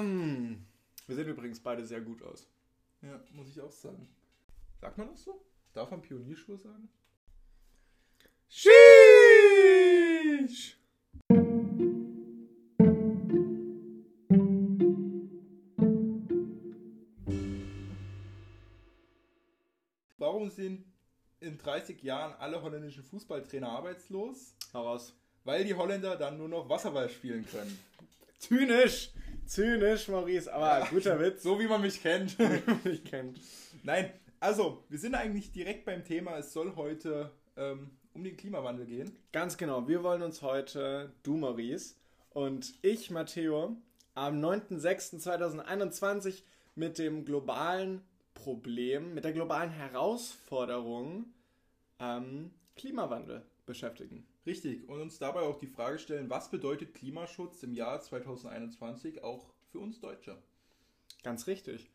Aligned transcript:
Wir 0.00 1.16
sehen 1.16 1.28
übrigens 1.28 1.60
beide 1.60 1.84
sehr 1.84 2.00
gut 2.00 2.22
aus. 2.22 2.46
Ja, 3.02 3.20
muss 3.32 3.48
ich 3.48 3.60
auch 3.60 3.72
sagen. 3.72 4.08
Sagt 4.80 4.96
man 4.98 5.08
das 5.08 5.24
so? 5.24 5.44
Darf 5.72 5.90
man 5.90 6.00
Pionierschuhe 6.02 6.56
sagen? 6.56 6.88
Sheesh! 8.48 8.70
Warum 20.18 20.50
sind 20.50 20.84
in 21.40 21.56
30 21.58 22.02
Jahren 22.02 22.34
alle 22.34 22.60
holländischen 22.62 23.04
Fußballtrainer 23.04 23.68
arbeitslos? 23.68 24.54
Heraus. 24.72 25.14
Weil 25.44 25.64
die 25.64 25.74
Holländer 25.74 26.16
dann 26.16 26.38
nur 26.38 26.48
noch 26.48 26.68
Wasserball 26.68 27.08
spielen 27.08 27.46
können. 27.46 27.78
Zynisch! 28.38 29.12
Zynisch, 29.50 30.06
Maurice, 30.06 30.52
aber 30.52 30.86
guter 30.90 31.18
Witz. 31.18 31.42
So 31.42 31.58
wie 31.58 31.66
man 31.66 31.80
mich 31.80 32.00
kennt. 32.00 32.38
mich 32.84 33.02
kennt. 33.02 33.40
Nein, 33.82 34.12
also, 34.38 34.84
wir 34.88 35.00
sind 35.00 35.16
eigentlich 35.16 35.50
direkt 35.50 35.84
beim 35.84 36.04
Thema. 36.04 36.38
Es 36.38 36.52
soll 36.52 36.76
heute 36.76 37.32
ähm, 37.56 37.90
um 38.14 38.22
den 38.22 38.36
Klimawandel 38.36 38.86
gehen. 38.86 39.10
Ganz 39.32 39.56
genau. 39.56 39.88
Wir 39.88 40.04
wollen 40.04 40.22
uns 40.22 40.42
heute, 40.42 41.12
du 41.24 41.36
Maurice 41.36 41.96
und 42.28 42.74
ich, 42.82 43.10
Matteo, 43.10 43.76
am 44.14 44.40
9.06.2021 44.40 46.44
mit 46.76 46.98
dem 46.98 47.24
globalen 47.24 48.02
Problem, 48.34 49.14
mit 49.14 49.24
der 49.24 49.32
globalen 49.32 49.72
Herausforderung 49.72 51.24
ähm, 51.98 52.52
Klimawandel 52.76 53.42
beschäftigen. 53.66 54.28
Richtig. 54.50 54.88
Und 54.88 55.00
uns 55.00 55.18
dabei 55.18 55.40
auch 55.42 55.58
die 55.58 55.68
Frage 55.68 55.98
stellen, 56.00 56.28
was 56.28 56.50
bedeutet 56.50 56.92
Klimaschutz 56.94 57.62
im 57.62 57.72
Jahr 57.72 58.00
2021 58.00 59.22
auch 59.22 59.46
für 59.70 59.78
uns 59.78 60.00
Deutsche? 60.00 60.36
Ganz 61.22 61.46
richtig. 61.46 61.88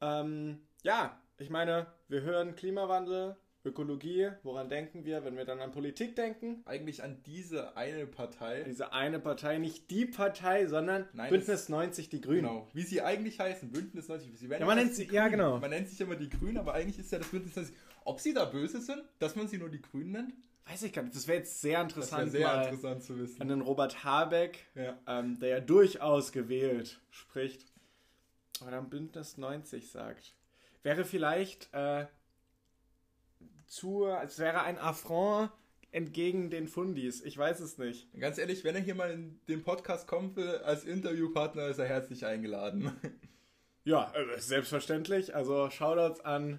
Ähm, 0.00 0.58
ja, 0.82 1.16
ich 1.38 1.50
meine, 1.50 1.86
wir 2.08 2.22
hören 2.22 2.56
Klimawandel, 2.56 3.36
Ökologie, 3.64 4.30
woran 4.42 4.68
denken 4.68 5.04
wir, 5.04 5.24
wenn 5.24 5.36
wir 5.36 5.44
dann 5.44 5.60
an 5.60 5.70
Politik 5.70 6.16
denken? 6.16 6.62
Eigentlich 6.66 7.02
an 7.02 7.22
diese 7.24 7.76
eine 7.76 8.06
Partei. 8.06 8.62
Diese 8.64 8.92
eine 8.92 9.20
Partei, 9.20 9.58
nicht 9.58 9.90
die 9.90 10.04
Partei, 10.04 10.66
sondern 10.66 11.08
Nein, 11.14 11.30
Bündnis 11.30 11.68
90, 11.68 12.08
die 12.10 12.20
Grünen. 12.20 12.42
Genau. 12.42 12.68
Wie 12.74 12.82
sie 12.82 13.00
eigentlich 13.02 13.40
heißen, 13.40 13.70
Bündnis 13.70 14.08
90. 14.08 14.36
Sie 14.38 14.50
werden 14.50 14.60
Ja, 14.62 14.66
man 14.66 14.76
nennt 14.78 14.94
sie- 14.94 15.08
ja, 15.10 15.28
genau. 15.28 15.58
Man 15.60 15.70
nennt 15.70 15.88
sich 15.88 16.00
immer 16.00 16.16
die 16.16 16.28
Grünen, 16.28 16.58
aber 16.58 16.74
eigentlich 16.74 16.98
ist 16.98 17.10
ja 17.12 17.18
das 17.18 17.28
Bündnis 17.28 17.54
90. 17.56 17.74
Ob 18.04 18.20
sie 18.20 18.34
da 18.34 18.44
böse 18.44 18.80
sind, 18.82 19.02
dass 19.18 19.34
man 19.36 19.48
sie 19.48 19.56
nur 19.58 19.70
die 19.70 19.80
Grünen 19.80 20.10
nennt? 20.12 20.34
Weiß 20.66 20.82
ich 20.82 20.92
gar 20.92 21.02
nicht. 21.02 21.14
Das 21.14 21.26
wäre 21.28 21.38
jetzt 21.38 21.60
sehr 21.60 21.80
interessant, 21.82 22.30
sehr 22.32 22.46
mal 22.46 22.64
interessant 22.64 23.02
zu 23.02 23.18
wissen. 23.18 23.40
an 23.42 23.48
den 23.48 23.60
Robert 23.60 24.02
Habeck, 24.04 24.58
Ja. 24.74 24.98
ähm, 25.06 25.38
der 25.38 25.48
ja 25.48 25.60
durchaus 25.60 26.32
gewählt 26.32 27.00
spricht, 27.10 27.66
aber 28.60 28.70
dann 28.70 28.88
Bündnis 28.88 29.36
90 29.36 29.90
sagt. 29.90 30.34
Wäre 30.82 31.04
vielleicht 31.04 31.68
äh, 31.72 32.06
zu, 33.66 34.04
als 34.06 34.38
wäre 34.38 34.62
ein 34.62 34.78
Affront 34.78 35.50
entgegen 35.90 36.50
den 36.50 36.66
Fundis. 36.66 37.22
Ich 37.22 37.36
weiß 37.38 37.60
es 37.60 37.78
nicht. 37.78 38.08
Ganz 38.18 38.38
ehrlich, 38.38 38.64
wenn 38.64 38.74
er 38.74 38.80
hier 38.80 38.94
mal 38.94 39.10
in 39.10 39.40
den 39.48 39.62
Podcast 39.62 40.08
kommen 40.08 40.34
will, 40.34 40.56
als 40.58 40.84
Interviewpartner, 40.84 41.68
ist 41.68 41.78
er 41.78 41.86
herzlich 41.86 42.26
eingeladen. 42.26 42.90
Ja, 43.84 44.10
äh, 44.14 44.40
selbstverständlich. 44.40 45.34
Also 45.36 45.68
Shoutouts 45.70 46.20
an, 46.20 46.58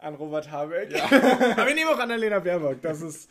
an 0.00 0.14
Robert 0.14 0.50
Habeck. 0.50 0.92
Ja. 0.92 1.04
Aber 1.56 1.68
ich 1.68 1.74
nehme 1.74 1.90
auch 1.90 1.98
Annalena 1.98 2.38
Baerbock. 2.38 2.82
Das 2.82 3.00
ist, 3.02 3.30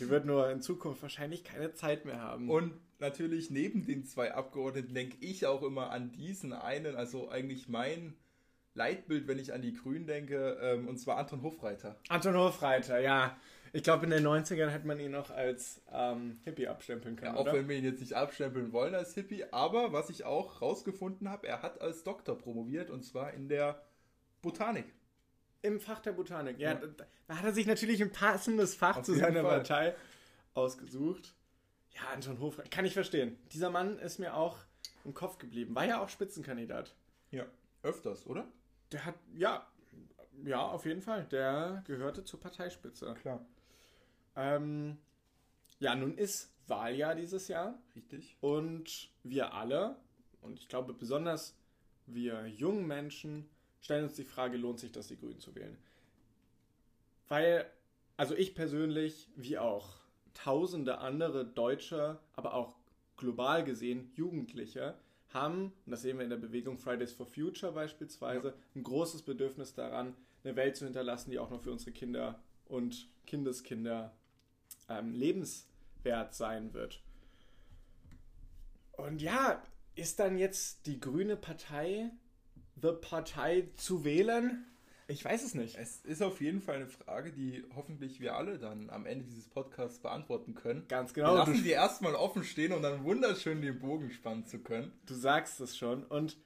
die 0.00 0.08
wird 0.08 0.24
nur 0.26 0.50
in 0.50 0.60
Zukunft 0.60 1.02
wahrscheinlich 1.02 1.44
keine 1.44 1.72
Zeit 1.74 2.04
mehr 2.04 2.20
haben. 2.20 2.50
Und 2.50 2.72
natürlich 2.98 3.50
neben 3.50 3.84
den 3.86 4.04
zwei 4.04 4.32
Abgeordneten 4.34 4.94
denke 4.94 5.16
ich 5.20 5.46
auch 5.46 5.62
immer 5.62 5.90
an 5.90 6.12
diesen 6.12 6.52
einen, 6.52 6.96
also 6.96 7.30
eigentlich 7.30 7.68
mein 7.68 8.14
Leitbild, 8.74 9.26
wenn 9.26 9.38
ich 9.38 9.52
an 9.52 9.62
die 9.62 9.72
Grünen 9.74 10.06
denke, 10.06 10.58
ähm, 10.62 10.86
und 10.88 10.98
zwar 10.98 11.16
Anton 11.16 11.42
Hofreiter. 11.42 11.96
Anton 12.08 12.36
Hofreiter, 12.36 13.00
ja. 13.00 13.36
Ich 13.72 13.84
glaube, 13.84 14.04
in 14.04 14.10
den 14.10 14.26
90ern 14.26 14.68
hätte 14.68 14.86
man 14.86 14.98
ihn 14.98 15.12
noch 15.12 15.30
als 15.30 15.80
ähm, 15.92 16.40
Hippie 16.44 16.66
abstempeln 16.66 17.14
können, 17.14 17.34
Ja, 17.34 17.38
auch 17.38 17.42
oder? 17.42 17.52
wenn 17.52 17.68
wir 17.68 17.76
ihn 17.76 17.84
jetzt 17.84 18.00
nicht 18.00 18.14
abstempeln 18.14 18.72
wollen 18.72 18.94
als 18.94 19.14
Hippie, 19.14 19.44
aber 19.52 19.92
was 19.92 20.10
ich 20.10 20.24
auch 20.24 20.60
rausgefunden 20.60 21.28
habe, 21.28 21.46
er 21.46 21.62
hat 21.62 21.80
als 21.80 22.02
Doktor 22.02 22.36
promoviert 22.36 22.90
und 22.90 23.04
zwar 23.04 23.32
in 23.32 23.48
der 23.48 23.80
Botanik. 24.42 24.86
Im 25.62 25.80
Fach 25.80 26.00
der 26.00 26.12
Botanik. 26.12 26.58
Ja, 26.58 26.72
Ja. 26.72 26.80
Da, 27.26 27.36
hat 27.36 27.44
er 27.44 27.52
sich 27.52 27.66
natürlich 27.66 28.02
ein 28.02 28.12
passendes 28.12 28.74
Fach 28.74 28.98
Auf 28.98 29.04
zu 29.04 29.14
seiner 29.14 29.42
Fall. 29.42 29.58
Partei 29.58 29.94
ausgesucht. 30.54 31.34
Ja, 31.92 32.02
Anton 32.14 32.40
Hofreiter, 32.40 32.68
kann 32.68 32.84
ich 32.84 32.94
verstehen. 32.94 33.36
Dieser 33.52 33.70
Mann 33.70 33.98
ist 33.98 34.18
mir 34.18 34.34
auch 34.34 34.58
im 35.04 35.14
Kopf 35.14 35.38
geblieben. 35.38 35.74
War 35.74 35.84
ja 35.84 36.02
auch 36.02 36.08
Spitzenkandidat. 36.08 36.94
Ja. 37.30 37.44
Öfters, 37.82 38.26
oder? 38.26 38.46
Der 38.92 39.04
hat, 39.04 39.14
ja, 39.34 39.66
ja, 40.44 40.60
auf 40.60 40.84
jeden 40.86 41.02
Fall. 41.02 41.24
Der 41.24 41.82
gehörte 41.86 42.24
zur 42.24 42.40
Parteispitze. 42.40 43.14
Klar. 43.20 43.44
Ähm, 44.36 44.98
ja, 45.78 45.94
nun 45.94 46.16
ist 46.16 46.52
Wahljahr 46.66 47.14
dieses 47.14 47.48
Jahr 47.48 47.78
Richtig. 47.96 48.36
und 48.40 49.10
wir 49.24 49.54
alle, 49.54 49.96
und 50.40 50.58
ich 50.58 50.68
glaube 50.68 50.94
besonders 50.94 51.56
wir 52.06 52.46
jungen 52.46 52.86
Menschen, 52.86 53.48
stellen 53.80 54.04
uns 54.04 54.14
die 54.14 54.24
Frage, 54.24 54.56
lohnt 54.56 54.78
sich 54.78 54.92
das, 54.92 55.08
die 55.08 55.16
Grünen 55.16 55.40
zu 55.40 55.54
wählen? 55.54 55.76
Weil, 57.28 57.70
also 58.16 58.34
ich 58.34 58.54
persönlich, 58.54 59.28
wie 59.36 59.58
auch 59.58 60.00
tausende 60.34 60.98
andere 60.98 61.44
Deutsche, 61.44 62.18
aber 62.34 62.54
auch 62.54 62.76
global 63.16 63.64
gesehen 63.64 64.10
Jugendliche, 64.14 64.96
haben, 65.32 65.72
und 65.86 65.92
das 65.92 66.02
sehen 66.02 66.18
wir 66.18 66.24
in 66.24 66.30
der 66.30 66.36
Bewegung 66.36 66.78
Fridays 66.78 67.12
for 67.12 67.26
Future 67.26 67.72
beispielsweise, 67.72 68.54
ein 68.74 68.82
großes 68.82 69.22
Bedürfnis 69.22 69.74
daran, 69.74 70.16
eine 70.42 70.56
Welt 70.56 70.76
zu 70.76 70.84
hinterlassen, 70.84 71.30
die 71.30 71.38
auch 71.38 71.50
noch 71.50 71.62
für 71.62 71.70
unsere 71.70 71.92
Kinder 71.92 72.40
und 72.66 73.08
Kindeskinder 73.26 74.12
ähm, 74.88 75.12
lebenswert 75.12 76.34
sein 76.34 76.72
wird. 76.74 77.00
Und 78.92 79.22
ja, 79.22 79.62
ist 79.94 80.18
dann 80.18 80.36
jetzt 80.36 80.86
die 80.86 81.00
grüne 81.00 81.36
Partei 81.36 82.10
the 82.82 82.92
Partei 83.00 83.68
zu 83.76 84.04
wählen? 84.04 84.66
Ich 85.08 85.24
weiß 85.24 85.42
es 85.42 85.54
nicht. 85.54 85.76
Es 85.76 86.04
ist 86.04 86.22
auf 86.22 86.40
jeden 86.40 86.60
Fall 86.60 86.76
eine 86.76 86.86
Frage, 86.86 87.32
die 87.32 87.64
hoffentlich 87.74 88.20
wir 88.20 88.36
alle 88.36 88.58
dann 88.58 88.90
am 88.90 89.06
Ende 89.06 89.24
dieses 89.24 89.48
Podcasts 89.48 89.98
beantworten 89.98 90.54
können. 90.54 90.86
Ganz 90.86 91.16
Wir 91.16 91.24
genau. 91.24 91.34
lassen 91.36 91.64
die 91.64 91.70
erstmal 91.70 92.14
offen 92.14 92.44
stehen, 92.44 92.72
um 92.72 92.80
dann 92.80 93.02
wunderschön 93.02 93.60
den 93.60 93.80
Bogen 93.80 94.10
spannen 94.12 94.46
zu 94.46 94.60
können. 94.60 94.92
du 95.06 95.14
sagst 95.14 95.60
es 95.60 95.76
schon. 95.76 96.04
Und 96.04 96.36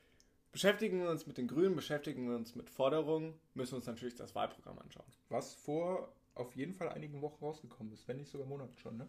beschäftigen 0.51 1.03
wir 1.03 1.11
uns 1.11 1.27
mit 1.27 1.37
den 1.37 1.47
Grünen, 1.47 1.77
beschäftigen 1.77 2.27
wir 2.27 2.37
uns 2.37 2.55
mit 2.55 2.71
Forderungen, 2.71 3.35
müssen 3.53 3.73
wir 3.73 3.77
uns 3.77 3.87
natürlich 3.87 4.15
das 4.15 4.35
Wahlprogramm 4.35 4.79
anschauen. 4.79 5.05
Was 5.29 5.53
vor 5.53 6.15
auf 6.35 6.57
jeden 6.57 6.73
Fall 6.73 6.89
einigen 6.89 7.21
Wochen 7.21 7.45
rausgekommen 7.45 7.93
ist, 7.93 8.09
wenn 8.09 8.17
nicht 8.17 8.31
sogar 8.31 8.47
Monaten 8.47 8.77
schon, 8.79 8.97
ne? 8.97 9.09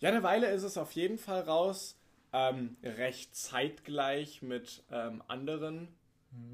Ja, 0.00 0.08
eine 0.10 0.22
Weile 0.24 0.50
ist 0.50 0.62
es 0.64 0.76
auf 0.76 0.90
jeden 0.92 1.16
Fall 1.18 1.42
raus. 1.42 1.96
Ähm, 2.32 2.76
recht 2.82 3.34
zeitgleich 3.36 4.42
mit 4.42 4.82
ähm, 4.90 5.22
anderen 5.28 5.88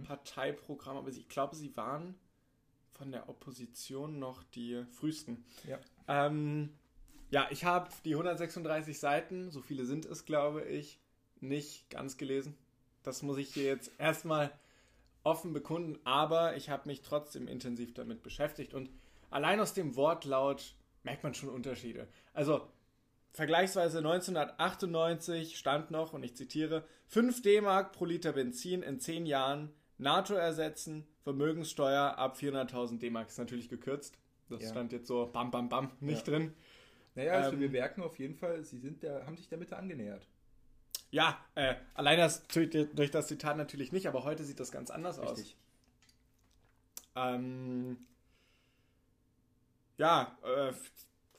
Parteiprogrammen, 0.04 1.02
aber 1.02 1.10
ich 1.10 1.28
glaube, 1.28 1.56
sie 1.56 1.76
waren 1.76 2.14
von 2.90 3.10
der 3.10 3.28
Opposition 3.28 4.18
noch 4.18 4.42
die 4.42 4.84
frühesten. 4.90 5.44
Ja. 5.66 5.78
Ähm, 6.08 6.70
ja, 7.30 7.48
ich 7.50 7.64
habe 7.64 7.88
die 8.04 8.12
136 8.12 8.98
Seiten, 8.98 9.50
so 9.50 9.60
viele 9.60 9.86
sind 9.86 10.04
es, 10.04 10.24
glaube 10.24 10.62
ich, 10.64 11.00
nicht 11.40 11.88
ganz 11.90 12.16
gelesen. 12.16 12.56
Das 13.02 13.22
muss 13.22 13.38
ich 13.38 13.52
hier 13.54 13.64
jetzt 13.64 13.90
erstmal 13.98 14.52
offen 15.24 15.52
bekunden, 15.52 15.98
aber 16.04 16.56
ich 16.56 16.68
habe 16.68 16.88
mich 16.88 17.02
trotzdem 17.02 17.48
intensiv 17.48 17.94
damit 17.94 18.22
beschäftigt 18.22 18.74
und 18.74 18.90
allein 19.30 19.60
aus 19.60 19.72
dem 19.72 19.96
Wortlaut 19.96 20.74
merkt 21.04 21.22
man 21.22 21.34
schon 21.34 21.48
Unterschiede. 21.48 22.08
Also 22.32 22.68
vergleichsweise 23.32 23.98
1998 23.98 25.58
stand 25.58 25.90
noch, 25.90 26.12
und 26.12 26.22
ich 26.22 26.36
zitiere, 26.36 26.84
5 27.08 27.42
D-Mark 27.42 27.92
pro 27.92 28.04
Liter 28.04 28.32
Benzin 28.32 28.82
in 28.82 29.00
10 29.00 29.26
Jahren, 29.26 29.70
NATO 29.98 30.34
ersetzen, 30.34 31.06
Vermögenssteuer 31.22 32.18
ab 32.18 32.36
400.000 32.36 32.98
D-Mark. 32.98 33.28
Ist 33.28 33.38
natürlich 33.38 33.68
gekürzt. 33.68 34.18
Das 34.48 34.62
Ja. 34.62 34.70
stand 34.70 34.92
jetzt 34.92 35.06
so 35.06 35.26
bam, 35.32 35.50
bam, 35.50 35.68
bam 35.68 35.92
nicht 36.00 36.26
Ja. 36.26 36.32
drin. 36.34 36.54
Naja, 37.14 37.32
also 37.34 37.52
Ähm, 37.52 37.60
wir 37.60 37.70
merken 37.70 38.02
auf 38.02 38.18
jeden 38.18 38.34
Fall, 38.34 38.64
sie 38.64 38.78
sind 38.78 39.02
der, 39.02 39.26
haben 39.26 39.36
sich 39.36 39.48
der 39.48 39.58
Mitte 39.58 39.76
angenähert. 39.76 40.26
Ja, 41.10 41.38
äh, 41.54 41.74
allein 41.94 42.18
das, 42.18 42.46
durch 42.48 43.10
das 43.10 43.28
Zitat 43.28 43.56
natürlich 43.58 43.92
nicht, 43.92 44.08
aber 44.08 44.24
heute 44.24 44.44
sieht 44.44 44.58
das 44.58 44.72
ganz 44.72 44.90
anders 44.90 45.18
aus. 45.18 45.54
Ähm, 47.14 47.98
ja, 49.98 50.38
äh, 50.42 50.72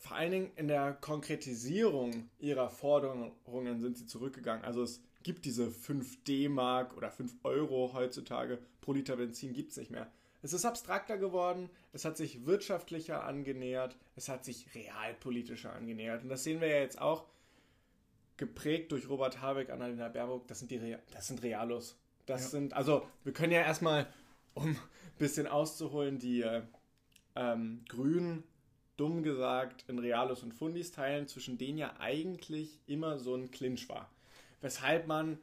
vor 0.04 0.18
allen 0.18 0.32
Dingen 0.32 0.52
in 0.58 0.68
der 0.68 0.92
Konkretisierung 1.00 2.30
ihrer 2.38 2.70
Forderungen 2.70 3.80
sind 3.80 3.98
sie 3.98 4.06
zurückgegangen. 4.06 4.66
Also 4.66 4.84
es 4.84 5.02
gibt 5.24 5.46
diese 5.46 5.72
5 5.72 6.26
D-Mark 6.26 6.98
oder 6.98 7.10
5 7.10 7.34
Euro 7.44 7.92
heutzutage 7.94 8.60
pro 8.82 8.92
Liter 8.92 9.16
Benzin 9.16 9.54
gibt 9.54 9.72
es 9.72 9.78
nicht 9.78 9.92
mehr. 9.92 10.12
Es 10.42 10.52
ist 10.52 10.66
abstrakter 10.66 11.18
geworden, 11.18 11.70
es 11.94 12.04
hat 12.04 12.18
sich 12.18 12.46
wirtschaftlicher 12.46 13.24
angenähert, 13.24 13.96
es 14.18 14.28
hat 14.28 14.44
sich 14.44 14.76
realpolitischer 14.76 15.72
angenähert. 15.72 16.24
Und 16.24 16.28
das 16.28 16.44
sehen 16.44 16.60
wir 16.60 16.68
ja 16.68 16.80
jetzt 16.80 17.00
auch, 17.00 17.24
geprägt 18.36 18.92
durch 18.92 19.08
Robert 19.08 19.40
Habeck, 19.40 19.70
Annalena 19.70 20.10
Baerbock, 20.10 20.50
das 20.50 20.60
sind, 20.60 20.70
die 20.70 20.78
Rea 20.80 21.00
das 21.14 21.28
sind 21.28 21.44
Realos. 21.44 21.98
Das 22.26 22.42
ja. 22.42 22.50
sind, 22.50 22.74
also 22.74 23.08
wir 23.24 23.32
können 23.32 23.54
ja 23.54 23.62
erstmal, 23.62 24.12
um 24.54 24.72
ein 24.72 24.78
bisschen 25.18 25.48
auszuholen, 25.48 26.20
die 26.20 26.44
ähm, 27.36 27.86
Grünen, 27.88 28.44
dumm 28.98 29.24
gesagt, 29.24 29.86
in 29.88 30.00
Realos 30.00 30.44
und 30.44 30.54
Fundis 30.54 30.92
teilen, 30.92 31.28
zwischen 31.28 31.57
denen 31.57 31.78
ja 31.78 31.95
eigentlich 32.00 32.80
immer 32.86 33.18
so 33.18 33.36
ein 33.36 33.51
Clinch 33.51 33.90
war. 33.90 34.10
Weshalb 34.62 35.07
man 35.07 35.40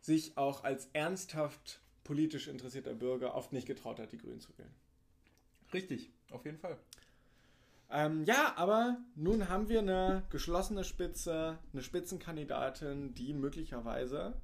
sich 0.00 0.36
auch 0.36 0.64
als 0.64 0.88
ernsthaft 0.92 1.80
politisch 2.04 2.48
interessierter 2.48 2.94
Bürger 2.94 3.34
oft 3.34 3.52
nicht 3.52 3.66
getraut 3.66 3.98
hat, 4.00 4.12
die 4.12 4.18
Grünen 4.18 4.40
zu 4.40 4.56
wählen. 4.58 4.74
Richtig, 5.72 6.10
auf 6.30 6.44
jeden 6.44 6.58
Fall. 6.58 6.76
Ähm, 7.90 8.24
ja, 8.24 8.54
aber 8.56 8.98
nun 9.16 9.48
haben 9.48 9.68
wir 9.68 9.80
eine 9.80 10.22
geschlossene 10.30 10.84
Spitze, 10.84 11.58
eine 11.72 11.82
Spitzenkandidatin, 11.82 13.14
die 13.14 13.34
möglicherweise 13.34 14.34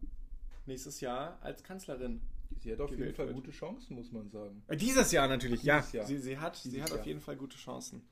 nächstes 0.67 1.01
Jahr 1.01 1.39
als 1.43 1.63
Kanzlerin. 1.63 2.21
Sie 2.59 2.73
hat 2.73 2.81
auf 2.81 2.91
jeden 2.91 3.15
Fall 3.15 3.27
wird. 3.27 3.37
gute 3.37 3.51
Chancen, 3.51 3.95
muss 3.95 4.11
man 4.11 4.29
sagen. 4.31 4.63
Äh, 4.67 4.77
dieses 4.77 5.13
Jahr 5.13 5.29
natürlich, 5.29 5.61
dieses 5.61 5.93
ja. 5.93 5.99
Jahr. 6.01 6.07
Sie, 6.07 6.19
sie 6.19 6.39
hat, 6.39 6.57
sie 6.57 6.83
hat 6.83 6.93
auf 6.93 7.07
jeden 7.07 7.21
Fall 7.21 7.37
gute 7.37 7.57
Chancen. 7.57 8.03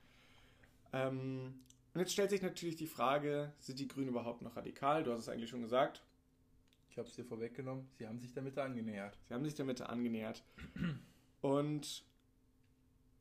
Ähm, 0.95 1.53
und 1.93 1.99
jetzt 1.99 2.13
stellt 2.13 2.29
sich 2.29 2.41
natürlich 2.41 2.77
die 2.77 2.87
Frage, 2.87 3.53
sind 3.59 3.79
die 3.79 3.87
Grünen 3.87 4.09
überhaupt 4.09 4.41
noch 4.41 4.55
radikal? 4.55 5.03
Du 5.03 5.11
hast 5.11 5.19
es 5.19 5.29
eigentlich 5.29 5.49
schon 5.49 5.61
gesagt. 5.61 6.03
Ich 6.89 6.97
habe 6.97 7.07
es 7.07 7.15
dir 7.15 7.25
vorweggenommen. 7.25 7.87
Sie 7.97 8.07
haben 8.07 8.19
sich 8.19 8.33
der 8.33 8.41
Mitte 8.41 8.63
angenähert. 8.63 9.17
Sie 9.27 9.33
haben 9.33 9.43
sich 9.43 9.53
der 9.53 9.65
Mitte 9.65 9.89
angenähert. 9.89 10.43
Und 11.41 12.05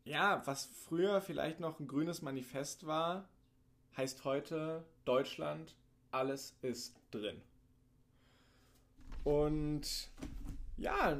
ja, 0.05 0.43
was 0.47 0.67
früher 0.67 1.21
vielleicht 1.21 1.61
noch 1.61 1.81
ein 1.81 1.88
grünes 1.88 2.23
Manifest 2.23 2.87
war, 2.87 3.29
heißt 3.97 4.25
heute 4.25 4.85
Deutschland, 5.05 5.75
alles 6.11 6.56
ist 6.62 7.00
drin. 7.11 7.43
Und 9.25 10.11
ja, 10.77 11.19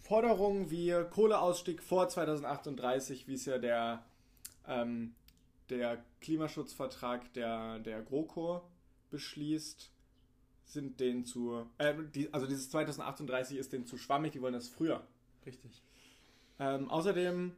Forderungen 0.00 0.70
wie 0.70 0.94
Kohleausstieg 1.10 1.82
vor 1.82 2.08
2038, 2.08 3.28
wie 3.28 3.34
es 3.34 3.44
ja 3.44 3.58
der, 3.58 4.04
ähm, 4.68 5.14
der 5.70 6.04
Klimaschutzvertrag 6.20 7.32
der, 7.34 7.78
der 7.80 8.02
GroKo 8.02 8.62
beschließt, 9.10 9.90
sind 10.64 11.00
denen 11.00 11.24
zu, 11.24 11.66
äh, 11.78 11.94
die, 12.14 12.32
also 12.32 12.46
dieses 12.46 12.70
2038 12.70 13.58
ist 13.58 13.72
denen 13.72 13.86
zu 13.86 13.96
schwammig, 13.96 14.32
die 14.32 14.42
wollen 14.42 14.54
das 14.54 14.68
früher. 14.68 15.06
Richtig. 15.46 15.82
Ähm, 16.58 16.90
außerdem 16.90 17.52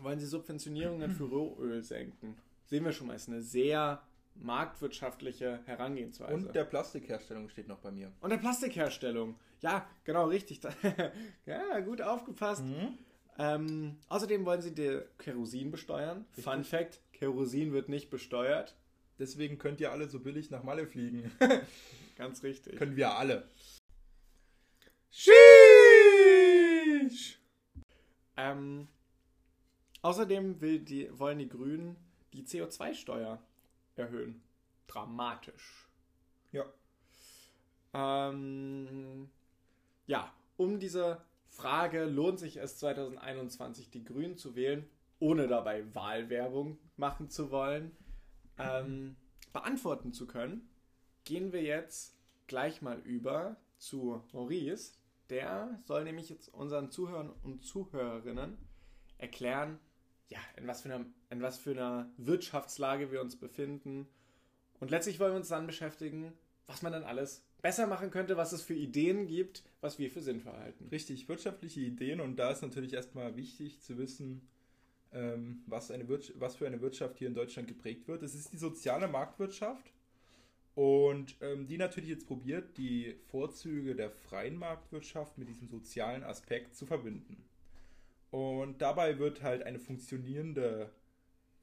wollen 0.00 0.18
sie 0.20 0.26
Subventionierungen 0.26 1.10
für 1.10 1.24
Rohöl 1.24 1.82
senken. 1.82 2.36
Sehen 2.66 2.84
wir 2.84 2.92
schon 2.92 3.08
mal, 3.08 3.14
ist 3.14 3.28
eine 3.28 3.42
sehr 3.42 4.02
marktwirtschaftliche 4.36 5.60
Herangehensweise. 5.64 6.34
Und 6.34 6.54
der 6.54 6.64
Plastikherstellung 6.64 7.48
steht 7.48 7.68
noch 7.68 7.78
bei 7.78 7.90
mir. 7.90 8.12
Und 8.20 8.30
der 8.30 8.38
Plastikherstellung. 8.38 9.36
Ja, 9.60 9.86
genau, 10.04 10.26
richtig. 10.26 10.60
ja, 11.46 11.80
gut 11.80 12.02
aufgepasst. 12.02 12.64
Mhm. 12.64 12.98
Ähm, 13.38 13.96
außerdem 14.08 14.44
wollen 14.44 14.62
sie 14.62 14.74
die 14.74 15.00
Kerosin 15.18 15.70
besteuern. 15.70 16.24
Richtig. 16.28 16.44
Fun 16.44 16.64
Fact: 16.64 17.00
Kerosin 17.12 17.72
wird 17.72 17.88
nicht 17.88 18.10
besteuert. 18.10 18.76
Deswegen 19.18 19.58
könnt 19.58 19.80
ihr 19.80 19.92
alle 19.92 20.08
so 20.08 20.20
billig 20.20 20.50
nach 20.50 20.62
Malle 20.62 20.86
fliegen. 20.86 21.30
Ganz 22.16 22.42
richtig. 22.42 22.76
Können 22.76 22.96
wir 22.96 23.16
alle. 23.16 23.48
Sheesh! 25.10 25.34
Ähm, 28.36 28.88
außerdem 30.02 30.58
die, 30.84 31.08
wollen 31.16 31.38
die 31.38 31.48
Grünen 31.48 31.96
die 32.32 32.42
CO2-Steuer 32.42 33.40
erhöhen. 33.94 34.42
Dramatisch. 34.88 35.88
Ja. 36.50 36.64
Ähm, 37.94 39.30
ja, 40.06 40.32
um 40.56 40.80
diese 40.80 41.20
Frage, 41.54 42.04
lohnt 42.04 42.40
sich 42.40 42.56
es 42.56 42.78
2021 42.78 43.90
die 43.90 44.04
Grünen 44.04 44.36
zu 44.36 44.56
wählen, 44.56 44.88
ohne 45.20 45.46
dabei 45.46 45.94
Wahlwerbung 45.94 46.78
machen 46.96 47.30
zu 47.30 47.50
wollen, 47.52 47.96
ähm, 48.58 49.16
beantworten 49.52 50.12
zu 50.12 50.26
können, 50.26 50.68
gehen 51.24 51.52
wir 51.52 51.62
jetzt 51.62 52.18
gleich 52.48 52.82
mal 52.82 52.98
über 52.98 53.56
zu 53.78 54.22
Maurice. 54.32 54.98
Der 55.30 55.80
soll 55.84 56.04
nämlich 56.04 56.28
jetzt 56.28 56.48
unseren 56.48 56.90
Zuhörern 56.90 57.30
und 57.44 57.64
Zuhörerinnen 57.64 58.58
erklären, 59.18 59.78
ja, 60.28 60.40
in 60.56 60.66
was, 60.66 60.82
für 60.82 60.92
einer, 60.92 61.06
in 61.30 61.40
was 61.40 61.58
für 61.58 61.70
einer 61.70 62.10
Wirtschaftslage 62.16 63.12
wir 63.12 63.20
uns 63.20 63.38
befinden. 63.38 64.08
Und 64.80 64.90
letztlich 64.90 65.20
wollen 65.20 65.32
wir 65.32 65.36
uns 65.36 65.48
dann 65.48 65.66
beschäftigen, 65.66 66.32
was 66.66 66.82
man 66.82 66.92
dann 66.92 67.04
alles 67.04 67.44
besser 67.62 67.86
machen 67.86 68.10
könnte, 68.10 68.36
was 68.36 68.52
es 68.52 68.62
für 68.62 68.74
Ideen 68.74 69.26
gibt, 69.26 69.62
was 69.80 69.98
wir 69.98 70.10
für 70.10 70.20
sinnvoll 70.20 70.52
halten. 70.52 70.88
Richtig, 70.88 71.28
wirtschaftliche 71.28 71.80
Ideen. 71.80 72.20
Und 72.20 72.36
da 72.36 72.50
ist 72.50 72.62
natürlich 72.62 72.92
erstmal 72.92 73.36
wichtig 73.36 73.80
zu 73.80 73.96
wissen, 73.98 74.48
ähm, 75.12 75.62
was, 75.66 75.90
eine 75.90 76.06
was 76.08 76.56
für 76.56 76.66
eine 76.66 76.80
Wirtschaft 76.80 77.18
hier 77.18 77.28
in 77.28 77.34
Deutschland 77.34 77.68
geprägt 77.68 78.06
wird. 78.08 78.22
Es 78.22 78.34
ist 78.34 78.52
die 78.52 78.58
soziale 78.58 79.08
Marktwirtschaft. 79.08 79.92
Und 80.74 81.36
ähm, 81.40 81.68
die 81.68 81.78
natürlich 81.78 82.10
jetzt 82.10 82.26
probiert, 82.26 82.76
die 82.76 83.14
Vorzüge 83.30 83.94
der 83.94 84.10
freien 84.10 84.56
Marktwirtschaft 84.56 85.38
mit 85.38 85.48
diesem 85.48 85.68
sozialen 85.68 86.24
Aspekt 86.24 86.74
zu 86.74 86.84
verbinden. 86.84 87.44
Und 88.30 88.82
dabei 88.82 89.20
wird 89.20 89.42
halt 89.42 89.62
eine 89.62 89.78
funktionierende 89.78 90.90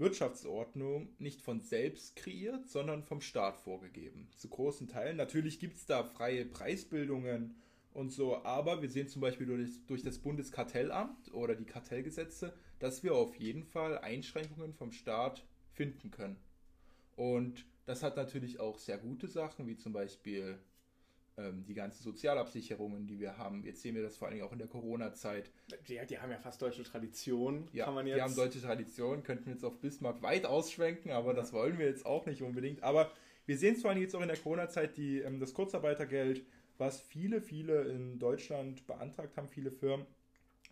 Wirtschaftsordnung 0.02 1.10
nicht 1.20 1.42
von 1.42 1.62
selbst 1.62 2.16
kreiert, 2.16 2.68
sondern 2.68 3.04
vom 3.04 3.22
Staat 3.22 3.58
vorgegeben. 3.60 4.28
Zu 4.36 4.50
großen 4.50 4.88
Teilen. 4.88 5.16
Natürlich 5.16 5.60
gibt 5.60 5.78
es 5.78 5.86
da 5.86 6.04
freie 6.04 6.46
Preisbildungen 6.46 7.56
und 7.94 8.12
so, 8.12 8.44
aber 8.44 8.82
wir 8.82 8.90
sehen 8.90 9.08
zum 9.08 9.22
Beispiel 9.22 9.46
durch, 9.46 9.86
durch 9.86 10.04
das 10.04 10.20
Bundeskartellamt 10.20 11.34
oder 11.34 11.56
die 11.56 11.66
Kartellgesetze, 11.66 12.54
dass 12.80 13.04
wir 13.04 13.16
auf 13.16 13.36
jeden 13.36 13.64
Fall 13.64 14.00
Einschränkungen 14.00 14.74
vom 14.74 14.92
Staat 14.92 15.46
finden 15.72 16.12
können. 16.12 16.38
Und 17.16 17.66
das 17.86 18.04
hat 18.04 18.18
natürlich 18.18 18.60
auch 18.60 18.80
sehr 18.80 18.98
gute 18.98 19.28
Sachen, 19.28 19.68
wie 19.68 19.78
zum 19.78 19.94
Beispiel 19.94 20.58
die 21.68 21.74
ganzen 21.74 22.04
Sozialabsicherungen, 22.04 23.08
die 23.08 23.20
wir 23.20 23.38
haben. 23.38 23.64
Jetzt 23.64 23.82
sehen 23.82 23.96
wir 23.96 24.04
das 24.04 24.18
vor 24.18 24.28
allen 24.28 24.36
Dingen 24.36 24.48
auch 24.48 24.52
in 24.52 24.60
der 24.60 24.68
Corona-Zeit. 24.68 25.50
Die, 25.88 26.00
die, 26.08 26.20
haben 26.20 26.32
ja 26.32 26.38
fast 26.38 26.62
deutsche 26.62 26.84
Tradition. 26.84 27.68
Ja, 27.74 27.86
kann 27.86 27.94
man 27.94 28.08
jetzt... 28.08 28.18
die 28.18 28.22
haben 28.22 28.36
deutsche 28.36 28.62
Tradition, 28.62 29.24
könnten 29.24 29.46
wir 29.46 29.54
jetzt 29.54 29.64
auf 29.64 29.80
Bismarck 29.80 30.22
weit 30.22 30.46
ausschwenken, 30.46 31.12
aber 31.12 31.34
das 31.34 31.54
wollen 31.54 31.78
wir 31.78 31.88
jetzt 31.88 32.06
auch 32.06 32.26
nicht 32.26 32.42
unbedingt. 32.42 32.84
Aber 32.84 33.12
wir 33.46 33.58
sehen 33.58 33.76
es 33.76 33.82
vor 33.82 33.92
allem 33.92 34.02
jetzt 34.02 34.16
auch 34.16 34.22
in 34.22 34.28
der 34.28 34.38
Corona-Zeit, 34.38 34.98
ähm, 34.98 35.40
das 35.40 35.54
Kurzarbeitergeld, 35.54 36.46
was 36.78 37.00
viele, 37.00 37.42
viele 37.42 37.84
in 37.84 38.20
Deutschland 38.20 38.86
beantragt 38.88 39.38
haben, 39.38 39.48
viele 39.48 39.72
Firmen, 39.72 40.06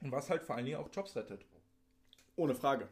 und 0.01 0.11
was 0.11 0.29
halt 0.29 0.43
vor 0.43 0.55
allen 0.55 0.65
Dingen 0.65 0.77
auch 0.77 0.89
Jobs 0.91 1.15
rettet. 1.15 1.45
Ohne 2.35 2.55
Frage. 2.55 2.87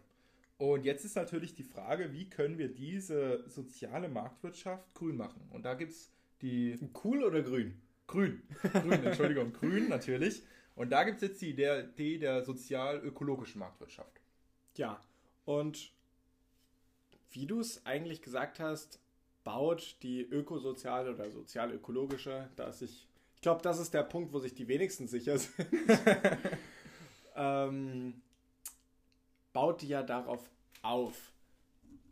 Und 0.58 0.86
jetzt 0.86 1.06
ist 1.06 1.16
natürlich 1.16 1.54
die 1.54 1.64
Frage, 1.64 2.12
wie 2.14 2.30
können 2.30 2.58
wir 2.58 2.68
diese 2.68 3.48
soziale 3.48 4.10
Marktwirtschaft 4.10 4.94
grün 4.96 5.16
machen? 5.16 5.48
Und 5.52 5.64
da 5.64 5.76
gibt 5.76 5.92
es 5.92 6.12
die. 6.42 6.78
Cool 7.04 7.24
oder 7.24 7.42
grün? 7.42 7.80
Grün. 8.08 8.42
Grün, 8.72 9.04
Entschuldigung, 9.04 9.54
grün 9.54 9.90
natürlich. 9.90 10.42
Und 10.76 10.92
da 10.92 11.04
gibt 11.04 11.22
es 11.22 11.30
jetzt 11.30 11.42
die 11.42 11.50
Idee 11.50 12.18
der 12.20 12.44
sozial-ökologischen 12.44 13.60
Marktwirtschaft. 13.60 14.22
Ja, 14.76 15.02
und 15.46 15.92
wie 17.32 17.46
du 17.46 17.60
es 17.60 17.86
eigentlich 17.86 18.22
gesagt 18.22 18.60
hast, 18.60 19.00
baut 19.44 19.96
die 20.04 20.22
ökosoziale 20.22 21.14
oder 21.14 21.32
sozial-ökologische, 21.32 22.50
dass 22.56 22.82
ich, 22.82 23.08
ich 23.36 23.42
glaube, 23.42 23.62
das 23.62 23.80
ist 23.80 23.94
der 23.94 24.04
Punkt, 24.04 24.34
wo 24.34 24.40
sich 24.40 24.54
die 24.54 24.68
wenigsten 24.68 25.08
sicher 25.08 25.38
sind, 25.40 25.68
ähm, 27.36 28.22
baut 29.54 29.82
die 29.82 29.88
ja 29.88 30.04
darauf 30.04 30.50
auf. 30.82 31.32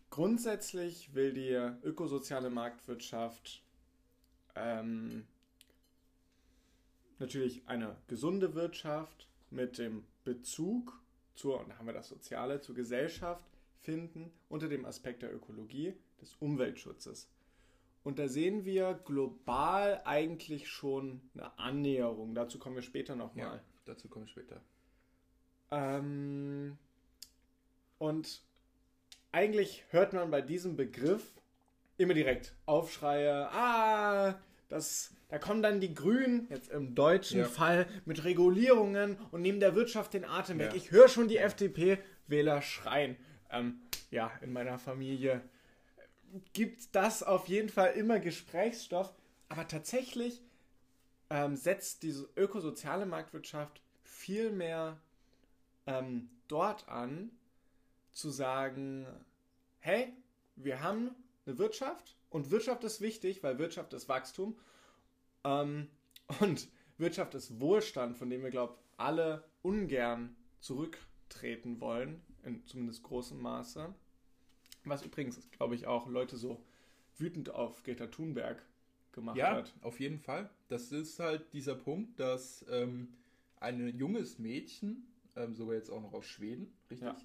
Grundsätzlich 0.10 1.14
will 1.14 1.34
die 1.34 1.52
ökosoziale 1.84 2.50
Marktwirtschaft 2.50 3.65
ähm, 4.56 5.26
natürlich 7.20 7.68
eine 7.68 7.96
gesunde 8.08 8.56
Wirtschaft 8.56 9.28
mit 9.50 9.78
dem 9.78 10.04
Bezug 10.24 11.00
zur, 11.36 11.60
und 11.60 11.70
da 11.70 11.78
haben 11.78 11.86
wir 11.86 11.94
das 11.94 12.10
Soziale, 12.10 12.62
zur 12.62 12.76
Gesellschaft 12.76 13.46
finden 13.82 14.32
unter 14.50 14.68
dem 14.68 14.86
Aspekt 14.86 15.22
der 15.22 15.34
Ökologie, 15.34 15.94
des 16.22 16.36
Umweltschutzes. 16.40 17.30
Und 18.04 18.20
da 18.20 18.28
sehen 18.28 18.66
wir 18.66 18.94
global 19.06 20.02
eigentlich 20.06 20.70
schon 20.70 21.22
eine 21.34 21.58
Annäherung. 21.58 22.36
Dazu 22.36 22.60
kommen 22.60 22.76
wir 22.76 22.84
später 22.84 23.16
nochmal. 23.16 23.58
Ja, 23.58 23.64
dazu 23.86 24.08
kommen 24.08 24.26
wir 24.26 24.30
später. 24.30 24.62
Ähm, 25.72 26.78
und 27.98 28.44
eigentlich 29.32 29.84
hört 29.90 30.14
man 30.14 30.30
bei 30.32 30.42
diesem 30.42 30.76
Begriff 30.76 31.34
immer 31.98 32.14
direkt 32.14 32.56
Aufschreie, 32.66 33.50
ah, 33.52 34.40
das, 34.70 35.14
da 35.30 35.38
kommen 35.38 35.62
dann 35.62 35.80
die 35.80 35.94
Grünen, 35.94 36.48
jetzt 36.50 36.70
im 36.72 36.96
deutschen 36.96 37.40
ja. 37.40 37.46
Fall, 37.46 37.88
mit 38.06 38.24
Regulierungen 38.24 39.18
und 39.32 39.42
nehmen 39.42 39.60
der 39.60 39.76
Wirtschaft 39.76 40.14
den 40.14 40.26
Atem 40.26 40.60
weg. 40.60 40.72
Ja. 40.72 40.76
Ich 40.76 40.92
höre 40.92 41.08
schon 41.08 41.28
die 41.28 41.38
FDP-Wähler 41.38 42.62
schreien. 42.62 43.16
Ähm, 43.52 43.80
ja, 44.12 44.32
in 44.42 44.52
meiner 44.52 44.80
Familie 44.80 45.42
gibt 46.54 46.96
das 46.96 47.24
auf 47.24 47.48
jeden 47.48 47.70
Fall 47.70 47.94
immer 47.94 48.20
Gesprächsstoff. 48.20 49.14
Aber 49.48 49.68
tatsächlich 49.68 50.42
ähm, 51.30 51.56
setzt 51.56 52.04
diese 52.04 52.28
ökosoziale 52.36 53.06
Marktwirtschaft 53.06 53.82
viel 54.04 54.52
mehr 54.52 55.00
ähm, 55.86 56.30
dort 56.48 56.88
an, 56.90 57.32
zu 58.12 58.30
sagen, 58.30 59.06
hey, 59.80 60.14
wir 60.56 60.82
haben 60.82 61.12
eine 61.46 61.58
Wirtschaft 61.58 62.16
und 62.30 62.52
Wirtschaft 62.52 62.84
ist 62.84 63.02
wichtig, 63.02 63.44
weil 63.44 63.58
Wirtschaft 63.60 63.94
ist 63.94 64.10
Wachstum 64.10 64.58
ähm, 65.44 65.90
und 66.40 66.68
Wirtschaft 66.98 67.36
ist 67.36 67.60
Wohlstand, 67.60 68.18
von 68.18 68.30
dem 68.30 68.44
wir, 68.44 68.50
glaube 68.52 68.74
ich, 68.74 69.00
alle 69.00 69.44
ungern 69.62 70.36
zurücktreten 70.60 71.80
wollen, 71.82 72.22
in 72.44 72.66
zumindest 72.66 73.04
großem 73.04 73.40
Maße. 73.40 73.94
Was 74.86 75.04
übrigens, 75.04 75.50
glaube 75.52 75.76
ich, 75.76 75.88
auch 75.88 76.08
Leute 76.08 76.38
so 76.38 76.64
wütend 77.18 77.50
auf 77.50 77.84
Greta 77.84 78.08
Thunberg 78.08 78.64
gemacht 79.12 79.38
ja, 79.38 79.52
hat. 79.56 79.74
auf 79.82 80.00
jeden 80.00 80.20
Fall. 80.20 80.50
Das 80.68 80.92
ist 80.92 81.20
halt 81.20 81.52
dieser 81.54 81.76
Punkt, 81.76 82.20
dass 82.20 82.66
ähm, 82.70 83.14
ein 83.60 83.88
junges 83.98 84.38
Mädchen, 84.40 85.08
ähm, 85.36 85.56
sogar 85.56 85.76
jetzt 85.76 85.90
auch 85.90 86.02
noch 86.02 86.14
aus 86.14 86.26
Schweden, 86.26 86.74
richtig, 86.90 87.08
Ja. 87.08 87.18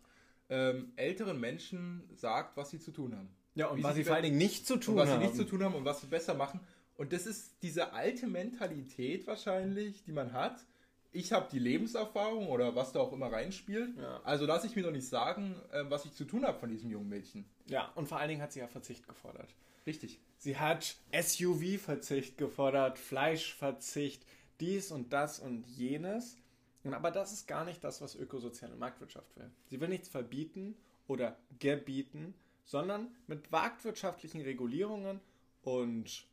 ähm, 0.49 0.93
älteren 0.97 1.39
Menschen 1.39 2.09
sagt, 2.15 2.57
was 2.57 2.71
sie 2.71 2.81
zu 2.81 2.93
tun 2.93 3.15
haben. 3.17 3.29
Ja, 3.55 3.69
und 3.69 3.83
was 3.83 3.97
sie 3.97 4.05
vor 4.05 4.15
allen 4.15 4.25
Dingen 4.25 4.39
nicht 4.39 4.67
zu 4.67 4.77
tun 4.77 4.97
was 4.97 5.09
haben. 5.09 5.21
sie 5.21 5.27
nicht 5.27 5.37
zu 5.37 5.45
tun 5.45 5.63
haben 5.63 5.75
und 5.75 5.85
was 5.85 6.01
sie 6.01 6.07
besser 6.07 6.35
machen. 6.35 6.61
Und 6.97 7.13
das 7.13 7.27
ist 7.27 7.63
diese 7.63 7.93
alte 7.93 8.27
Mentalität 8.27 9.27
wahrscheinlich, 9.27 10.05
die 10.05 10.13
man 10.13 10.33
hat. 10.33 10.65
Ich 11.13 11.33
habe 11.33 11.49
die 11.51 11.59
Lebenserfahrung 11.59 12.49
oder 12.49 12.77
was 12.77 12.93
da 12.93 13.01
auch 13.01 13.13
immer 13.13 13.33
reinspielt. 13.33 13.97
Ja. 13.97 14.21
Also 14.23 14.47
lasse 14.47 14.67
ich 14.67 14.77
mir 14.77 14.83
doch 14.83 14.93
nicht 14.93 15.09
sagen, 15.09 15.57
äh, 15.73 15.83
was 15.89 16.05
ich 16.05 16.13
zu 16.13 16.25
tun 16.25 16.45
habe 16.45 16.59
von 16.59 16.69
diesem 16.69 16.91
jungen 16.91 17.09
Mädchen. 17.09 17.45
Ja, 17.67 17.91
und 17.95 18.07
vor 18.07 18.19
allen 18.19 18.29
Dingen 18.29 18.43
hat 18.43 18.53
sie 18.53 18.61
ja 18.61 18.69
Verzicht 18.69 19.09
gefordert. 19.09 19.49
Richtig. 19.87 20.21
Sie 20.37 20.57
hat 20.57 20.97
SUV-Verzicht 21.13 22.39
gefordert, 22.39 22.99
Fleischverzicht, 22.99 24.25
dies 24.61 24.93
und 24.93 25.13
das 25.13 25.41
und 25.41 25.67
jenes. 25.67 26.37
Aber 26.85 27.11
das 27.11 27.33
ist 27.33 27.47
gar 27.47 27.65
nicht 27.65 27.83
das, 27.85 28.01
was 28.01 28.15
ökosoziale 28.15 28.77
Marktwirtschaft 28.77 29.37
will. 29.37 29.51
Sie 29.67 29.81
will 29.81 29.89
nichts 29.89 30.09
verbieten 30.09 30.77
oder 31.09 31.37
gebieten, 31.59 32.35
sondern 32.71 33.13
mit 33.27 33.51
marktwirtschaftlichen 33.51 34.43
Regulierungen 34.43 35.21
und 35.63 36.29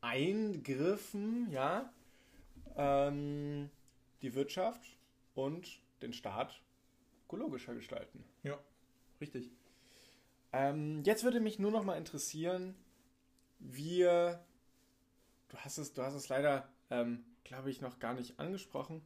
Eingriffen, 0.00 1.48
ja, 1.52 1.92
ähm, 2.74 3.70
die 4.20 4.34
Wirtschaft 4.34 4.98
und 5.36 5.80
den 6.02 6.12
Staat 6.12 6.60
ökologischer 7.26 7.76
gestalten. 7.76 8.24
Ja, 8.42 8.58
richtig. 9.20 9.52
Ähm, 10.52 11.04
jetzt 11.04 11.22
würde 11.22 11.38
mich 11.38 11.60
nur 11.60 11.70
noch 11.70 11.84
mal 11.84 11.98
interessieren, 11.98 12.74
wir, 13.60 14.44
du 15.50 15.56
hast 15.58 15.78
es, 15.78 15.92
du 15.92 16.02
hast 16.02 16.14
es 16.14 16.28
leider, 16.28 16.68
ähm, 16.90 17.24
glaube 17.44 17.70
ich, 17.70 17.80
noch 17.80 18.00
gar 18.00 18.14
nicht 18.14 18.40
angesprochen. 18.40 19.02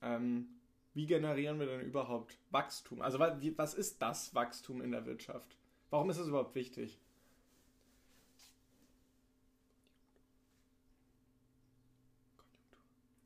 Ähm, 0.00 0.48
wie 0.94 1.06
generieren 1.06 1.58
wir 1.58 1.66
denn 1.66 1.80
überhaupt 1.80 2.38
Wachstum? 2.50 3.02
Also 3.02 3.18
was 3.18 3.74
ist 3.74 4.00
das 4.00 4.34
Wachstum 4.34 4.80
in 4.80 4.92
der 4.92 5.04
Wirtschaft? 5.06 5.56
Warum 5.90 6.08
ist 6.08 6.18
es 6.18 6.28
überhaupt 6.28 6.54
wichtig? 6.54 6.98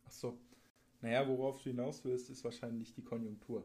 Ach 0.06 0.12
so. 0.12 0.38
Naja, 1.02 1.28
worauf 1.28 1.62
du 1.62 1.70
hinaus 1.70 2.04
willst, 2.04 2.30
ist 2.30 2.42
wahrscheinlich 2.42 2.94
die 2.94 3.02
Konjunktur. 3.02 3.62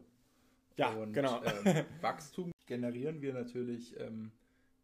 Ja, 0.77 0.89
Und, 0.89 1.13
genau. 1.13 1.41
Ähm, 1.43 1.85
Wachstum 2.01 2.51
generieren 2.65 3.21
wir 3.21 3.33
natürlich 3.33 3.97
ähm, 3.99 4.31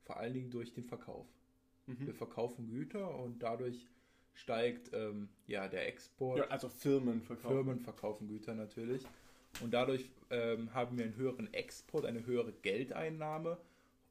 vor 0.04 0.18
allen 0.18 0.34
Dingen 0.34 0.50
durch 0.50 0.72
den 0.74 0.84
Verkauf. 0.84 1.28
Wir 1.86 2.14
mhm. 2.14 2.14
verkaufen 2.14 2.68
Güter 2.68 3.16
und 3.16 3.44
dadurch 3.44 3.88
steigt 4.34 4.92
ähm, 4.94 5.30
ja 5.48 5.68
der 5.68 5.88
Export. 5.88 6.38
ja, 6.40 6.46
also 6.48 6.70
Firmen 6.70 7.22
verkaufen. 7.22 7.56
Firmen 7.56 7.80
verkaufen 7.80 8.28
Güter 8.28 8.56
natürlich. 8.56 9.04
Und 9.62 9.74
dadurch 9.74 10.10
ähm, 10.30 10.74
haben 10.74 10.98
wir 10.98 11.06
einen 11.06 11.16
höheren 11.16 11.54
Export, 11.54 12.06
eine 12.06 12.26
höhere 12.26 12.54
Geldeinnahme. 12.54 13.58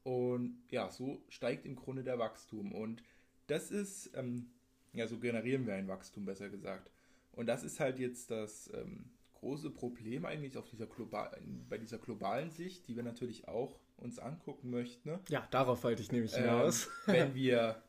Und 0.03 0.61
ja, 0.69 0.89
so 0.89 1.21
steigt 1.29 1.65
im 1.65 1.75
Grunde 1.75 2.03
der 2.03 2.19
Wachstum. 2.19 2.71
Und 2.73 3.03
das 3.47 3.71
ist, 3.71 4.11
ähm, 4.15 4.49
ja, 4.93 5.07
so 5.07 5.17
generieren 5.19 5.65
wir 5.65 5.75
ein 5.75 5.87
Wachstum, 5.87 6.25
besser 6.25 6.49
gesagt. 6.49 6.91
Und 7.31 7.47
das 7.47 7.63
ist 7.63 7.79
halt 7.79 7.99
jetzt 7.99 8.31
das 8.31 8.69
ähm, 8.73 9.05
große 9.35 9.69
Problem 9.69 10.25
eigentlich 10.25 10.57
auf 10.57 10.67
dieser 10.69 10.87
global, 10.87 11.31
bei 11.69 11.77
dieser 11.77 11.97
globalen 11.97 12.51
Sicht, 12.51 12.87
die 12.87 12.95
wir 12.95 13.03
natürlich 13.03 13.47
auch 13.47 13.79
uns 13.97 14.19
angucken 14.19 14.69
möchten. 14.69 15.09
Ne? 15.09 15.19
Ja, 15.29 15.47
darauf 15.51 15.83
wollte 15.83 16.01
ich 16.01 16.11
nämlich 16.11 16.33
Ähm, 16.35 16.41
hinaus. 16.43 16.89
wenn 17.05 17.33
wir, 17.35 17.81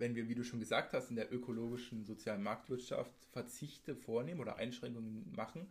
wenn 0.00 0.14
wir, 0.14 0.28
wie 0.28 0.34
du 0.34 0.42
schon 0.42 0.58
gesagt 0.58 0.92
hast, 0.94 1.10
in 1.10 1.16
der 1.16 1.32
ökologischen 1.32 2.04
sozialen 2.04 2.42
Marktwirtschaft 2.42 3.12
Verzichte 3.32 3.94
vornehmen 3.94 4.40
oder 4.40 4.56
Einschränkungen 4.56 5.30
machen, 5.36 5.70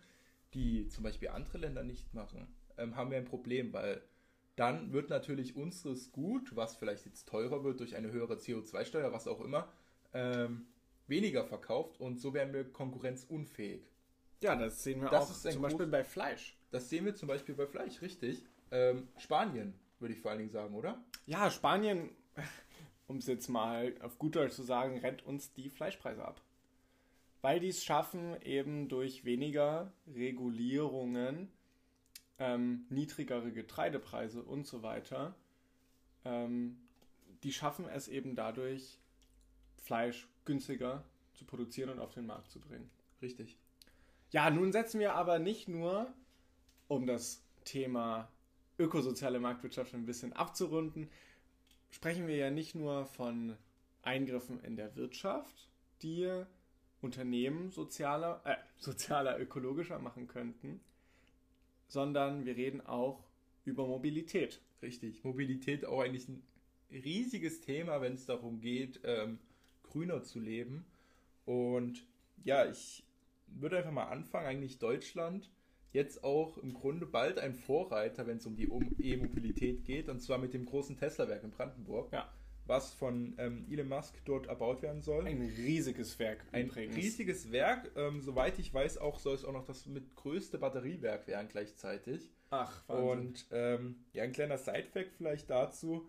die 0.53 0.87
zum 0.87 1.03
Beispiel 1.03 1.29
andere 1.29 1.57
Länder 1.57 1.83
nicht 1.83 2.13
machen, 2.13 2.47
ähm, 2.77 2.95
haben 2.95 3.11
wir 3.11 3.17
ein 3.17 3.25
Problem, 3.25 3.73
weil 3.73 4.01
dann 4.55 4.93
wird 4.93 5.09
natürlich 5.09 5.55
unseres 5.55 6.11
Gut, 6.11 6.55
was 6.55 6.75
vielleicht 6.75 7.05
jetzt 7.05 7.27
teurer 7.27 7.63
wird 7.63 7.79
durch 7.79 7.95
eine 7.95 8.11
höhere 8.11 8.35
CO2-Steuer, 8.35 9.11
was 9.11 9.27
auch 9.27 9.41
immer, 9.41 9.67
ähm, 10.13 10.67
weniger 11.07 11.43
verkauft 11.43 11.99
und 11.99 12.19
so 12.19 12.33
werden 12.33 12.53
wir 12.53 12.65
konkurrenzunfähig. 12.71 13.81
ja, 14.41 14.55
das 14.55 14.83
sehen 14.83 15.01
wir 15.01 15.09
das 15.09 15.31
auch 15.45 15.51
zum 15.51 15.61
Beispiel 15.61 15.87
bei 15.87 16.03
Fleisch. 16.03 16.55
Das 16.71 16.87
sehen 16.89 17.05
wir 17.05 17.15
zum 17.15 17.27
Beispiel 17.27 17.55
bei 17.55 17.65
Fleisch, 17.65 18.01
richtig. 18.01 18.43
Ähm, 18.69 19.07
Spanien, 19.17 19.73
würde 19.99 20.13
ich 20.13 20.21
vor 20.21 20.29
allen 20.31 20.39
Dingen 20.39 20.51
sagen, 20.51 20.75
oder? 20.75 21.03
Ja, 21.25 21.49
Spanien, 21.49 22.11
um 23.09 23.17
es 23.17 23.27
jetzt 23.27 23.49
mal 23.49 23.95
auf 24.01 24.19
gut 24.19 24.35
Deutsch 24.35 24.53
zu 24.53 24.63
sagen, 24.63 24.99
rennt 24.99 25.25
uns 25.25 25.51
die 25.51 25.69
Fleischpreise 25.69 26.23
ab. 26.23 26.41
Weil 27.41 27.59
die 27.59 27.69
es 27.69 27.83
schaffen, 27.83 28.39
eben 28.43 28.87
durch 28.87 29.25
weniger 29.25 29.91
Regulierungen, 30.13 31.51
ähm, 32.37 32.85
niedrigere 32.89 33.51
Getreidepreise 33.51 34.43
und 34.43 34.67
so 34.67 34.83
weiter, 34.83 35.35
ähm, 36.23 36.77
die 37.43 37.51
schaffen 37.51 37.87
es 37.87 38.07
eben 38.07 38.35
dadurch, 38.35 38.99
Fleisch 39.77 40.27
günstiger 40.45 41.03
zu 41.33 41.45
produzieren 41.45 41.89
und 41.89 41.99
auf 41.99 42.13
den 42.13 42.27
Markt 42.27 42.51
zu 42.51 42.59
bringen. 42.59 42.91
Richtig. 43.21 43.57
Ja, 44.29 44.51
nun 44.51 44.71
setzen 44.71 44.99
wir 44.99 45.15
aber 45.15 45.39
nicht 45.39 45.67
nur, 45.67 46.13
um 46.87 47.07
das 47.07 47.41
Thema 47.63 48.29
ökosoziale 48.77 49.39
Marktwirtschaft 49.39 49.95
ein 49.95 50.05
bisschen 50.05 50.33
abzurunden, 50.33 51.09
sprechen 51.91 52.27
wir 52.27 52.35
ja 52.35 52.49
nicht 52.49 52.75
nur 52.75 53.05
von 53.05 53.55
Eingriffen 54.01 54.63
in 54.63 54.75
der 54.75 54.95
Wirtschaft, 54.95 55.69
die 56.01 56.43
Unternehmen 57.01 57.71
sozialer, 57.71 58.41
äh, 58.45 58.55
sozialer, 58.77 59.39
ökologischer 59.39 59.99
machen 59.99 60.27
könnten, 60.27 60.79
sondern 61.87 62.45
wir 62.45 62.55
reden 62.55 62.81
auch 62.85 63.23
über 63.65 63.87
Mobilität. 63.87 64.61
Richtig. 64.81 65.23
Mobilität 65.23 65.85
auch 65.85 66.01
eigentlich 66.01 66.29
ein 66.29 66.43
riesiges 66.91 67.61
Thema, 67.61 68.01
wenn 68.01 68.13
es 68.13 68.25
darum 68.25 68.61
geht, 68.61 69.01
ähm, 69.03 69.39
grüner 69.83 70.23
zu 70.23 70.39
leben. 70.39 70.85
Und 71.45 72.05
ja, 72.43 72.65
ich 72.69 73.03
würde 73.47 73.77
einfach 73.77 73.91
mal 73.91 74.07
anfangen, 74.07 74.47
eigentlich 74.47 74.77
Deutschland 74.77 75.49
jetzt 75.91 76.23
auch 76.23 76.57
im 76.57 76.73
Grunde 76.73 77.05
bald 77.05 77.39
ein 77.39 77.53
Vorreiter, 77.55 78.27
wenn 78.27 78.37
es 78.37 78.45
um 78.45 78.55
die 78.55 78.65
E-Mobilität 78.99 79.83
geht, 79.85 80.09
und 80.09 80.19
zwar 80.21 80.37
mit 80.37 80.53
dem 80.53 80.65
großen 80.65 80.97
Tesla-Werk 80.97 81.43
in 81.43 81.51
Brandenburg, 81.51 82.11
Ja. 82.13 82.29
was 82.65 82.93
von 82.93 83.33
ähm, 83.39 83.65
Elon 83.71 83.87
Musk 83.89 84.13
dort 84.25 84.45
erbaut 84.47 84.81
werden 84.83 85.01
soll. 85.01 85.25
Ein 85.25 85.41
riesiges 85.41 86.19
Werk 86.19 86.45
Ein 86.51 86.67
übrigens. 86.67 86.95
riesiges 86.95 87.51
Werk, 87.51 87.91
ähm, 87.95 88.21
soweit 88.21 88.59
ich 88.59 88.71
weiß, 88.73 88.99
auch 88.99 89.19
soll 89.19 89.33
es 89.35 89.43
auch 89.43 89.53
noch 89.53 89.65
das 89.65 89.87
mit 89.87 90.15
größte 90.15 90.59
Batteriewerk 90.59 91.27
werden 91.27 91.47
gleichzeitig. 91.49 92.29
Ach, 92.51 92.83
Wahnsinn. 92.87 93.09
Und 93.09 93.45
ähm, 93.51 93.95
ja, 94.13 94.23
ein 94.23 94.31
kleiner 94.31 94.57
Sidefact 94.57 95.13
vielleicht 95.17 95.49
dazu. 95.49 96.07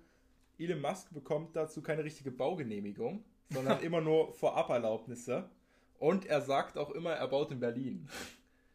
Elon 0.58 0.80
Musk 0.82 1.12
bekommt 1.14 1.56
dazu 1.56 1.80
keine 1.80 2.04
richtige 2.04 2.30
Baugenehmigung, 2.30 3.25
sondern 3.49 3.80
immer 3.82 4.02
nur 4.02 4.34
Voraberlaubnisse. 4.34 5.49
Und 5.99 6.26
er 6.26 6.40
sagt 6.42 6.76
auch 6.78 6.90
immer, 6.90 7.12
er 7.12 7.28
baut 7.28 7.50
in 7.50 7.60
Berlin. 7.60 8.08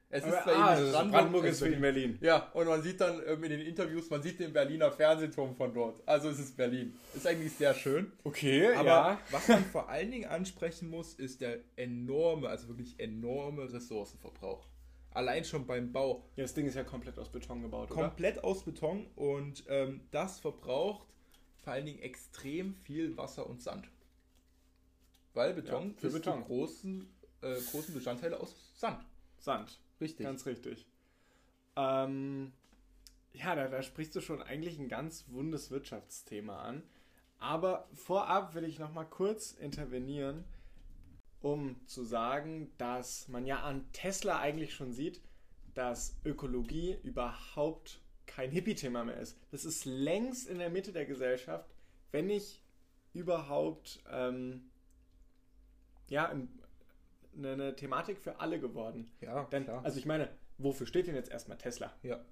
Es 0.09 0.24
ist 0.24 0.45
bei 0.45 0.55
ah, 0.55 0.75
in 0.75 0.91
Brandenburg, 0.91 1.12
Brandenburg, 1.12 1.45
ist 1.45 1.62
in 1.62 1.81
Berlin. 1.81 2.17
Ja, 2.21 2.50
und 2.53 2.67
man 2.67 2.81
sieht 2.81 3.01
dann 3.01 3.21
ähm, 3.25 3.43
in 3.43 3.50
den 3.50 3.62
Interviews, 3.62 4.09
man 4.09 4.21
sieht 4.21 4.39
den 4.39 4.53
Berliner 4.53 4.91
Fernsehturm 4.91 5.55
von 5.55 5.74
dort. 5.74 6.01
Also 6.07 6.29
es 6.29 6.39
ist 6.39 6.55
Berlin. 6.55 6.95
Ist 7.13 7.25
eigentlich 7.27 7.53
sehr 7.53 7.74
schön. 7.74 8.12
Okay, 8.24 8.67
Aber 8.75 8.85
ja. 8.85 9.19
was 9.31 9.47
man 9.47 9.65
vor 9.65 9.89
allen 9.89 10.12
Dingen 10.12 10.29
ansprechen 10.29 10.89
muss, 10.89 11.15
ist 11.15 11.41
der 11.41 11.59
enorme, 11.75 12.47
also 12.50 12.67
wirklich 12.67 13.00
enorme 13.00 13.71
Ressourcenverbrauch. 13.74 14.67
Allein 15.12 15.43
schon 15.43 15.65
beim 15.65 15.91
Bau 15.91 16.24
Ja, 16.35 16.43
das 16.43 16.53
Ding 16.53 16.67
ist 16.67 16.75
ja 16.75 16.83
komplett 16.83 17.17
aus 17.17 17.29
Beton 17.29 17.62
gebaut, 17.62 17.89
oder? 17.89 18.01
komplett 18.01 18.43
aus 18.43 18.63
Beton 18.63 19.07
und 19.15 19.63
ähm, 19.69 20.01
das 20.12 20.39
verbraucht 20.39 21.07
vor 21.63 21.74
allen 21.74 21.85
Dingen 21.85 22.00
extrem 22.00 22.75
viel 22.75 23.17
Wasser 23.17 23.50
und 23.50 23.62
Sand. 23.62 23.89
Weil 25.33 25.53
Beton 25.53 25.91
Ja, 25.91 26.00
für 26.00 26.09
Beton. 26.12 26.43
großen, 26.43 27.09
äh, 27.41 27.55
großen 27.71 27.93
Bestandteile 27.93 28.39
aus 28.39 28.55
Sand. 28.77 29.03
Sand. 29.39 29.79
Richtig. 30.02 30.25
Ganz 30.25 30.46
richtig. 30.46 30.86
Ähm, 31.75 32.52
ja, 33.34 33.56
da, 33.56 33.68
da 33.68 33.82
sprichst 33.82 34.16
du 34.16 34.22
schon 34.22 34.42
eigentlich 34.42 34.80
ein 34.80 34.88
ganz 34.88 35.25
wundes 35.30 35.72
Wirtschaftsthema 35.72 36.62
an. 36.62 36.84
Aber 37.38 37.88
vorab 37.94 38.56
will 38.56 38.64
ich 38.64 38.80
noch 38.80 38.94
mal 38.94 39.06
kurz 39.06 39.52
intervenieren, 39.52 40.46
um 41.42 41.75
zu 41.86 42.04
sagen, 42.04 42.72
dass 42.78 43.28
man 43.28 43.46
ja 43.46 43.62
an 43.64 43.92
Tesla 43.92 44.40
eigentlich 44.40 44.74
schon 44.74 44.94
sieht, 44.94 45.22
dass 45.74 46.18
Ökologie 46.24 46.98
überhaupt 47.04 48.00
kein 48.25 48.52
Hippie-Thema 48.52 49.04
mehr 49.04 49.20
ist. 49.20 49.38
Das 49.52 49.66
ist 49.66 49.86
längst 49.86 50.48
in 50.48 50.60
der 50.60 50.70
Mitte 50.70 50.92
der 50.92 51.06
Gesellschaft, 51.06 51.70
wenn 52.12 52.28
nicht 52.28 52.64
überhaupt 53.14 54.02
ähm, 54.10 54.70
ja, 56.08 56.34
eine, 57.38 57.51
eine, 57.54 57.75
Thematik 57.75 58.18
für 58.20 58.39
alle 58.39 58.60
geworden. 58.60 59.12
Ja, 59.22 59.44
denn, 59.46 59.63
klar. 59.63 59.84
Also 59.84 60.00
ich 60.00 60.06
meine, 60.06 60.30
wofür 60.58 60.88
steht 60.88 61.08
denn 61.08 61.15
jetzt 61.15 61.32
erstmal 61.32 61.58
Tesla? 61.58 61.94
Ja, 62.04 62.24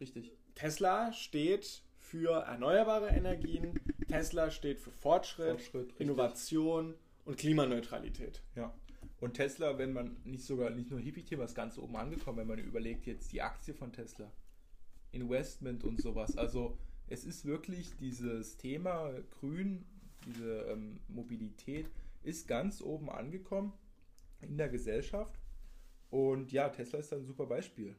richtig. 0.00 0.32
Tesla 0.54 1.12
steht 1.12 1.82
für 1.98 2.42
erneuerbare 2.44 3.08
Energien, 3.08 3.80
Tesla 4.08 4.50
steht 4.50 4.80
für 4.80 4.90
Fortschritt, 4.90 5.60
Fortschritt 5.60 5.94
Innovation 5.98 6.94
und 7.24 7.36
Klimaneutralität. 7.36 8.42
Ja. 8.54 8.72
Und 9.20 9.34
Tesla, 9.34 9.78
wenn 9.78 9.92
man 9.92 10.16
nicht 10.24 10.44
sogar 10.44 10.70
nicht 10.70 10.90
nur 10.90 11.00
Hippie-Thema, 11.00 11.44
ist 11.44 11.54
ganz 11.54 11.78
oben 11.78 11.96
angekommen, 11.96 12.38
wenn 12.38 12.46
man 12.46 12.58
überlegt 12.58 13.06
jetzt 13.06 13.32
die 13.32 13.42
Aktie 13.42 13.74
von 13.74 13.92
Tesla, 13.92 14.30
Investment 15.12 15.84
und 15.84 16.00
sowas. 16.00 16.36
Also 16.36 16.78
es 17.08 17.24
ist 17.24 17.44
wirklich 17.44 17.96
dieses 17.96 18.56
Thema 18.56 19.10
Grün, 19.30 19.84
diese 20.26 20.62
ähm, 20.68 21.00
Mobilität 21.08 21.88
ist 22.22 22.48
ganz 22.48 22.82
oben 22.82 23.08
angekommen 23.08 23.72
in 24.40 24.56
der 24.56 24.68
Gesellschaft. 24.68 25.38
Und 26.10 26.52
ja, 26.52 26.68
Tesla 26.68 26.98
ist 26.98 27.12
ein 27.12 27.24
super 27.24 27.46
Beispiel. 27.46 27.96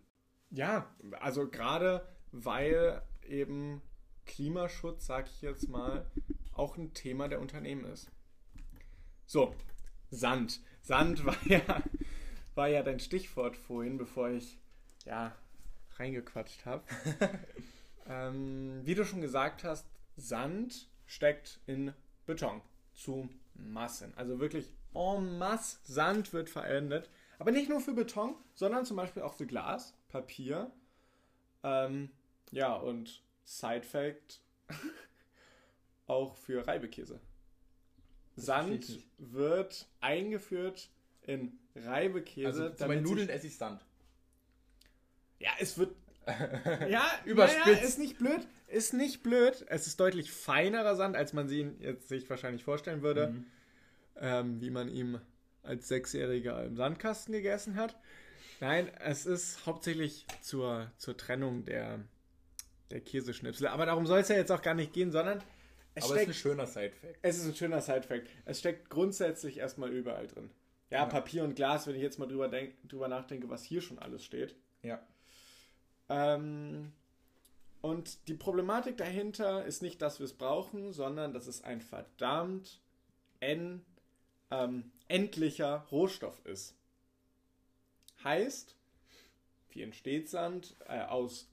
Ja, 0.49 0.95
also 1.19 1.49
gerade 1.49 2.07
weil 2.31 3.01
eben 3.23 3.81
Klimaschutz, 4.25 5.05
sag 5.05 5.27
ich 5.27 5.41
jetzt 5.41 5.69
mal, 5.69 6.09
auch 6.53 6.77
ein 6.77 6.93
Thema 6.93 7.27
der 7.27 7.39
Unternehmen 7.39 7.85
ist. 7.85 8.11
So, 9.25 9.55
Sand. 10.09 10.61
Sand 10.81 11.25
war 11.25 11.37
ja, 11.45 11.83
war 12.55 12.67
ja 12.67 12.83
dein 12.83 12.99
Stichwort 12.99 13.57
vorhin, 13.57 13.97
bevor 13.97 14.29
ich 14.29 14.59
ja 15.05 15.35
reingequatscht 15.95 16.65
habe. 16.65 16.83
ähm, 18.07 18.81
wie 18.83 18.95
du 18.95 19.05
schon 19.05 19.21
gesagt 19.21 19.63
hast, 19.63 19.87
Sand 20.15 20.89
steckt 21.05 21.59
in 21.65 21.93
Beton 22.25 22.61
zu 22.93 23.29
Massen. 23.53 24.13
Also 24.15 24.39
wirklich 24.39 24.73
en 24.97 25.37
masse 25.37 25.79
Sand 25.83 26.33
wird 26.33 26.49
verwendet. 26.49 27.09
Aber 27.39 27.51
nicht 27.51 27.69
nur 27.69 27.81
für 27.81 27.93
Beton, 27.93 28.35
sondern 28.55 28.85
zum 28.85 28.97
Beispiel 28.97 29.21
auch 29.21 29.33
für 29.33 29.45
Glas, 29.45 29.93
Papier. 30.09 30.71
Ähm, 31.63 32.09
ja, 32.51 32.73
und 32.73 33.21
Side 33.45 33.83
Fact 33.83 34.41
auch 36.07 36.35
für 36.35 36.65
Reibekäse. 36.67 37.19
Sand 38.35 38.99
wird 39.17 39.87
eingeführt 39.99 40.89
in 41.21 41.57
Reibekäse. 41.75 42.71
Also 42.71 42.87
bei 42.87 42.95
Nudeln 42.95 43.29
esse 43.29 43.47
ich 43.47 43.57
Sand. 43.57 43.83
Ja, 45.39 45.51
es 45.59 45.77
wird. 45.77 45.95
ja, 46.89 47.03
überspitzt. 47.25 47.67
Ja, 47.81 47.87
ist 47.87 47.99
nicht 47.99 48.17
blöd. 48.17 48.47
Ist 48.67 48.93
nicht 48.93 49.23
blöd. 49.23 49.65
Es 49.69 49.87
ist 49.87 49.99
deutlich 49.99 50.31
feinerer 50.31 50.95
Sand, 50.95 51.15
als 51.15 51.33
man 51.33 51.47
sie 51.47 51.71
jetzt 51.79 52.09
sich 52.09 52.29
wahrscheinlich 52.29 52.63
vorstellen 52.63 53.01
würde. 53.01 53.29
Mhm. 53.29 53.45
Ähm, 54.19 54.61
wie 54.61 54.69
man 54.69 54.89
ihm 54.89 55.19
als 55.63 55.87
Sechsjähriger 55.87 56.63
im 56.63 56.75
Sandkasten 56.75 57.33
gegessen 57.33 57.75
hat. 57.75 57.95
Nein, 58.59 58.89
es 58.99 59.25
ist 59.25 59.65
hauptsächlich 59.65 60.25
zur, 60.41 60.91
zur 60.97 61.15
Trennung 61.15 61.65
der, 61.65 61.99
der 62.89 63.01
Käseschnipsel. 63.01 63.67
Aber 63.67 63.85
darum 63.85 64.07
soll 64.07 64.19
es 64.19 64.29
ja 64.29 64.35
jetzt 64.35 64.51
auch 64.51 64.61
gar 64.61 64.73
nicht 64.73 64.93
gehen, 64.93 65.11
sondern 65.11 65.43
es 65.93 66.05
Aber 66.05 66.15
steckt, 66.15 66.29
es 66.29 66.37
ist 66.37 66.45
ein 66.45 66.49
schöner 66.49 66.67
Side-Fact. 66.67 67.19
Es 67.21 67.37
ist 67.37 67.45
ein 67.45 67.55
schöner 67.55 67.81
Side-Fact. 67.81 68.27
Es 68.45 68.59
steckt 68.59 68.89
grundsätzlich 68.89 69.57
erstmal 69.57 69.91
überall 69.91 70.27
drin. 70.27 70.49
Ja, 70.89 70.99
ja, 70.99 71.05
Papier 71.05 71.43
und 71.43 71.55
Glas, 71.55 71.85
wenn 71.85 71.95
ich 71.95 72.01
jetzt 72.01 72.17
mal 72.17 72.27
drüber, 72.27 72.47
denk, 72.47 72.75
drüber 72.87 73.07
nachdenke, 73.07 73.49
was 73.49 73.63
hier 73.63 73.81
schon 73.81 73.99
alles 73.99 74.23
steht. 74.23 74.55
Ja. 74.83 75.05
Ähm, 76.09 76.93
und 77.81 78.27
die 78.27 78.33
Problematik 78.33 78.97
dahinter 78.97 79.65
ist 79.65 79.81
nicht, 79.81 80.01
dass 80.01 80.19
wir 80.19 80.25
es 80.25 80.33
brauchen, 80.33 80.93
sondern 80.93 81.33
dass 81.33 81.47
es 81.47 81.63
ein 81.63 81.81
verdammt 81.81 82.81
en, 83.39 83.85
ähm, 84.51 84.91
endlicher 85.07 85.87
Rohstoff 85.91 86.45
ist. 86.45 86.75
Heißt, 88.23 88.75
wie 89.69 89.81
entsteht 89.81 90.29
Sand? 90.29 90.75
Äh, 90.87 91.01
aus 91.01 91.49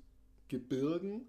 Gebirgen 0.49 1.27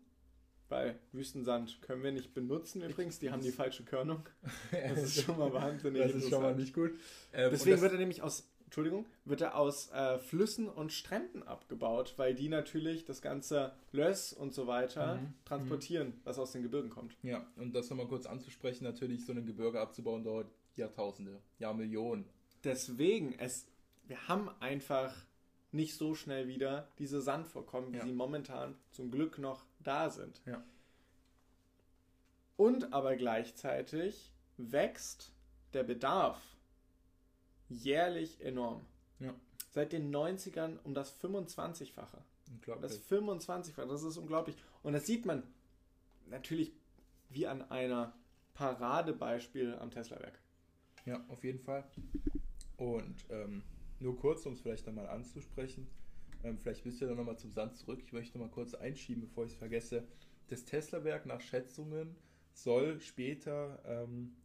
weil 0.70 1.00
Wüstensand 1.12 1.82
können 1.82 2.04
wir 2.04 2.12
nicht 2.12 2.34
benutzen 2.34 2.82
übrigens, 2.82 3.20
die 3.20 3.32
haben 3.32 3.42
die 3.42 3.52
falsche 3.52 3.84
Körnung. 3.84 4.24
Das 4.72 5.04
ist 5.04 5.24
schon 5.24 5.38
mal 5.38 5.54
wahnsinnig. 5.54 6.02
Das 6.02 6.14
ist 6.14 6.30
schon 6.30 6.42
mal 6.42 6.56
nicht 6.56 6.74
gut. 6.74 6.92
Ähm, 7.34 7.50
Deswegen 7.52 7.82
wird 7.82 7.92
er 7.92 8.00
nämlich 8.00 8.22
aus, 8.22 8.50
Entschuldigung, 8.66 9.06
wird 9.26 9.42
er 9.42 9.56
aus 9.56 9.92
äh, 9.92 10.18
Flüssen 10.18 10.68
und 10.68 10.92
Stränden 10.92 11.44
abgebaut, 11.44 12.14
weil 12.18 12.34
die 12.34 12.50
natürlich 12.50 13.06
das 13.06 13.22
ganze 13.22 13.74
Löss 13.92 14.34
und 14.34 14.54
so 14.54 14.68
weiter 14.68 15.16
mhm. 15.16 15.34
transportieren, 15.46 16.08
mhm. 16.08 16.22
was 16.24 16.40
aus 16.40 16.52
den 16.52 16.64
Gebirgen 16.64 16.90
kommt. 16.90 17.16
Ja, 17.22 17.46
und 17.58 17.74
das 17.74 17.90
nochmal 17.90 18.08
kurz 18.08 18.26
anzusprechen, 18.26 18.84
natürlich 18.84 19.26
so 19.26 19.34
ein 19.34 19.46
Gebirge 19.46 19.80
abzubauen 19.80 20.24
dauert 20.24 20.48
Jahrtausende, 20.76 21.42
Jahrmillionen. 21.60 22.26
Deswegen, 22.64 23.38
es, 23.40 23.68
wir 24.08 24.28
haben 24.28 24.50
einfach 24.60 25.14
nicht 25.72 25.96
so 25.96 26.16
schnell 26.16 26.48
wieder 26.48 26.88
diese 27.00 27.22
Sandvorkommen, 27.22 27.94
wie 27.94 27.98
ja. 27.98 28.04
sie 28.04 28.14
momentan 28.14 28.76
zum 28.92 29.12
Glück 29.12 29.38
noch 29.38 29.66
da 29.80 30.10
sind. 30.10 30.42
Ja. 30.46 30.64
Und 32.58 32.94
aber 32.94 33.16
gleichzeitig 33.16 34.32
wächst 34.58 35.32
der 35.74 35.84
Bedarf 35.84 36.42
jährlich 37.68 38.42
enorm. 38.42 38.86
Ja. 39.20 39.34
Seit 39.72 39.92
den 39.92 40.16
90ern 40.16 40.80
um 40.84 40.94
das 40.94 41.20
25-fache. 41.22 42.22
Unglaublich. 42.52 42.92
Das 42.92 43.12
25-fache, 43.12 43.88
das 43.88 44.04
ist 44.04 44.18
unglaublich. 44.18 44.56
Und 44.84 44.94
das 44.94 45.06
sieht 45.06 45.26
man 45.26 45.44
natürlich 46.28 46.72
wie 47.30 47.48
an 47.48 47.70
einer 47.70 48.14
Paradebeispiel 48.54 49.76
am 49.76 49.92
Tesla-Werk. 49.92 50.40
Ja, 51.06 51.24
auf 51.30 51.44
jeden 51.44 51.60
Fall. 51.60 51.84
Und 52.78 53.16
ähm, 53.30 53.64
nur 54.00 54.18
kurz, 54.18 54.46
um 54.46 54.54
es 54.54 54.62
vielleicht 54.62 54.86
nochmal 54.86 55.08
anzusprechen, 55.08 55.88
ähm, 56.44 56.58
vielleicht 56.58 56.84
bist 56.84 57.00
du 57.00 57.06
ja 57.06 57.10
dann 57.10 57.18
nochmal 57.18 57.38
zum 57.38 57.52
Sand 57.52 57.76
zurück. 57.76 58.02
Ich 58.04 58.12
möchte 58.12 58.38
nochmal 58.38 58.52
kurz 58.52 58.74
einschieben, 58.74 59.22
bevor 59.22 59.46
ich 59.46 59.54
es 59.54 59.58
vergesse. 59.58 60.04
Das 60.48 60.66
Tesla-Werk 60.66 61.26
nach 61.26 61.42
Schätzungen 61.42 62.16
soll 62.54 63.00
später 63.02 63.80
ähm, 63.86 64.36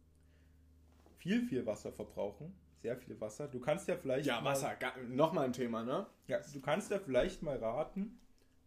viel, 1.17 1.43
viel 1.43 1.65
Wasser 1.65 1.91
verbrauchen. 1.91 2.53
Sehr 2.81 2.97
viel 2.97 3.19
Wasser. 3.21 3.47
Du 3.47 3.59
kannst 3.59 3.87
ja 3.87 3.95
vielleicht. 3.95 4.25
Ja, 4.25 4.43
Wasser, 4.43 4.75
nochmal 5.07 5.45
ein 5.45 5.53
Thema, 5.53 5.83
ne? 5.83 6.07
Ja, 6.27 6.39
du 6.39 6.59
kannst 6.61 6.89
ja 6.89 6.99
vielleicht 6.99 7.43
mal 7.43 7.57
raten, 7.57 8.19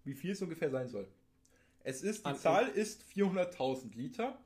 wie 0.05 0.15
viel 0.15 0.33
es 0.33 0.43
ungefähr 0.43 0.71
sein 0.71 0.89
soll. 0.89 1.09
Es 1.81 2.03
ist, 2.03 2.25
die 2.25 2.31
An 2.31 2.37
Zahl 2.37 2.69
ist 2.69 3.03
400.000 3.03 3.95
Liter. 3.97 4.39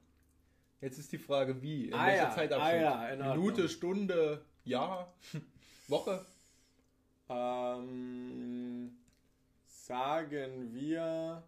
Jetzt 0.81 0.99
ist 0.99 1.11
die 1.13 1.19
Frage, 1.19 1.61
wie? 1.61 1.87
In 1.87 1.95
ah 1.95 2.07
welcher 2.07 2.23
ja, 2.23 2.31
Zeitabschnitt? 2.31 2.87
Ah 2.87 3.15
ja, 3.15 3.35
Minute, 3.35 3.69
Stunde, 3.69 4.45
Jahr? 4.65 5.13
Woche? 5.89 6.25
Ähm, 7.29 8.97
sagen 9.67 10.73
wir 10.73 11.43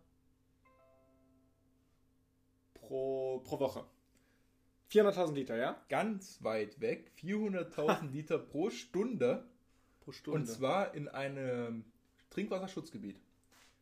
pro, 2.75 3.41
pro 3.45 3.61
Woche. 3.61 3.85
400.000 4.91 5.35
Liter, 5.35 5.57
ja? 5.57 5.81
Ganz 5.89 6.43
weit 6.43 6.81
weg. 6.81 7.13
400.000 7.23 8.11
Liter 8.13 8.39
pro 8.39 8.71
Stunde. 8.71 9.45
Pro 10.01 10.11
Stunde. 10.11 10.41
Und 10.41 10.47
zwar 10.47 10.93
in 10.95 11.07
einem 11.07 11.85
Trinkwasserschutzgebiet. 12.31 13.21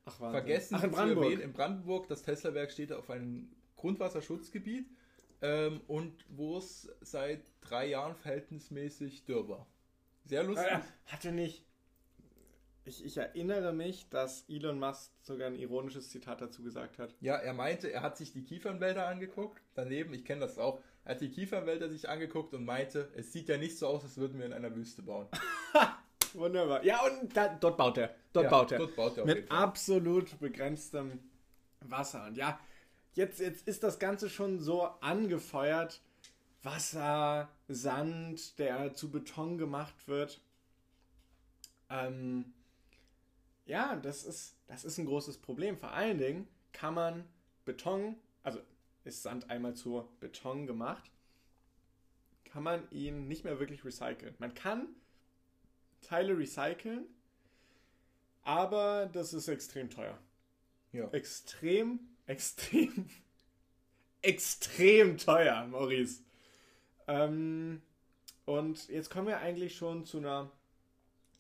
Ach, 0.04 0.20
Wahnsinn. 0.20 0.40
Vergessen 0.42 0.74
Ach, 0.74 0.84
in 0.84 0.90
Brandenburg. 0.90 1.24
Erwähnen, 1.24 1.42
in 1.42 1.52
Brandenburg, 1.54 2.08
das 2.08 2.22
Tesla-Werk 2.22 2.70
steht 2.70 2.92
auf 2.92 3.08
einem 3.08 3.50
Grundwasserschutzgebiet 3.76 4.87
ähm, 5.42 5.81
und 5.87 6.24
wo 6.29 6.59
es 6.59 6.90
seit 7.01 7.42
drei 7.61 7.87
Jahren 7.87 8.14
verhältnismäßig 8.14 9.24
dürr 9.24 9.48
war. 9.48 9.66
Sehr 10.24 10.42
lustig. 10.42 10.66
Äh, 10.66 10.81
hatte 11.07 11.33
nicht. 11.33 11.64
Ich, 12.85 13.05
ich, 13.05 13.18
erinnere 13.18 13.74
mich, 13.74 14.09
dass 14.09 14.48
Elon 14.48 14.79
Musk 14.79 15.12
sogar 15.20 15.48
ein 15.48 15.57
ironisches 15.57 16.09
Zitat 16.09 16.40
dazu 16.40 16.62
gesagt 16.62 16.98
hat. 16.98 17.14
Ja, 17.20 17.37
er 17.37 17.53
meinte, 17.53 17.92
er 17.92 18.01
hat 18.01 18.16
sich 18.16 18.33
die 18.33 18.44
Kiefernwälder 18.44 19.07
angeguckt. 19.07 19.61
Daneben, 19.74 20.14
ich 20.14 20.24
kenne 20.24 20.40
das 20.40 20.59
auch, 20.59 20.81
er 21.05 21.14
hat 21.14 21.20
die 21.20 21.31
Kiefernwälder 21.31 21.90
sich 21.90 22.09
angeguckt 22.09 22.55
und 22.55 22.64
meinte, 22.64 23.11
es 23.14 23.33
sieht 23.33 23.48
ja 23.48 23.59
nicht 23.59 23.79
so 23.79 23.88
aus, 23.88 24.05
als 24.05 24.16
würden 24.16 24.38
wir 24.38 24.46
in 24.46 24.55
einer 24.55 24.74
Wüste 24.74 25.03
bauen. 25.03 25.27
Wunderbar. 26.35 26.85
Ja, 26.85 27.01
und 27.05 27.37
da, 27.37 27.48
dort 27.48 27.77
baut 27.77 27.98
er. 27.98 28.14
Dort 28.33 28.44
ja, 28.44 28.51
baut 28.51 28.72
er. 28.72 28.79
Dort 28.79 28.96
baut 28.96 29.16
er 29.18 29.24
Mit 29.27 29.51
absolut 29.51 30.38
begrenztem 30.40 31.18
Wasser. 31.81 32.27
Und 32.27 32.37
ja, 32.37 32.59
jetzt, 33.18 33.40
jetzt 33.40 33.66
ist 33.66 33.83
das 33.83 33.98
Ganze 33.98 34.31
schon 34.31 34.61
so 34.61 34.85
angefeuert, 35.00 36.00
Wasser, 36.62 37.48
Sand, 37.66 38.59
der 38.59 38.94
zu 38.94 39.11
Beton 39.11 39.59
gemacht 39.59 40.07
wird. 40.07 40.40
Ähm, 41.90 42.52
ja, 43.66 43.96
das 43.96 44.24
ist, 44.24 44.57
das 44.68 44.85
ist 44.85 44.98
ein 44.98 45.07
großes 45.07 45.38
Problem. 45.38 45.76
Vor 45.76 45.90
allen 45.90 46.18
Dingen 46.18 46.48
kann 46.72 46.94
man 46.94 47.24
Beton, 47.64 48.16
also 48.44 48.61
ist 49.04 49.22
Sand 49.22 49.50
einmal 49.50 49.74
zu 49.74 50.09
Beton 50.20 50.66
gemacht, 50.66 51.11
kann 52.44 52.62
man 52.62 52.88
ihn 52.90 53.26
nicht 53.26 53.44
mehr 53.44 53.59
wirklich 53.59 53.85
recyceln. 53.85 54.35
Man 54.38 54.54
kann 54.54 54.87
Teile 56.02 56.38
recyceln, 56.38 57.04
aber 58.42 59.07
das 59.12 59.35
ist 59.35 59.48
extrem 59.48 59.90
teuer. 59.90 60.18
Ja. 60.92 61.09
Extrem, 61.11 62.00
extrem, 62.28 63.08
extrem 64.22 65.18
teuer, 65.18 65.66
Maurice. 65.66 66.22
Ähm, 67.08 67.82
und 68.44 68.88
jetzt 68.88 69.10
kommen 69.10 69.26
wir 69.26 69.40
eigentlich 69.40 69.76
schon 69.76 70.04
zu 70.04 70.18
einer 70.18 70.50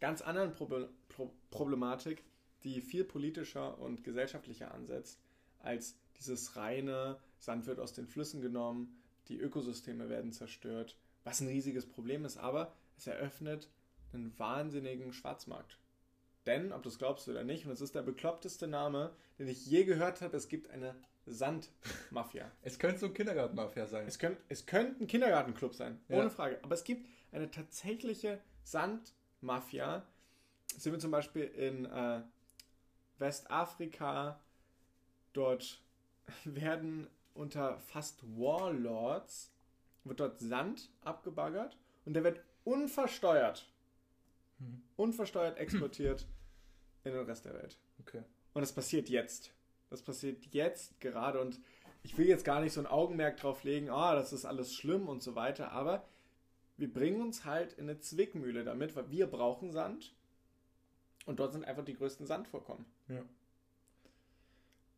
ganz 0.00 0.20
anderen 0.20 0.52
Probe 0.52 0.90
Pro 1.08 1.32
Problematik, 1.50 2.24
die 2.64 2.80
viel 2.80 3.04
politischer 3.04 3.78
und 3.78 4.04
gesellschaftlicher 4.04 4.72
ansetzt, 4.74 5.20
als 5.60 5.96
dieses 6.18 6.56
reine 6.56 7.18
Sand 7.38 7.66
wird 7.66 7.80
aus 7.80 7.92
den 7.92 8.06
Flüssen 8.06 8.42
genommen, 8.42 9.00
die 9.28 9.38
Ökosysteme 9.38 10.08
werden 10.08 10.32
zerstört, 10.32 10.96
was 11.24 11.40
ein 11.40 11.48
riesiges 11.48 11.86
Problem 11.86 12.24
ist, 12.24 12.36
aber 12.36 12.74
es 12.96 13.06
eröffnet 13.06 13.68
einen 14.12 14.38
wahnsinnigen 14.38 15.12
Schwarzmarkt. 15.12 15.78
Denn, 16.48 16.72
ob 16.72 16.82
du 16.82 16.88
es 16.88 16.98
glaubst 16.98 17.28
oder 17.28 17.44
nicht, 17.44 17.66
und 17.66 17.72
es 17.72 17.80
ist 17.82 17.94
der 17.94 18.00
bekloppteste 18.02 18.66
Name, 18.66 19.12
den 19.38 19.48
ich 19.48 19.66
je 19.66 19.84
gehört 19.84 20.22
habe, 20.22 20.34
es 20.36 20.48
gibt 20.48 20.70
eine 20.70 20.94
Sandmafia. 21.26 22.50
Es 22.62 22.78
könnte 22.78 22.98
so 23.00 23.06
ein 23.06 23.12
Kindergartenmafia 23.14 23.86
sein. 23.86 24.06
Es, 24.06 24.18
könnt, 24.18 24.38
es 24.48 24.64
könnte 24.64 25.04
ein 25.04 25.06
Kindergartenclub 25.06 25.74
sein, 25.74 26.00
ohne 26.08 26.22
Ja. 26.24 26.30
Frage. 26.30 26.58
Aber 26.62 26.74
es 26.74 26.84
gibt 26.84 27.06
eine 27.32 27.50
tatsächliche 27.50 28.40
Sandmafia. 28.64 30.06
Sind 30.78 30.92
wir 30.92 30.98
zum 30.98 31.10
Beispiel 31.10 31.44
in 31.44 31.84
äh, 31.84 32.22
Westafrika. 33.18 34.40
Dort 35.34 35.82
werden 36.44 37.08
unter 37.34 37.78
fast 37.78 38.22
Warlords 38.38 39.52
wird 40.04 40.20
dort 40.20 40.38
Sand 40.40 40.88
abgebaggert 41.02 41.76
und 42.06 42.14
der 42.14 42.24
wird 42.24 42.40
unversteuert, 42.64 43.70
Mhm. 44.60 44.82
unversteuert 44.96 45.56
exportiert 45.58 46.26
in 47.04 47.12
den 47.12 47.24
Rest 47.24 47.44
der 47.44 47.54
Welt. 47.54 47.78
Okay. 48.00 48.22
Und 48.54 48.62
das 48.62 48.72
passiert 48.72 49.08
jetzt. 49.08 49.52
Das 49.90 50.02
passiert 50.02 50.46
jetzt 50.52 51.00
gerade 51.00 51.40
und 51.40 51.60
ich 52.02 52.16
will 52.18 52.26
jetzt 52.26 52.44
gar 52.44 52.60
nicht 52.60 52.72
so 52.72 52.80
ein 52.80 52.86
Augenmerk 52.86 53.38
drauf 53.38 53.64
legen, 53.64 53.90
ah, 53.90 54.14
das 54.14 54.32
ist 54.32 54.44
alles 54.44 54.74
schlimm 54.74 55.08
und 55.08 55.22
so 55.22 55.34
weiter, 55.34 55.72
aber 55.72 56.06
wir 56.76 56.92
bringen 56.92 57.20
uns 57.20 57.44
halt 57.44 57.72
in 57.74 57.88
eine 57.88 57.98
Zwickmühle 57.98 58.64
damit, 58.64 58.94
weil 58.96 59.10
wir 59.10 59.26
brauchen 59.26 59.72
Sand 59.72 60.14
und 61.26 61.40
dort 61.40 61.52
sind 61.52 61.64
einfach 61.64 61.84
die 61.84 61.94
größten 61.94 62.26
Sandvorkommen. 62.26 62.86
Ja. 63.08 63.22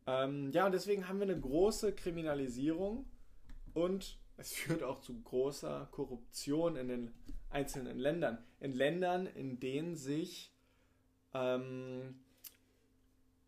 Ähm, 0.07 0.51
ja, 0.51 0.65
und 0.65 0.71
deswegen 0.71 1.07
haben 1.07 1.19
wir 1.19 1.23
eine 1.23 1.39
große 1.39 1.93
Kriminalisierung 1.93 3.05
und 3.73 4.19
es 4.37 4.53
führt 4.53 4.83
auch 4.83 5.01
zu 5.01 5.19
großer 5.21 5.89
Korruption 5.91 6.75
in 6.75 6.87
den 6.87 7.11
einzelnen 7.49 7.97
Ländern. 7.97 8.37
In 8.59 8.73
Ländern, 8.73 9.27
in 9.27 9.59
denen 9.59 9.95
sich, 9.95 10.50
ähm, 11.33 12.15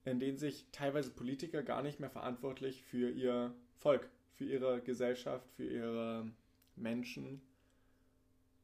in 0.05 0.19
denen 0.19 0.37
sich 0.37 0.67
teilweise 0.71 1.11
Politiker 1.11 1.63
gar 1.63 1.81
nicht 1.81 1.99
mehr 1.99 2.09
verantwortlich 2.09 2.83
für 2.83 3.09
ihr 3.09 3.53
Volk, 3.77 4.09
für 4.33 4.45
ihre 4.45 4.81
Gesellschaft, 4.81 5.49
für 5.55 5.65
ihre 5.65 6.31
Menschen, 6.75 7.41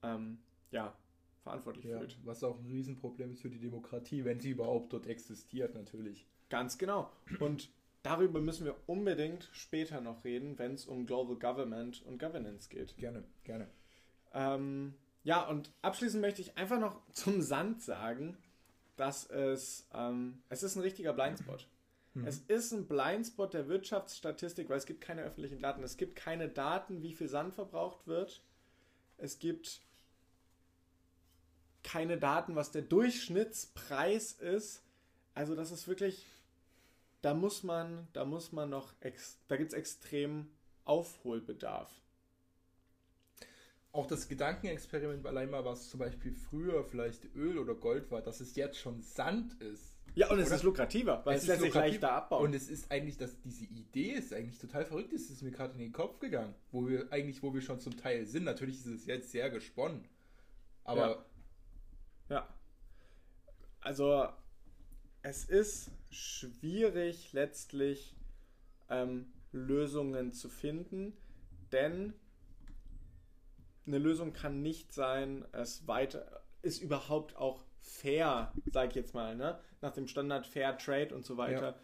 ähm, 0.04 0.40
ja, 0.72 0.96
verantwortlich 1.44 1.86
ja. 1.86 1.98
fühlt. 1.98 2.18
Was 2.26 2.44
auch 2.44 2.60
ein 2.60 2.66
Riesenproblem 2.66 3.32
ist 3.32 3.42
für 3.42 3.50
die 3.50 3.60
Demokratie, 3.60 4.26
wenn 4.26 4.40
sie 4.40 4.52
überhaupt 4.52 4.94
dort 4.94 5.08
existiert, 5.08 5.76
natürlich. 5.76 6.28
Ganz 6.50 6.78
genau. 6.78 7.12
Und 7.40 7.70
darüber 8.04 8.42
müssen 8.42 8.66
wir 8.66 8.76
unbedingt 8.88 9.50
später 9.54 10.02
noch 10.02 10.24
reden, 10.24 10.58
wenn 10.58 10.74
es 10.74 10.86
um 10.86 11.06
Global 11.06 11.36
Government 11.36 12.04
und 12.06 12.20
Governance 12.20 12.70
geht. 12.70 12.98
Gerne, 12.98 13.24
gerne. 13.44 13.70
Ähm, 14.34 14.94
ja, 15.24 15.48
und 15.48 15.72
abschließend 15.82 16.22
möchte 16.22 16.42
ich 16.42 16.58
einfach 16.58 16.80
noch 16.80 17.02
zum 17.12 17.42
Sand 17.42 17.82
sagen, 17.82 18.38
dass 19.00 19.30
es, 19.30 19.88
ähm, 19.94 20.44
es 20.50 20.62
ist 20.62 20.76
ein 20.76 20.82
richtiger 20.82 21.14
Blindspot. 21.14 21.68
Mhm. 22.14 22.26
Es 22.26 22.40
ist 22.40 22.74
ein 22.74 22.86
Blindspot 22.86 23.54
der 23.54 23.68
Wirtschaftsstatistik, 23.70 24.70
weil 24.70 24.78
es 24.78 24.86
gibt 24.86 25.00
keine 25.00 25.22
öffentlichen 25.22 25.60
Daten. 25.60 25.84
Es 25.84 25.96
gibt 25.96 26.16
keine 26.16 26.50
Daten, 26.50 27.02
wie 27.02 27.14
viel 27.14 27.30
Sand 27.30 27.54
verbraucht 27.54 28.08
wird. 28.08 28.44
Es 29.18 29.40
gibt 29.40 29.82
keine 31.84 32.18
Daten, 32.18 32.56
was 32.56 32.72
der 32.72 32.82
Durchschnittspreis 32.82 34.34
ist. 34.34 34.84
Also 35.34 35.56
das 35.56 35.72
ist 35.72 35.88
wirklich, 35.88 36.26
da 37.22 37.34
muss 37.34 37.64
man, 37.64 38.08
da 38.12 38.26
muss 38.26 38.52
man 38.52 38.70
noch, 38.70 38.94
da 39.48 39.56
gibt 39.56 39.72
es 39.72 39.78
extrem 39.78 40.52
Aufholbedarf. 40.84 41.90
Auch 43.92 44.06
das 44.06 44.28
Gedankenexperiment 44.28 45.26
allein 45.26 45.50
mal, 45.50 45.66
was 45.66 45.90
zum 45.90 46.00
Beispiel 46.00 46.34
früher 46.34 46.84
vielleicht 46.84 47.36
Öl 47.36 47.58
oder 47.58 47.74
Gold 47.74 48.12
war, 48.12 48.22
dass 48.22 48.40
es 48.40 48.56
jetzt 48.56 48.78
schon 48.78 49.02
Sand 49.02 49.60
ist. 49.62 49.96
Ja, 50.16 50.30
und 50.30 50.40
es 50.40 50.48
Oder? 50.48 50.56
ist 50.58 50.64
lukrativer, 50.64 51.22
weil 51.24 51.38
es, 51.38 51.44
ist 51.44 51.48
lässt 51.48 51.62
sich 51.62 51.74
leichter 51.74 52.12
abbauen. 52.12 52.46
Und 52.46 52.56
es 52.56 52.70
ist 52.70 52.92
eigentlich, 52.92 53.18
dass 53.18 53.40
diese 53.42 53.66
Idee 53.66 54.12
ist 54.12 54.34
eigentlich 54.34 54.60
total 54.60 54.86
verrückt, 54.86 55.14
ist, 55.14 55.30
ist 55.30 55.42
mir 55.42 55.52
gerade 55.52 55.74
in 55.74 55.80
den 55.80 55.92
Kopf 55.92 56.20
gegangen, 56.20 56.54
wo 56.72 56.88
wir 56.88 57.12
eigentlich, 57.12 57.42
wo 57.42 57.54
wir 57.54 57.62
schon 57.62 57.80
zum 57.80 57.96
Teil 57.98 58.26
sind. 58.26 58.44
Natürlich 58.44 58.78
ist 58.78 58.86
es 58.88 59.06
jetzt 59.06 59.32
sehr 59.32 59.50
gesponnen, 59.50 60.08
aber 60.84 61.26
Ja. 62.30 62.48
Also, 63.82 64.28
es 65.22 65.46
ist 65.46 65.92
schwierig 66.12 67.34
letztlich 67.34 68.16
ähm, 68.90 69.32
Lösungen 69.52 70.32
zu 70.32 70.50
finden, 70.50 71.14
denn 71.72 72.14
eine 73.90 74.00
Lösung 74.00 74.34
kann 74.34 74.62
nicht 74.62 74.94
sein, 74.94 75.46
es 75.52 75.88
weiter, 75.88 76.44
ist 76.62 76.82
überhaupt 76.82 77.36
auch 77.36 77.64
fair, 77.82 78.54
sag 78.72 78.90
ich 78.90 78.96
jetzt 78.96 79.14
mal, 79.14 79.36
ne? 79.36 79.60
nach 79.82 79.92
dem 79.92 80.08
Standard 80.08 80.46
Fair 80.46 80.78
Trade 80.78 81.14
und 81.16 81.26
so 81.26 81.38
weiter. 81.38 81.72
Ja. 81.72 81.80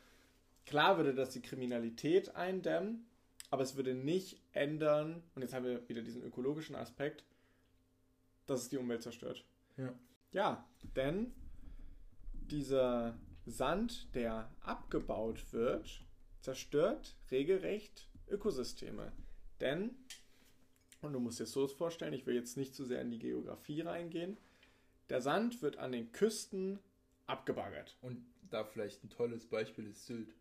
Klar 0.66 0.98
würde 0.98 1.14
das 1.14 1.32
die 1.32 1.42
Kriminalität 1.42 2.36
eindämmen, 2.36 3.06
aber 3.50 3.64
es 3.64 3.76
würde 3.76 3.94
nicht 3.94 4.42
ändern, 4.52 5.24
und 5.36 5.42
jetzt 5.42 5.54
haben 5.54 5.66
wir 5.66 5.88
wieder 5.88 6.02
diesen 6.02 6.24
ökologischen 6.24 6.76
Aspekt, 6.76 7.24
dass 8.46 8.62
es 8.62 8.70
die 8.70 8.78
Umwelt 8.78 9.04
zerstört. 9.04 9.46
Ja. 9.78 9.94
Ja, 10.32 10.68
denn 10.96 11.34
dieser 12.34 13.18
Sand, 13.46 14.14
der 14.16 14.52
abgebaut 14.62 15.54
wird, 15.54 16.06
zerstört 16.42 17.16
regelrecht 17.32 18.10
Ökosysteme. 18.28 19.12
Denn, 19.60 19.96
und 21.06 21.14
du 21.14 21.20
musst 21.20 21.40
dir 21.40 21.46
so 21.46 21.68
vorstellen, 21.68 22.14
ich 22.14 22.26
will 22.26 22.36
jetzt 22.36 22.58
nicht 22.58 22.74
zu 22.76 22.84
sehr 22.86 23.02
in 23.02 23.12
die 23.12 23.20
Geografie 23.20 23.82
reingehen, 23.82 24.38
der 25.10 25.22
Sand 25.22 25.62
wird 25.62 25.78
an 25.78 25.92
den 25.92 26.12
Küsten 26.12 26.80
abgebaggert. 27.28 27.96
und 28.02 28.24
da 28.52 28.64
vielleicht 28.64 29.04
ein 29.04 29.10
tolles 29.10 29.46
Beispiel 29.48 29.88
ist 29.88 30.06
Sylt. 30.06 30.34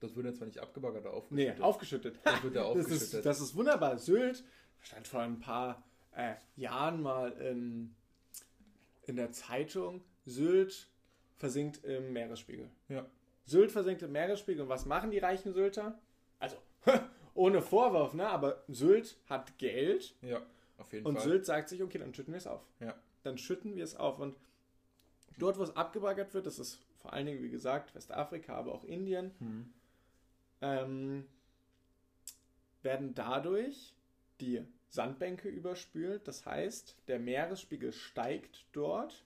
Das 0.00 0.14
wird 0.14 0.26
ja 0.26 0.32
zwar 0.34 0.46
nicht 0.46 0.58
abgebaggert, 0.60 1.04
aber 1.06 1.24
Nee, 1.30 1.50
aufgeschüttet. 1.60 2.14
aufgeschüttet. 2.14 2.20
Das 2.24 2.42
wird 2.44 2.54
ja 2.54 2.60
Das 2.74 2.84
aufgeschüttet. 2.84 3.14
ist, 3.14 3.26
das 3.26 3.40
ist 3.40 3.54
wunderbar. 3.56 3.98
Sylt 3.98 4.44
stand 4.80 5.08
vor 5.08 5.20
ein 5.22 5.40
paar 5.40 5.82
äh, 6.12 6.34
Jahren 6.56 7.02
mal 7.02 7.32
in, 7.32 7.94
in 9.06 9.16
der 9.16 9.32
Zeitung. 9.32 10.02
Sylt 10.24 10.88
versinkt 11.36 11.82
im 11.84 12.12
Meeresspiegel. 12.12 12.70
Ja. 12.88 13.06
Sylt 13.44 13.72
versinkt 13.72 14.02
im 14.02 14.12
Meeresspiegel. 14.12 14.62
Und 14.62 14.68
was 14.68 14.86
machen 14.86 15.10
die 15.10 15.18
reichen 15.18 15.52
Sylter? 15.52 15.98
Also, 16.38 16.56
ohne 17.36 17.62
Vorwurf, 17.62 18.14
ne? 18.14 18.28
Aber 18.28 18.62
Sylt 18.68 19.16
hat 19.28 19.58
Geld 19.58 20.14
ja, 20.22 20.42
auf 20.78 20.92
jeden 20.92 21.06
und 21.06 21.14
Fall. 21.16 21.24
Sylt 21.24 21.46
sagt 21.46 21.68
sich, 21.68 21.82
okay, 21.82 21.98
dann 21.98 22.14
schütten 22.14 22.32
wir 22.32 22.38
es 22.38 22.46
auf. 22.46 22.62
Ja. 22.80 22.94
Dann 23.22 23.38
schütten 23.38 23.76
wir 23.76 23.84
es 23.84 23.96
auf. 23.96 24.18
Und 24.18 24.36
dort, 25.38 25.58
wo 25.58 25.62
es 25.62 25.76
abgebaggert 25.76 26.34
wird, 26.34 26.46
das 26.46 26.58
ist 26.58 26.80
vor 26.98 27.12
allen 27.12 27.26
Dingen, 27.26 27.42
wie 27.42 27.50
gesagt, 27.50 27.94
Westafrika, 27.94 28.54
aber 28.54 28.72
auch 28.72 28.84
Indien, 28.84 29.32
Hm. 29.38 29.72
ähm, 30.60 31.26
werden 32.82 33.14
dadurch 33.14 33.94
die 34.40 34.62
Sandbänke 34.88 35.48
überspült. 35.48 36.26
Das 36.28 36.46
heißt, 36.46 36.96
der 37.08 37.18
Meeresspiegel 37.18 37.92
steigt 37.92 38.66
dort, 38.72 39.24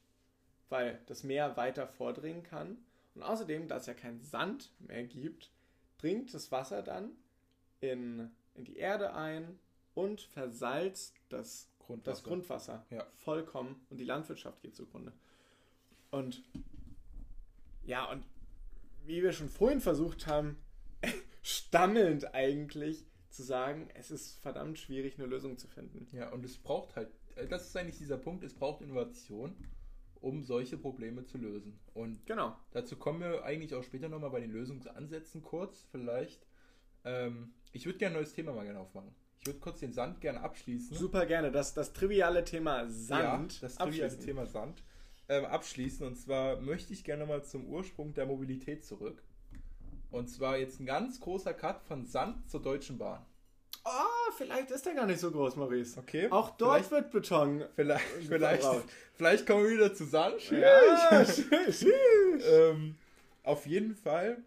weil 0.69 1.01
das 1.07 1.23
Meer 1.25 1.57
weiter 1.57 1.87
vordringen 1.87 2.43
kann. 2.43 2.79
Und 3.15 3.23
außerdem, 3.23 3.69
da 3.69 3.77
es 3.77 3.87
ja 3.87 3.95
kein 3.95 4.21
Sand 4.23 4.73
mehr 4.79 5.05
gibt, 5.05 5.51
dringt 5.99 6.33
das 6.33 6.51
Wasser 6.53 6.83
dann 6.83 7.11
in, 7.81 8.31
in 8.55 8.65
die 8.65 8.77
Erde 8.77 9.15
ein 9.15 9.59
und 9.95 10.21
versalzt 10.21 11.17
das, 11.29 11.71
Grundwasser. 11.79 12.11
das 12.11 12.25
Grundwasser 12.25 12.87
Ja. 12.91 13.07
vollkommen 13.17 13.85
und 13.91 13.99
die 13.99 14.05
Landwirtschaft 14.05 14.61
geht 14.63 14.75
zugrunde. 14.77 15.13
Und 16.11 16.43
ja, 17.85 18.11
und 18.11 18.25
wie 19.07 19.23
wir 19.23 19.33
schon 19.33 19.49
vorhin 19.49 19.81
versucht 19.81 20.27
haben, 20.27 20.59
stammelnd 21.43 22.35
eigentlich 22.35 23.07
zu 23.31 23.43
sagen, 23.43 23.89
es 23.95 24.11
ist 24.11 24.39
verdammt 24.41 24.79
schwierig, 24.79 25.19
eine 25.19 25.27
Lösung 25.27 25.57
zu 25.57 25.69
finden. 25.69 26.09
Ja, 26.17 26.31
und 26.33 26.45
es 26.45 26.59
braucht 26.59 26.97
halt, 26.97 27.09
äh, 27.37 27.47
das 27.47 27.67
ist 27.67 27.77
eigentlich 27.77 27.99
dieser 27.99 28.19
Punkt, 28.19 28.45
es 28.45 28.55
braucht 28.55 28.83
Innovation, 28.83 29.57
um 30.21 30.43
solche 30.43 30.77
Probleme 30.77 31.25
zu 31.25 31.39
lösen. 31.39 31.79
Und 31.95 32.27
Genau. 32.27 32.57
dazu 32.73 32.97
kommen 32.97 33.21
wir 33.21 33.45
eigentlich 33.45 33.75
auch 33.75 33.85
später 33.85 34.09
nochmal 34.09 34.31
bei 34.31 34.41
den 34.41 34.51
Lösungsansätzen 34.51 35.43
kurz, 35.43 35.87
vielleicht. 35.91 36.45
Ähm, 37.05 37.55
Ich 37.73 37.87
würde 37.87 37.99
gerne 37.99 38.17
ein 38.17 38.23
neues 38.23 38.35
Thema 38.35 38.53
mal 38.53 38.65
gerne 38.65 38.81
aufmachen. 38.81 39.15
Ich 39.41 39.47
würde 39.47 39.59
kurz 39.59 39.81
den 39.81 39.93
Sand 39.93 40.21
gerne 40.21 40.41
abschließen. 40.41 40.97
Super 40.97 41.25
gerne. 41.25 41.51
Das, 41.51 41.73
das 41.73 41.93
triviale 41.93 42.45
Thema 42.45 42.89
Sand. 42.91 43.55
Ja, 43.55 43.59
das 43.61 43.77
triviale 43.77 44.19
Thema 44.19 44.47
Sand 44.47 44.83
ähm, 45.29 45.47
abschließen. 45.47 46.07
Und 46.07 46.17
zwar 46.17 46.61
möchte 46.61 46.93
ich 46.93 47.05
gerne 47.05 47.25
mal 47.25 47.43
zum 47.45 47.67
Ursprung 47.67 48.13
der 48.13 48.27
Mobilität 48.27 48.85
zurück. 48.85 49.23
Und 50.11 50.29
zwar 50.29 50.59
jetzt 50.59 50.81
ein 50.81 50.87
ganz 50.87 51.21
großer 51.21 51.55
Cut 51.55 51.83
von 51.83 52.05
Sand 52.05 52.51
zur 52.51 52.61
Deutschen 52.61 52.99
Bahn. 52.99 53.25
Oh, 53.85 54.33
vielleicht 54.37 54.71
ist 54.71 54.85
der 54.85 54.95
gar 54.95 55.07
nicht 55.07 55.21
so 55.21 55.31
groß, 55.31 55.57
Maurice. 55.57 55.99
Okay. 55.99 56.29
Auch 56.31 56.51
dort 56.51 56.91
wird 56.91 57.11
Beton. 57.11 57.65
Vielleicht, 57.77 58.05
vielleicht, 58.29 58.69
vielleicht 59.15 59.47
kommen 59.47 59.65
wir 59.65 59.71
wieder 59.71 59.95
zusammen. 59.95 60.35
Ja, 60.51 61.23
ähm, 62.71 62.97
auf 63.43 63.67
jeden 63.67 63.95
Fall, 63.95 64.43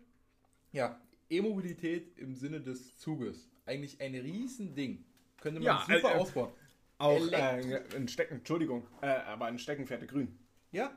ja, 0.72 1.00
E-Mobilität 1.30 2.18
im 2.18 2.36
Sinne 2.36 2.62
des 2.62 2.98
Zuges. 2.98 3.50
Eigentlich 3.66 4.00
ein 4.02 4.16
Riesending. 4.16 5.06
Könnte 5.40 5.60
man 5.60 5.66
Ja, 5.66 5.82
super 5.82 6.12
äh, 6.12 6.14
äh, 6.14 6.20
ausbauen. 6.20 6.52
Auch 6.98 7.32
äh, 7.32 7.84
ein 7.96 8.08
Stecken, 8.08 8.36
Entschuldigung, 8.36 8.88
äh, 9.02 9.08
aber 9.08 9.46
ein 9.46 9.60
Steckenpferde 9.60 10.08
grün. 10.08 10.38
Ja, 10.72 10.96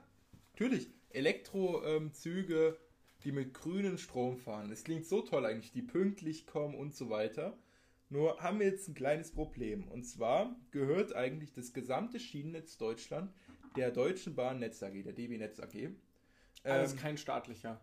natürlich. 0.52 0.90
Elektrozüge, 1.10 2.76
die 3.24 3.32
mit 3.32 3.54
grünem 3.54 3.98
Strom 3.98 4.36
fahren. 4.36 4.70
Es 4.70 4.84
klingt 4.84 5.06
so 5.06 5.22
toll 5.22 5.46
eigentlich, 5.46 5.72
die 5.72 5.82
pünktlich 5.82 6.46
kommen 6.46 6.74
und 6.74 6.94
so 6.94 7.08
weiter. 7.10 7.56
Nur 8.08 8.40
haben 8.40 8.60
wir 8.60 8.66
jetzt 8.66 8.88
ein 8.88 8.94
kleines 8.94 9.32
Problem. 9.32 9.88
Und 9.88 10.04
zwar 10.04 10.54
gehört 10.70 11.14
eigentlich 11.14 11.52
das 11.52 11.72
gesamte 11.72 12.20
Schienennetz 12.20 12.76
Deutschland 12.76 13.32
der 13.76 13.90
Deutschen 13.90 14.34
Bahn 14.34 14.58
Netz 14.60 14.82
AG, 14.82 15.02
der 15.02 15.12
DB 15.12 15.38
Netz 15.38 15.58
AG. 15.58 15.90
Alles 16.62 16.92
Ähm, 16.92 16.98
kein 16.98 17.16
staatlicher. 17.18 17.80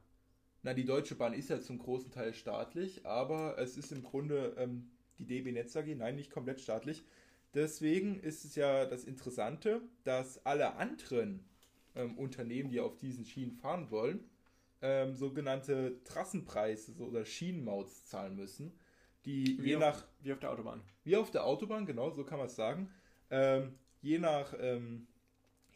Na, 0.63 0.73
die 0.73 0.85
Deutsche 0.85 1.15
Bahn 1.15 1.33
ist 1.33 1.49
ja 1.49 1.61
zum 1.61 1.77
großen 1.77 2.11
Teil 2.11 2.33
staatlich, 2.33 3.05
aber 3.05 3.57
es 3.59 3.77
ist 3.77 3.91
im 3.91 4.03
Grunde 4.03 4.55
ähm, 4.57 4.89
die 5.19 5.25
DB 5.25 5.51
Netz 5.51 5.75
AG, 5.75 5.93
nein, 5.95 6.15
nicht 6.15 6.31
komplett 6.31 6.61
staatlich. 6.61 7.03
Deswegen 7.53 8.19
ist 8.19 8.45
es 8.45 8.55
ja 8.55 8.85
das 8.85 9.03
Interessante, 9.03 9.81
dass 10.03 10.43
alle 10.45 10.75
anderen 10.75 11.45
ähm, 11.95 12.17
Unternehmen, 12.17 12.69
die 12.71 12.79
auf 12.79 12.97
diesen 12.97 13.25
Schienen 13.25 13.51
fahren 13.51 13.91
wollen, 13.91 14.23
ähm, 14.81 15.15
sogenannte 15.15 16.01
Trassenpreise 16.03 16.91
so- 16.93 17.05
oder 17.05 17.25
Schienenmauts 17.25 18.07
zahlen 18.07 18.35
müssen, 18.35 18.73
die 19.25 19.57
Wie 19.61 19.69
je 19.69 19.75
auf- 19.75 19.81
nach, 19.81 20.05
Wie 20.21 20.33
auf 20.33 20.39
der 20.39 20.51
Autobahn. 20.51 20.81
wie 21.03 21.15
auf 21.15 21.29
der 21.31 21.45
Autobahn, 21.45 21.85
genau, 21.85 22.09
so 22.09 22.23
kann 22.23 22.39
man 22.39 22.47
es 22.47 22.55
sagen, 22.55 22.89
ähm, 23.29 23.75
je 24.01 24.17
nach 24.19 24.53
ähm, 24.59 25.07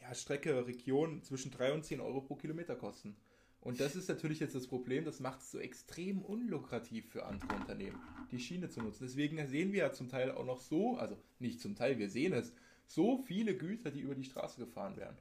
ja, 0.02 0.14
Strecke, 0.16 0.66
Region 0.66 1.22
zwischen 1.24 1.52
3 1.52 1.74
und 1.74 1.84
10 1.86 2.00
Euro 2.02 2.22
pro 2.22 2.36
Kilometer 2.36 2.76
kosten. 2.76 3.16
Und 3.62 3.80
das 3.80 3.96
ist 3.96 4.08
natürlich 4.08 4.40
jetzt 4.40 4.56
das 4.56 4.68
Problem, 4.68 5.04
das 5.04 5.20
macht 5.20 5.42
es 5.42 5.52
so 5.52 5.60
extrem 5.60 6.22
unlukrativ 6.22 7.10
für 7.10 7.26
andere 7.26 7.56
Unternehmen, 7.56 8.00
die 8.32 8.40
Schiene 8.40 8.70
zu 8.70 8.82
nutzen. 8.82 9.04
Deswegen 9.04 9.46
sehen 9.48 9.74
wir 9.74 9.80
ja 9.80 9.92
zum 9.92 10.10
Teil 10.10 10.32
auch 10.32 10.46
noch 10.46 10.62
so, 10.62 10.98
also 10.98 11.18
nicht 11.40 11.60
zum 11.60 11.76
Teil, 11.76 11.98
wir 12.00 12.10
sehen 12.10 12.34
es, 12.34 12.54
so 12.86 13.18
viele 13.18 13.58
Güter, 13.58 13.92
die 13.92 14.00
über 14.00 14.16
die 14.16 14.24
Straße 14.24 14.60
gefahren 14.60 14.96
werden. 14.96 15.18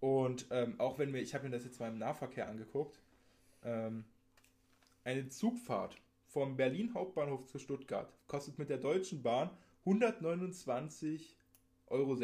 Und 0.00 0.46
ähm, 0.50 0.80
auch 0.80 0.98
wenn 0.98 1.12
wir, 1.12 1.22
ich 1.22 1.34
habe 1.34 1.44
mir 1.44 1.50
das 1.50 1.64
jetzt 1.64 1.78
mal 1.78 1.88
im 1.88 1.98
Nahverkehr 1.98 2.48
angeguckt, 2.48 2.98
ähm, 3.62 4.04
eine 5.04 5.28
Zugfahrt 5.28 5.96
vom 6.26 6.56
Berlin 6.56 6.94
Hauptbahnhof 6.94 7.46
zu 7.46 7.58
Stuttgart 7.58 8.12
kostet 8.26 8.58
mit 8.58 8.70
der 8.70 8.78
Deutschen 8.78 9.22
Bahn 9.22 9.50
129,60 9.84 11.34
Euro. 11.88 12.18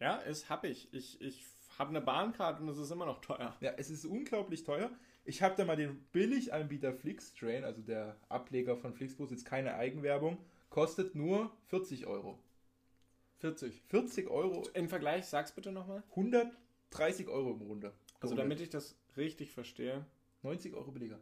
Ja, 0.00 0.16
ist 0.18 0.50
hab 0.50 0.64
ich. 0.64 0.92
Ich, 0.92 1.20
ich 1.20 1.44
habe 1.78 1.90
eine 1.90 2.00
Bahncard 2.00 2.60
und 2.60 2.68
es 2.68 2.78
ist 2.78 2.90
immer 2.90 3.06
noch 3.06 3.20
teuer. 3.20 3.56
Ja, 3.60 3.72
es 3.76 3.90
ist 3.90 4.04
unglaublich 4.04 4.64
teuer. 4.64 4.90
Ich 5.24 5.42
habe 5.42 5.54
da 5.56 5.64
mal 5.64 5.76
den 5.76 6.00
Billiganbieter 6.12 6.92
Flixtrain, 6.92 7.64
also 7.64 7.82
der 7.82 8.16
Ableger 8.28 8.76
von 8.76 8.92
Flixbus, 8.94 9.30
jetzt 9.30 9.44
keine 9.44 9.74
Eigenwerbung, 9.74 10.38
kostet 10.70 11.14
nur 11.14 11.50
40 11.66 12.06
Euro. 12.06 12.38
40. 13.38 13.82
40 13.88 14.28
Euro, 14.28 14.66
Im 14.72 14.88
Vergleich, 14.88 15.26
sag's 15.26 15.52
bitte 15.52 15.72
nochmal. 15.72 16.02
130 16.10 17.28
Euro 17.28 17.52
im 17.52 17.60
Runde. 17.60 17.92
Also 18.20 18.34
damit 18.34 18.60
ich 18.60 18.70
das 18.70 18.96
richtig 19.16 19.52
verstehe. 19.52 20.06
90 20.42 20.74
Euro 20.74 20.90
billiger. 20.90 21.18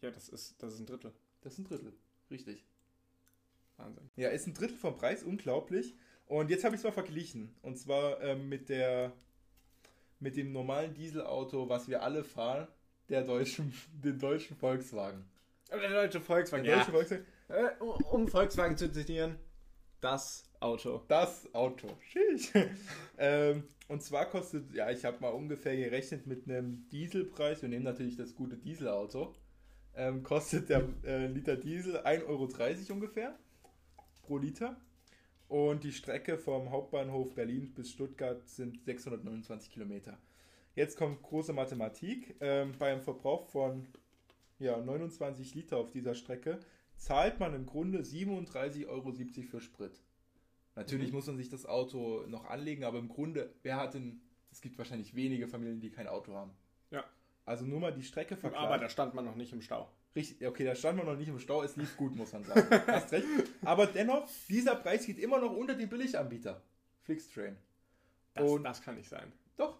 Ja, 0.00 0.10
das 0.10 0.28
ist, 0.28 0.62
das 0.62 0.74
ist 0.74 0.80
ein 0.80 0.86
Drittel. 0.86 1.12
Das 1.42 1.54
ist 1.54 1.58
ein 1.58 1.64
Drittel. 1.64 1.92
Richtig. 2.30 2.64
Wahnsinn. 3.76 4.10
Ja, 4.16 4.30
ist 4.30 4.46
ein 4.46 4.54
Drittel 4.54 4.76
vom 4.76 4.96
Preis, 4.96 5.22
unglaublich. 5.22 5.94
Und 6.26 6.50
jetzt 6.50 6.64
habe 6.64 6.74
ich 6.74 6.80
es 6.80 6.84
mal 6.84 6.92
verglichen. 6.92 7.54
Und 7.62 7.78
zwar 7.78 8.20
ähm, 8.22 8.48
mit 8.48 8.68
der 8.68 9.12
mit 10.22 10.36
dem 10.36 10.52
normalen 10.52 10.94
Dieselauto, 10.94 11.68
was 11.68 11.88
wir 11.88 12.02
alle 12.02 12.24
fahren, 12.24 12.68
der 13.08 13.22
deutschen, 13.22 13.72
den 14.04 14.18
deutschen 14.18 14.56
Volkswagen. 14.56 15.24
Der 15.70 15.90
deutsche 15.90 16.20
Volkswagen. 16.20 16.64
Der 16.64 16.76
Ja. 16.76 16.78
deutsche 16.78 16.92
Volkswagen, 16.92 17.26
Äh, 17.48 17.82
um 18.10 18.28
Volkswagen 18.28 18.76
zu 18.76 18.90
zitieren, 18.90 19.36
das 20.00 20.44
Auto. 20.60 21.02
das 21.08 21.52
Auto. 21.54 21.88
Ähm, 23.18 23.64
und 23.88 24.02
zwar 24.02 24.26
kostet, 24.26 24.72
ja, 24.74 24.90
ich 24.90 25.04
habe 25.04 25.20
mal 25.20 25.28
ungefähr 25.28 25.76
gerechnet 25.76 26.26
mit 26.26 26.48
einem 26.48 26.88
Dieselpreis, 26.90 27.62
wir 27.62 27.68
nehmen 27.68 27.84
natürlich 27.84 28.16
das 28.16 28.34
gute 28.34 28.56
Dieselauto, 28.56 29.34
ähm, 29.94 30.22
kostet 30.22 30.70
der 30.70 30.88
äh, 31.04 31.26
Liter 31.26 31.56
Diesel 31.56 31.98
1,30 31.98 32.26
Euro 32.26 32.48
ungefähr 32.94 33.38
pro 34.22 34.38
Liter. 34.38 34.80
Und 35.52 35.84
die 35.84 35.92
Strecke 35.92 36.38
vom 36.38 36.70
Hauptbahnhof 36.70 37.34
Berlin 37.34 37.74
bis 37.74 37.90
Stuttgart 37.90 38.48
sind 38.48 38.82
629 38.86 39.70
Kilometer. 39.70 40.18
Jetzt 40.74 40.96
kommt 40.96 41.20
große 41.20 41.52
Mathematik. 41.52 42.36
Ähm, 42.40 42.72
bei 42.78 42.90
einem 42.90 43.02
Verbrauch 43.02 43.44
von 43.50 43.86
ja, 44.58 44.78
29 44.78 45.54
Liter 45.54 45.76
auf 45.76 45.90
dieser 45.90 46.14
Strecke 46.14 46.58
zahlt 46.96 47.38
man 47.38 47.52
im 47.52 47.66
Grunde 47.66 47.98
37,70 47.98 48.88
Euro 48.88 49.12
für 49.12 49.60
Sprit. 49.60 50.02
Natürlich 50.74 51.10
Mhm. 51.10 51.16
muss 51.16 51.26
man 51.26 51.36
sich 51.36 51.50
das 51.50 51.66
Auto 51.66 52.24
noch 52.28 52.46
anlegen, 52.46 52.84
aber 52.84 52.98
im 52.98 53.08
Grunde, 53.10 53.52
wer 53.62 53.76
hat 53.76 53.92
denn, 53.92 54.22
es 54.50 54.62
gibt 54.62 54.78
wahrscheinlich 54.78 55.14
wenige 55.14 55.48
Familien, 55.48 55.80
die 55.80 55.90
kein 55.90 56.06
Auto 56.06 56.32
haben. 56.32 56.52
Ja. 56.90 57.04
Also 57.44 57.66
nur 57.66 57.78
mal 57.78 57.92
die 57.92 58.04
Strecke 58.04 58.36
Aber 58.36 58.40
vergleichen. 58.40 58.80
da 58.80 58.88
stand 58.88 59.12
man 59.12 59.26
noch 59.26 59.36
nicht 59.36 59.52
im 59.52 59.60
Stau. 59.60 59.90
Richtig, 60.14 60.46
okay, 60.46 60.64
da 60.64 60.74
stand 60.74 60.98
man 60.98 61.06
noch 61.06 61.16
nicht 61.16 61.28
im 61.28 61.38
Stau, 61.38 61.62
es 61.62 61.76
lief 61.76 61.96
gut, 61.96 62.14
muss 62.14 62.32
man 62.32 62.44
sagen. 62.44 62.66
Hast 62.86 63.12
recht. 63.12 63.26
Aber 63.64 63.86
dennoch, 63.86 64.28
dieser 64.48 64.76
Preis 64.76 65.06
geht 65.06 65.18
immer 65.18 65.40
noch 65.40 65.56
unter 65.56 65.74
den 65.74 65.88
Billiganbieter. 65.88 66.60
Flixtrain. 67.02 67.56
Das, 68.34 68.50
Und- 68.50 68.64
das 68.64 68.82
kann 68.82 68.96
nicht 68.96 69.08
sein. 69.08 69.32
Doch. 69.56 69.78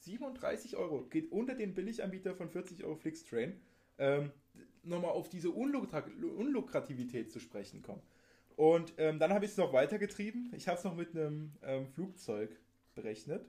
37 0.00 0.76
Euro. 0.76 1.04
Geht 1.04 1.32
unter 1.32 1.54
den 1.54 1.72
Billiganbieter 1.74 2.34
von 2.34 2.50
40 2.50 2.84
Euro 2.84 2.96
Flixtrain. 2.96 3.58
Ähm, 3.98 4.30
Nochmal 4.82 5.12
auf 5.12 5.30
diese 5.30 5.50
Unlukra 5.50 6.04
Unlukrativität 6.36 7.32
zu 7.32 7.40
sprechen 7.40 7.80
kommen. 7.82 8.02
Und 8.56 8.92
ähm, 8.98 9.18
dann 9.18 9.32
habe 9.32 9.46
ich 9.46 9.52
es 9.52 9.56
noch 9.56 9.72
weitergetrieben. 9.72 10.52
Ich 10.54 10.68
habe 10.68 10.76
es 10.78 10.84
noch 10.84 10.94
mit 10.94 11.16
einem 11.16 11.52
ähm, 11.62 11.86
Flugzeug 11.88 12.50
berechnet. 12.94 13.48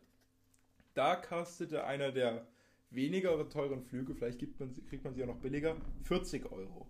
Da 0.93 1.17
kostete 1.17 1.83
einer 1.83 2.11
der 2.13 2.47
weniger 2.95 3.47
teuren 3.49 3.81
Flüge, 3.83 4.15
vielleicht 4.15 4.39
gibt 4.39 4.59
man, 4.59 4.73
kriegt 4.87 5.03
man 5.03 5.13
sie 5.13 5.23
auch 5.23 5.27
noch 5.27 5.39
billiger, 5.39 5.75
40 6.03 6.51
Euro. 6.51 6.87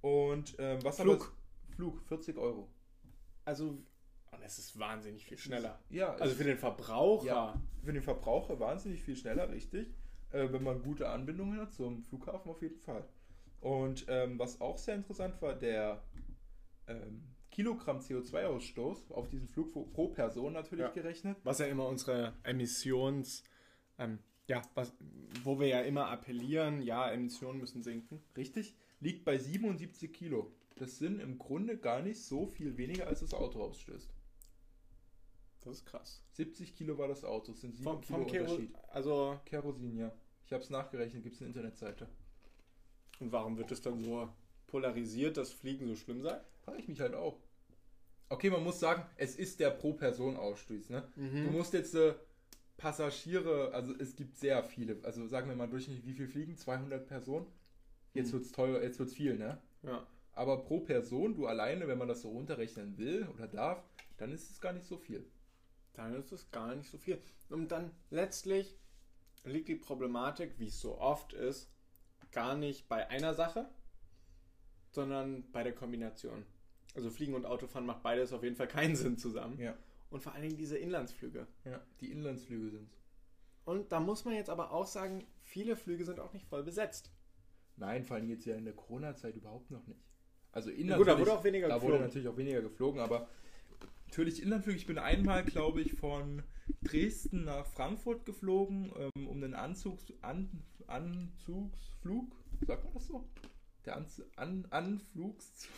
Und 0.00 0.56
ähm, 0.58 0.78
was 0.82 1.00
Flug. 1.00 1.22
Aber, 1.68 1.74
Flug, 1.74 2.02
40 2.08 2.36
Euro. 2.38 2.70
Also, 3.44 3.68
und 4.32 4.42
es 4.42 4.58
ist 4.58 4.78
wahnsinnig 4.78 5.24
viel 5.24 5.38
schneller. 5.38 5.78
Ja, 5.90 6.14
Also 6.14 6.34
für 6.34 6.44
den 6.44 6.58
Verbraucher. 6.58 7.26
Ja, 7.26 7.62
für 7.84 7.92
den 7.92 8.02
Verbraucher 8.02 8.58
wahnsinnig 8.60 9.02
viel 9.02 9.16
schneller, 9.16 9.50
richtig. 9.50 9.88
Äh, 10.30 10.52
wenn 10.52 10.62
man 10.62 10.82
gute 10.82 11.08
Anbindungen 11.08 11.58
hat 11.60 11.72
zum 11.72 12.02
Flughafen 12.04 12.50
auf 12.50 12.62
jeden 12.62 12.78
Fall. 12.80 13.08
Und 13.60 14.06
ähm, 14.08 14.38
was 14.38 14.60
auch 14.60 14.78
sehr 14.78 14.94
interessant 14.94 15.40
war, 15.42 15.54
der 15.54 16.02
ähm, 16.86 17.24
Kilogramm 17.50 17.98
CO2-Ausstoß 17.98 19.12
auf 19.12 19.28
diesen 19.28 19.48
Flug 19.48 19.72
pro- 19.72 19.84
pro 19.86 20.08
Person 20.08 20.52
natürlich 20.52 20.86
Ja. 20.86 20.92
gerechnet. 20.92 21.36
Was 21.42 21.58
ja 21.58 21.66
immer 21.66 21.86
unsere 21.88 22.32
Emissions, 22.44 23.42
ähm, 23.98 24.20
ja, 24.50 24.62
was, 24.74 24.92
wo 25.44 25.60
wir 25.60 25.68
ja 25.68 25.80
immer 25.82 26.08
appellieren, 26.08 26.82
ja, 26.82 27.08
Emissionen 27.10 27.60
müssen 27.60 27.82
sinken. 27.84 28.20
Richtig, 28.36 28.74
liegt 28.98 29.24
bei 29.24 29.38
77 29.38 30.12
Kilo. 30.12 30.52
Das 30.76 30.98
sind 30.98 31.20
im 31.20 31.38
Grunde 31.38 31.78
gar 31.78 32.02
nicht 32.02 32.20
so 32.20 32.46
viel 32.46 32.76
weniger, 32.76 33.06
als 33.06 33.20
das 33.20 33.32
Auto 33.32 33.62
ausstößt. 33.62 34.10
Das 35.62 35.74
ist 35.76 35.86
krass. 35.86 36.22
70 36.32 36.74
Kilo 36.74 36.96
war 36.98 37.06
das 37.08 37.22
Auto, 37.24 37.52
das 37.52 37.60
sind 37.60 37.76
7 37.76 37.84
Vom, 37.84 38.00
Kilo 38.00 38.18
vom 38.18 38.26
Kero, 38.26 38.44
Unterschied. 38.44 38.74
also, 38.88 39.38
Kerosin, 39.44 39.96
ja. 39.96 40.10
Ich 40.46 40.52
habe 40.52 40.62
es 40.64 40.70
nachgerechnet, 40.70 41.22
gibt 41.22 41.36
es 41.36 41.40
eine 41.42 41.48
Internetseite. 41.48 42.08
und 43.20 43.30
warum 43.32 43.56
wird 43.58 43.70
es 43.70 43.82
dann 43.82 44.00
so 44.00 44.28
polarisiert, 44.66 45.36
dass 45.36 45.52
Fliegen 45.52 45.86
so 45.86 45.94
schlimm 45.94 46.22
sei? 46.22 46.40
Frage 46.64 46.78
ich 46.80 46.88
mich 46.88 47.00
halt 47.00 47.14
auch. 47.14 47.38
Okay, 48.30 48.48
man 48.50 48.64
muss 48.64 48.80
sagen, 48.80 49.04
es 49.16 49.36
ist 49.36 49.60
der 49.60 49.70
Pro-Person-Ausstoß. 49.70 50.88
Ne? 50.90 51.06
Du 51.16 51.20
Mhm. 51.22 51.52
musst 51.52 51.74
jetzt 51.74 51.94
äh, 51.94 52.14
Passagiere, 52.80 53.72
also 53.74 53.94
es 53.98 54.16
gibt 54.16 54.38
sehr 54.38 54.62
viele, 54.64 54.96
also 55.04 55.26
sagen 55.26 55.50
wir 55.50 55.54
mal 55.54 55.68
durchschnittlich, 55.68 56.06
wie 56.06 56.14
viel 56.14 56.28
fliegen? 56.28 56.56
200 56.56 57.06
Personen? 57.06 57.46
Jetzt 58.14 58.28
Mhm. 58.28 58.38
wird's 58.38 58.52
teuer, 58.52 58.82
jetzt 58.82 58.98
wird's 58.98 59.12
viel, 59.12 59.36
ne? 59.36 59.60
Ja. 59.82 60.06
Aber 60.32 60.62
pro 60.62 60.80
Person, 60.80 61.34
du 61.34 61.46
alleine, 61.46 61.86
wenn 61.88 61.98
man 61.98 62.08
das 62.08 62.22
so 62.22 62.30
runterrechnen 62.30 62.96
will 62.96 63.28
oder 63.34 63.46
darf, 63.46 63.84
dann 64.16 64.32
ist 64.32 64.50
es 64.50 64.62
gar 64.62 64.72
nicht 64.72 64.86
so 64.86 64.96
viel. 64.96 65.26
Dann 65.92 66.14
ist 66.14 66.32
es 66.32 66.50
gar 66.50 66.74
nicht 66.74 66.90
so 66.90 66.96
viel. 66.96 67.20
Und 67.50 67.68
dann 67.70 67.90
letztlich 68.08 68.78
liegt 69.44 69.68
die 69.68 69.76
Problematik, 69.76 70.58
wie 70.58 70.68
es 70.68 70.80
so 70.80 70.96
oft 70.98 71.34
ist, 71.34 71.70
gar 72.32 72.56
nicht 72.56 72.88
bei 72.88 73.08
einer 73.10 73.34
Sache, 73.34 73.68
sondern 74.90 75.50
bei 75.52 75.62
der 75.62 75.74
Kombination. 75.74 76.46
Also 76.94 77.10
Fliegen 77.10 77.34
und 77.34 77.44
Autofahren 77.44 77.84
macht 77.86 78.02
beides 78.02 78.32
auf 78.32 78.42
jeden 78.42 78.56
Fall 78.56 78.68
keinen 78.68 78.96
Sinn 78.96 79.18
zusammen. 79.18 79.58
Ja. 79.60 79.76
Und 80.10 80.22
vor 80.22 80.32
allen 80.32 80.42
Dingen 80.42 80.56
diese 80.56 80.76
Inlandsflüge. 80.76 81.46
Ja, 81.64 81.80
die 82.00 82.10
Inlandsflüge 82.10 82.70
sind 82.70 82.90
Und 83.64 83.92
da 83.92 84.00
muss 84.00 84.24
man 84.24 84.34
jetzt 84.34 84.50
aber 84.50 84.72
auch 84.72 84.86
sagen, 84.86 85.26
viele 85.42 85.76
Flüge 85.76 86.04
sind 86.04 86.18
auch 86.20 86.32
nicht 86.32 86.46
voll 86.46 86.62
besetzt. 86.64 87.12
Nein, 87.76 88.04
vor 88.04 88.16
allem 88.16 88.28
jetzt 88.28 88.44
ja 88.44 88.56
in 88.56 88.64
der 88.64 88.74
Corona-Zeit 88.74 89.36
überhaupt 89.36 89.70
noch 89.70 89.86
nicht. 89.86 90.04
Also 90.52 90.70
Ja, 90.70 90.96
gut, 90.96 91.06
da 91.06 91.18
wurde 91.18 91.32
auch 91.32 91.44
weniger 91.44 91.68
da 91.68 91.74
geflogen. 91.74 91.94
wurde 91.94 92.04
natürlich 92.06 92.28
auch 92.28 92.36
weniger 92.36 92.60
geflogen, 92.60 93.00
aber 93.00 93.28
natürlich 94.08 94.42
Inlandflüge. 94.42 94.76
Ich 94.78 94.86
bin 94.86 94.98
einmal, 94.98 95.44
glaube 95.44 95.80
ich, 95.80 95.94
von 95.94 96.42
Dresden 96.82 97.44
nach 97.44 97.66
Frankfurt 97.66 98.24
geflogen, 98.24 98.92
ähm, 98.96 99.28
um 99.28 99.40
den 99.40 99.54
Anzugs, 99.54 100.12
an, 100.22 100.50
Anzugsflug. 100.88 102.34
Sagt 102.66 102.84
man 102.84 102.92
das 102.94 103.06
so? 103.06 103.24
Der 103.86 103.96
Anz, 103.96 104.20
an, 104.36 104.66
Anflugszug. 104.70 105.70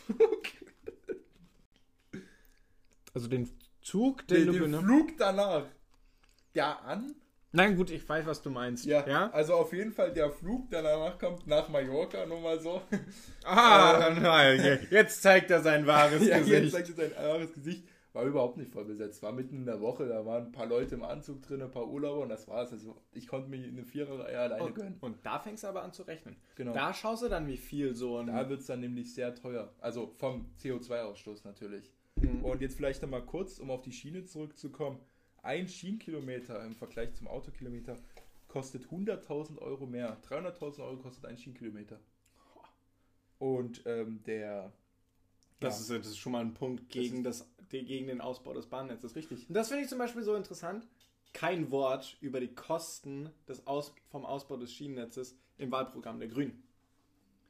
Also 3.13 3.27
den 3.27 3.47
Zug, 3.83 4.27
Den, 4.27 4.51
den 4.51 4.73
Flug 4.73 5.17
danach. 5.17 5.65
Ja, 6.53 6.79
an? 6.79 7.15
Nein, 7.55 7.75
gut, 7.75 7.91
ich 7.91 8.07
weiß, 8.07 8.25
was 8.25 8.41
du 8.41 8.49
meinst. 8.49 8.85
Ja, 8.85 9.07
ja? 9.07 9.29
Also 9.29 9.53
auf 9.53 9.73
jeden 9.73 9.91
Fall 9.91 10.11
der 10.11 10.31
Flug, 10.31 10.69
der 10.71 10.81
danach 10.81 11.19
kommt, 11.19 11.45
nach 11.45 11.69
Mallorca, 11.69 12.25
nur 12.25 12.39
mal 12.41 12.59
so. 12.59 12.81
Ah, 13.43 14.09
nein, 14.21 14.87
jetzt 14.89 15.21
zeigt 15.21 15.51
er 15.51 15.61
sein 15.61 15.85
wahres 15.85 16.21
ja, 16.25 16.37
jetzt 16.37 16.47
Gesicht. 16.47 16.71
zeigt 16.73 16.89
er 16.89 16.95
sein 16.95 17.17
anderes 17.17 17.53
Gesicht. 17.53 17.87
War 18.13 18.23
überhaupt 18.25 18.57
nicht 18.57 18.71
voll 18.71 18.85
besetzt. 18.85 19.21
War 19.23 19.31
mitten 19.31 19.55
in 19.57 19.65
der 19.65 19.81
Woche, 19.81 20.07
da 20.07 20.23
waren 20.25 20.45
ein 20.47 20.51
paar 20.51 20.67
Leute 20.67 20.95
im 20.95 21.03
Anzug 21.03 21.41
drin, 21.41 21.61
ein 21.63 21.71
paar 21.71 21.87
Urlauber 21.87 22.21
und 22.21 22.29
das 22.29 22.47
war's. 22.47 22.71
Also 22.71 22.95
ich 23.11 23.27
konnte 23.27 23.49
mir 23.49 23.63
eine 23.67 23.83
Viererreihe 23.83 24.37
alleine 24.37 24.63
Und, 24.63 24.75
gönnen. 24.75 24.97
und 25.01 25.17
da 25.23 25.39
fängst 25.39 25.63
du 25.63 25.67
aber 25.67 25.83
an 25.83 25.93
zu 25.93 26.03
rechnen. 26.03 26.35
Genau. 26.55 26.73
Da 26.73 26.93
schaust 26.93 27.23
du 27.23 27.27
dann, 27.27 27.47
wie 27.47 27.57
viel 27.57 27.95
so 27.95 28.17
ein. 28.19 28.27
Da 28.27 28.47
wird 28.49 28.61
es 28.61 28.67
dann 28.67 28.81
nämlich 28.81 29.13
sehr 29.13 29.33
teuer. 29.33 29.73
Also 29.79 30.13
vom 30.17 30.45
CO2-Ausstoß 30.61 31.41
natürlich. 31.43 31.91
Mhm. 32.23 32.43
Und 32.45 32.61
jetzt 32.61 32.75
vielleicht 32.75 33.01
nochmal 33.01 33.25
kurz, 33.25 33.59
um 33.59 33.69
auf 33.71 33.81
die 33.81 33.91
Schiene 33.91 34.23
zurückzukommen. 34.25 34.99
Ein 35.41 35.67
Schienenkilometer 35.67 36.63
im 36.65 36.75
Vergleich 36.75 37.13
zum 37.15 37.27
Autokilometer 37.27 37.97
kostet 38.47 38.85
100.000 38.87 39.57
Euro 39.59 39.85
mehr. 39.85 40.17
300.000 40.29 40.79
Euro 40.83 40.97
kostet 40.97 41.25
ein 41.25 41.37
Schienenkilometer. 41.37 41.99
Und 43.39 43.81
ähm, 43.85 44.23
der... 44.25 44.71
Das, 45.59 45.87
ja, 45.87 45.95
ist, 45.95 46.05
das 46.05 46.11
ist 46.11 46.17
schon 46.17 46.33
mal 46.33 46.41
ein 46.41 46.53
Punkt 46.53 46.89
gegen, 46.89 47.23
das, 47.23 47.49
die- 47.71 47.85
gegen 47.85 48.07
den 48.07 48.21
Ausbau 48.21 48.53
des 48.53 48.67
Bahnnetzes. 48.67 49.15
Richtig. 49.15 49.47
Und 49.47 49.55
das 49.55 49.69
finde 49.69 49.83
ich 49.83 49.89
zum 49.89 49.97
Beispiel 49.97 50.23
so 50.23 50.35
interessant. 50.35 50.87
Kein 51.33 51.71
Wort 51.71 52.17
über 52.21 52.39
die 52.39 52.53
Kosten 52.53 53.29
des 53.47 53.65
Aus, 53.65 53.93
vom 54.09 54.25
Ausbau 54.25 54.57
des 54.57 54.71
Schienennetzes 54.73 55.35
im 55.57 55.71
Wahlprogramm 55.71 56.19
der 56.19 56.27
Grünen. 56.27 56.63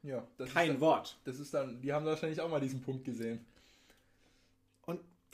ja, 0.02 0.26
das 0.36 0.50
Kein 0.50 0.66
ist 0.68 0.74
dann, 0.74 0.80
Wort. 0.80 1.18
Das 1.24 1.38
ist 1.38 1.52
dann... 1.54 1.80
Die 1.82 1.92
haben 1.92 2.06
wahrscheinlich 2.06 2.40
auch 2.40 2.50
mal 2.50 2.60
diesen 2.60 2.80
Punkt 2.80 3.04
gesehen. 3.04 3.44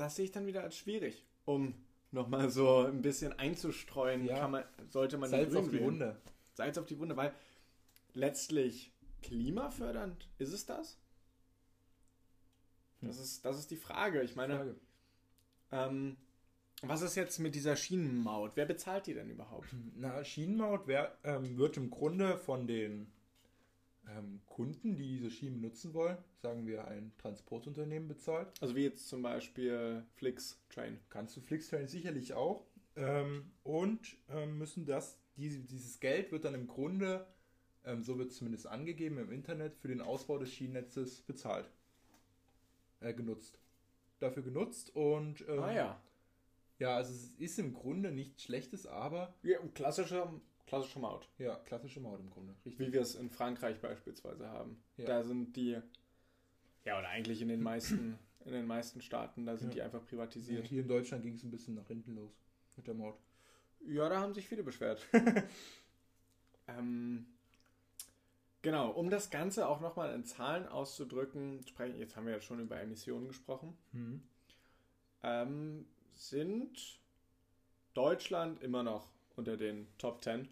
Das 0.00 0.16
sehe 0.16 0.24
ich 0.24 0.32
dann 0.32 0.46
wieder 0.46 0.62
als 0.62 0.76
schwierig, 0.76 1.24
um 1.44 1.74
nochmal 2.10 2.48
so 2.50 2.78
ein 2.86 3.02
bisschen 3.02 3.32
einzustreuen, 3.38 4.24
Ja. 4.24 4.48
man, 4.48 4.64
sollte 4.88 5.18
man 5.18 5.28
Salz 5.30 5.54
auf 5.54 5.66
die 5.68 5.72
wählen. 5.74 5.84
Wunde. 5.84 6.16
Salz 6.54 6.78
auf 6.78 6.86
die 6.86 6.98
Wunde, 6.98 7.16
weil 7.16 7.32
letztlich 8.14 8.92
klimafördernd 9.22 10.28
ist 10.38 10.52
es 10.52 10.64
das? 10.66 10.98
Das 13.02 13.18
ist, 13.18 13.44
das 13.44 13.58
ist 13.58 13.70
die 13.70 13.76
Frage. 13.76 14.22
Ich 14.22 14.36
meine, 14.36 14.56
Frage. 14.56 14.74
ähm, 15.72 16.16
was 16.82 17.02
ist 17.02 17.14
jetzt 17.14 17.38
mit 17.38 17.54
dieser 17.54 17.76
Schienenmaut? 17.76 18.52
Wer 18.54 18.66
bezahlt 18.66 19.06
die 19.06 19.14
denn 19.14 19.30
überhaupt? 19.30 19.68
Na, 19.96 20.24
Schienenmaut 20.24 20.86
wär, 20.86 21.16
ähm, 21.24 21.56
wird 21.58 21.76
im 21.76 21.90
Grunde 21.90 22.36
von 22.38 22.66
den 22.66 23.10
ähm, 24.08 24.40
Kunden, 24.46 24.96
die 24.96 25.06
diese 25.06 25.30
Schienen 25.30 25.60
nutzen 25.60 25.94
wollen, 25.94 26.18
sagen 26.42 26.66
wir 26.66 26.86
ein 26.88 27.12
Transportunternehmen 27.18 28.08
bezahlt. 28.08 28.48
Also 28.60 28.74
wie 28.74 28.84
jetzt 28.84 29.08
zum 29.08 29.22
Beispiel 29.22 30.04
Flix 30.14 30.60
Train. 30.70 30.98
Kannst 31.08 31.36
du 31.36 31.40
Flixtrain 31.40 31.86
sicherlich 31.86 32.34
auch. 32.34 32.64
Ähm, 32.96 33.52
und 33.62 34.16
ähm, 34.28 34.58
müssen 34.58 34.84
das, 34.84 35.18
diese, 35.36 35.60
dieses 35.60 36.00
Geld 36.00 36.32
wird 36.32 36.44
dann 36.44 36.54
im 36.54 36.66
Grunde, 36.66 37.26
ähm, 37.84 38.02
so 38.02 38.18
wird 38.18 38.30
es 38.30 38.36
zumindest 38.36 38.66
angegeben 38.66 39.18
im 39.18 39.30
Internet, 39.30 39.76
für 39.76 39.88
den 39.88 40.00
Ausbau 40.00 40.38
des 40.38 40.52
Schienennetzes 40.52 41.22
bezahlt. 41.22 41.70
Äh, 43.00 43.14
genutzt. 43.14 43.58
Dafür 44.18 44.42
genutzt 44.42 44.94
und 44.94 45.42
ähm, 45.48 45.60
Ah 45.60 45.72
ja. 45.72 46.02
ja, 46.78 46.96
also 46.96 47.14
es 47.14 47.34
ist 47.36 47.58
im 47.58 47.72
Grunde 47.72 48.10
nichts 48.10 48.42
Schlechtes, 48.42 48.86
aber 48.86 49.32
ja 49.42 49.58
klassische, 49.72 50.28
klassische 50.70 50.98
Maut. 51.00 51.28
ja, 51.38 51.56
klassische 51.56 52.00
Maut 52.00 52.20
im 52.20 52.30
Grunde. 52.30 52.54
Richtig. 52.64 52.78
Wie 52.88 52.92
wir 52.92 53.00
es 53.02 53.14
in 53.14 53.28
Frankreich 53.30 53.80
beispielsweise 53.80 54.48
haben. 54.48 54.82
Ja. 54.96 55.04
Da 55.06 55.22
sind 55.22 55.54
die, 55.56 55.78
ja 56.84 56.98
oder 56.98 57.08
eigentlich 57.08 57.42
in 57.42 57.48
den 57.48 57.62
meisten, 57.70 58.18
in 58.44 58.52
den 58.52 58.66
meisten 58.66 59.02
Staaten, 59.02 59.44
da 59.46 59.56
sind 59.56 59.68
Ja. 59.70 59.74
die 59.74 59.82
einfach 59.82 60.04
privatisiert. 60.06 60.66
Hier 60.66 60.82
in 60.82 60.88
Deutschland 60.88 61.22
ging 61.22 61.34
es 61.34 61.42
ein 61.42 61.50
bisschen 61.50 61.74
nach 61.74 61.86
hinten 61.88 62.14
los 62.14 62.32
mit 62.76 62.86
der 62.86 62.94
Maut. 62.94 63.18
Ja, 63.86 64.08
da 64.08 64.20
haben 64.20 64.32
sich 64.34 64.46
viele 64.48 64.62
beschwert. 64.62 65.06
ähm, 66.68 67.26
genau, 68.62 68.90
um 68.90 69.10
das 69.10 69.30
Ganze 69.30 69.66
auch 69.68 69.80
nochmal 69.80 70.14
in 70.14 70.24
Zahlen 70.24 70.66
auszudrücken, 70.66 71.66
sprechen, 71.66 71.98
jetzt 71.98 72.16
haben 72.16 72.26
wir 72.26 72.34
ja 72.34 72.40
schon 72.40 72.60
über 72.60 72.80
Emissionen 72.80 73.28
gesprochen, 73.28 73.76
ähm, 75.22 75.86
sind 76.14 76.98
Deutschland 77.94 78.62
immer 78.62 78.82
noch 78.82 79.10
unter 79.36 79.56
den 79.56 79.86
Top 79.98 80.22
10. 80.22 80.48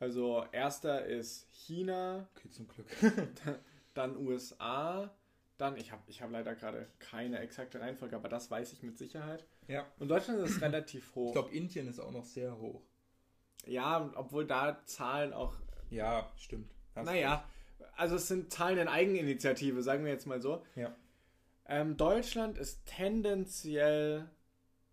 Also 0.00 0.44
erster 0.52 1.04
ist 1.06 1.48
China, 1.52 2.28
Okay, 2.36 2.50
zum 2.50 2.68
Glück. 2.68 2.86
dann 3.94 4.16
USA, 4.16 5.14
dann, 5.56 5.76
ich 5.76 5.92
habe 5.92 6.02
ich 6.08 6.20
hab 6.20 6.30
leider 6.30 6.54
gerade 6.54 6.88
keine 6.98 7.38
exakte 7.38 7.80
Reihenfolge, 7.80 8.16
aber 8.16 8.28
das 8.28 8.50
weiß 8.50 8.72
ich 8.72 8.82
mit 8.82 8.98
Sicherheit. 8.98 9.44
ja. 9.68 9.86
Und 9.98 10.08
Deutschland 10.08 10.40
ist 10.40 10.60
relativ 10.60 11.14
hoch. 11.14 11.28
Ich 11.28 11.32
glaube, 11.32 11.54
Indien 11.54 11.88
ist 11.88 12.00
auch 12.00 12.10
noch 12.10 12.24
sehr 12.24 12.58
hoch. 12.58 12.82
Ja, 13.66 14.10
obwohl 14.16 14.46
da 14.46 14.84
Zahlen 14.84 15.32
auch 15.32 15.54
Ja, 15.90 16.30
stimmt. 16.36 16.70
Hast 16.94 17.06
Naja, 17.06 17.44
also 17.96 18.16
es 18.16 18.28
sind 18.28 18.52
Zahlen 18.52 18.78
in 18.78 18.88
Eigeninitiative, 18.88 19.82
sagen 19.82 20.04
wir 20.04 20.12
jetzt 20.12 20.26
mal 20.26 20.40
so. 20.40 20.64
Ja. 20.74 20.94
Ähm, 21.66 21.96
Deutschland 21.96 22.58
ist 22.58 22.84
tendenziell 22.84 24.28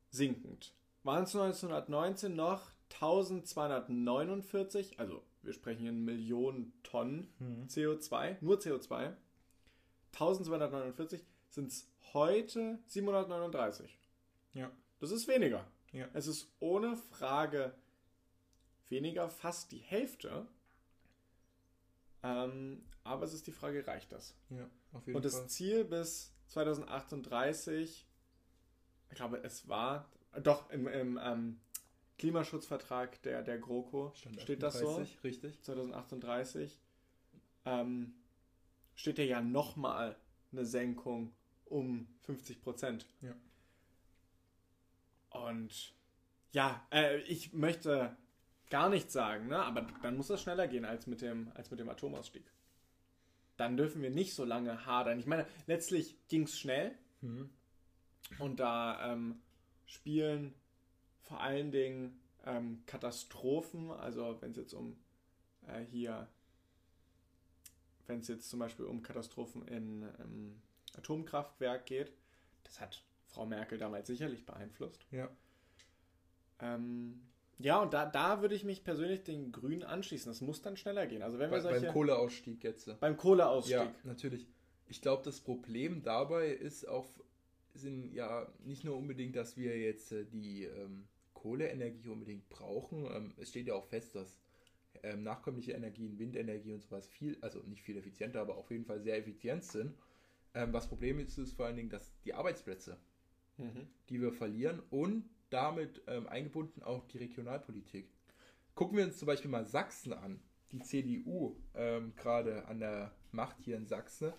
sinkend. 0.09 0.73
Waren 1.03 1.23
es 1.23 1.35
1919 1.35 2.35
noch 2.35 2.71
1249, 2.93 4.99
also 4.99 5.23
wir 5.43 5.53
sprechen 5.53 5.79
hier 5.81 5.89
in 5.89 6.05
Millionen 6.05 6.71
Tonnen 6.83 7.33
Mhm. 7.39 7.67
CO2, 7.67 8.37
nur 8.41 8.57
CO2. 8.59 9.13
1249 10.13 11.23
sind 11.49 11.71
es 11.71 11.87
heute 12.13 12.79
739. 12.87 13.97
Ja. 14.53 14.69
Das 14.99 15.11
ist 15.11 15.27
weniger. 15.27 15.65
Ja. 15.93 16.07
Es 16.13 16.27
ist 16.27 16.47
ohne 16.59 16.95
Frage 16.97 17.73
weniger, 18.89 19.29
fast 19.29 19.71
die 19.71 19.79
Hälfte. 19.79 20.45
Ähm, 22.23 22.83
aber 23.03 23.25
es 23.25 23.33
ist 23.33 23.47
die 23.47 23.51
Frage, 23.51 23.85
reicht 23.87 24.11
das? 24.11 24.35
Ja, 24.49 24.69
auf 24.93 25.05
jeden 25.07 25.15
Und 25.15 25.25
das 25.25 25.37
Fall. 25.37 25.47
Ziel 25.47 25.85
bis 25.85 26.31
2038, 26.47 28.05
ich 29.09 29.15
glaube, 29.15 29.43
es 29.43 29.67
war, 29.67 30.07
doch 30.43 30.69
im, 30.69 30.87
im 30.87 31.19
ähm, 31.23 31.59
Klimaschutzvertrag 32.21 33.19
der, 33.23 33.41
der 33.41 33.57
GroKo 33.57 34.11
Stand 34.15 34.39
steht 34.41 34.61
das 34.61 34.77
so. 34.77 34.89
38, 34.89 35.23
Richtig. 35.23 35.61
2038 35.63 36.79
ähm, 37.65 38.13
steht 38.93 39.17
ja 39.17 39.23
ja 39.23 39.41
nochmal 39.41 40.15
eine 40.51 40.65
Senkung 40.65 41.33
um 41.65 42.07
50 42.21 42.61
Prozent. 42.61 43.07
Ja. 43.21 43.33
Und 45.31 45.95
ja, 46.51 46.85
äh, 46.91 47.21
ich 47.21 47.53
möchte 47.53 48.15
gar 48.69 48.89
nichts 48.89 49.13
sagen, 49.13 49.47
ne? 49.47 49.57
aber 49.57 49.87
dann 50.03 50.15
muss 50.15 50.27
das 50.27 50.43
schneller 50.43 50.67
gehen 50.67 50.85
als 50.85 51.07
mit, 51.07 51.21
dem, 51.21 51.51
als 51.55 51.71
mit 51.71 51.79
dem 51.79 51.89
Atomausstieg. 51.89 52.45
Dann 53.57 53.77
dürfen 53.77 54.03
wir 54.03 54.11
nicht 54.11 54.35
so 54.35 54.45
lange 54.45 54.85
hadern. 54.85 55.17
Ich 55.19 55.25
meine, 55.25 55.47
letztlich 55.65 56.15
ging 56.27 56.43
es 56.43 56.57
schnell 56.59 56.95
Mhm. 57.23 57.49
und 58.39 58.59
da 58.59 59.11
ähm, 59.11 59.41
spielen 59.85 60.55
vor 61.21 61.41
allen 61.41 61.71
Dingen 61.71 62.19
ähm, 62.45 62.83
Katastrophen, 62.85 63.91
also 63.91 64.37
wenn 64.41 64.51
es 64.51 64.57
jetzt 64.57 64.73
um 64.73 64.97
äh, 65.67 65.81
hier, 65.91 66.27
wenn 68.07 68.19
es 68.19 68.27
jetzt 68.27 68.49
zum 68.49 68.59
Beispiel 68.59 68.85
um 68.85 69.01
Katastrophen 69.01 69.67
in 69.67 70.03
ähm, 70.19 70.61
Atomkraftwerk 70.97 71.85
geht, 71.85 72.11
das 72.63 72.79
hat 72.79 73.03
Frau 73.27 73.45
Merkel 73.45 73.77
damals 73.77 74.07
sicherlich 74.07 74.45
beeinflusst. 74.45 75.05
Ja. 75.11 75.29
Ähm, 76.59 77.21
ja, 77.59 77.81
und 77.81 77.93
da, 77.93 78.05
da 78.05 78.41
würde 78.41 78.55
ich 78.55 78.63
mich 78.63 78.83
persönlich 78.83 79.23
den 79.23 79.51
Grünen 79.51 79.83
anschließen. 79.83 80.31
Das 80.31 80.41
muss 80.41 80.61
dann 80.61 80.77
schneller 80.77 81.05
gehen. 81.05 81.21
Also 81.21 81.39
wenn 81.39 81.49
Bei, 81.49 81.57
wir 81.57 81.61
solche... 81.61 81.81
beim 81.81 81.93
Kohleausstieg 81.93 82.63
jetzt. 82.63 82.99
beim 82.99 83.17
Kohleausstieg. 83.17 83.75
Ja, 83.75 83.93
natürlich. 84.03 84.47
Ich 84.87 85.01
glaube, 85.01 85.23
das 85.23 85.39
Problem 85.39 86.03
dabei 86.03 86.49
ist 86.49 86.87
auch, 86.87 87.07
sind 87.73 88.13
ja 88.13 88.47
nicht 88.63 88.83
nur 88.83 88.97
unbedingt, 88.97 89.35
dass 89.35 89.57
wir 89.57 89.77
jetzt 89.79 90.11
äh, 90.11 90.25
die 90.25 90.65
ähm, 90.65 91.07
Kohleenergie 91.33 92.09
unbedingt 92.09 92.49
brauchen. 92.49 93.05
Ähm, 93.05 93.33
es 93.37 93.49
steht 93.49 93.67
ja 93.67 93.73
auch 93.75 93.85
fest, 93.87 94.15
dass 94.15 94.39
ähm, 95.03 95.23
nachkömmliche 95.23 95.71
Energien, 95.73 96.19
Windenergie 96.19 96.73
und 96.73 96.81
sowas 96.81 97.07
viel, 97.07 97.37
also 97.41 97.59
nicht 97.63 97.81
viel 97.81 97.97
effizienter, 97.97 98.41
aber 98.41 98.57
auf 98.57 98.69
jeden 98.71 98.85
Fall 98.85 99.01
sehr 99.01 99.17
effizient 99.17 99.63
sind. 99.63 99.95
Ähm, 100.53 100.73
was 100.73 100.87
Problem 100.87 101.19
ist, 101.19 101.37
ist 101.37 101.53
vor 101.53 101.65
allen 101.65 101.77
Dingen, 101.77 101.89
dass 101.89 102.11
die 102.23 102.33
Arbeitsplätze, 102.33 102.97
Mhm. 103.57 103.87
die 104.09 104.21
wir 104.21 104.31
verlieren 104.31 104.81
und 104.89 105.29
damit 105.49 106.01
ähm, 106.07 106.27
eingebunden 106.27 106.81
auch 106.83 107.05
die 107.07 107.17
Regionalpolitik. 107.19 108.09
Gucken 108.75 108.97
wir 108.97 109.05
uns 109.05 109.17
zum 109.17 109.25
Beispiel 109.27 109.51
mal 109.51 109.65
Sachsen 109.65 110.13
an. 110.13 110.39
Die 110.71 110.79
CDU 110.79 111.57
ähm, 111.75 112.13
gerade 112.15 112.65
an 112.65 112.79
der 112.79 113.13
Macht 113.31 113.57
hier 113.59 113.75
in 113.75 113.85
Sachsen. 113.85 114.33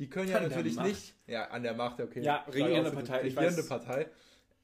Die 0.00 0.08
können 0.10 0.28
ja 0.28 0.38
An 0.38 0.48
der 0.48 0.50
natürlich 0.50 0.80
nicht. 0.80 1.14
Ja, 1.28 1.44
an 1.50 1.62
der 1.62 1.74
Macht, 1.74 2.00
okay. 2.00 2.22
Ja, 2.22 2.44
regierende 2.52 2.90
Partei, 2.90 3.22
ich 3.26 3.36
Regierende. 3.36 3.62
Partei. 3.62 4.08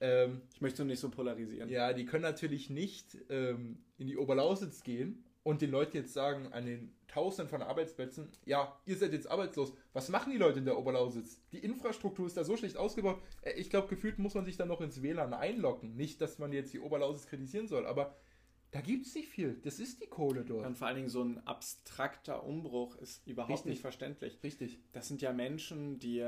Ähm, 0.00 0.42
Ich 0.52 0.60
möchte 0.60 0.84
nicht 0.84 0.98
so 0.98 1.10
polarisieren. 1.10 1.68
ja, 1.68 1.92
die 1.92 2.04
können 2.06 2.22
natürlich 2.22 2.68
nicht 2.70 3.16
ähm, 3.30 3.78
in 3.98 4.08
die 4.08 4.16
Oberlausitz 4.16 4.82
gehen 4.82 5.24
und 5.42 5.62
den 5.62 5.70
Leuten 5.70 5.96
jetzt 5.96 6.12
sagen, 6.12 6.52
an 6.52 6.66
den 6.66 6.92
Tausenden 7.06 7.48
von 7.48 7.62
Arbeitsplätzen, 7.62 8.28
ja, 8.44 8.76
ihr 8.84 8.96
seid 8.96 9.12
jetzt 9.12 9.30
arbeitslos. 9.30 9.72
Was 9.92 10.08
machen 10.08 10.32
die 10.32 10.38
Leute 10.38 10.58
in 10.58 10.64
der 10.64 10.76
Oberlausitz? 10.76 11.40
Die 11.52 11.58
Infrastruktur 11.58 12.26
ist 12.26 12.36
da 12.36 12.42
so 12.44 12.56
schlecht 12.56 12.76
ausgebaut. 12.76 13.22
Äh, 13.42 13.52
Ich 13.52 13.70
glaube, 13.70 13.88
gefühlt 13.88 14.18
muss 14.18 14.34
man 14.34 14.44
sich 14.44 14.56
dann 14.56 14.68
noch 14.68 14.80
ins 14.80 15.02
WLAN 15.02 15.32
einloggen. 15.34 15.96
Nicht, 15.96 16.20
dass 16.20 16.38
man 16.38 16.52
jetzt 16.52 16.72
die 16.74 16.80
Oberlausitz 16.80 17.26
kritisieren 17.26 17.68
soll, 17.68 17.86
aber 17.86 18.16
da 18.70 18.80
gibt 18.80 19.06
es 19.06 19.14
nicht 19.14 19.28
viel. 19.28 19.60
Das 19.62 19.78
ist 19.78 20.02
die 20.02 20.06
Kohle 20.06 20.44
dort. 20.44 20.66
Und 20.66 20.76
vor 20.76 20.86
allen 20.86 20.96
Dingen 20.96 21.08
so 21.08 21.22
ein 21.22 21.46
abstrakter 21.46 22.44
Umbruch 22.44 22.96
ist 22.96 23.26
überhaupt 23.26 23.52
Richtig. 23.52 23.70
nicht 23.70 23.80
verständlich. 23.80 24.38
Richtig. 24.42 24.78
Das 24.92 25.08
sind 25.08 25.22
ja 25.22 25.32
Menschen, 25.32 25.98
die. 25.98 26.22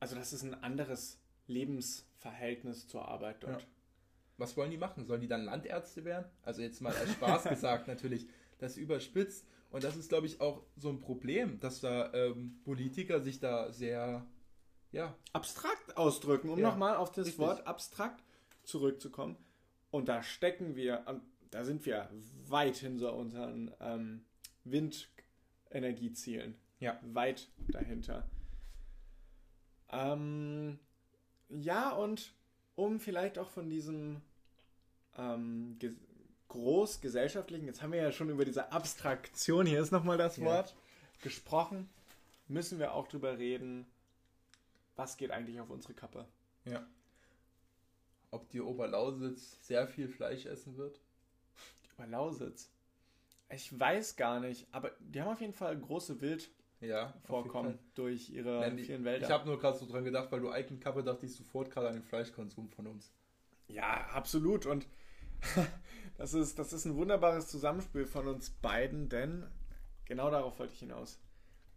Also, 0.00 0.16
das 0.16 0.32
ist 0.32 0.42
ein 0.42 0.54
anderes 0.54 1.20
Lebensverhältnis 1.46 2.88
zur 2.88 3.06
Arbeit 3.08 3.42
dort. 3.44 3.62
Ja. 3.62 3.68
Was 4.38 4.56
wollen 4.56 4.70
die 4.70 4.78
machen? 4.78 5.04
Sollen 5.04 5.20
die 5.20 5.28
dann 5.28 5.44
Landärzte 5.44 6.04
werden? 6.04 6.26
Also 6.42 6.62
jetzt 6.62 6.80
mal 6.80 6.94
als 6.94 7.12
Spaß 7.12 7.44
gesagt 7.48 7.86
natürlich, 7.86 8.26
das 8.58 8.76
überspitzt. 8.76 9.46
Und 9.70 9.84
das 9.84 9.96
ist, 9.96 10.08
glaube 10.08 10.26
ich, 10.26 10.40
auch 10.40 10.62
so 10.76 10.90
ein 10.90 11.00
Problem, 11.00 11.60
dass 11.60 11.80
da 11.80 12.12
ähm, 12.12 12.60
Politiker 12.64 13.20
sich 13.20 13.40
da 13.40 13.72
sehr, 13.72 14.26
ja, 14.90 15.16
Abstrakt 15.32 15.96
ausdrücken, 15.96 16.50
um 16.50 16.58
Ja, 16.58 16.68
nochmal 16.70 16.96
auf 16.96 17.10
das 17.12 17.28
richtig. 17.28 17.38
Wort 17.38 17.66
abstrakt 17.66 18.22
zurückzukommen. 18.64 19.36
Und 19.92 20.08
da 20.08 20.22
stecken 20.24 20.74
wir, 20.74 21.04
da 21.50 21.64
sind 21.64 21.86
wir 21.86 22.08
weit 22.48 22.76
hinter 22.76 23.14
unseren 23.14 23.70
ähm, 23.80 24.24
Windenergiezielen. 24.64 26.56
Ja. 26.80 26.98
Weit 27.02 27.48
dahinter. 27.68 28.26
Ähm, 29.90 30.78
ja, 31.50 31.90
und 31.90 32.32
um 32.74 32.98
vielleicht 32.98 33.38
auch 33.38 33.50
von 33.50 33.68
diesem 33.68 34.22
ähm, 35.16 35.76
ge 35.78 35.92
großgesellschaftlichen, 36.48 37.66
jetzt 37.66 37.80
haben 37.82 37.92
wir 37.92 38.02
ja 38.02 38.12
schon 38.12 38.28
über 38.28 38.44
diese 38.44 38.72
Abstraktion, 38.72 39.64
hier 39.64 39.80
ist 39.80 39.90
nochmal 39.90 40.18
das 40.18 40.36
Ja. 40.36 40.44
Wort, 40.44 40.74
gesprochen, 41.22 41.88
müssen 42.46 42.78
wir 42.78 42.92
auch 42.92 43.08
drüber 43.08 43.38
reden, 43.38 43.86
was 44.96 45.16
geht 45.16 45.30
eigentlich 45.30 45.60
auf 45.60 45.70
unsere 45.70 45.94
Kappe. 45.94 46.26
ja. 46.64 46.82
Ob 48.32 48.48
die 48.50 48.60
Oberlausitz 48.60 49.64
sehr 49.66 49.86
viel 49.86 50.08
Fleisch 50.08 50.46
essen 50.46 50.76
wird? 50.76 51.00
Über 51.94 52.06
Lausitz. 52.08 52.72
Ich 53.50 53.78
weiß 53.78 54.16
gar 54.16 54.40
nicht, 54.40 54.66
aber 54.72 54.90
die 54.98 55.20
haben 55.20 55.28
auf 55.32 55.40
jeden 55.40 55.52
Fall 55.52 55.78
große 55.78 56.14
Ja, 56.80 57.04
jeden 57.04 57.14
Wildvorkommen 57.14 57.74
Fall. 57.74 57.84
durch 57.94 58.30
ihre 58.30 58.60
Nein, 58.60 58.76
die- 58.78 58.84
vielen 58.84 59.04
Wälder. 59.04 59.26
Ich 59.26 59.30
habe 59.32 59.46
nur 59.46 59.58
gerade 59.60 59.78
so 59.78 59.86
dran 59.86 60.04
gedacht, 60.04 60.32
weil 60.32 60.40
du 60.40 60.50
Eigenkappe 60.50 61.04
dachte 61.04 61.26
ich 61.26 61.34
sofort 61.34 61.70
gerade 61.70 61.88
an 61.88 61.94
den 61.94 62.02
Fleischkonsum 62.02 62.68
von 62.70 62.86
uns. 62.88 63.12
Ja, 63.68 64.08
absolut. 64.12 64.64
Und 64.66 64.86
das 66.16 66.32
ist, 66.34 66.58
das 66.58 66.72
ist 66.72 66.86
ein 66.86 66.96
wunderbares 66.96 67.48
Zusammenspiel 67.48 68.06
von 68.06 68.26
uns 68.28 68.48
beiden, 68.50 69.08
denn 69.10 69.46
genau 70.06 70.30
darauf 70.30 70.58
wollte 70.58 70.72
ich 70.72 70.78
hinaus. 70.80 71.20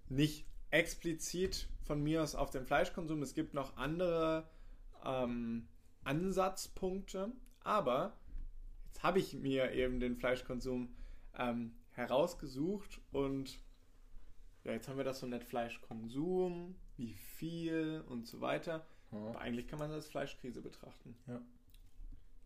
Nicht 0.08 0.46
explizit 0.72 1.68
von 1.84 2.02
mir 2.02 2.24
aus 2.24 2.34
auf 2.36 2.50
den 2.50 2.66
Fleischkonsum. 2.66 3.22
Es 3.22 3.34
gibt 3.34 3.54
noch 3.54 3.76
andere 3.78 4.48
ähm, 5.04 5.68
Ansatzpunkte, 6.06 7.32
aber 7.62 8.18
jetzt 8.88 9.04
habe 9.04 9.20
ich 9.20 9.34
mir 9.34 9.72
eben 9.74 10.00
den 10.00 10.16
Fleischkonsum 10.16 10.96
ähm, 11.38 11.76
herausgesucht 11.92 13.02
und 13.12 13.60
ja, 14.64 14.72
jetzt 14.72 14.88
haben 14.88 14.98
wir 14.98 15.04
das 15.04 15.20
so 15.20 15.28
nett 15.28 15.44
Fleischkonsum, 15.44 16.76
wie 16.98 17.14
viel 17.14 18.04
und 18.08 18.26
so 18.26 18.42
weiter. 18.42 18.86
Aber 19.12 19.40
eigentlich 19.40 19.68
kann 19.68 19.80
man 19.80 19.90
das 19.90 19.98
als 19.98 20.08
Fleischkrise 20.10 20.62
betrachten. 20.62 21.16
Ja. 21.28 21.42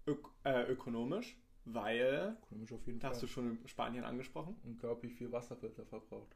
Ök 0.05 0.27
äh, 0.43 0.63
ökonomisch, 0.63 1.37
weil, 1.65 2.37
Ökonomisch 2.43 2.73
auf 2.73 2.85
jeden 2.85 2.99
da 2.99 3.09
hast 3.09 3.23
du 3.23 3.27
schon 3.27 3.59
Spanien 3.65 4.03
angesprochen. 4.03 4.57
Unglaublich 4.63 5.13
viel 5.13 5.31
Wasser 5.31 5.61
wird 5.61 5.77
da 5.77 5.85
verbraucht. 5.85 6.35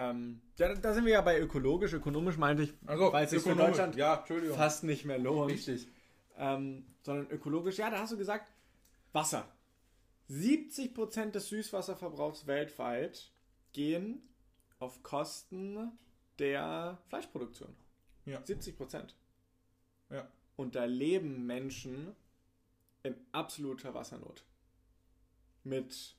Ähm, 0.00 0.40
ja, 0.56 0.72
da 0.74 0.94
sind 0.94 1.06
wir 1.06 1.12
ja 1.12 1.20
bei 1.22 1.40
ökologisch. 1.40 1.92
Ökonomisch 1.92 2.36
meinte 2.36 2.62
ich, 2.62 2.74
Also, 2.86 3.12
weil 3.12 3.24
es 3.24 3.30
sich 3.30 3.42
für. 3.42 3.56
Deutschland 3.56 3.96
Ja, 3.96 4.24
fast 4.54 4.84
nicht 4.84 5.04
mehr 5.04 5.18
lohnt. 5.18 5.50
Richtig. 5.50 5.88
Ähm, 6.36 6.86
sondern 7.02 7.28
ökologisch, 7.30 7.78
ja, 7.78 7.90
da 7.90 7.98
hast 7.98 8.12
du 8.12 8.16
gesagt, 8.16 8.52
Wasser. 9.12 9.48
70% 10.30 11.32
des 11.32 11.48
Süßwasserverbrauchs 11.48 12.46
weltweit 12.46 13.32
gehen 13.72 14.22
auf 14.78 15.02
Kosten 15.02 15.90
der 16.38 16.98
Fleischproduktion. 17.08 17.74
Ja. 18.24 18.38
70%. 18.40 19.14
Ja. 20.10 20.28
Und 20.54 20.76
da 20.76 20.84
leben 20.84 21.46
Menschen 21.46 22.14
in 23.02 23.16
absoluter 23.32 23.94
Wassernot. 23.94 24.44
Mit 25.64 26.14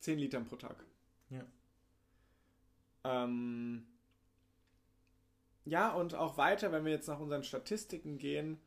10 0.00 0.18
Litern 0.18 0.44
pro 0.44 0.56
Tag. 0.56 0.84
Ja. 1.30 1.46
Ähm, 3.04 3.86
ja, 5.64 5.92
und 5.92 6.14
auch 6.14 6.36
weiter, 6.36 6.72
wenn 6.72 6.84
wir 6.84 6.92
jetzt 6.92 7.08
nach 7.08 7.20
unseren 7.20 7.42
Statistiken 7.42 8.18
gehen, 8.18 8.58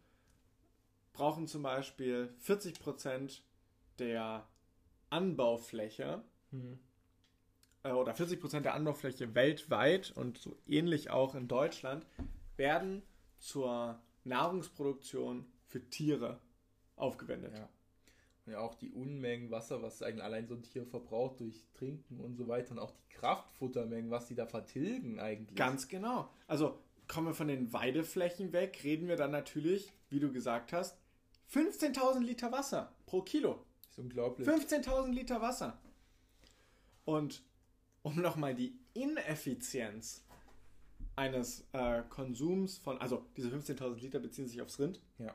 brauchen 1.13 1.47
zum 1.47 1.63
Beispiel 1.63 2.33
40% 2.43 3.41
der 3.99 4.47
Anbaufläche 5.09 6.23
Mhm. 6.51 6.79
äh, 7.83 7.91
oder 7.91 8.13
40% 8.13 8.61
der 8.61 8.73
Anbaufläche 8.73 9.35
weltweit 9.35 10.11
und 10.11 10.37
so 10.37 10.55
ähnlich 10.65 11.09
auch 11.09 11.35
in 11.35 11.47
Deutschland 11.47 12.05
werden 12.55 13.03
zur 13.37 13.99
Nahrungsproduktion 14.23 15.45
für 15.65 15.89
Tiere 15.89 16.39
aufgewendet. 16.95 17.57
Ja. 17.57 17.69
Ja 18.47 18.59
auch 18.59 18.75
die 18.75 18.89
Unmengen 18.91 19.51
Wasser, 19.51 19.81
was 19.81 20.01
eigentlich 20.01 20.23
allein 20.23 20.47
so 20.47 20.55
ein 20.55 20.63
Tier 20.63 20.85
verbraucht 20.85 21.39
durch 21.41 21.65
Trinken 21.73 22.19
und 22.19 22.35
so 22.35 22.47
weiter 22.47 22.71
und 22.71 22.79
auch 22.79 22.91
die 22.91 23.13
Kraftfuttermengen, 23.15 24.09
was 24.09 24.27
die 24.27 24.35
da 24.35 24.45
vertilgen 24.45 25.19
eigentlich. 25.19 25.55
Ganz 25.57 25.87
genau. 25.87 26.29
Also 26.47 26.79
kommen 27.07 27.27
wir 27.27 27.33
von 27.33 27.47
den 27.47 27.73
Weideflächen 27.73 28.53
weg, 28.53 28.81
reden 28.83 29.07
wir 29.07 29.15
dann 29.17 29.31
natürlich, 29.31 29.91
wie 30.09 30.19
du 30.19 30.31
gesagt 30.31 30.73
hast, 30.73 30.97
15.000 31.53 32.21
Liter 32.21 32.51
Wasser 32.51 32.93
pro 33.05 33.21
Kilo. 33.21 33.65
Das 33.81 33.91
ist 33.91 33.99
unglaublich. 33.99 34.47
15.000 34.47 35.13
Liter 35.13 35.41
Wasser. 35.41 35.77
Und 37.05 37.41
um 38.01 38.21
nochmal 38.21 38.53
die 38.55 38.77
Ineffizienz 38.93 40.23
eines 41.15 41.65
äh, 41.73 42.03
Konsums 42.09 42.77
von, 42.77 42.97
also 42.99 43.25
diese 43.35 43.49
15.000 43.49 43.95
Liter 43.95 44.19
beziehen 44.19 44.47
sich 44.47 44.61
aufs 44.61 44.79
Rind, 44.79 45.01
Ja. 45.17 45.33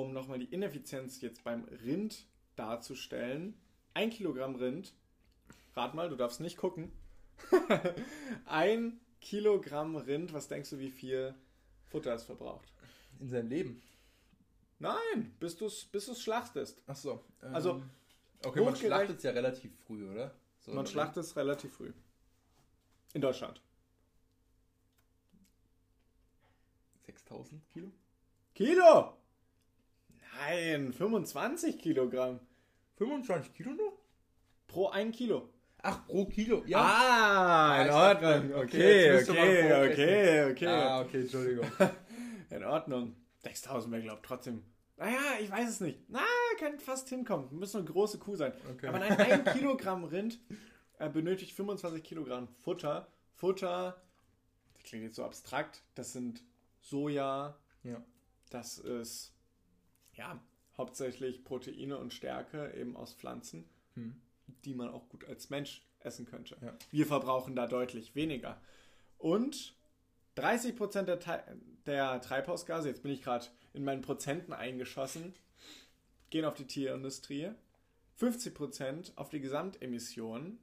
Um 0.00 0.12
nochmal 0.12 0.38
die 0.40 0.52
Ineffizienz 0.52 1.20
jetzt 1.20 1.44
beim 1.44 1.64
Rind 1.84 2.26
darzustellen. 2.56 3.54
Ein 3.94 4.10
Kilogramm 4.10 4.56
Rind, 4.56 4.92
rat 5.76 5.94
mal, 5.94 6.08
du 6.08 6.16
darfst 6.16 6.40
nicht 6.40 6.56
gucken. 6.56 6.90
Ein 8.46 8.98
Kilogramm 9.20 9.94
Rind, 9.96 10.32
was 10.32 10.48
denkst 10.48 10.70
du, 10.70 10.78
wie 10.80 10.90
viel 10.90 11.34
Futter 11.88 12.12
es 12.14 12.24
verbraucht? 12.24 12.72
In 13.20 13.28
seinem 13.28 13.48
Leben. 13.48 13.82
Nein, 14.80 15.34
bis 15.38 15.56
du 15.56 15.66
es 15.66 15.84
bis 15.84 16.06
du's 16.06 16.20
schlachtest. 16.20 16.82
Ach 16.88 16.96
so. 16.96 17.24
ähm, 17.42 17.54
Also, 17.54 17.82
okay, 18.44 18.64
man 18.64 18.74
schlachtet 18.74 19.18
es 19.18 19.22
ja 19.22 19.30
relativ 19.30 19.72
früh, 19.86 20.10
oder? 20.10 20.34
So, 20.58 20.72
Man 20.72 20.86
schlachtet 20.86 21.22
es 21.24 21.36
relativ 21.36 21.72
früh. 21.72 21.92
In 23.12 23.20
Deutschland. 23.20 23.60
6000 27.06 27.62
Kilo? 27.72 27.92
Kilo! 28.54 29.16
Nein, 30.38 30.92
25 30.92 31.78
Kilogramm. 31.78 32.40
25 32.96 33.52
Kilo 33.54 33.72
nur? 33.72 33.92
Pro 34.66 34.88
ein 34.88 35.12
Kilo. 35.12 35.48
Ach, 35.82 36.06
pro 36.06 36.24
Kilo. 36.26 36.62
Ja. 36.66 36.80
Ah, 36.80 37.82
in 37.82 37.90
Ordnung. 37.90 38.54
Okay, 38.54 39.18
okay, 39.22 39.90
okay, 39.90 40.50
okay. 40.50 40.66
Ah, 40.66 41.00
okay, 41.02 41.20
Entschuldigung. 41.22 41.66
In 42.50 42.64
Ordnung. 42.64 43.16
6000 43.42 43.92
wäre, 43.92 44.02
glaube 44.02 44.20
ich, 44.22 44.26
trotzdem. 44.28 44.62
Naja, 44.96 45.18
ich 45.40 45.50
weiß 45.50 45.68
es 45.68 45.80
nicht. 45.80 45.98
Na, 46.08 46.20
könnte 46.58 46.82
fast 46.84 47.08
hinkommen. 47.08 47.48
Muss 47.58 47.74
eine 47.74 47.84
große 47.84 48.18
Kuh 48.18 48.36
sein. 48.36 48.52
Okay. 48.72 48.86
Aber 48.86 48.98
nein, 49.00 49.18
ein 49.18 49.44
Kilogramm 49.44 50.04
Rind 50.04 50.38
äh, 50.98 51.08
benötigt 51.10 51.52
25 51.52 52.02
Kilogramm 52.02 52.48
Futter. 52.62 53.08
Futter, 53.34 54.00
das 54.74 54.84
klingt 54.84 55.04
jetzt 55.04 55.16
so 55.16 55.24
abstrakt, 55.24 55.82
das 55.96 56.12
sind 56.12 56.42
Soja, 56.80 57.58
Ja. 57.82 58.00
das 58.50 58.78
ist 58.78 59.33
ja 60.16 60.40
hauptsächlich 60.76 61.44
Proteine 61.44 61.98
und 61.98 62.12
Stärke 62.12 62.72
eben 62.74 62.96
aus 62.96 63.14
Pflanzen, 63.14 63.64
Hm. 63.94 64.16
die 64.64 64.74
man 64.74 64.88
auch 64.88 65.08
gut 65.08 65.24
als 65.26 65.50
Mensch 65.50 65.82
essen 66.00 66.26
könnte. 66.26 66.56
Ja. 66.60 66.74
Wir 66.90 67.06
verbrauchen 67.06 67.54
da 67.54 67.66
deutlich 67.66 68.14
weniger. 68.14 68.60
Und 69.18 69.74
30% 70.36 71.02
der, 71.02 71.20
Te- 71.20 71.44
der 71.86 72.20
Treibhausgase, 72.20 72.88
jetzt 72.88 73.02
bin 73.02 73.12
ich 73.12 73.22
gerade 73.22 73.46
in 73.72 73.84
meinen 73.84 74.02
Prozenten 74.02 74.52
eingeschossen, 74.52 75.32
gehen 76.30 76.44
auf 76.44 76.54
die 76.54 76.66
Tierindustrie. 76.66 77.50
50% 78.20 79.16
auf 79.16 79.28
die 79.30 79.40
Gesamtemissionen 79.40 80.58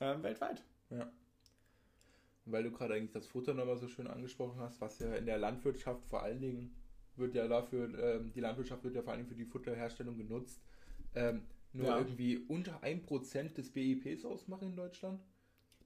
äh, 0.00 0.20
weltweit. 0.22 0.62
Ja. 0.90 1.02
Und 2.46 2.52
weil 2.52 2.62
du 2.64 2.70
gerade 2.70 2.94
eigentlich 2.94 3.12
das 3.12 3.26
Futter 3.26 3.54
nochmal 3.54 3.76
so 3.76 3.88
schön 3.88 4.06
angesprochen 4.06 4.58
hast, 4.60 4.80
was 4.80 4.98
ja 4.98 5.14
in 5.14 5.26
der 5.26 5.38
Landwirtschaft 5.38 6.04
vor 6.06 6.22
allen 6.22 6.40
Dingen 6.40 6.74
wird 7.16 7.34
ja 7.34 7.46
dafür, 7.48 7.92
ähm, 7.98 8.32
die 8.32 8.40
Landwirtschaft 8.40 8.82
wird 8.84 8.94
ja 8.94 9.02
vor 9.02 9.12
allen 9.12 9.20
Dingen 9.20 9.28
für 9.30 9.36
die 9.36 9.44
Futterherstellung 9.44 10.16
genutzt, 10.16 10.60
ähm, 11.14 11.42
nur 11.72 11.86
Ja. 11.86 11.98
irgendwie 11.98 12.38
unter 12.38 12.82
1% 12.82 13.56
des 13.58 13.70
BIPs 13.70 14.24
ausmachen 14.24 14.68
in 14.68 14.76
Deutschland. 14.76 15.20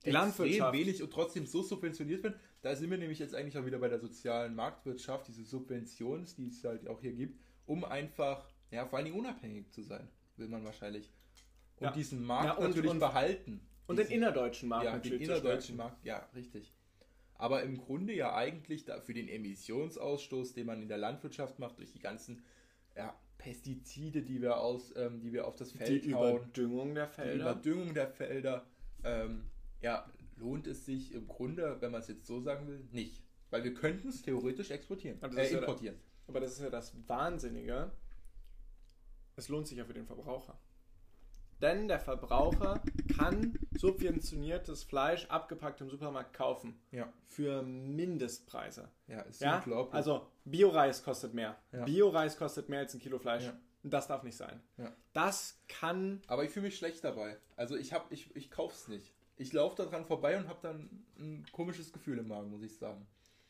Die 0.03 0.11
Landwirtschaft. 0.11 0.73
wenig 0.77 1.01
und 1.01 1.11
trotzdem 1.11 1.47
so 1.47 1.63
subventioniert 1.63 2.21
werden. 2.23 2.39
Da 2.61 2.75
sind 2.75 2.91
wir 2.91 2.97
nämlich 2.97 3.17
jetzt 3.19 3.33
eigentlich 3.33 3.57
auch 3.57 3.65
wieder 3.65 3.79
bei 3.79 3.89
der 3.89 3.99
sozialen 3.99 4.53
Marktwirtschaft, 4.53 5.27
diese 5.27 5.43
Subventionen, 5.43 6.27
die 6.37 6.47
es 6.49 6.63
halt 6.63 6.87
auch 6.87 7.01
hier 7.01 7.13
gibt, 7.13 7.39
um 7.65 7.83
einfach, 7.83 8.47
ja, 8.71 8.85
vor 8.85 8.97
allen 8.97 9.05
Dingen 9.05 9.17
unabhängig 9.19 9.71
zu 9.71 9.81
sein, 9.81 10.07
will 10.37 10.47
man 10.47 10.63
wahrscheinlich. 10.63 11.11
Und 11.77 11.85
Ja. 11.85 11.91
diesen 11.91 12.23
Markt 12.23 12.45
Ja, 12.45 12.53
und- 12.53 12.67
natürlich 12.69 12.91
und- 12.91 12.99
behalten. 12.99 13.61
Und 13.87 13.97
den 13.97 14.03
Diesen- 14.07 14.17
innerdeutschen 14.17 14.69
Markt 14.69 14.85
ja, 14.85 14.97
den 14.99 15.21
innerdeutschen. 15.21 15.75
Markt, 15.77 16.03
ja, 16.05 16.27
richtig. 16.35 16.73
Aber 17.37 17.63
im 17.63 17.77
Grunde 17.77 18.13
ja 18.13 18.33
eigentlich 18.33 18.85
da 18.85 18.99
für 19.01 19.13
den 19.13 19.27
Emissionsausstoß, 19.27 20.53
den 20.53 20.67
man 20.67 20.81
in 20.81 20.87
der 20.87 20.97
Landwirtschaft 20.97 21.59
macht, 21.59 21.79
durch 21.79 21.91
die 21.91 21.99
ganzen 21.99 22.43
ja, 22.95 23.13
Pestizide, 23.37 24.21
die 24.21 24.41
wir 24.41 24.57
aus, 24.57 24.93
ähm, 24.95 25.19
die 25.19 25.33
wir 25.33 25.45
auf 25.45 25.55
das 25.55 25.69
Die 25.69 25.77
Feld 25.77 26.13
hauen, 26.13 26.37
Überdüngung 26.37 26.95
der 26.95 27.07
die 27.07 27.13
Felder. 27.13 27.35
Überdüngung 27.35 27.93
der 27.93 28.07
Felder, 28.07 28.65
ähm, 29.03 29.43
ja, 29.81 30.09
lohnt 30.37 30.67
es 30.67 30.85
sich 30.85 31.13
im 31.13 31.27
Grunde, 31.27 31.77
wenn 31.81 31.91
man 31.91 32.01
es 32.01 32.07
jetzt 32.07 32.25
so 32.25 32.39
sagen 32.41 32.67
will, 32.67 32.87
nicht. 32.91 33.21
Weil 33.49 33.63
wir 33.63 33.73
könnten 33.73 34.09
es 34.09 34.21
theoretisch 34.21 34.71
exportieren, 34.71 35.19
das 35.19 35.35
äh, 35.35 35.43
ist 35.43 35.51
ja 35.51 35.59
importieren. 35.59 35.97
Aber 36.27 36.39
das 36.39 36.53
ist 36.53 36.61
ja 36.61 36.69
das 36.69 36.93
Wahnsinnige. 37.07 37.91
Es 39.35 39.49
lohnt 39.49 39.67
sich 39.67 39.77
ja 39.77 39.85
für 39.85 39.93
den 39.93 40.05
Verbraucher. 40.05 40.57
Denn 41.61 41.87
der 41.87 41.99
Verbraucher 41.99 42.81
kann 43.15 43.57
subventioniertes 43.77 44.83
Fleisch 44.83 45.25
abgepackt 45.27 45.81
im 45.81 45.89
Supermarkt 45.89 46.33
kaufen. 46.33 46.79
Ja. 46.91 47.11
Für 47.27 47.61
Mindestpreise. 47.61 48.89
Ja, 49.07 49.21
ist 49.21 49.41
Ja? 49.41 49.57
unglaublich. 49.57 49.93
Also 49.95 50.27
Bio-Reis 50.45 51.03
kostet 51.03 51.33
mehr. 51.33 51.57
Ja. 51.71 51.83
Bio-Reis 51.85 52.37
kostet 52.37 52.69
mehr 52.69 52.79
als 52.79 52.93
ein 52.93 52.99
Kilo 52.99 53.19
Fleisch. 53.19 53.43
Ja. 53.45 53.57
Und 53.83 53.91
das 53.93 54.07
darf 54.07 54.23
nicht 54.23 54.35
sein. 54.37 54.61
Ja. 54.77 54.91
Das 55.13 55.59
kann. 55.67 56.21
Aber 56.27 56.43
ich 56.43 56.49
fühle 56.51 56.65
mich 56.65 56.77
schlecht 56.77 57.03
dabei. 57.03 57.37
Also 57.55 57.75
ich 57.75 57.93
hab, 57.93 58.11
ich, 58.11 58.35
ich 58.35 58.49
kauf's 58.49 58.87
nicht. 58.87 59.13
Ich 59.37 59.53
laufe 59.53 59.75
da 59.75 59.85
dran 59.85 60.05
vorbei 60.05 60.37
und 60.37 60.47
habe 60.47 60.59
dann 60.61 61.05
ein 61.19 61.45
komisches 61.51 61.91
Gefühl 61.93 62.17
im 62.17 62.27
Magen, 62.27 62.49
muss 62.49 62.63
ich 62.63 62.75
sagen. 62.77 63.05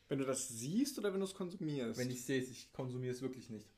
Wenn 0.08 0.18
du 0.18 0.24
das 0.24 0.48
siehst 0.48 0.98
oder 0.98 1.12
wenn 1.12 1.20
du 1.20 1.26
es 1.26 1.34
konsumierst. 1.34 1.98
Wenn 1.98 2.10
ich 2.10 2.24
sehe, 2.24 2.40
ich 2.40 2.72
konsumiere 2.72 3.12
es 3.12 3.22
wirklich 3.22 3.50
nicht. 3.50 3.68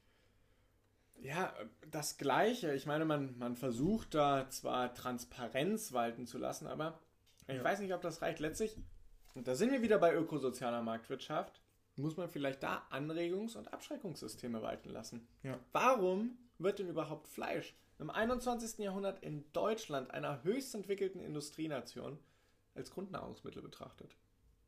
Ja, 1.20 1.52
das 1.90 2.16
Gleiche. 2.16 2.74
Ich 2.74 2.86
meine, 2.86 3.04
man, 3.04 3.36
man 3.38 3.56
versucht 3.56 4.14
da 4.14 4.48
zwar 4.50 4.94
Transparenz 4.94 5.92
walten 5.92 6.26
zu 6.26 6.38
lassen, 6.38 6.66
aber 6.66 7.00
ich 7.46 7.56
Ja. 7.56 7.64
weiß 7.64 7.80
nicht, 7.80 7.92
ob 7.94 8.00
das 8.02 8.22
reicht. 8.22 8.40
Letztlich, 8.40 8.76
und 9.34 9.48
da 9.48 9.54
sind 9.54 9.72
wir 9.72 9.82
wieder 9.82 9.98
bei 9.98 10.14
ökosozialer 10.14 10.82
Marktwirtschaft, 10.82 11.60
muss 11.96 12.16
man 12.16 12.28
vielleicht 12.28 12.62
da 12.62 12.86
Anregungs- 12.90 13.56
und 13.56 13.72
Abschreckungssysteme 13.72 14.62
walten 14.62 14.90
lassen. 14.90 15.26
Ja. 15.42 15.58
Warum 15.72 16.38
wird 16.58 16.78
denn 16.78 16.88
überhaupt 16.88 17.26
Fleisch 17.26 17.74
im 17.98 18.10
21. 18.10 18.78
Jahrhundert 18.84 19.20
in 19.24 19.44
Deutschland, 19.52 20.12
einer 20.12 20.44
höchst 20.44 20.74
entwickelten 20.74 21.20
Industrienation, 21.20 22.18
als 22.76 22.90
Grundnahrungsmittel 22.92 23.60
betrachtet? 23.62 24.14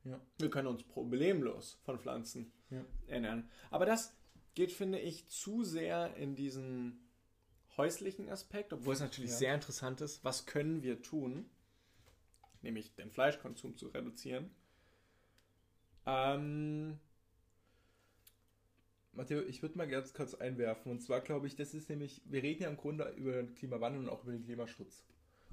Ja. 0.02 0.18
Wir 0.38 0.50
können 0.50 0.66
uns 0.66 0.82
problemlos 0.82 1.78
von 1.84 1.98
Pflanzen 2.00 2.52
ernähren. 3.06 3.48
Aber 3.70 3.84
das 3.86 4.16
geht, 4.54 4.72
finde 4.72 4.98
ich, 4.98 5.28
zu 5.28 5.64
sehr 5.64 6.14
in 6.16 6.34
diesen 6.34 7.00
häuslichen 7.76 8.28
Aspekt, 8.28 8.72
obwohl 8.72 8.94
es 8.94 9.00
natürlich 9.00 9.30
Ja. 9.30 9.36
sehr 9.36 9.54
interessant 9.54 10.00
ist, 10.00 10.24
was 10.24 10.46
können 10.46 10.82
wir 10.82 11.02
tun, 11.02 11.48
nämlich 12.62 12.94
den 12.94 13.10
Fleischkonsum 13.10 13.76
zu 13.76 13.88
reduzieren. 13.88 14.50
Ähm, 16.06 16.98
Matteo, 19.12 19.40
ich 19.42 19.62
würde 19.62 19.76
mal 19.76 19.88
ganz 19.88 20.14
kurz 20.14 20.34
einwerfen. 20.34 20.90
Und 20.92 21.00
zwar 21.00 21.20
glaube 21.20 21.46
ich, 21.46 21.56
das 21.56 21.74
ist 21.74 21.88
nämlich, 21.88 22.22
wir 22.24 22.42
reden 22.42 22.62
ja 22.62 22.68
im 22.70 22.76
Grunde 22.76 23.04
über 23.16 23.32
den 23.32 23.54
Klimawandel 23.54 24.02
und 24.02 24.08
auch 24.08 24.22
über 24.22 24.32
den 24.32 24.44
Klimaschutz. 24.44 25.04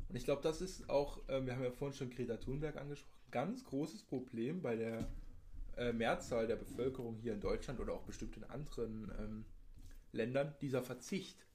Und 0.10 0.16
ich 0.16 0.24
glaube, 0.26 0.42
das 0.42 0.62
ist 0.62 0.90
auch, 0.90 1.28
äh, 1.28 1.46
wir 1.46 1.54
haben 1.56 1.64
ja 1.64 1.72
vorhin 1.72 1.98
schon 1.98 2.10
Greta 2.10 2.38
Thunberg 2.38 2.78
angesprochen, 2.78 3.14
ganz 3.32 3.64
großes 3.66 4.04
Problem 4.04 4.62
bei 4.62 4.76
der 4.76 5.08
äh, 5.78 5.94
Mehrzahl 5.94 6.48
der 6.48 6.56
Bevölkerung 6.56 7.16
hier 7.16 7.34
in 7.34 7.42
Deutschland 7.42 7.80
oder 7.80 7.94
auch 7.94 8.04
bestimmt 8.04 8.38
in 8.38 8.44
anderen 8.44 9.12
ähm, 9.20 9.46
Ländern, 10.12 10.56
dieser 10.62 10.82
Verzicht. 10.82 11.46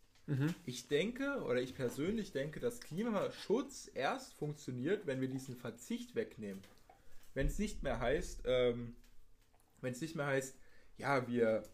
Ich 0.66 0.88
denke, 0.88 1.42
oder 1.42 1.60
ich 1.60 1.74
persönlich 1.74 2.32
denke, 2.32 2.60
dass 2.60 2.80
Klimaschutz 2.80 3.90
erst 3.92 4.34
funktioniert, 4.34 5.06
wenn 5.06 5.20
wir 5.20 5.28
diesen 5.28 5.56
Verzicht 5.56 6.14
wegnehmen. 6.14 6.62
Wenn 7.34 7.48
es 7.48 7.58
nicht 7.58 7.82
mehr 7.82 7.98
heißt, 7.98 8.42
ähm, 8.46 8.94
wenn 9.80 9.92
es 9.92 10.00
nicht 10.00 10.14
mehr 10.14 10.26
heißt, 10.26 10.56
ja, 10.96 11.26
wir 11.28 11.64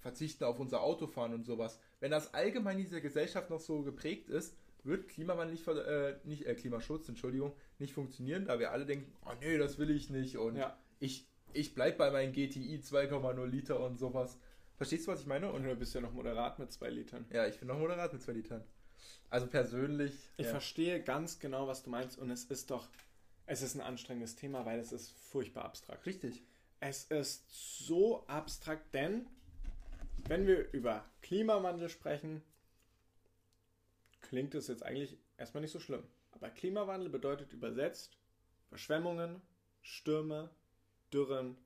verzichten 0.00 0.44
auf 0.44 0.58
unser 0.58 0.82
Autofahren 0.82 1.32
und 1.32 1.44
sowas. 1.44 1.78
Wenn 2.00 2.10
das 2.10 2.34
allgemein 2.34 2.78
in 2.78 2.84
dieser 2.84 3.00
Gesellschaft 3.00 3.50
noch 3.50 3.60
so 3.60 3.82
geprägt 3.82 4.28
ist, 4.28 4.56
wird 4.84 5.08
Klimawandel 5.08 5.54
nicht, 5.54 5.66
äh, 5.68 6.16
nicht 6.24 6.44
äh, 6.46 6.54
Klimaschutz, 6.54 7.08
Entschuldigung, 7.08 7.54
nicht 7.78 7.92
funktionieren, 7.94 8.46
da 8.46 8.58
wir 8.58 8.72
alle 8.72 8.84
denken, 8.84 9.12
oh 9.24 9.34
nee, 9.40 9.56
das 9.58 9.78
will 9.78 9.90
ich 9.90 10.10
nicht 10.10 10.36
und 10.36 10.56
ja. 10.56 10.76
ich, 10.98 11.28
ich 11.54 11.74
bleib 11.74 11.98
bei 11.98 12.10
meinem 12.10 12.32
GTI 12.32 12.78
2,0 12.78 13.46
Liter 13.46 13.80
und 13.80 13.98
sowas. 13.98 14.38
Verstehst 14.76 15.06
du, 15.06 15.12
was 15.12 15.20
ich 15.20 15.26
meine? 15.26 15.52
Und 15.52 15.64
du 15.64 15.74
bist 15.76 15.94
ja 15.94 16.00
noch 16.00 16.12
moderat 16.12 16.58
mit 16.58 16.72
zwei 16.72 16.90
Litern. 16.90 17.26
ja, 17.30 17.46
ich 17.46 17.58
bin 17.58 17.68
noch 17.68 17.78
moderat 17.78 18.12
mit 18.12 18.22
2 18.22 18.32
Litern. 18.32 18.64
Also 19.30 19.46
persönlich. 19.46 20.12
Ich 20.36 20.46
ja. 20.46 20.50
verstehe 20.50 21.02
ganz 21.02 21.38
genau, 21.38 21.66
was 21.66 21.82
du 21.82 21.90
meinst 21.90 22.18
und 22.18 22.30
es 22.30 22.44
ist 22.44 22.70
doch, 22.70 22.88
es 23.46 23.62
ist 23.62 23.74
ein 23.74 23.80
anstrengendes 23.80 24.36
Thema, 24.36 24.66
weil 24.66 24.78
es 24.78 24.92
ist 24.92 25.10
furchtbar 25.10 25.64
abstrakt. 25.64 26.04
Richtig. 26.06 26.42
Es 26.80 27.04
ist 27.04 27.44
so 27.86 28.26
abstrakt, 28.26 28.92
denn 28.92 29.26
wenn 30.26 30.46
wir 30.46 30.70
über 30.72 31.04
Klimawandel 31.22 31.88
sprechen, 31.88 32.42
klingt 34.20 34.54
es 34.54 34.68
jetzt 34.68 34.82
eigentlich 34.82 35.16
erstmal 35.36 35.60
nicht 35.60 35.72
so 35.72 35.80
schlimm. 35.80 36.02
Aber 36.32 36.50
Klimawandel 36.50 37.08
bedeutet 37.08 37.52
übersetzt 37.52 38.18
Überschwemmungen, 38.68 39.42
Stürme, 39.82 40.50
Dürren, 41.12 41.56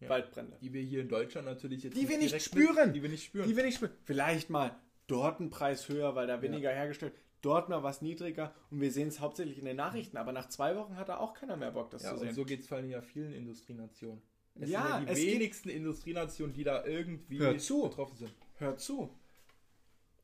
Ja. 0.00 0.08
Waldbrände. 0.08 0.56
Die 0.60 0.72
wir 0.72 0.82
hier 0.82 1.00
in 1.00 1.08
Deutschland 1.08 1.46
natürlich 1.46 1.82
jetzt 1.82 1.96
Die 1.96 2.08
wir 2.08 2.18
nicht 2.18 2.40
spüren. 2.42 2.86
Mit, 2.88 2.96
die 2.96 3.02
wir 3.02 3.08
nicht 3.10 3.24
spüren. 3.24 3.48
Die 3.48 3.56
wir 3.56 3.64
nicht 3.64 3.76
spüren. 3.76 3.92
Vielleicht 4.04 4.50
mal 4.50 4.76
dort 5.06 5.40
ein 5.40 5.50
Preis 5.50 5.88
höher, 5.88 6.14
weil 6.14 6.26
da 6.26 6.40
weniger 6.42 6.70
hergestellt, 6.70 7.14
dort 7.42 7.68
mal 7.68 7.82
was 7.82 8.00
niedriger 8.02 8.54
und 8.70 8.80
wir 8.80 8.90
sehen 8.90 9.08
es 9.08 9.20
hauptsächlich 9.20 9.58
in 9.58 9.64
den 9.66 9.76
Nachrichten. 9.76 10.16
Aber 10.16 10.32
nach 10.32 10.48
zwei 10.48 10.76
Wochen 10.76 10.96
hat 10.96 11.08
da 11.08 11.18
auch 11.18 11.34
keiner 11.34 11.56
mehr 11.56 11.72
Bock, 11.72 11.90
das 11.90 12.02
ja, 12.02 12.08
zu 12.10 12.14
und 12.16 12.20
sehen. 12.22 12.34
so 12.34 12.44
geht 12.44 12.60
es 12.60 12.68
vor 12.68 12.78
allem 12.78 12.90
ja 12.90 13.02
vielen 13.02 13.32
Industrienationen. 13.32 14.22
Es 14.56 14.70
Ja, 14.70 14.98
sind 14.98 15.08
ja 15.08 15.14
die 15.14 15.20
wenigsten 15.26 15.68
Industrienationen, 15.68 16.54
die 16.54 16.64
da 16.64 16.84
irgendwie 16.86 17.38
betroffen 17.38 18.16
sind. 18.16 18.30
Hört 18.56 18.80
zu. 18.80 19.10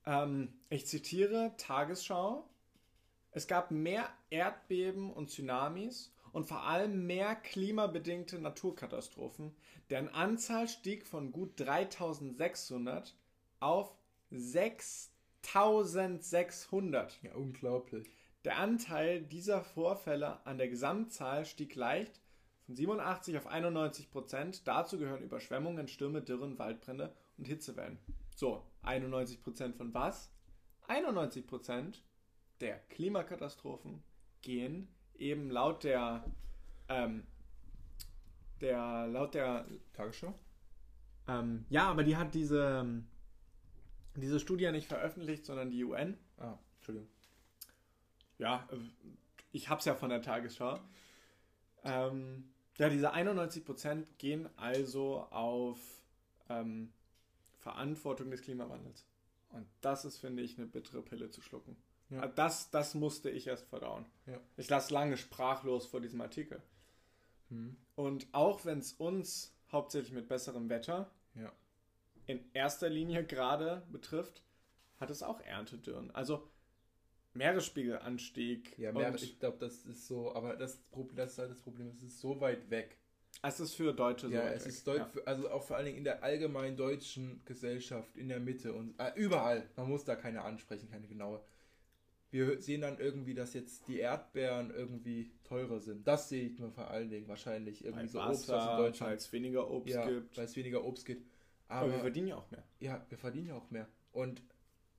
Ähm, 0.07 0.53
ich 0.71 0.87
zitiere 0.87 1.53
Tagesschau. 1.59 2.49
Es 3.33 3.47
gab 3.47 3.71
mehr 3.71 4.09
Erdbeben 4.31 5.13
und 5.13 5.31
Tsunamis 5.31 6.13
und 6.33 6.47
vor 6.47 6.65
allem 6.65 7.07
mehr 7.07 7.37
klimabedingte 7.37 8.39
Naturkatastrophen. 8.39 9.55
Deren 9.91 10.09
Anzahl 10.09 10.69
stieg 10.69 11.07
von 11.07 11.33
gut 11.33 11.59
3600 11.59 13.15
auf 13.59 13.95
6600. 14.31 17.23
Ja, 17.23 17.35
unglaublich. 17.35 18.09
Der 18.45 18.59
Anteil 18.59 19.23
dieser 19.23 19.63
Vorfälle 19.63 20.45
an 20.47 20.59
der 20.59 20.69
Gesamtzahl 20.69 21.45
stieg 21.45 21.75
leicht 21.75 22.21
von 22.67 22.77
87 22.77 23.37
auf 23.37 23.47
91 23.47 24.11
Prozent. 24.11 24.67
Dazu 24.67 24.99
gehören 24.99 25.23
Überschwemmungen, 25.23 25.89
Stürme, 25.89 26.23
Dürren, 26.23 26.59
Waldbrände 26.59 27.15
und 27.37 27.47
Hitzewellen. 27.47 27.99
So, 28.37 28.65
91 28.83 29.43
Prozent 29.43 29.77
von 29.77 29.93
was? 29.93 30.31
91 30.87 31.47
Prozent 31.47 32.03
der 32.61 32.79
Klimakatastrophen 32.89 34.03
gehen 34.43 34.89
eben 35.21 35.51
laut 35.51 35.85
der, 35.85 36.25
ähm, 36.89 37.25
der 38.61 39.07
laut 39.07 39.35
der 39.35 39.67
Tagesschau? 39.93 40.35
ähm, 41.29 41.65
ja, 41.69 41.89
aber 41.89 42.03
die 42.03 42.17
hat 42.17 42.35
diese 42.35 43.03
diese 44.17 44.41
Studie 44.41 44.65
ja 44.65 44.73
nicht 44.73 44.87
veröffentlicht, 44.87 45.45
sondern 45.47 45.71
die 45.71 45.85
UN. 45.85 46.17
Ah, 46.39 46.59
Entschuldigung. 46.77 47.09
Ja, 48.39 48.69
äh, 48.71 48.77
ich 49.53 49.69
hab's 49.69 49.85
ja 49.85 49.95
von 49.95 50.11
der 50.11 50.23
Tagesschau. 50.23 50.81
Ähm, 51.85 52.51
ja, 52.79 52.89
diese 52.89 53.15
91% 53.15 54.07
gehen 54.19 54.49
also 54.57 55.27
auf 55.31 55.79
ähm, 56.49 56.93
Verantwortung 57.59 58.31
des 58.31 58.43
Klimawandels. 58.43 59.07
Und 59.51 59.67
das 59.81 60.05
ist, 60.05 60.19
finde 60.19 60.43
ich, 60.43 60.57
eine 60.57 60.67
bittere 60.67 61.03
Pille 61.03 61.31
zu 61.31 61.41
schlucken. 61.43 61.77
Ja. 62.11 62.27
Das, 62.27 62.71
das 62.71 62.95
musste 62.95 63.31
ich 63.31 63.47
erst 63.47 63.67
verdauen. 63.69 64.05
Ja. 64.27 64.39
Ich 64.57 64.69
lasse 64.69 64.93
lange 64.93 65.17
sprachlos 65.17 65.87
vor 65.87 66.01
diesem 66.01 66.21
Artikel. 66.21 66.61
Hm. 67.49 67.77
Und 67.95 68.27
auch 68.33 68.65
wenn 68.65 68.79
es 68.81 68.93
uns 68.95 69.55
hauptsächlich 69.71 70.13
mit 70.13 70.29
besserem 70.29 70.69
Wetter 70.69 71.11
Ja. 71.35 71.53
in 72.27 72.41
erster 72.53 72.89
Linie 72.89 73.25
gerade 73.25 73.83
betrifft, 73.93 74.43
hat 74.99 75.11
es 75.11 75.23
auch 75.23 75.41
Erntedürren. 75.41 76.11
Also 76.13 76.49
Meeresspiegelanstieg. 77.35 78.77
Ja, 78.79 78.93
mehr, 78.93 79.09
und 79.11 79.23
ich 79.23 79.39
glaube, 79.39 79.59
das 79.59 79.85
ist 79.87 80.07
so, 80.07 80.35
aber 80.35 80.57
das, 80.57 80.77
Problem, 80.91 81.17
das 81.17 81.33
ist 81.33 81.39
halt 81.39 81.51
das 81.51 81.61
Problem, 81.61 81.89
es 81.89 82.03
ist 82.03 82.21
so 82.21 82.41
weit 82.41 82.71
weg. 82.71 82.97
es 83.43 83.61
ist 83.61 83.75
für 83.75 83.93
Deutsche 83.93 84.29
so. 84.29 84.35
Ja, 84.35 84.45
weit 84.45 84.57
es 84.57 84.65
weg. 84.65 84.73
ist 84.73 84.87
deut 84.87 84.99
Ja. 85.15 85.23
also 85.27 85.51
auch 85.51 85.63
vor 85.63 85.77
allen 85.77 85.87
Dingen 85.87 85.99
in 85.99 86.05
der 86.05 86.23
allgemeinen 86.23 86.77
deutschen 86.77 87.41
Gesellschaft, 87.45 88.17
in 88.17 88.29
der 88.29 88.41
Mitte 88.41 88.73
und 88.75 88.99
äh, 88.99 89.13
überall. 89.15 89.69
Man 89.77 89.89
muss 89.89 90.05
da 90.05 90.17
keine 90.17 90.43
ansprechen, 90.43 90.91
keine 90.91 91.07
genaue. 91.07 91.41
Wir 92.31 92.61
sehen 92.61 92.83
dann 92.83 92.99
irgendwie, 92.99 93.35
dass 93.35 93.55
jetzt 93.55 93.89
die 93.89 93.99
Erdbeeren 93.99 94.71
irgendwie 94.71 95.31
teurer 95.45 95.81
sind. 95.81 96.07
Das 96.07 96.29
sehe 96.29 96.45
ich 96.47 96.59
nur 96.59 96.71
vor 96.71 96.89
allen 96.91 97.11
Dingen 97.11 97.27
wahrscheinlich. 97.29 97.85
Irgendwie 97.85 98.03
Weil 98.03 98.09
so 98.09 98.21
Obst, 98.23 98.49
was 98.49 98.71
in 98.71 98.77
Deutschland. 98.77 99.11
weil 99.11 99.17
es 99.17 99.33
weniger 99.33 99.71
Obst 99.71 99.95
Ja, 99.95 100.09
gibt. 100.09 100.37
weil 100.37 100.45
es 100.45 100.57
weniger 100.57 100.85
Obst 100.85 101.05
gibt. 101.07 101.27
Aber, 101.69 101.83
Aber 101.87 101.93
wir 101.95 102.01
verdienen 102.01 102.29
ja 102.29 102.37
auch 102.37 102.51
mehr. 102.51 102.63
ja, 102.79 103.05
wir 103.09 103.19
verdienen 103.19 103.47
ja 103.49 103.55
auch 103.57 103.71
mehr. 103.71 103.89
Und 104.13 104.43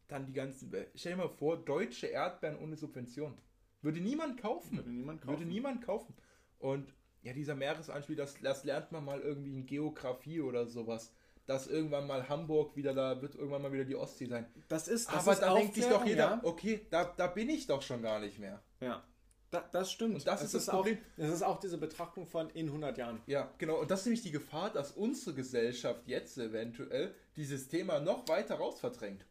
dann 0.08 0.26
die 0.26 0.34
ganzen. 0.34 0.74
Stell 0.96 1.14
dir 1.14 1.18
mal 1.18 1.30
vor, 1.30 1.58
deutsche 1.58 2.08
Erdbeeren 2.08 2.58
ohne 2.58 2.76
Subvention. 2.76 3.38
Würde 3.82 4.00
niemand 4.02 4.40
kaufen. 4.42 4.78
Würde 4.78 4.90
niemand 4.92 5.22
kaufen. 5.22 5.40
Würde 5.40 5.46
niemand 5.50 5.82
kaufen. 5.82 6.14
Und 6.60 6.94
ja, 7.24 7.34
dieser 7.34 7.56
Meeresanspiel, 7.56 8.16
das, 8.16 8.36
das 8.42 8.64
lernt 8.64 8.92
man 8.92 9.06
mal 9.06 9.22
irgendwie 9.22 9.54
in 9.54 9.66
Geografie 9.66 10.42
oder 10.42 10.66
sowas. 10.68 11.14
Dass 11.48 11.68
irgendwann 11.68 12.08
mal 12.08 12.30
Hamburg 12.30 12.76
wieder, 12.76 12.94
da 12.94 13.22
wird 13.22 13.36
irgendwann 13.36 13.62
mal 13.64 13.74
wieder 13.74 13.84
die 13.86 13.96
Ostsee 13.96 14.28
sein. 14.28 14.46
Das 14.70 14.88
ist, 14.88 15.08
das 15.10 15.16
Aber 15.28 15.34
ist 15.34 15.39
da 15.42 15.54
denkt 15.56 15.76
sich 15.76 15.86
doch 15.86 16.06
jeder, 16.06 16.24
Ja, 16.36 16.39
okay, 16.44 16.86
da, 16.89 17.04
da 17.06 17.28
bin 17.28 17.50
ich 17.50 17.68
doch 17.68 17.82
schon 17.82 18.02
gar 18.02 18.20
nicht 18.20 18.39
mehr. 18.39 18.62
ja. 18.80 19.04
Da, 19.50 19.68
das 19.74 19.92
stimmt. 19.92 20.16
Und 20.16 20.26
das 20.26 20.39
Es 20.39 20.54
ist 20.54 20.68
das 20.68 20.70
auch, 20.70 20.76
Problem. 20.78 20.98
Es 21.18 21.30
ist 21.30 21.42
auch 21.42 21.60
diese 21.60 21.78
Betrachtung 21.78 22.26
von 22.26 22.50
in 22.52 22.68
100 22.68 22.98
Jahren. 22.98 23.22
Ja, 23.28 23.52
genau. 23.58 23.82
Und 23.82 23.92
das 23.92 24.00
ist 24.00 24.06
nämlich 24.06 24.22
die 24.22 24.32
Gefahr, 24.32 24.70
dass 24.70 24.92
unsere 24.94 25.36
Gesellschaft 25.36 26.08
jetzt 26.08 26.38
eventuell 26.38 27.14
dieses 27.36 27.68
Thema 27.68 28.00
noch 28.00 28.30
weiter 28.30 28.56
raus 28.56 28.80
verdrängt. 28.80 29.26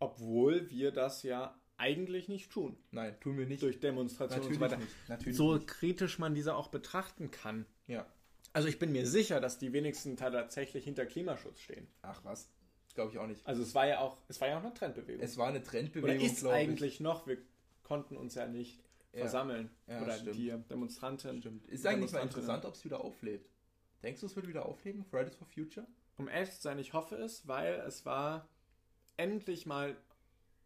Obwohl 0.00 0.68
wir 0.70 0.92
das 0.92 1.22
ja 1.22 1.58
eigentlich 1.78 2.28
nicht 2.28 2.52
tun. 2.52 2.76
Nein, 2.90 3.16
tun 3.20 3.38
wir 3.38 3.46
nicht. 3.46 3.62
Durch 3.62 3.80
Demonstrationen 3.80 4.42
Natürlich 4.42 4.60
und 4.60 4.68
so 4.68 4.76
weiter. 4.76 4.84
nicht. 4.84 5.08
Natürlich 5.08 5.36
so 5.38 5.54
nicht. 5.54 5.66
kritisch 5.66 6.18
man 6.18 6.34
diese 6.34 6.54
auch 6.54 6.68
betrachten 6.68 7.30
kann. 7.30 7.64
Ja. 7.86 8.04
Also 8.52 8.68
ich 8.68 8.78
bin 8.78 8.92
mir 8.92 9.06
sicher, 9.06 9.40
dass 9.40 9.58
die 9.58 9.72
wenigsten 9.72 10.16
tatsächlich 10.16 10.84
hinter 10.84 11.06
Klimaschutz 11.06 11.60
stehen. 11.60 11.86
Ach 12.02 12.20
was. 12.24 12.48
Glaube 12.94 13.12
ich 13.12 13.18
auch 13.18 13.26
nicht. 13.26 13.46
Also 13.46 13.62
es 13.62 13.74
war 13.74 13.86
ja 13.86 14.00
auch, 14.00 14.18
es 14.28 14.40
war 14.40 14.48
ja 14.48 14.58
auch 14.58 14.62
eine 14.64 14.74
Trendbewegung. 14.74 15.22
Es 15.22 15.36
war 15.36 15.48
eine 15.48 15.58
Oder 15.60 15.66
Trendbewegung, 15.68 16.24
ist 16.26 16.40
glaub 16.40 16.52
ich. 16.54 16.58
eigentlich 16.58 17.00
noch, 17.00 17.26
wir 17.26 17.38
konnten 17.84 18.16
uns 18.16 18.34
ja 18.34 18.46
nicht 18.46 18.82
Ja. 19.12 19.20
versammeln. 19.20 19.70
Ja, 19.86 20.02
Oder 20.02 20.12
stimmt. 20.18 20.36
die 20.36 20.54
Demonstranten. 20.70 21.40
Stimmt. 21.40 21.66
Ist 21.68 21.86
eigentlich 21.86 22.12
mal 22.12 22.22
interessant, 22.22 22.64
ob 22.64 22.74
es 22.74 22.84
wieder 22.84 23.00
auflebt. 23.04 23.48
Denkst 24.02 24.20
du, 24.20 24.26
es 24.26 24.34
wird 24.36 24.48
wieder 24.48 24.66
aufleben? 24.66 25.04
Fridays 25.04 25.36
for 25.36 25.46
Future? 25.46 25.86
Um 26.16 26.28
ehrlich 26.28 26.50
zu 26.52 26.60
sein, 26.62 26.78
ich 26.78 26.92
hoffe 26.94 27.14
es, 27.16 27.46
weil 27.46 27.74
es 27.86 28.04
war 28.04 28.48
endlich 29.16 29.66
mal 29.66 29.96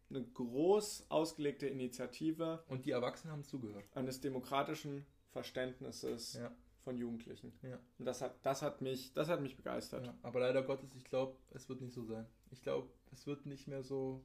eine 0.09 0.23
groß 0.23 1.05
ausgelegte 1.09 1.67
Initiative 1.67 2.63
Und 2.67 2.85
die 2.85 2.91
Erwachsenen 2.91 3.31
haben 3.33 3.43
zugehört. 3.43 3.85
eines 3.95 4.19
demokratischen 4.21 5.05
Verständnisses 5.31 6.33
Ja. 6.33 6.51
Von 6.83 6.97
Jugendlichen. 6.97 7.53
Ja. 7.63 7.79
Und 7.97 8.05
das 8.05 8.21
hat, 8.21 8.35
das 8.43 8.61
hat 8.61 8.81
mich, 8.81 9.13
das 9.13 9.29
hat 9.29 9.41
mich 9.41 9.55
begeistert. 9.55 10.05
ja. 10.05 10.13
Aber 10.21 10.39
leider 10.41 10.61
Gottes, 10.63 10.93
ich 10.95 11.05
glaube, 11.05 11.35
es 11.51 11.67
wird 11.69 11.81
nicht 11.81 11.93
so 11.93 12.03
sein. 12.03 12.25
Ich 12.51 12.61
glaube, 12.61 12.89
es 13.11 13.25
wird 13.25 13.45
nicht 13.45 13.67
mehr 13.67 13.83
so 13.83 14.21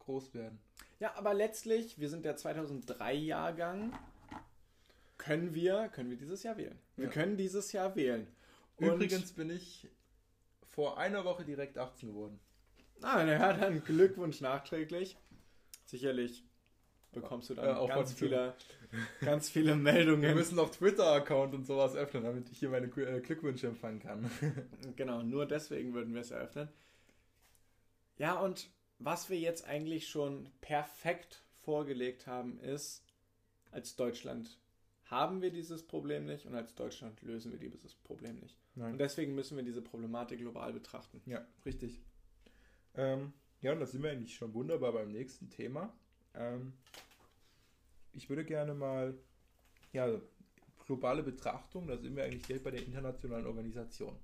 groß 0.00 0.32
werden. 0.34 0.58
Ja, 1.00 1.14
aber 1.16 1.34
letztlich, 1.34 1.98
wir 1.98 2.08
sind 2.08 2.24
der 2.24 2.36
2003-Jahrgang, 2.36 3.92
können 5.18 5.54
wir, 5.54 5.88
können 5.88 6.10
wir 6.10 6.16
dieses 6.16 6.42
Jahr 6.42 6.56
wählen. 6.56 6.78
Wir 6.96 7.06
Ja. 7.06 7.10
können 7.10 7.36
dieses 7.36 7.72
Jahr 7.72 7.94
wählen. 7.96 8.26
Und- 8.76 8.86
Übrigens 8.94 9.32
bin 9.32 9.50
ich 9.50 9.88
vor 10.70 10.96
einer 10.98 11.24
Woche 11.24 11.44
direkt 11.44 11.76
18 11.76 12.08
geworden. 12.10 12.40
Ah, 13.02 13.24
ja, 13.24 13.52
dann 13.54 13.82
Glückwunsch 13.84 14.40
nachträglich. 14.40 15.16
Sicherlich 15.86 16.44
bekommst 17.12 17.50
du 17.50 17.54
dann 17.54 17.64
Ja, 17.66 17.78
auch 17.78 17.88
ganz 17.88 18.12
viele, 18.12 18.54
ganz 19.20 19.48
viele 19.48 19.70
Wir 19.70 19.76
Meldungen. 19.76 20.34
müssen 20.34 20.56
noch 20.56 20.70
Twitter-Account 20.70 21.54
und 21.54 21.64
sowas 21.64 21.94
öffnen, 21.96 22.22
damit 22.24 22.50
ich 22.50 22.58
hier 22.58 22.70
meine 22.70 22.86
äh, 22.86 23.20
Glückwünsche 23.20 23.66
empfangen 23.66 24.00
kann. 24.00 24.30
Genau, 24.96 25.22
nur 25.22 25.46
deswegen 25.46 25.94
würden 25.94 26.14
wir 26.14 26.20
es 26.20 26.30
eröffnen. 26.30 26.68
Ja, 28.18 28.38
und 28.38 28.70
was 28.98 29.30
wir 29.30 29.38
jetzt 29.38 29.64
eigentlich 29.66 30.08
schon 30.08 30.50
perfekt 30.60 31.42
vorgelegt 31.62 32.26
haben, 32.26 32.58
ist, 32.60 33.02
als 33.70 33.96
Deutschland 33.96 34.58
haben 35.04 35.42
wir 35.42 35.50
dieses 35.50 35.86
Problem 35.86 36.26
nicht 36.26 36.46
und 36.46 36.54
als 36.54 36.74
Deutschland 36.74 37.20
lösen 37.22 37.50
wir 37.52 37.58
dieses 37.58 37.94
Problem 37.94 38.38
nicht. 38.38 38.56
Und 38.76 38.98
deswegen 38.98 39.34
müssen 39.34 39.56
wir 39.56 39.64
diese 39.64 39.82
Problematik 39.82 40.38
global 40.38 40.72
betrachten. 40.72 41.20
Ja, 41.26 41.44
richtig. 41.66 42.00
Ähm, 42.94 43.32
ja, 43.60 43.72
und 43.72 43.80
da 43.80 43.86
sind 43.86 44.02
wir 44.02 44.10
eigentlich 44.10 44.34
schon 44.36 44.54
wunderbar 44.54 44.92
beim 44.92 45.10
nächsten 45.10 45.50
Thema. 45.50 45.92
Ähm, 46.34 46.72
ich 48.12 48.28
würde 48.28 48.44
gerne 48.44 48.74
mal, 48.74 49.14
ja, 49.92 50.08
globale 50.86 51.22
Betrachtung, 51.22 51.86
da 51.86 51.96
sind 51.96 52.16
wir 52.16 52.24
eigentlich 52.24 52.42
direkt 52.42 52.64
bei 52.64 52.70
der 52.70 52.82
internationalen 52.82 53.46
Organisation. 53.46 54.16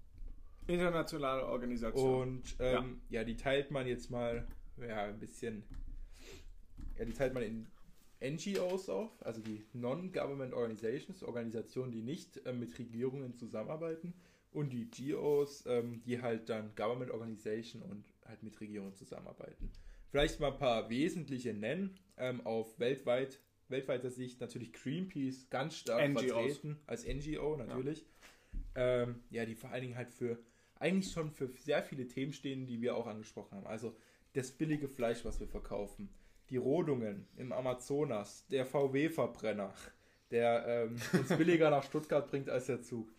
Internationale 0.67 1.47
Organisation. 1.47 2.39
Und 2.39 2.57
ähm, 2.59 3.01
ja. 3.09 3.23
die 3.23 3.37
teilt 3.37 3.71
man 3.71 3.87
jetzt 3.87 4.11
mal, 4.11 4.47
ja, 4.81 5.05
ein 5.05 5.21
bisschen, 5.21 5.63
ja, 6.99 7.05
die 7.05 7.13
teilt 7.13 7.35
man 7.35 7.43
in 7.43 7.67
NGOs 8.21 8.89
auf, 8.89 9.11
also 9.25 9.41
die 9.41 9.65
Non-Government 9.75 10.55
Organizations, 10.55 11.23
Organisationen, 11.23 11.93
die 11.93 12.03
nicht 12.03 12.45
äh, 12.47 12.53
mit 12.53 12.77
Regierungen 12.79 13.35
zusammenarbeiten, 13.37 14.15
und 14.57 14.73
die 14.73 14.89
GOs, 14.91 15.65
ähm, 15.67 16.03
die 16.07 16.23
halt 16.23 16.49
dann 16.49 16.75
Government 16.77 17.11
Organization 17.11 17.83
und 17.83 18.05
halt 18.25 18.43
mit 18.43 18.59
Regierungen 18.59 18.95
zusammenarbeiten. 18.95 19.71
Vielleicht 20.11 20.41
mal 20.41 20.53
ein 20.53 20.59
paar 20.59 20.89
wesentliche 20.89 21.53
nennen, 21.53 21.99
ähm, 22.17 22.45
auf 22.47 22.79
weltweit, 22.79 23.41
weltweiter 23.69 24.11
Sicht 24.11 24.41
natürlich 24.41 24.73
Greenpeace 24.73 25.51
ganz 25.51 25.77
stark 25.77 26.09
NGOs. 26.09 26.25
vertreten, 26.25 26.79
als 26.87 27.07
NGO 27.07 27.57
natürlich. 27.57 28.07
Ähm, 28.75 29.23
ja, 29.31 29.45
die 29.45 29.55
vor 29.55 29.71
allen 29.71 29.83
Dingen 29.83 29.97
halt 29.97 30.11
für 30.11 30.39
eigentlich 30.79 31.13
schon 31.13 31.31
für 31.31 31.49
sehr 31.49 31.83
viele 31.83 32.07
Themen 32.07 32.33
stehen, 32.33 32.67
die 32.67 32.81
wir 32.81 32.97
auch 32.97 33.07
angesprochen 33.07 33.57
haben. 33.57 33.67
Also 33.67 33.97
das 34.35 34.51
billige 34.51 34.89
Fleisch, 34.89 35.25
was 35.25 35.41
wir 35.41 35.49
verkaufen, 35.49 36.11
die 36.51 36.59
Rodungen 36.59 37.27
im 37.37 37.53
Amazonas, 37.53 38.47
der 38.49 38.67
VW-Verbrenner, 38.67 39.73
der 40.31 40.65
ähm, 40.67 40.97
uns 41.19 41.29
billiger 41.39 41.71
nach 41.71 41.83
Stuttgart 41.83 42.29
bringt 42.29 42.49
als 42.51 42.67
der 42.67 42.83
Zug. 42.83 43.11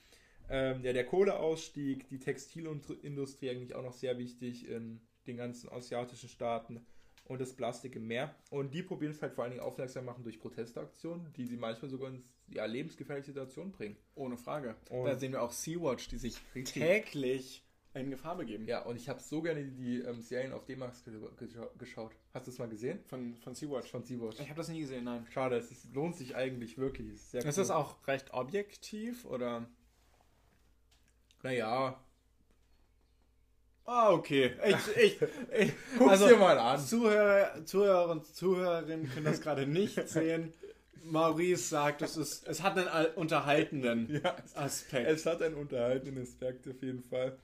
Ähm, 0.50 0.82
ja, 0.84 0.94
der 0.94 1.06
Kohleausstieg, 1.06 2.08
die 2.08 2.20
Textilindustrie 2.20 3.50
eigentlich 3.50 3.76
auch 3.76 3.84
noch 3.84 3.94
sehr 3.94 4.18
wichtig 4.18 4.68
in 4.70 5.02
den 5.28 5.38
ganzen 5.38 5.70
asiatischen 5.70 6.30
Staaten 6.30 6.86
und 7.26 7.42
das 7.42 7.54
Plastik 7.54 7.96
im 7.96 8.08
Meer. 8.08 8.34
Und 8.50 8.74
die 8.74 8.84
probieren 8.84 9.12
es 9.12 9.22
halt 9.22 9.34
vor 9.34 9.44
allen 9.44 9.52
Dingen 9.52 9.64
aufmerksam 9.64 10.06
machen 10.06 10.24
durch 10.24 10.40
Protestaktionen, 10.40 11.32
die 11.34 11.46
sie 11.46 11.58
manchmal 11.58 11.90
sogar 11.92 12.10
in 12.10 12.24
ja, 12.50 12.66
lebensgefährliche 12.66 13.28
Situationen 13.28 13.72
bringen. 13.74 13.98
Ohne 14.16 14.38
Frage. 14.38 14.76
Und- 14.90 15.06
da 15.06 15.16
sehen 15.18 15.34
wir 15.34 15.42
auch 15.42 15.52
Sea-Watch, 15.52 16.08
die 16.08 16.18
sich 16.18 16.38
Richtig. 16.56 16.82
täglich 16.82 17.64
in 17.94 18.12
Gefahr 18.12 18.38
begeben. 18.38 18.66
Ja, 18.68 18.84
und 18.86 18.96
ich 18.96 19.10
habe 19.10 19.20
so 19.20 19.42
gerne 19.42 19.66
die 19.66 20.00
ähm, 20.02 20.22
Serien 20.22 20.54
auf 20.54 20.66
D-Max 20.66 21.04
ge 21.04 21.20
gescha 21.38 21.68
geschaut. 21.80 22.16
Hast 22.34 22.46
du 22.46 22.52
es 22.52 22.60
mal 22.60 22.70
gesehen? 22.70 23.00
Von, 23.08 23.36
von 23.38 23.56
Sea-Watch. 23.56 23.90
Von 23.90 24.04
Sea-Watch. 24.04 24.40
Ich 24.40 24.48
habe 24.50 24.58
das 24.58 24.70
nie 24.70 24.80
gesehen, 24.82 25.04
nein. 25.06 25.26
Schade, 25.32 25.58
es 25.58 25.72
ist, 25.72 25.94
lohnt 25.94 26.16
sich 26.16 26.36
eigentlich 26.36 26.78
wirklich. 26.78 27.08
Es 27.10 27.16
Ist, 27.16 27.32
sehr 27.32 27.40
Ist 27.44 27.58
cool. 27.58 27.62
das 27.64 27.72
auch 27.72 28.08
recht 28.08 28.34
objektiv 28.34 29.26
oder? 29.26 29.68
Naja, 31.44 32.00
Ah, 33.88 34.12
okay. 34.12 34.52
Ich, 34.66 34.98
ich, 34.98 35.22
ich, 35.58 35.74
guck's 35.98 36.12
also, 36.12 36.28
dir 36.28 36.36
mal 36.38 36.60
an. 36.60 36.80
Zuhörer, 36.80 37.66
Zuhörer 37.66 38.10
und 38.12 38.26
Zuhörerinnen 38.26 39.10
können 39.10 39.26
das 39.26 39.42
gerade 39.42 39.66
nicht 39.66 40.08
sehen. 40.10 40.54
Maurice 41.04 41.70
sagt, 41.70 42.02
es, 42.02 42.18
ist, 42.18 42.48
es 42.48 42.62
hat 42.64 42.78
einen 42.78 43.14
unterhaltenden 43.16 44.10
Ja, 44.24 44.36
Aspekt. 44.56 45.08
es 45.10 45.26
hat 45.26 45.42
einen 45.42 45.56
unterhaltenden 45.56 46.22
Aspekt 46.24 46.68
auf 46.68 46.82
jeden 46.84 47.04
Fall. 47.04 47.38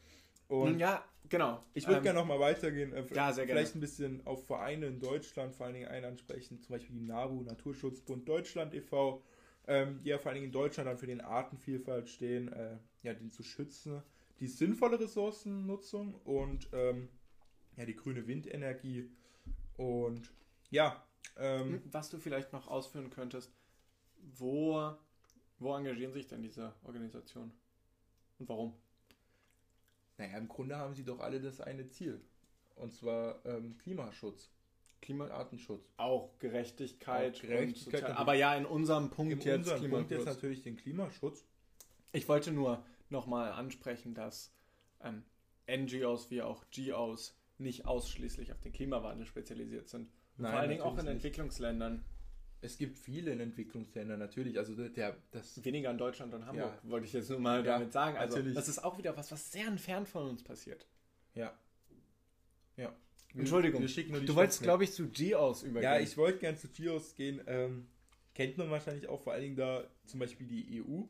Und 0.50 0.80
ja, 0.80 1.04
genau. 1.30 1.64
ich 1.74 1.88
würde 1.88 1.98
Ähm, 2.00 2.04
gerne 2.04 2.20
nochmal 2.20 2.40
weitergehen. 2.40 2.94
Äh, 2.94 3.06
Ja, 3.14 3.32
sehr 3.34 3.46
gerne. 3.46 3.62
Vielleicht 3.62 3.76
ein 3.76 3.80
bisschen 3.82 4.26
auf 4.28 4.46
Vereine 4.46 4.88
in 4.88 5.00
Deutschland 5.00 5.56
vor 5.56 5.66
allen 5.66 5.76
Dingen 5.76 5.88
einen 5.88 6.06
ansprechen. 6.06 6.62
Zum 6.62 6.76
Beispiel 6.76 6.96
die 6.96 7.02
NABU, 7.06 7.44
Naturschutzbund 7.44 8.28
Deutschland 8.28 8.74
e.V., 8.74 9.24
ähm, 9.68 10.00
die 10.04 10.10
ja 10.10 10.18
vor 10.18 10.28
allen 10.32 10.36
Dingen 10.42 10.48
in 10.48 10.52
Deutschland 10.52 10.90
dann 10.90 10.98
für 10.98 11.08
den 11.08 11.22
Artenvielfalt 11.22 12.10
stehen, 12.10 12.52
äh, 12.52 12.78
ja, 13.04 13.14
den 13.14 13.32
zu 13.32 13.44
schützen. 13.44 14.04
Die 14.40 14.48
sinnvolle 14.48 15.00
Ressourcennutzung 15.00 16.16
und 16.24 16.68
ähm, 16.74 17.10
ja, 17.78 17.86
die 17.86 17.96
grüne 17.96 18.28
Windenergie. 18.28 19.10
Und 19.78 20.32
ja, 20.70 21.04
ähm, 21.38 21.82
Was 21.92 22.10
du 22.10 22.18
vielleicht 22.18 22.52
noch 22.54 22.68
ausführen 22.68 23.10
könntest, 23.10 23.52
wo, 24.18 24.94
wo 25.60 25.76
engagieren 25.76 26.14
sich 26.14 26.28
denn 26.28 26.42
diese 26.42 26.74
Organisationen? 26.84 27.54
Und 28.40 28.50
warum? 28.50 28.74
naja, 30.18 30.38
im 30.38 30.48
Grunde 30.48 30.78
haben 30.78 30.94
sie 30.94 31.04
doch 31.04 31.20
alle 31.20 31.40
das 31.40 31.62
eine 31.62 31.88
Ziel. 31.90 32.22
Und 32.76 32.94
zwar 32.94 33.46
ähm, 33.46 33.78
Klimaschutz. 33.78 34.50
Klima 35.02 35.28
Artenschutz. 35.28 35.86
auch 35.98 36.40
Gerechtigkeit, 36.40 37.36
Auch 37.36 37.42
Gerechtigkeit, 37.42 38.00
sozial, 38.00 38.14
aber 38.14 38.36
ja 38.36 38.56
in 38.56 38.66
unserem 38.66 39.10
Punkt 39.10 39.34
In 39.34 39.40
jetzt 39.42 39.70
unserem 39.70 39.92
Punkt 39.92 40.12
jetzt 40.12 40.26
natürlich 40.26 40.62
den 40.62 40.78
Klimaschutz. 40.78 41.44
Ich 42.14 42.30
wollte 42.30 42.54
nur 42.54 42.86
nochmal 43.14 43.52
ansprechen, 43.54 44.14
dass 44.14 44.54
ähm, 45.02 45.24
NGOs 45.70 46.30
wie 46.30 46.42
auch 46.42 46.66
GOs 46.76 47.38
nicht 47.58 47.86
ausschließlich 47.86 48.52
auf 48.52 48.60
den 48.60 48.74
Klimawandel 48.74 49.26
spezialisiert 49.26 49.88
sind. 49.88 50.10
Nein, 50.38 50.52
vor 50.52 50.60
allen 50.60 50.70
Dingen 50.70 50.82
auch 50.82 50.98
in 50.98 51.06
nicht. 51.06 51.14
Entwicklungsländern. 51.14 52.04
Es 52.60 52.78
gibt 52.78 52.98
viele 52.98 53.32
in 53.32 53.40
Entwicklungsländern 53.40 54.20
natürlich. 54.20 54.58
Also 54.58 54.74
der, 54.90 55.18
das 55.32 55.64
Weniger 55.64 55.92
in 55.92 55.98
Deutschland 55.98 56.34
und 56.34 56.46
Hamburg, 56.46 56.80
Ja. 56.84 56.90
wollte 56.90 57.06
ich 57.06 57.14
jetzt 57.14 57.30
nur 57.30 57.40
mal 57.40 57.58
Ja, 57.66 57.74
damit 57.78 57.94
sagen. 57.94 58.18
Also 58.18 58.38
natürlich. 58.38 58.56
das 58.56 58.68
ist 58.68 58.84
auch 58.84 58.98
wieder 58.98 59.16
was, 59.16 59.32
was 59.32 59.52
sehr 59.52 59.68
entfernt 59.68 60.08
von 60.10 60.28
uns 60.30 60.44
passiert. 60.44 60.86
ja. 61.36 61.54
Ja. 62.76 62.92
Entschuldigung, 63.36 63.82
du 63.82 64.36
wolltest, 64.36 64.62
glaube 64.62 64.84
ich, 64.84 64.94
zu 64.94 65.08
GOs 65.10 65.64
übergehen. 65.64 65.84
Ja, 65.92 66.00
ich 66.00 66.18
wollte 66.18 66.40
gern 66.40 66.56
zu 66.58 66.68
Gios 66.68 67.16
gehen. 67.16 67.42
Ähm, 67.48 67.88
kennt 68.36 68.58
man 68.58 68.70
wahrscheinlich 68.70 69.08
auch 69.08 69.22
vor 69.22 69.34
allen 69.34 69.42
Dingen 69.42 69.56
da 69.56 69.84
zum 70.06 70.20
Beispiel 70.20 70.46
die 70.48 70.82
EU 70.84 71.04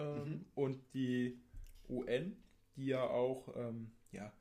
ähm, 0.00 0.28
Mhm. 0.30 0.44
und 0.54 0.94
die 0.94 1.40
UN, 1.88 2.36
die 2.76 2.86
ja 2.86 3.02
auch 3.04 3.54
ähm, 3.56 3.90
ja, 4.12 4.32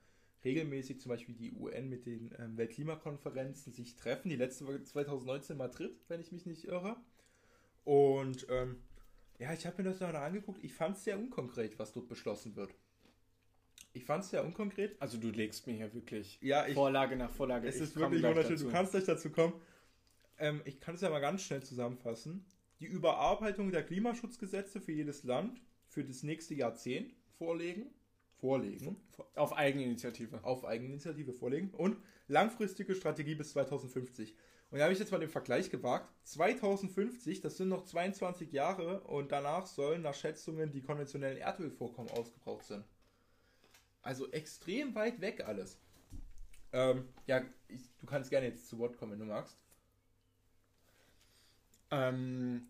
regelmäßig 0.43 0.99
zum 1.01 1.09
Beispiel 1.09 1.35
die 1.35 1.51
UN 1.51 1.89
mit 1.89 2.05
den 2.05 2.33
ähm, 2.39 2.57
Weltklimakonferenzen 2.57 3.73
sich 3.73 3.95
treffen. 3.95 4.29
Die 4.29 4.35
letzte 4.35 4.67
war 4.67 4.81
2019 4.83 5.53
in 5.53 5.57
Madrid, 5.57 5.91
wenn 6.07 6.21
ich 6.21 6.31
mich 6.31 6.45
nicht 6.45 6.65
irre. 6.65 6.95
Und 7.83 8.45
ähm, 8.49 8.77
ja, 9.39 9.53
ich 9.53 9.65
habe 9.65 9.81
mir 9.83 9.89
das 9.89 9.99
noch 9.99 10.13
angeguckt. 10.13 10.63
Ich 10.63 10.73
fand 10.73 10.97
es 10.97 11.03
sehr 11.03 11.17
unkonkret, 11.17 11.79
was 11.79 11.91
dort 11.93 12.07
beschlossen 12.07 12.55
wird. 12.55 12.73
Ich 13.93 14.05
fand 14.05 14.23
es 14.23 14.29
sehr 14.29 14.45
unkonkret. 14.45 15.01
Also 15.01 15.17
du 15.17 15.29
legst 15.29 15.65
mir 15.65 15.73
hier 15.73 15.93
wirklich 15.93 16.37
Ja, 16.41 16.67
ich, 16.67 16.73
Vorlage 16.75 17.15
nach 17.15 17.31
Vorlage. 17.31 17.67
es 17.67 17.77
Ich 17.77 17.81
ist 17.81 17.95
wirklich 17.95 18.21
wunderschön. 18.23 18.57
Du 18.57 18.69
kannst 18.69 18.91
gleich 18.91 19.05
dazu 19.05 19.31
kommen. 19.31 19.53
Ähm, 20.37 20.61
ich 20.65 20.79
kann 20.79 20.95
es 20.95 21.01
ja 21.01 21.09
mal 21.09 21.19
ganz 21.19 21.41
schnell 21.41 21.63
zusammenfassen. 21.63 22.45
Die 22.79 22.85
Überarbeitung 22.85 23.71
der 23.71 23.83
Klimaschutzgesetze 23.83 24.79
für 24.79 24.91
jedes 24.91 25.23
Land 25.23 25.61
für 25.87 26.03
das 26.03 26.23
nächste 26.23 26.55
Jahrzehnt 26.55 27.13
vorlegen. 27.37 27.87
Vorlegen. 28.39 28.95
Auf 29.35 29.53
Eigeninitiative. 29.53 30.43
Auf 30.43 30.63
Eigeninitiative 30.63 31.33
vorlegen. 31.33 31.71
Und 31.71 31.97
langfristige 32.27 32.95
Strategie 32.95 33.35
bis 33.35 33.51
2050. 33.51 34.35
Und 34.71 34.77
da 34.77 34.83
habe 34.83 34.93
ich 34.93 34.99
jetzt 34.99 35.11
mal 35.11 35.19
den 35.19 35.29
Vergleich 35.29 35.69
gewagt. 35.69 36.13
2050, 36.23 37.41
das 37.41 37.57
sind 37.57 37.69
noch 37.69 37.83
22 37.83 38.51
Jahre 38.51 39.01
und 39.01 39.31
danach 39.31 39.65
sollen 39.65 40.03
nach 40.03 40.13
Schätzungen 40.13 40.71
die 40.71 40.81
konventionellen 40.81 41.37
Erdölvorkommen 41.37 42.11
ausgebraucht 42.11 42.65
sein. 42.65 42.83
Also 44.01 44.31
extrem 44.31 44.95
weit 44.95 45.21
weg 45.21 45.43
alles. 45.45 45.79
Ähm, 46.71 47.09
ja, 47.25 47.41
ich, 47.67 47.81
du 47.97 48.05
kannst 48.05 48.29
gerne 48.29 48.47
jetzt 48.47 48.69
zu 48.69 48.77
Wort 48.77 48.97
kommen, 48.97 49.13
wenn 49.13 49.19
du 49.19 49.25
magst. 49.25 49.57
Ähm, 51.91 52.67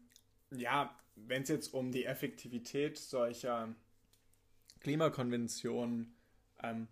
ja, 0.52 0.96
wenn 1.16 1.44
es 1.44 1.50
jetzt 1.50 1.74
um 1.74 1.92
die 1.92 2.06
Effektivität 2.06 2.98
solcher 2.98 3.74
Klimakonventionen 4.80 6.16
ähm, 6.64 6.88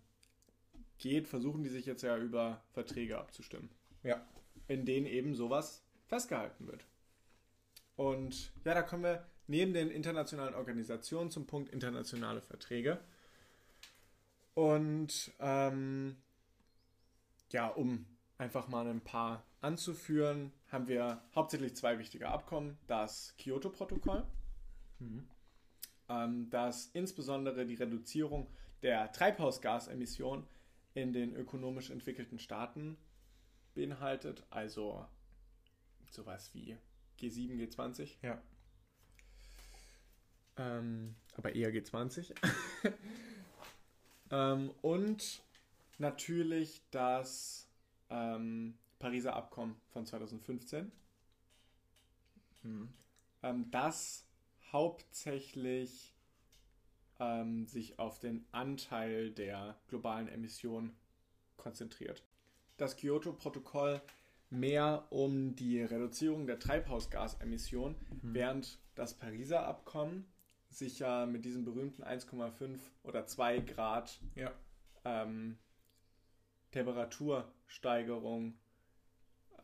geht, 0.98 1.28
versuchen 1.28 1.62
die 1.62 1.70
sich 1.70 1.86
jetzt 1.86 2.02
ja 2.02 2.16
über 2.18 2.62
Verträge 2.72 3.18
abzustimmen. 3.18 3.70
Ja. 4.02 4.26
In 4.66 4.84
denen 4.84 5.06
eben 5.06 5.34
sowas 5.34 5.82
festgehalten 6.06 6.66
wird. 6.66 6.84
Und 7.96 8.52
ja, 8.64 8.74
da 8.74 8.82
kommen 8.82 9.04
wir 9.04 9.26
neben 9.46 9.72
den 9.72 9.90
internationalen 9.90 10.54
Organisationen 10.54 11.30
zum 11.30 11.46
Punkt 11.46 11.72
internationale 11.72 12.42
Verträge. 12.42 13.00
Und 14.54 15.32
ähm, 15.40 16.16
ja, 17.50 17.68
um 17.68 18.06
einfach 18.38 18.68
mal 18.68 18.86
ein 18.86 19.00
paar 19.00 19.44
anzuführen, 19.60 20.52
haben 20.70 20.86
wir 20.86 21.20
hauptsächlich 21.34 21.76
zwei 21.76 21.98
wichtige 21.98 22.28
Abkommen. 22.28 22.78
Das 22.86 23.34
Kyoto-Protokoll, 23.38 24.24
ähm, 26.08 26.48
das 26.50 26.86
insbesondere 26.92 27.66
die 27.66 27.74
Reduzierung 27.74 28.48
der 28.82 29.10
Treibhausgasemissionen 29.12 30.46
in 30.94 31.12
den 31.12 31.34
ökonomisch 31.34 31.90
entwickelten 31.90 32.38
Staaten 32.38 32.96
beinhaltet, 33.74 34.44
also 34.50 35.06
sowas 36.10 36.54
wie 36.54 36.76
G7, 37.18 37.52
G20. 37.56 38.14
Ja. 38.22 38.40
Ähm, 40.56 41.14
aber 41.36 41.54
eher 41.54 41.72
G20. 41.72 42.34
ähm, 44.30 44.70
und 44.82 45.42
natürlich 45.98 46.82
das 46.90 47.67
ähm, 48.10 48.78
Pariser 48.98 49.36
Abkommen 49.36 49.76
von 49.88 50.06
2015, 50.06 50.90
ähm, 53.42 53.70
das 53.70 54.26
hauptsächlich 54.72 56.14
ähm, 57.20 57.66
sich 57.66 57.98
auf 57.98 58.18
den 58.18 58.46
Anteil 58.52 59.30
der 59.30 59.76
globalen 59.88 60.28
Emissionen 60.28 60.96
konzentriert. 61.56 62.24
Das 62.76 62.96
Kyoto-Protokoll 62.96 64.00
mehr 64.50 65.06
um 65.10 65.54
die 65.56 65.82
Reduzierung 65.82 66.46
der 66.46 66.58
Treibhausgasemissionen, 66.58 67.96
während 68.22 68.78
das 68.94 69.14
Pariser 69.14 69.66
Abkommen 69.66 70.26
sich 70.70 70.98
ja 70.98 71.26
mit 71.26 71.44
diesem 71.44 71.64
berühmten 71.64 72.02
1,5 72.02 72.78
oder 73.02 73.26
2 73.26 73.60
Grad 73.60 74.20
Ja. 74.34 74.52
ähm, 75.04 75.58
Temperatursteigerung 77.68 78.54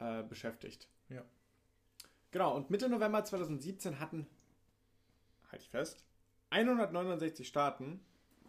äh, 0.01 0.23
beschäftigt. 0.25 0.89
Ja. 1.09 1.25
Genau, 2.31 2.57
und 2.57 2.71
Mitte 2.71 2.89
November 2.89 3.25
2017 3.25 4.01
hatten, 4.01 4.27
halte 5.51 5.65
ich 5.65 5.71
fest, 5.71 6.05
169 6.51 7.47
Staaten, 7.47 8.01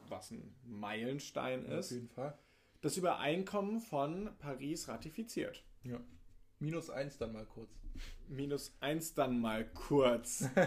was 0.09 0.31
ein 0.31 0.55
Meilenstein 0.65 1.65
Auf 1.65 1.79
ist, 1.79 1.91
jeden 1.91 2.09
Fall. 2.09 2.37
das 2.81 2.97
Übereinkommen 2.97 3.79
von 3.79 4.29
Paris 4.39 4.87
ratifiziert. 4.87 5.63
Ja. 5.83 5.99
Minus 6.59 6.89
eins 6.89 7.17
dann 7.17 7.33
mal 7.33 7.45
kurz. 7.45 7.69
Minus 8.27 8.75
eins 8.81 9.13
dann 9.13 9.39
mal 9.39 9.65
kurz. 9.65 10.41
Mr. 10.55 10.65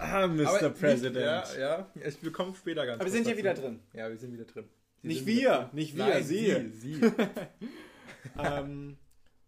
Aber 0.00 0.70
President. 0.70 1.14
Nicht, 1.14 1.58
ja, 1.58 1.78
ja. 1.78 1.90
Ich, 2.06 2.22
wir 2.22 2.32
kommen 2.32 2.54
später 2.54 2.86
ganz 2.86 3.00
Aber 3.00 3.04
wir 3.04 3.12
sind 3.12 3.26
ja 3.26 3.32
dazu. 3.32 3.38
wieder 3.38 3.54
drin. 3.54 3.80
Ja, 3.92 4.08
wir 4.08 4.16
sind 4.16 4.32
wieder 4.32 4.44
drin. 4.44 4.68
Sie 5.02 5.08
Nicht 5.08 5.26
wir, 5.26 5.36
wieder 5.36 5.70
nicht 5.72 5.96
wir, 5.96 6.06
Nein, 6.06 6.24
sie. 6.24 6.70
Sie, 6.72 6.94
sie. 6.94 7.00
ähm, 8.38 8.98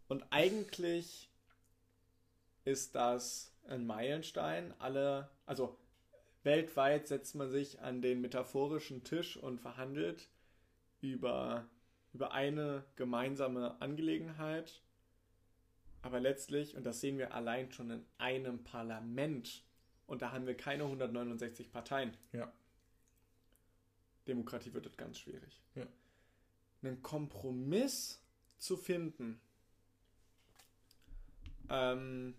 und 0.09 0.25
eigentlich 0.31 1.31
ist 2.65 2.95
das 2.95 3.53
ein 3.67 3.87
Meilenstein. 3.87 4.75
Alle, 4.79 5.31
also 5.47 5.79
weltweit 6.43 7.09
setzt 7.09 7.35
man 7.35 7.51
sich 7.51 7.81
an 7.81 8.03
den 8.03 8.21
metaphorischen 8.21 9.05
Tisch 9.05 9.37
und 9.37 9.61
verhandelt 9.61 10.29
über, 11.01 11.67
über 12.13 12.33
eine 12.33 12.85
gemeinsame 12.97 13.81
Angelegenheit. 13.81 14.83
Aber 16.03 16.19
letztlich, 16.21 16.77
und 16.77 16.85
das 16.85 17.01
sehen 17.01 17.19
wir 17.19 17.35
allein 17.35 17.71
schon 17.71 17.91
in 17.91 18.05
einem 18.19 18.65
Parlament, 18.65 19.65
und 20.07 20.21
da 20.21 20.33
haben 20.33 20.47
wir 20.47 20.57
keine 20.57 20.85
169 20.85 21.71
Parteien. 21.71 22.17
Ja. 22.33 22.53
Demokratie 24.27 24.75
wird 24.75 24.87
das 24.87 24.97
ganz 24.97 25.19
schwierig. 25.19 25.63
Ja. 25.75 25.87
Einen 26.83 27.03
Kompromiss 27.03 28.22
zu 28.63 28.77
finden, 28.77 29.41
ähm, 31.69 32.35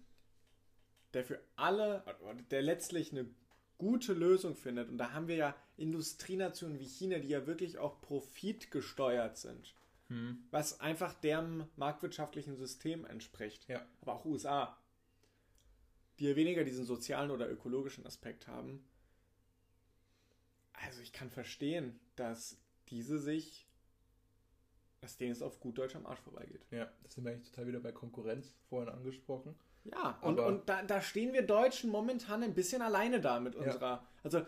der 1.14 1.26
für 1.26 1.42
alle, 1.56 2.04
der 2.50 2.62
letztlich 2.62 3.12
eine 3.12 3.30
gute 3.78 4.14
Lösung 4.14 4.56
findet. 4.56 4.90
Und 4.90 4.98
da 4.98 5.12
haben 5.12 5.28
wir 5.28 5.36
ja 5.36 5.56
Industrienationen 5.76 6.80
wie 6.80 6.88
China, 6.88 7.20
die 7.20 7.28
ja 7.28 7.46
wirklich 7.46 7.78
auch 7.78 8.00
profitgesteuert 8.02 9.38
sind, 9.38 9.76
Hm. 10.08 10.44
was 10.52 10.80
einfach 10.80 11.14
deren 11.14 11.68
marktwirtschaftlichen 11.76 12.56
System 12.56 13.06
entspricht. 13.06 13.68
Ja. 13.68 13.86
Aber 14.02 14.14
auch 14.14 14.26
USA, 14.26 14.78
die 16.20 16.26
ja 16.26 16.36
weniger 16.36 16.64
diesen 16.64 16.86
sozialen 16.86 17.32
oder 17.32 17.50
ökologischen 17.50 18.06
Aspekt 18.06 18.48
haben. 18.48 18.86
Also 20.74 21.02
ich 21.02 21.12
kann 21.12 21.30
verstehen, 21.30 22.00
dass 22.16 22.58
diese 22.90 23.20
sich, 23.20 23.68
dass 25.04 25.18
denen 25.18 25.34
es 25.34 25.42
auf 25.42 25.60
gut 25.60 25.78
Deutsch 25.78 25.98
am 25.98 26.06
Arsch 26.06 26.22
vorbeigeht. 26.22 26.66
Ja, 26.72 26.90
das 27.04 27.14
sind 27.14 27.26
wir 27.26 27.34
eigentlich 27.34 27.50
total 27.50 27.68
wieder 27.68 27.82
bei 27.82 27.92
Konkurrenz, 27.92 28.56
vorhin 28.70 28.88
angesprochen. 28.88 29.54
Ja, 29.84 30.18
und, 30.22 30.40
und 30.40 30.70
da, 30.70 30.82
da 30.82 31.02
stehen 31.02 31.34
wir 31.34 31.46
Deutschen 31.46 31.90
momentan 31.90 32.42
ein 32.42 32.54
bisschen 32.54 32.82
alleine 32.82 33.20
da 33.20 33.42
mit 33.42 33.54
unserer. 33.54 34.08
Also, 34.24 34.46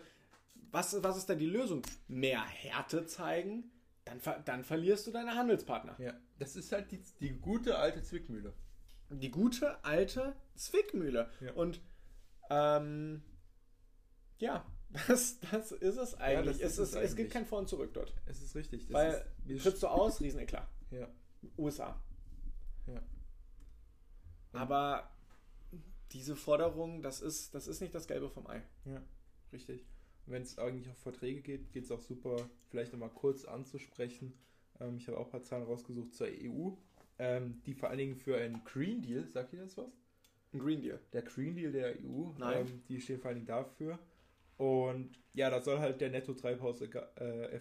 was, 0.72 1.02
was 1.02 1.18
ist 1.18 1.28
da 1.28 1.34
die 1.34 1.46
Lösung? 1.46 1.82
Mehr 2.08 2.42
Härte 2.42 3.04
zeigen, 3.04 3.70
dann, 4.06 4.18
dann 4.46 4.64
verlierst 4.64 5.06
du 5.06 5.10
deine 5.10 5.34
Handelspartner. 5.34 5.94
Ja, 5.98 6.14
das 6.38 6.56
ist 6.56 6.72
halt 6.72 6.90
die, 6.90 7.02
die 7.20 7.38
gute 7.38 7.76
alte 7.76 8.02
Zwickmühle. 8.02 8.54
Die 9.10 9.30
gute 9.30 9.84
alte 9.84 10.34
Zwickmühle. 10.54 11.28
Ja. 11.40 11.52
Und 11.52 11.82
ähm, 12.48 13.22
ja, 14.38 14.64
das, 15.08 15.38
das 15.40 15.72
ist 15.72 15.96
es 15.96 16.14
eigentlich. 16.14 16.58
das 16.58 16.72
es, 16.72 16.78
ist 16.78 16.94
es 16.94 16.94
es 16.94 17.16
gibt 17.16 17.26
eigentlich. 17.26 17.30
kein 17.30 17.46
Vor 17.46 17.58
und 17.60 17.68
Zurück 17.68 17.92
dort. 17.94 18.14
Es 18.26 18.42
ist 18.42 18.54
richtig. 18.54 18.86
Das 18.86 18.94
Weil 18.94 19.26
ist, 19.46 19.62
trittst 19.62 19.82
du 19.82 19.88
aus, 19.88 20.20
Rieseneklat. 20.20 20.68
Ja. 20.90 21.08
USA. 21.58 22.00
Ja. 22.86 23.02
Aber 24.52 25.10
diese 26.12 26.36
Forderung, 26.36 27.02
das 27.02 27.20
ist, 27.20 27.54
das 27.54 27.66
ist 27.66 27.80
nicht 27.80 27.94
das 27.94 28.06
Gelbe 28.06 28.30
vom 28.30 28.46
Ei. 28.46 28.62
Ja, 28.84 29.02
richtig. 29.52 29.84
Wenn 30.26 30.42
es 30.42 30.58
eigentlich 30.58 30.88
auf 30.88 30.98
Verträge 30.98 31.40
geht, 31.40 31.72
geht 31.72 31.84
es 31.84 31.90
auch 31.90 32.00
super, 32.00 32.48
vielleicht 32.68 32.92
nochmal 32.92 33.10
kurz 33.10 33.44
anzusprechen. 33.44 34.34
Ähm, 34.80 34.96
ich 34.96 35.06
habe 35.08 35.18
auch 35.18 35.26
ein 35.26 35.30
paar 35.30 35.42
Zahlen 35.42 35.64
rausgesucht 35.64 36.14
zur 36.14 36.26
EU, 36.28 36.70
ähm, 37.18 37.62
die 37.64 37.74
vor 37.74 37.90
allen 37.90 37.98
Dingen 37.98 38.16
für 38.16 38.36
einen 38.36 38.64
Green 38.64 39.02
Deal, 39.02 39.28
sagt 39.28 39.52
ihr 39.52 39.60
das 39.60 39.76
was? 39.76 39.90
Ein 40.52 40.58
Green 40.58 40.80
Deal. 40.80 41.00
Der 41.12 41.22
Green 41.22 41.54
Deal 41.54 41.72
der 41.72 41.96
EU, 42.00 42.32
Nein. 42.38 42.66
Ähm, 42.66 42.82
die 42.88 43.00
stehen 43.00 43.20
vor 43.20 43.28
allen 43.28 43.36
Dingen 43.36 43.46
dafür. 43.46 43.98
Und 44.56 45.18
ja, 45.34 45.50
da 45.50 45.60
soll 45.60 45.78
halt 45.78 46.00
der 46.00 46.10
Netto-Treibhaus, 46.10 46.80
äh, 46.80 47.60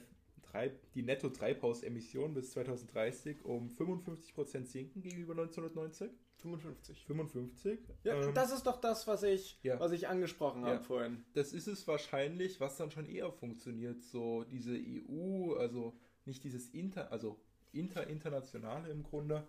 die 0.94 1.04
Netto-Treibhausemissionen 1.04 2.34
bis 2.34 2.52
2030 2.52 3.44
um 3.44 3.68
55% 3.70 4.66
sinken 4.66 5.02
gegenüber 5.02 5.34
1990. 5.34 6.10
55. 6.38 7.06
55. 7.06 7.80
Ja, 8.04 8.22
Ähm, 8.22 8.34
das 8.34 8.52
ist 8.54 8.64
doch 8.66 8.80
das, 8.80 9.08
was 9.08 9.24
ich, 9.24 9.60
ja. 9.64 9.80
was 9.80 9.92
ich 9.92 10.08
angesprochen 10.08 10.62
Ja. 10.62 10.76
habe 10.76 10.84
vorhin. 10.84 11.26
das 11.34 11.52
ist 11.54 11.68
es 11.68 11.88
wahrscheinlich, 11.88 12.60
was 12.60 12.78
dann 12.78 12.92
schon 12.92 13.06
eher 13.06 13.32
funktioniert. 13.32 14.02
So 14.04 14.44
diese 14.44 14.78
EU, 14.78 15.54
also 15.56 15.98
nicht 16.26 16.44
dieses 16.44 16.70
Inter, 16.70 17.12
also 17.12 17.38
interinternationale 17.74 18.90
im 18.90 19.04
Grunde, 19.04 19.48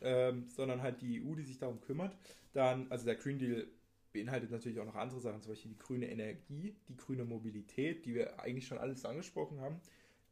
ähm, 0.00 0.48
sondern 0.48 0.82
halt 0.82 1.00
die 1.00 1.22
EU, 1.24 1.34
die 1.34 1.44
sich 1.44 1.58
darum 1.58 1.80
kümmert. 1.80 2.16
Dann, 2.52 2.90
also 2.90 3.04
der 3.04 3.16
Green 3.16 3.38
Deal 3.38 3.66
beinhaltet 4.12 4.50
natürlich 4.50 4.80
auch 4.80 4.86
noch 4.86 4.94
andere 4.94 5.20
Sachen, 5.20 5.42
zum 5.42 5.52
Beispiel 5.52 5.72
die 5.72 5.78
grüne 5.78 6.10
Energie, 6.10 6.76
die 6.88 6.96
grüne 6.96 7.24
Mobilität, 7.24 8.04
die 8.04 8.14
wir 8.14 8.40
eigentlich 8.40 8.66
schon 8.66 8.78
alles 8.78 9.04
angesprochen 9.04 9.60
haben. 9.60 9.80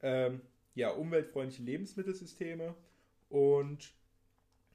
Ähm, 0.03 0.41
ja, 0.75 0.91
umweltfreundliche 0.91 1.63
Lebensmittelsysteme 1.63 2.75
und 3.29 3.93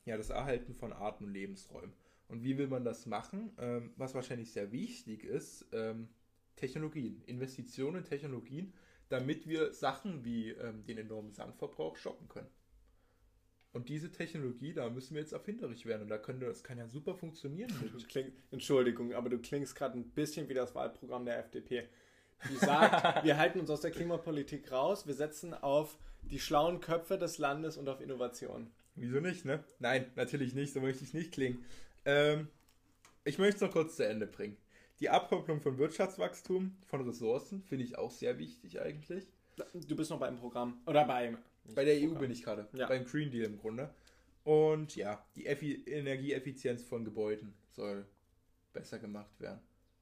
ja, 0.06 0.18
das 0.18 0.30
Erhalten 0.30 0.74
von 0.74 0.94
Arten 0.94 1.26
und 1.26 1.34
Lebensräumen. 1.34 1.94
Und 2.28 2.44
wie 2.44 2.58
will 2.58 2.68
man 2.68 2.84
das 2.84 3.06
machen? 3.06 3.52
Ähm, 3.58 3.94
was 3.98 4.14
wahrscheinlich 4.14 4.52
sehr 4.52 4.72
wichtig 4.72 5.24
ist, 5.24 5.66
ähm, 5.72 6.10
Technologien, 6.56 7.22
Investitionen 7.26 7.98
in 7.98 8.04
Technologien, 8.06 8.74
damit 9.10 9.48
wir 9.48 9.74
Sachen 9.74 10.24
wie 10.24 10.50
ähm, 10.50 10.86
den 10.86 10.98
enormen 10.98 11.32
Sandverbrauch 11.32 11.98
stoppen 11.98 12.28
können. 12.28 12.50
Und 13.76 13.90
diese 13.90 14.10
Technologie, 14.10 14.72
da 14.72 14.90
müssen 14.90 15.16
wir 15.16 15.22
jetzt 15.22 15.34
erfinderisch 15.34 15.86
werden. 15.86 16.04
Und 16.04 16.08
da 16.08 16.18
könnte, 16.18 16.46
das 16.46 16.64
kann 16.64 16.78
ja 16.78 16.88
super 16.88 17.14
funktionieren. 17.14 17.70
Kling, 18.08 18.32
Entschuldigung, 18.50 19.14
aber 19.14 19.30
du 19.30 19.38
klingst 19.38 19.76
gerade 19.76 20.00
ein 20.00 20.12
bisschen 20.12 20.48
wie 20.48 20.54
das 20.54 20.74
Wahlprogramm 20.74 21.26
der 21.26 21.40
FDP. 21.40 21.84
Die 22.50 22.56
sagt, 22.56 23.26
wir 23.26 23.36
halten 23.36 23.60
uns 23.60 23.70
aus 23.70 23.82
der 23.82 23.92
Klimapolitik 23.92 24.72
raus, 24.72 25.08
wir 25.08 25.14
setzen 25.14 25.54
auf 25.54 25.98
die 26.22 26.40
schlauen 26.40 26.80
Köpfe 26.80 27.18
des 27.18 27.38
Landes 27.38 27.76
und 27.76 27.90
auf 27.90 28.00
Innovation. 28.00 28.72
Wieso 28.96 29.20
nicht, 29.20 29.44
ne? 29.44 29.62
Nein, 29.80 30.10
natürlich 30.16 30.56
nicht, 30.56 30.72
so 30.72 30.80
möchte 30.80 31.04
ich 31.04 31.14
nicht 31.14 31.34
klingen. 31.34 31.66
Ähm, 32.06 32.48
ich 33.26 33.40
möchte 33.40 33.56
es 33.56 33.62
noch 33.62 33.72
kurz 33.72 33.98
zu 33.98 34.08
Ende 34.08 34.26
bringen. 34.26 34.56
Die 35.02 35.10
Abkopplung 35.10 35.60
von 35.60 35.78
Wirtschaftswachstum, 35.78 36.78
von 36.88 37.02
Ressourcen, 37.02 37.62
finde 37.62 37.84
ich 37.84 37.98
auch 37.98 38.12
sehr 38.12 38.40
wichtig 38.40 38.80
eigentlich. 38.80 39.28
Du 39.74 39.98
bist 39.98 40.12
noch 40.12 40.20
beim 40.20 40.38
Programm. 40.38 40.82
Oder 40.86 41.04
beim. 41.04 41.38
Bei 41.74 41.84
der 41.86 41.96
EU 41.96 42.14
bin 42.16 42.32
ich 42.32 42.44
gerade. 42.44 42.68
Ja. 42.74 42.88
Beim 42.88 43.06
Green 43.06 43.32
Deal 43.32 43.46
im 43.46 43.58
Grunde. 43.58 43.94
Und 44.44 44.96
ja, 44.96 45.26
die 45.36 45.48
Effi 45.48 45.84
Energieeffizienz 45.88 46.84
von 46.84 47.04
Gebäuden 47.04 47.54
soll 47.72 48.06
besser 48.74 49.00
gemacht 49.00 49.40
werden. 49.40 49.60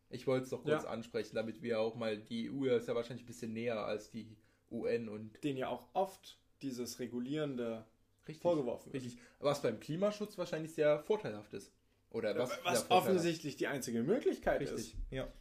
Ich 0.10 0.28
wollte 0.28 0.44
es 0.44 0.50
doch 0.50 0.64
kurz 0.64 0.84
Ja. 0.84 0.90
ansprechen, 0.90 1.36
damit 1.36 1.62
wir 1.62 1.80
auch 1.80 1.96
mal, 1.96 2.18
die 2.18 2.50
EU 2.52 2.66
ist 2.66 2.88
ja 2.88 2.96
wahrscheinlich 2.96 3.24
ein 3.24 3.28
bisschen 3.28 3.54
näher 3.54 3.80
als 3.86 4.10
die 4.12 4.36
UN 4.70 5.08
und 5.10 5.42
Den 5.44 5.56
ja 5.58 5.70
auch 5.70 5.88
oft 5.94 6.38
dieses 6.62 7.00
regulierende 7.00 7.86
richtig, 8.28 8.42
vorgeworfen 8.42 8.92
wird. 8.92 9.04
richtig. 9.04 9.20
Was 9.40 9.62
beim 9.62 9.80
Klimaschutz 9.80 10.38
wahrscheinlich 10.38 10.74
sehr 10.74 11.00
vorteilhaft 11.04 11.54
ist. 11.54 11.72
Oder 12.10 12.38
was, 12.38 12.50
Was, 12.50 12.50
sehr 12.50 12.62
vorteilhaft. 12.64 12.92
offensichtlich 12.92 13.56
die 13.56 13.68
einzige 13.68 14.04
Möglichkeit 14.04 14.62
Richtig, 14.62 14.96
ja. 15.10 15.24
ist. 15.24 15.32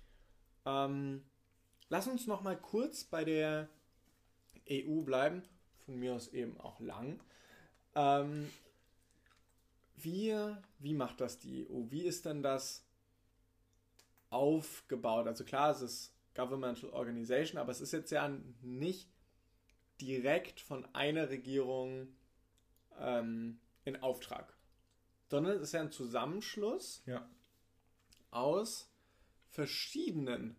Ähm, 0.65 1.23
lass 1.91 2.07
uns 2.07 2.27
noch 2.27 2.41
mal 2.43 2.57
kurz 2.57 3.05
bei 3.05 3.25
der 3.25 3.69
EU 4.71 5.03
bleiben. 5.03 5.43
Von 5.85 5.97
mir 5.99 6.15
aus 6.15 6.29
eben 6.29 6.59
auch 6.61 6.81
lang. 6.81 7.21
Ähm, 7.95 8.51
wie, 9.97 10.35
wie 10.79 10.95
macht 10.95 11.21
das 11.21 11.39
die 11.39 11.67
EU? 11.69 11.85
Wie 11.91 12.03
ist 12.03 12.25
denn 12.25 12.43
das 12.43 12.85
aufgebaut? 14.31 15.27
Also 15.27 15.45
klar, 15.45 15.71
es 15.71 15.83
ist 15.83 16.15
Governmental 16.35 16.91
Organization, 16.91 17.61
aber 17.61 17.73
es 17.73 17.81
ist 17.81 17.93
jetzt 17.93 18.11
ja 18.11 18.29
nicht 18.63 19.09
direkt 20.01 20.61
von 20.61 20.87
einer 20.95 21.29
Regierung 21.29 22.09
ähm, 22.99 23.61
in 23.85 24.03
Auftrag, 24.03 24.57
sondern 25.29 25.57
es 25.57 25.63
ist 25.63 25.73
ja 25.73 25.81
ein 25.81 25.93
Zusammenschluss 25.93 27.03
Ja. 27.07 27.29
aus 28.31 28.89
verschiedenen 29.51 30.57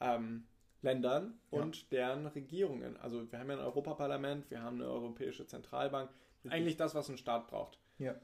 ähm, 0.00 0.46
Ländern 0.82 1.38
Ja. 1.50 1.60
und 1.60 1.90
deren 1.92 2.26
Regierungen. 2.26 2.96
Also 2.98 3.30
wir 3.30 3.38
haben 3.38 3.48
ja 3.50 3.56
ein 3.56 3.64
Europaparlament, 3.64 4.50
wir 4.50 4.62
haben 4.62 4.80
eine 4.80 4.90
Europäische 4.90 5.46
Zentralbank. 5.46 6.10
Eigentlich 6.48 6.76
das, 6.76 6.94
was 6.94 7.08
ein 7.08 7.18
Staat 7.18 7.46
braucht. 7.48 7.78
Ja. 7.98 8.14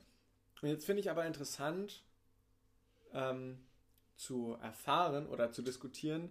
Und 0.60 0.68
jetzt 0.68 0.84
finde 0.84 1.00
ich 1.00 1.10
aber 1.10 1.24
interessant 1.24 2.02
ähm, 3.12 3.58
zu 4.16 4.56
erfahren 4.60 5.26
oder 5.28 5.52
zu 5.52 5.62
diskutieren, 5.62 6.30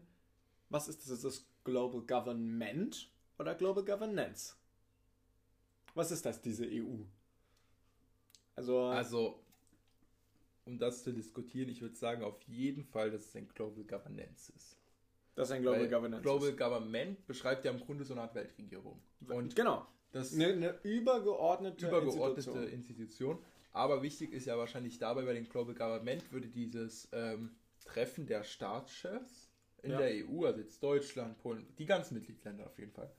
was 0.70 0.90
ist 0.90 1.02
das? 1.02 1.10
Ist 1.10 1.24
das 1.24 1.46
Global 1.64 2.02
Government 2.02 3.10
oder 3.40 3.56
Global 3.56 3.86
Governance? 3.86 4.56
Was 5.94 6.12
ist 6.12 6.26
das, 6.26 6.42
diese 6.42 6.66
EU? 6.66 7.04
Also, 8.56 8.82
Also, 8.88 9.44
um 10.66 10.78
das 10.78 11.04
zu 11.04 11.14
diskutieren, 11.14 11.70
ich 11.70 11.82
würde 11.82 11.96
sagen 11.96 12.24
auf 12.24 12.42
jeden 12.44 12.84
Fall, 12.84 13.12
dass 13.12 13.28
es 13.28 13.36
ein 13.36 13.48
Global 13.48 13.84
Governance 13.86 14.52
ist. 14.56 14.77
Das 15.38 15.50
ist 15.50 15.56
ein 15.56 15.62
Global 15.62 15.82
Weil 15.82 15.90
Governance. 15.90 16.24
Global 16.24 16.50
ist. 16.50 16.58
Government 16.58 17.28
beschreibt 17.28 17.64
ja 17.64 17.72
im 17.72 17.80
Grunde 17.80 18.04
so 18.04 18.14
eine 18.14 18.24
Art 18.24 18.34
Weltregierung. 18.36 19.00
Und 19.30 19.56
genau. 19.56 19.86
das 20.12 20.34
Eine, 20.34 20.48
eine 20.48 20.80
übergeordnete, 20.84 21.88
übergeordnete 21.88 22.50
Institution. 22.50 22.68
Institution. 22.74 23.40
Aber 23.72 24.02
wichtig 24.02 24.34
ist 24.34 24.46
ja 24.48 24.58
wahrscheinlich 24.58 24.98
dabei, 24.98 25.22
bei 25.24 25.34
den 25.34 25.48
Global 25.48 25.76
Government 25.76 26.32
würde 26.32 26.48
dieses 26.48 27.08
ähm, 27.12 27.52
Treffen 27.86 28.26
der 28.26 28.44
Staatschefs 28.44 29.52
in 29.84 29.92
Ja. 29.92 30.00
der 30.00 30.26
EU, 30.28 30.46
also 30.46 30.60
jetzt 30.60 30.82
Deutschland, 30.82 31.38
Polen, 31.38 31.68
die 31.78 31.86
ganzen 31.86 32.16
Mitgliedsländer 32.16 32.66
auf 32.66 32.80
jeden 32.80 32.92
Fall, 32.92 33.12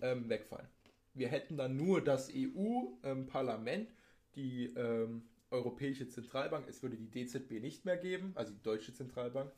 ähm, 0.00 0.28
wegfallen. 0.28 0.68
Wir 1.14 1.28
hätten 1.28 1.56
dann 1.56 1.76
nur 1.78 2.02
das 2.04 2.30
EU-Parlament, 2.34 3.90
die 4.34 4.66
ähm, 4.76 5.22
Europäische 5.50 6.08
Zentralbank, 6.08 6.68
es 6.68 6.82
würde 6.82 6.96
die 6.96 7.10
DZB 7.10 7.60
nicht 7.60 7.84
mehr 7.86 7.96
geben, 7.96 8.32
also 8.34 8.52
die 8.52 8.62
Deutsche 8.62 8.92
Zentralbank. 8.92 9.52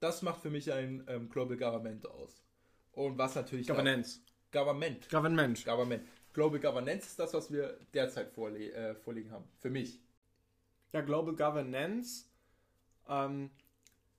Das 0.00 0.22
macht 0.22 0.40
für 0.40 0.50
mich 0.50 0.72
ein 0.72 1.04
ähm, 1.08 1.28
Global 1.28 1.56
Government 1.56 2.06
aus. 2.06 2.42
Und 2.92 3.18
was 3.18 3.34
natürlich 3.34 3.68
Governance. 3.68 4.20
Da, 4.50 4.60
Government. 4.60 5.08
Government. 5.08 5.64
Government. 5.64 6.08
Global 6.32 6.60
Governance 6.60 7.06
ist 7.06 7.18
das, 7.18 7.34
was 7.34 7.52
wir 7.52 7.78
derzeit 7.92 8.30
vorle 8.30 8.72
äh, 8.72 8.94
vorliegen 8.94 9.30
haben. 9.30 9.44
Für 9.58 9.70
mich. 9.70 10.00
Ja, 10.92 11.02
Global 11.02 11.34
Governance 11.34 12.24
ähm, 13.08 13.50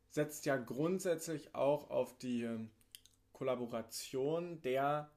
setzt 0.10 0.46
ja 0.46 0.58
grundsätzlich 0.58 1.56
auch 1.56 1.90
auf 1.90 2.18
die 2.18 2.44
ähm, 2.44 2.70
Kollaboration 3.34 4.62
der 4.62 5.10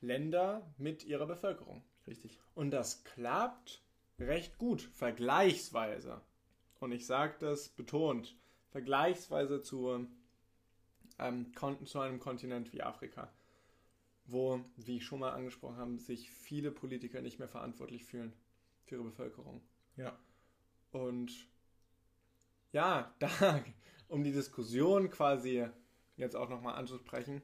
Länder 0.00 0.72
mit 0.78 1.04
ihrer 1.04 1.26
Bevölkerung. 1.26 1.82
Richtig. 2.06 2.38
Und 2.54 2.70
das 2.70 3.02
klappt 3.04 3.82
recht 4.18 4.56
gut, 4.58 4.82
vergleichsweise. 4.82 6.20
Und 6.78 6.92
ich 6.92 7.06
sage 7.06 7.34
das 7.40 7.68
betont, 7.70 8.36
vergleichsweise 8.70 9.62
zu, 9.62 10.06
ähm, 11.18 11.52
zu 11.84 12.00
einem 12.00 12.20
Kontinent 12.20 12.72
wie 12.72 12.82
Afrika, 12.82 13.32
wo, 14.26 14.60
wie 14.76 14.96
ich 14.96 15.04
schon 15.04 15.20
mal 15.20 15.32
angesprochen 15.32 15.76
habe, 15.76 15.98
sich 15.98 16.30
viele 16.30 16.70
Politiker 16.70 17.20
nicht 17.22 17.38
mehr 17.38 17.48
verantwortlich 17.48 18.04
fühlen 18.04 18.32
für 18.84 18.96
ihre 18.96 19.04
Bevölkerung. 19.04 19.62
Ja. 19.96 20.18
Und 20.92 21.32
ja, 22.72 23.14
da, 23.18 23.64
um 24.08 24.24
die 24.24 24.32
Diskussion 24.32 25.10
quasi 25.10 25.66
jetzt 26.16 26.36
auch 26.36 26.48
nochmal 26.48 26.74
anzusprechen, 26.74 27.42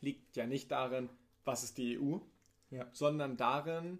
liegt 0.00 0.36
ja 0.36 0.46
nicht 0.46 0.70
darin, 0.70 1.10
was 1.44 1.62
ist 1.64 1.78
die 1.78 1.98
EU, 1.98 2.18
Ja. 2.70 2.88
sondern 2.92 3.36
darin, 3.36 3.98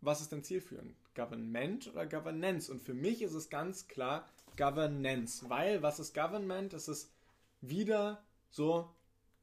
was 0.00 0.20
ist 0.20 0.32
denn 0.32 0.42
zielführend? 0.42 0.94
Government 1.14 1.88
oder 1.88 2.06
Governance? 2.06 2.70
Und 2.70 2.82
für 2.82 2.94
mich 2.94 3.22
ist 3.22 3.34
es 3.34 3.50
ganz 3.50 3.88
klar 3.88 4.28
Governance, 4.56 5.48
weil 5.48 5.82
was 5.82 5.98
ist 6.00 6.14
Government? 6.14 6.72
Es 6.72 6.88
ist 6.88 7.10
wieder 7.60 8.22
so 8.50 8.88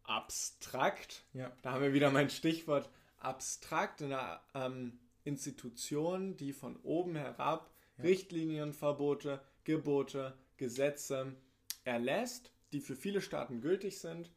abstrakt. 0.03 1.23
Ja. 1.33 1.51
Da 1.61 1.73
haben 1.73 1.81
wir 1.81 1.93
wieder 1.93 2.11
mein 2.11 2.29
Stichwort 2.29 2.89
abstrakt, 3.19 4.01
eine 4.01 4.39
ähm, 4.53 4.99
Institution, 5.23 6.37
die 6.37 6.53
von 6.53 6.77
oben 6.77 7.15
herab 7.15 7.69
Ja. 7.97 8.03
Richtlinien, 8.05 8.73
Verbote, 8.73 9.41
Gebote, 9.63 10.37
Gesetze 10.57 11.35
erlässt, 11.83 12.51
die 12.71 12.81
für 12.81 12.95
viele 12.95 13.21
Staaten 13.21 13.61
gültig 13.61 13.99
sind 13.99 14.31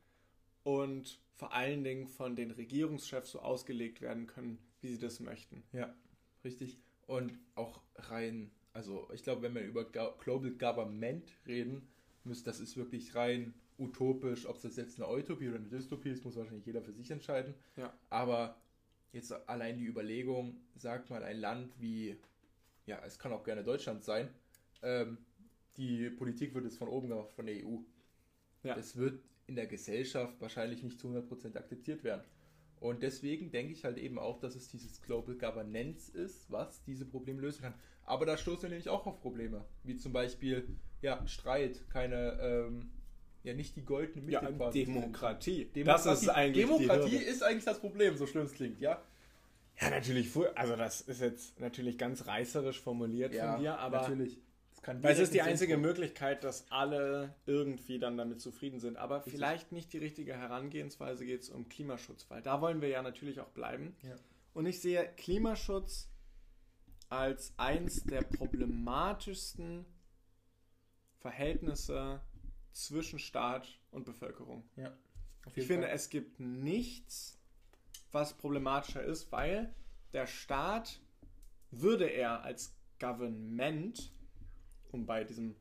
und 0.62 1.20
vor 1.34 1.52
allen 1.52 1.82
Dingen 1.82 2.06
von 2.06 2.36
den 2.36 2.50
Regierungschefs 2.50 3.32
so 3.32 3.40
ausgelegt 3.40 4.00
werden 4.00 4.26
können, 4.26 4.58
wie 4.80 4.88
sie 4.88 4.98
das 4.98 5.20
möchten. 5.20 5.64
Ja, 5.72 5.94
richtig. 6.44 6.78
Und 7.06 7.38
auch 7.54 7.80
rein, 7.96 8.50
also 8.72 9.08
ich 9.12 9.22
glaube, 9.22 9.42
wenn 9.42 9.54
wir 9.54 9.62
über 9.62 9.84
Global 9.84 10.50
Government 10.52 11.32
reden, 11.46 11.88
müsst, 12.24 12.46
das 12.46 12.60
ist 12.60 12.76
wirklich 12.76 13.14
rein 13.14 13.54
utopisch, 13.78 14.46
ob 14.46 14.60
das 14.60 14.76
jetzt 14.76 15.00
eine 15.00 15.10
Utopie 15.10 15.48
oder 15.48 15.56
eine 15.56 15.68
Dystopie 15.68 16.10
ist, 16.10 16.24
muss 16.24 16.36
wahrscheinlich 16.36 16.66
jeder 16.66 16.82
für 16.82 16.92
sich 16.92 17.10
entscheiden. 17.10 17.54
Ja. 17.76 17.92
Aber 18.10 18.56
jetzt 19.12 19.32
allein 19.48 19.78
die 19.78 19.86
Überlegung, 19.86 20.60
sagt 20.76 21.10
mal 21.10 21.22
ein 21.22 21.38
Land 21.38 21.72
wie, 21.80 22.16
ja, 22.86 23.02
es 23.04 23.18
kann 23.18 23.32
auch 23.32 23.44
gerne 23.44 23.64
Deutschland 23.64 24.04
sein, 24.04 24.28
ähm, 24.82 25.18
die 25.76 26.10
Politik 26.10 26.54
wird 26.54 26.64
jetzt 26.64 26.76
von 26.76 26.88
oben 26.88 27.08
gemacht, 27.08 27.32
von 27.32 27.46
der 27.46 27.56
EU. 27.56 27.78
Ja. 28.62 28.74
Das 28.74 28.96
wird 28.96 29.20
in 29.46 29.56
der 29.56 29.66
Gesellschaft 29.66 30.40
wahrscheinlich 30.40 30.82
nicht 30.82 31.00
zu 31.00 31.08
100% 31.08 31.56
akzeptiert 31.56 32.04
werden. 32.04 32.22
Und 32.82 33.04
deswegen 33.04 33.52
denke 33.52 33.72
ich 33.72 33.84
halt 33.84 33.96
eben 33.96 34.18
auch, 34.18 34.40
dass 34.40 34.56
es 34.56 34.68
dieses 34.68 35.00
Global 35.02 35.36
Governance 35.36 36.10
ist, 36.10 36.50
was 36.50 36.82
diese 36.82 37.04
Probleme 37.04 37.40
lösen 37.40 37.62
kann. 37.62 37.74
Aber 38.04 38.26
da 38.26 38.36
stoßen 38.36 38.62
wir 38.62 38.70
nämlich 38.70 38.88
auch 38.88 39.06
auf 39.06 39.20
Probleme, 39.20 39.64
wie 39.84 39.96
zum 39.96 40.12
Beispiel 40.12 40.66
ja, 41.00 41.24
Streit, 41.28 41.88
keine, 41.90 42.38
ähm, 42.42 42.90
ja 43.44 43.54
nicht 43.54 43.76
die 43.76 43.84
goldene 43.84 44.28
Ja, 44.28 44.40
Mitte 44.40 44.54
quasi. 44.54 44.84
Demokratie. 44.84 45.64
Demokratie. 45.66 46.08
Das 46.08 46.22
ist 46.22 46.28
eigentlich 46.28 46.66
Demokratie 46.66 47.16
ist 47.18 47.44
eigentlich 47.44 47.64
das 47.64 47.78
Problem, 47.78 48.16
so 48.16 48.26
schlimm 48.26 48.46
es 48.46 48.52
klingt, 48.52 48.80
ja. 48.80 49.00
Ja, 49.80 49.90
natürlich. 49.90 50.32
Also 50.56 50.74
das 50.74 51.02
ist 51.02 51.20
jetzt 51.20 51.60
natürlich 51.60 51.96
ganz 51.98 52.26
reißerisch 52.26 52.80
formuliert 52.80 53.32
Ja, 53.32 53.52
von 53.52 53.62
dir, 53.62 53.78
aber 53.78 54.00
natürlich. 54.00 54.38
Kann 54.82 55.02
weil 55.02 55.12
es 55.12 55.20
ist 55.20 55.32
die 55.32 55.42
einzige 55.42 55.74
Zentrum. 55.74 55.82
Möglichkeit, 55.90 56.42
dass 56.44 56.70
alle 56.70 57.34
irgendwie 57.46 57.98
dann 58.00 58.16
damit 58.16 58.40
zufrieden 58.40 58.80
sind. 58.80 58.96
Aber 58.96 59.22
vielleicht 59.22 59.70
nicht 59.70 59.92
die 59.92 59.98
richtige 59.98 60.36
Herangehensweise 60.36 61.24
geht 61.24 61.42
es 61.42 61.50
um 61.50 61.68
Klimaschutz, 61.68 62.26
weil 62.28 62.42
da 62.42 62.60
wollen 62.60 62.80
wir 62.80 62.88
ja 62.88 63.00
natürlich 63.02 63.40
auch 63.40 63.50
bleiben. 63.50 63.96
Ja. 64.02 64.16
Und 64.54 64.66
ich 64.66 64.80
sehe 64.80 65.08
Klimaschutz 65.16 66.08
als 67.08 67.54
eins 67.58 68.02
der 68.04 68.22
problematischsten 68.22 69.84
Verhältnisse 71.18 72.20
zwischen 72.72 73.18
Staat 73.18 73.68
und 73.90 74.04
Bevölkerung. 74.04 74.64
Ja, 74.76 74.92
Ich 75.54 75.66
finde, 75.66 75.86
Fall. 75.86 75.94
es 75.94 76.10
gibt 76.10 76.40
nichts, 76.40 77.38
was 78.10 78.36
problematischer 78.36 79.02
ist, 79.04 79.30
weil 79.30 79.72
der 80.12 80.26
Staat 80.26 81.00
würde 81.70 82.06
er 82.06 82.42
als 82.42 82.74
Government, 82.98 84.12
um 84.92 85.06
bei, 85.06 85.24
diesem, 85.24 85.56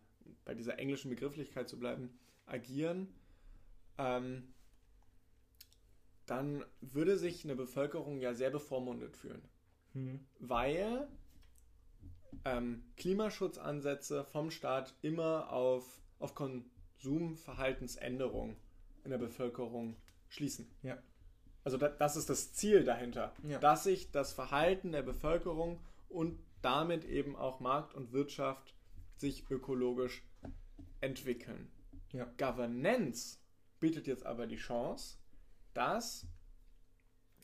bei 0.45 0.53
dieser 0.53 0.77
englischen 0.79 1.09
Begrifflichkeit 1.09 1.67
zu 1.69 1.79
bleiben, 1.79 2.09
agieren, 2.45 3.07
ähm, 3.97 4.53
dann 6.25 6.63
würde 6.81 7.17
sich 7.17 7.43
eine 7.43 7.55
Bevölkerung 7.55 8.19
ja 8.19 8.33
sehr 8.33 8.49
bevormundet 8.51 9.15
fühlen, 9.17 9.41
Hm. 9.93 10.19
weil 10.39 11.07
ähm, 12.45 12.83
Klimaschutzansätze 12.95 14.23
vom 14.23 14.49
Staat 14.51 14.95
immer 15.01 15.51
auf, 15.51 15.83
auf 16.19 16.33
Konsumverhaltensänderung 16.35 18.55
in 19.03 19.11
der 19.11 19.17
Bevölkerung 19.17 19.97
schließen. 20.29 20.69
Ja. 20.83 20.97
Also 21.63 21.77
da, 21.77 21.89
das 21.89 22.15
ist 22.15 22.29
das 22.29 22.53
Ziel 22.53 22.83
dahinter, 22.85 23.33
Ja. 23.43 23.59
dass 23.59 23.83
sich 23.83 24.09
das 24.11 24.31
Verhalten 24.33 24.91
der 24.93 25.01
Bevölkerung 25.03 25.79
und 26.09 26.39
damit 26.61 27.03
eben 27.05 27.35
auch 27.35 27.59
Markt 27.59 27.93
und 27.93 28.13
Wirtschaft 28.13 28.73
sich 29.21 29.49
ökologisch 29.49 30.23
entwickeln. 30.99 31.71
Ja. 32.11 32.25
Governance 32.37 33.39
bietet 33.79 34.05
jetzt 34.07 34.25
aber 34.25 34.47
die 34.47 34.57
Chance, 34.57 35.17
dass 35.73 36.27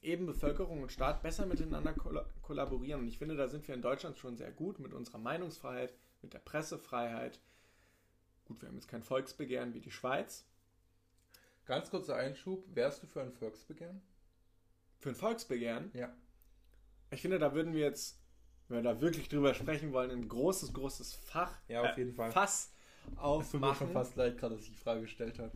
eben 0.01 0.25
Bevölkerung 0.25 0.81
und 0.83 0.91
Staat 0.91 1.23
besser 1.23 1.45
miteinander 1.45 1.93
kolla- 1.93 2.29
kollaborieren. 2.41 3.01
Und 3.01 3.07
ich 3.07 3.17
finde, 3.17 3.35
da 3.35 3.47
sind 3.47 3.67
wir 3.67 3.75
in 3.75 3.81
Deutschland 3.81 4.17
schon 4.17 4.37
sehr 4.37 4.51
gut 4.51 4.79
mit 4.79 4.93
unserer 4.93 5.17
Meinungsfreiheit, 5.17 5.93
mit 6.21 6.33
der 6.33 6.39
Pressefreiheit. 6.39 7.41
Gut, 8.45 8.61
wir 8.61 8.69
haben 8.69 8.75
jetzt 8.75 8.87
kein 8.87 9.03
Volksbegehren 9.03 9.73
wie 9.73 9.81
die 9.81 9.91
Schweiz. 9.91 10.45
Ganz 11.65 11.89
kurzer 11.89 12.15
Einschub, 12.15 12.63
wärst 12.75 13.03
du 13.03 13.07
für 13.07 13.21
ein 13.21 13.31
Volksbegehren? 13.33 14.01
Für 14.99 15.09
ein 15.09 15.15
Volksbegehren 15.15 15.91
Ja. 15.93 16.15
Ich 17.11 17.21
finde, 17.21 17.39
da 17.39 17.53
würden 17.53 17.73
wir 17.73 17.81
jetzt, 17.81 18.19
wenn 18.69 18.83
wir 18.83 18.93
da 18.93 19.01
wirklich 19.01 19.29
drüber 19.29 19.53
sprechen 19.53 19.91
wollen, 19.93 20.11
ein 20.11 20.27
großes, 20.27 20.73
großes 20.73 21.13
Fach, 21.15 21.57
Ja, 21.67 21.81
auf 21.81 21.97
äh, 21.97 21.99
jeden 22.01 22.13
Fall. 22.13 22.31
Fass 22.31 22.73
Es 23.05 23.05
tut 23.05 23.13
mir 23.15 23.21
aufmachen. 23.21 23.77
schon 23.77 23.91
fast 23.93 24.15
leid, 24.15 24.37
gerade 24.37 24.55
dass 24.55 24.63
ich 24.63 24.71
die 24.71 24.77
Frage 24.77 25.01
gestellt 25.01 25.39
habe. 25.39 25.51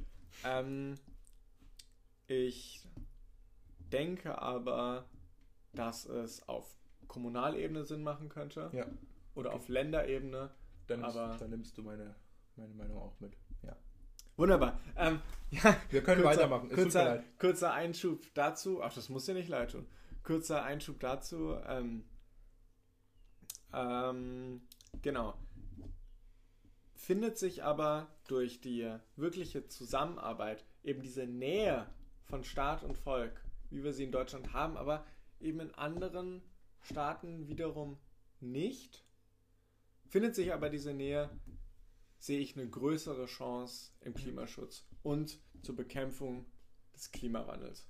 Ähm, 0.45 0.95
ich 2.27 2.87
denke 3.91 4.37
aber, 4.41 5.05
dass 5.73 6.05
es 6.05 6.47
auf 6.47 6.65
Kommunalebene 7.07 7.83
Sinn 7.83 8.03
machen 8.03 8.29
könnte 8.29 8.69
Ja. 8.73 8.85
oder 9.35 9.53
auf 9.53 9.67
Länderebene. 9.67 10.51
Dann, 10.87 11.03
Aber- 11.03 11.35
dann 11.37 11.49
nimmst 11.49 11.77
du 11.77 11.83
meine, 11.83 12.15
meine 12.55 12.73
Meinung 12.73 12.97
auch 12.97 13.19
mit. 13.19 13.33
Ja. 13.63 13.75
Wunderbar. 14.37 14.79
Ähm, 14.95 15.19
ja, 15.51 15.75
Wir 15.89 16.03
können 16.03 16.23
weitermachen. 16.23 16.69
Tut 16.69 16.77
mir 16.77 16.83
Kurzer, 16.83 17.23
kurzer 17.37 17.73
Einschub 17.73 18.21
dazu. 18.33 18.81
Ach, 18.81 18.93
das 18.93 19.09
muss 19.09 19.25
dir 19.25 19.33
nicht 19.33 19.49
leid 19.49 19.71
tun. 19.71 19.85
Kurzer 20.23 20.63
Einschub 20.63 20.99
dazu. 21.01 21.55
Ähm, 21.67 22.05
ähm, 23.73 24.61
genau. 25.01 25.37
Findet 26.93 27.37
sich 27.37 27.63
aber 27.63 28.07
durch 28.27 28.61
die 28.61 28.95
wirkliche 29.15 29.67
Zusammenarbeit, 29.67 30.63
eben 30.83 31.01
diese 31.01 31.25
Nähe 31.25 31.87
von 32.25 32.43
Staat 32.43 32.83
und 32.83 32.97
Volk, 32.97 33.43
wie 33.69 33.83
wir 33.83 33.93
sie 33.93 34.03
in 34.03 34.11
Deutschland 34.11 34.53
haben, 34.53 34.77
aber 34.77 35.05
eben 35.39 35.59
in 35.59 35.73
anderen 35.73 36.41
Staaten 36.81 37.47
wiederum 37.47 37.97
nicht, 38.39 39.03
findet 40.07 40.35
sich 40.35 40.53
aber 40.53 40.69
diese 40.69 40.93
Nähe, 40.93 41.29
sehe 42.17 42.39
ich 42.39 42.55
eine 42.55 42.69
größere 42.69 43.25
Chance 43.25 43.91
im 44.01 44.13
Klimaschutz 44.13 44.85
und 45.03 45.39
zur 45.63 45.75
Bekämpfung 45.75 46.45
des 46.93 47.11
Klimawandels. 47.11 47.87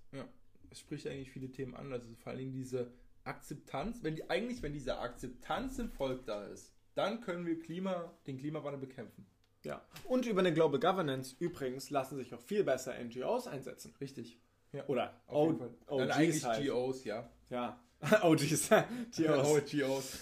Es 0.70 0.80
spricht 0.80 1.06
eigentlich 1.08 1.32
viele 1.32 1.52
Themen 1.52 1.76
an. 1.76 1.92
Also 1.92 2.08
vor 2.16 2.30
allen 2.32 2.40
Dingen 2.40 2.54
diese 2.54 2.94
Akzeptanz. 3.24 4.04
Wenn 4.04 4.16
die, 4.16 4.30
eigentlich, 4.30 4.62
wenn 4.62 4.74
diese 4.74 5.00
Akzeptanz 5.00 5.80
im 5.80 5.90
Volk 5.90 6.26
da 6.26 6.46
ist, 6.46 6.74
dann 6.96 7.22
können 7.22 7.46
wir 7.46 7.60
Klima, 7.60 8.14
den 8.28 8.38
Klimawandel 8.38 8.80
bekämpfen. 8.80 9.26
Ja. 9.64 9.82
Und 10.06 10.26
über 10.26 10.40
eine 10.40 10.54
Global 10.54 10.80
Governance 10.80 11.36
übrigens 11.40 11.90
lassen 11.90 12.18
sich 12.18 12.34
auch 12.34 12.42
viel 12.42 12.64
besser 12.64 12.94
NGOs 13.02 13.48
einsetzen. 13.48 13.94
Richtig. 14.02 14.40
Ja. 14.74 14.86
Oder 14.88 15.22
Auf 15.28 15.48
jeden 15.48 15.60
Fall. 15.60 15.76
OGs 15.88 16.00
Dann 16.00 16.12
eigentlich 16.12 16.46
halt. 16.46 16.68
GOs, 16.68 17.04
ja. 17.04 17.30
Ja. 17.50 17.80
OGs. 18.24 18.70
TOs. 19.12 19.72
GOs. 19.72 20.20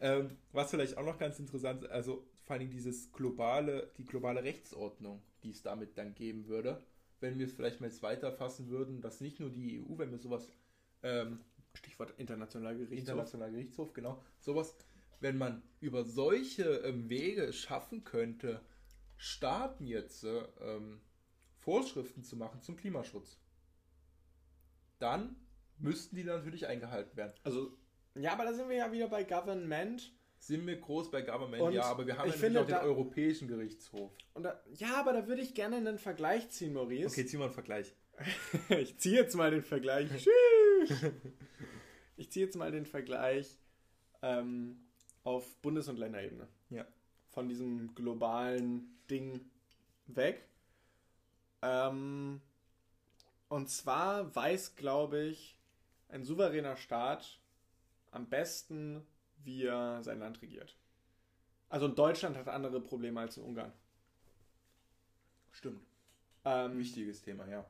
ähm, 0.00 0.30
was 0.52 0.70
vielleicht 0.70 0.96
auch 0.96 1.04
noch 1.04 1.18
ganz 1.18 1.38
interessant 1.38 1.82
ist, 1.82 1.90
also 1.90 2.24
vor 2.44 2.58
Dingen 2.58 2.70
dieses 2.70 3.10
globale, 3.12 3.90
die 3.98 4.04
globale 4.04 4.44
Rechtsordnung, 4.44 5.22
die 5.42 5.50
es 5.50 5.62
damit 5.62 5.98
dann 5.98 6.14
geben 6.14 6.46
würde, 6.46 6.80
wenn 7.20 7.38
wir 7.38 7.46
es 7.46 7.54
vielleicht 7.54 7.80
mal 7.80 7.88
jetzt 7.88 8.02
weiterfassen 8.02 8.68
würden, 8.68 9.00
dass 9.00 9.20
nicht 9.20 9.40
nur 9.40 9.50
die 9.50 9.80
EU, 9.80 9.98
wenn 9.98 10.10
wir 10.10 10.18
sowas 10.18 10.48
ähm, 11.02 11.40
Stichwort 11.74 12.14
internationaler 12.18 12.74
Gerichtshof. 12.74 12.98
Internationaler 12.98 13.50
Gerichtshof, 13.52 13.92
genau. 13.92 14.22
Sowas, 14.40 14.74
wenn 15.20 15.36
man 15.36 15.62
über 15.80 16.04
solche 16.04 16.62
ähm, 16.84 17.08
Wege 17.08 17.52
schaffen 17.52 18.04
könnte, 18.04 18.60
Staaten 19.16 19.86
jetzt 19.86 20.24
äh, 20.24 20.44
ähm, 20.60 21.00
Vorschriften 21.58 22.22
zu 22.24 22.36
machen 22.36 22.60
zum 22.62 22.76
Klimaschutz, 22.76 23.38
dann 24.98 25.36
müssten 25.78 26.16
die 26.16 26.24
natürlich 26.24 26.66
eingehalten 26.66 27.16
werden. 27.16 27.32
Also, 27.42 27.76
ja, 28.14 28.32
aber 28.32 28.44
da 28.44 28.52
sind 28.52 28.68
wir 28.68 28.76
ja 28.76 28.92
wieder 28.92 29.08
bei 29.08 29.24
Government. 29.24 30.12
Sind 30.38 30.66
wir 30.66 30.76
groß 30.76 31.10
bei 31.10 31.22
Government, 31.22 31.62
Und 31.62 31.72
ja, 31.72 31.84
aber 31.84 32.06
wir 32.06 32.18
haben 32.18 32.28
ja 32.28 32.32
finde, 32.34 32.60
auch 32.60 32.66
den 32.66 32.74
da- 32.74 32.82
Europäischen 32.82 33.48
Gerichtshof. 33.48 34.12
Da, 34.34 34.62
ja, 34.74 35.00
aber 35.00 35.12
da 35.14 35.26
würde 35.26 35.40
ich 35.42 35.54
gerne 35.54 35.76
einen 35.76 35.98
Vergleich 35.98 36.50
ziehen, 36.50 36.74
Maurice. 36.74 37.06
Okay, 37.06 37.24
ziehen 37.24 37.40
wir 37.40 37.44
einen 37.46 37.54
Vergleich. 37.54 37.94
Ich 38.68 38.98
ziehe 38.98 39.16
jetzt 39.16 39.34
mal 39.34 39.50
den 39.50 39.62
Vergleich. 39.62 40.08
ich 42.16 42.30
ziehe 42.30 42.46
jetzt 42.46 42.56
mal 42.56 42.70
den 42.70 42.86
Vergleich 42.86 43.58
ähm, 44.22 44.80
auf 45.22 45.56
Bundes- 45.62 45.88
und 45.88 45.98
Länderebene. 45.98 46.48
Ja. 46.70 46.86
Von 47.30 47.48
diesem 47.48 47.94
globalen 47.94 48.98
Ding 49.10 49.40
weg. 50.06 50.48
Ähm, 51.62 52.40
und 53.48 53.68
zwar 53.68 54.34
weiß, 54.34 54.76
glaube 54.76 55.22
ich, 55.24 55.56
ein 56.08 56.24
souveräner 56.24 56.76
Staat 56.76 57.40
am 58.10 58.28
besten, 58.28 59.06
wie 59.42 59.64
er 59.64 60.02
sein 60.02 60.18
Land 60.20 60.40
regiert. 60.42 60.76
Also 61.68 61.88
Deutschland 61.88 62.36
hat 62.36 62.48
andere 62.48 62.80
Probleme 62.80 63.20
als 63.20 63.36
in 63.36 63.42
Ungarn. 63.42 63.72
Stimmt. 65.50 65.84
Ähm, 66.44 66.78
Wichtiges 66.78 67.22
Thema, 67.22 67.48
ja. 67.48 67.64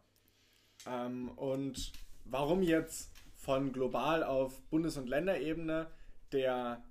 Ähm, 0.86 1.30
und 1.36 1.92
warum 2.24 2.62
jetzt 2.62 3.12
von 3.36 3.72
global 3.72 4.22
auf 4.22 4.62
Bundes- 4.70 4.96
und 4.96 5.08
Länderebene 5.08 5.90
der 6.32 6.82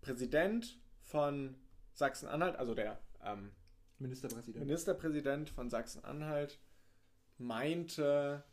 Präsident 0.00 0.78
von 1.02 1.56
Sachsen-Anhalt, 1.92 2.56
also 2.56 2.74
der 2.74 2.98
ähm, 3.22 3.52
Ministerpräsident. 3.98 4.64
Ministerpräsident 4.64 5.50
von 5.50 5.68
Sachsen-Anhalt, 5.68 6.58
meinte 7.38 8.44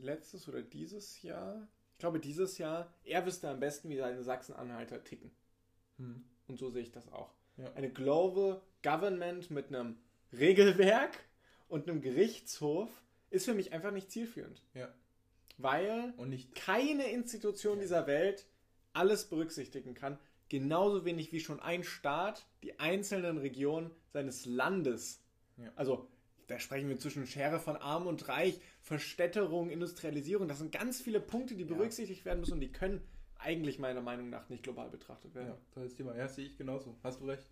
letztes 0.00 0.48
oder 0.48 0.62
dieses 0.62 1.22
Jahr, 1.22 1.68
ich 1.92 1.98
glaube 1.98 2.20
dieses 2.20 2.58
Jahr, 2.58 2.92
er 3.04 3.26
wüsste 3.26 3.48
am 3.48 3.60
besten, 3.60 3.88
wie 3.88 3.96
seine 3.96 4.22
Sachsen-Anhalter 4.22 5.04
ticken. 5.04 5.30
Hm. 5.96 6.24
Und 6.46 6.58
so 6.58 6.70
sehe 6.70 6.82
ich 6.82 6.92
das 6.92 7.12
auch. 7.12 7.34
Ja. 7.56 7.72
Eine 7.74 7.90
Global 7.90 8.62
Government 8.82 9.50
mit 9.50 9.68
einem 9.68 9.98
Regelwerk 10.32 11.18
und 11.68 11.88
einem 11.88 12.00
Gerichtshof 12.00 12.88
ist 13.30 13.44
für 13.44 13.54
mich 13.54 13.72
einfach 13.72 13.90
nicht 13.92 14.10
zielführend. 14.10 14.62
Ja. 14.74 14.92
Weil 15.56 16.14
Und 16.16 16.30
nicht. 16.30 16.54
keine 16.54 17.10
Institution 17.10 17.80
dieser 17.80 18.06
Welt 18.06 18.46
alles 18.92 19.24
berücksichtigen 19.28 19.94
kann. 19.94 20.18
Genauso 20.48 21.04
wenig 21.04 21.32
wie 21.32 21.40
schon 21.40 21.60
ein 21.60 21.84
Staat 21.84 22.46
die 22.62 22.78
einzelnen 22.80 23.38
Regionen 23.38 23.90
seines 24.12 24.46
Landes. 24.46 25.20
Ja. 25.58 25.70
Also, 25.76 26.08
da 26.46 26.58
sprechen 26.58 26.88
wir 26.88 26.98
zwischen 26.98 27.26
Schere 27.26 27.60
von 27.60 27.76
Arm 27.76 28.06
und 28.06 28.28
Reich, 28.28 28.58
Verstädterung, 28.80 29.68
Industrialisierung. 29.68 30.48
Das 30.48 30.58
sind 30.58 30.72
ganz 30.72 31.00
viele 31.00 31.20
Punkte, 31.20 31.54
die 31.54 31.64
Ja. 31.64 31.68
berücksichtigt 31.68 32.24
werden 32.24 32.40
müssen 32.40 32.54
und 32.54 32.60
die 32.60 32.72
können 32.72 33.02
eigentlich 33.36 33.78
meiner 33.78 34.00
Meinung 34.00 34.30
nach 34.30 34.48
nicht 34.48 34.62
global 34.62 34.88
betrachtet 34.88 35.34
werden. 35.34 35.48
Ja, 35.48 35.58
tolles 35.72 35.94
Thema. 35.94 36.16
Ja, 36.16 36.26
sehe 36.28 36.46
ich 36.46 36.56
genauso. 36.56 36.96
Hast 37.02 37.20
du 37.20 37.26
recht. 37.26 37.46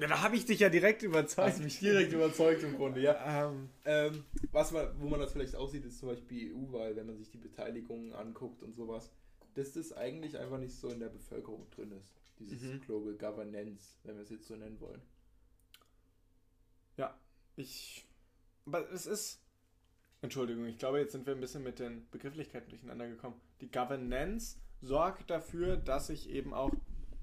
Ja, 0.00 0.08
da 0.08 0.22
habe 0.22 0.36
ich 0.36 0.44
dich 0.44 0.60
ja 0.60 0.68
direkt 0.68 1.02
überzeugt. 1.02 1.48
Hast 1.48 1.62
mich 1.62 1.78
direkt 1.78 2.12
überzeugt 2.12 2.62
im 2.64 2.76
Grunde, 2.76 3.00
ja. 3.00 3.48
Ähm, 3.48 3.68
Ähm, 3.84 4.24
was 4.50 4.72
man, 4.72 4.88
wo 4.98 5.08
man 5.08 5.20
das 5.20 5.32
vielleicht 5.32 5.54
auch 5.54 5.68
sieht, 5.68 5.84
ist 5.84 5.98
zum 5.98 6.08
Beispiel 6.08 6.52
EU-Wahl, 6.52 6.96
wenn 6.96 7.06
man 7.06 7.16
sich 7.16 7.30
die 7.30 7.38
Beteiligungen 7.38 8.12
anguckt 8.12 8.62
und 8.62 8.74
sowas, 8.74 9.10
dass 9.54 9.72
das 9.72 9.92
eigentlich 9.92 10.36
einfach 10.38 10.58
nicht 10.58 10.74
so 10.74 10.88
in 10.88 10.98
der 10.98 11.10
Bevölkerung 11.10 11.68
drin 11.70 11.92
ist. 11.92 12.10
Dieses 12.40 12.62
Mhm. 12.62 12.80
Global 12.80 13.14
Governance, 13.14 13.96
wenn 14.02 14.16
wir 14.16 14.22
es 14.22 14.30
jetzt 14.30 14.48
so 14.48 14.56
nennen 14.56 14.80
wollen. 14.80 15.00
ich. 17.56 18.04
Aber 18.66 18.90
es 18.90 19.06
ist. 19.06 19.40
Entschuldigung, 20.22 20.66
ich 20.66 20.78
glaube, 20.78 20.98
jetzt 20.98 21.12
sind 21.12 21.24
wir 21.26 21.34
ein 21.34 21.40
bisschen 21.40 21.62
mit 21.62 21.78
den 21.78 22.08
Begrifflichkeiten 22.10 22.70
durcheinander 22.70 23.06
gekommen. 23.06 23.40
Die 23.60 23.70
Governance 23.70 24.56
sorgt 24.80 25.30
dafür, 25.30 25.76
dass 25.76 26.06
sich 26.08 26.30
eben 26.30 26.52
auch 26.54 26.72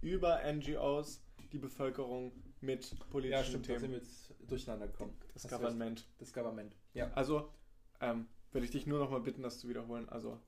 über 0.02 0.40
NGOs 0.44 1.22
die 1.52 1.58
Bevölkerung 1.60 2.32
mit 2.62 2.96
politischen 3.10 3.32
Ja, 3.40 3.44
stimmt, 3.44 3.68
da 3.70 3.74
sind 3.74 3.82
Themen. 3.82 3.92
wir 3.94 4.00
jetzt 4.00 4.34
durcheinander 4.48 4.88
gekommen. 4.88 5.14
Das 5.34 5.44
Hast 5.46 5.52
Government. 5.52 6.08
Das 6.20 6.34
Government. 6.34 6.76
Ja. 6.94 7.12
Also, 7.14 7.52
ähm, 8.00 8.28
würde 8.52 8.66
ich 8.66 8.72
dich 8.72 8.86
nur 8.88 9.00
noch 9.00 9.10
mal 9.12 9.22
bitten, 9.22 9.42
das 9.44 9.60
zu 9.60 9.68
wiederholen. 9.70 10.10
Also, 10.10 10.40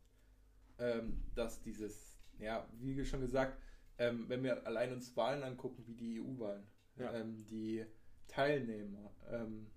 ähm, 0.79 1.23
dass 1.35 1.61
dieses, 1.61 2.19
ja, 2.39 2.67
wie 2.79 3.03
schon 3.05 3.21
gesagt, 3.21 3.57
ähm, 3.97 4.25
wenn 4.27 4.43
wir 4.43 4.65
allein 4.65 4.91
uns 4.91 5.15
Wahlen 5.15 5.43
angucken, 5.43 5.83
wie 5.87 5.93
die 5.95 6.19
EU-Wahlen, 6.19 6.63
Ja. 6.97 7.13
ähm, 7.13 7.45
die 7.45 7.85
Teilnehmer, 8.27 9.13
ähm, 9.29 9.67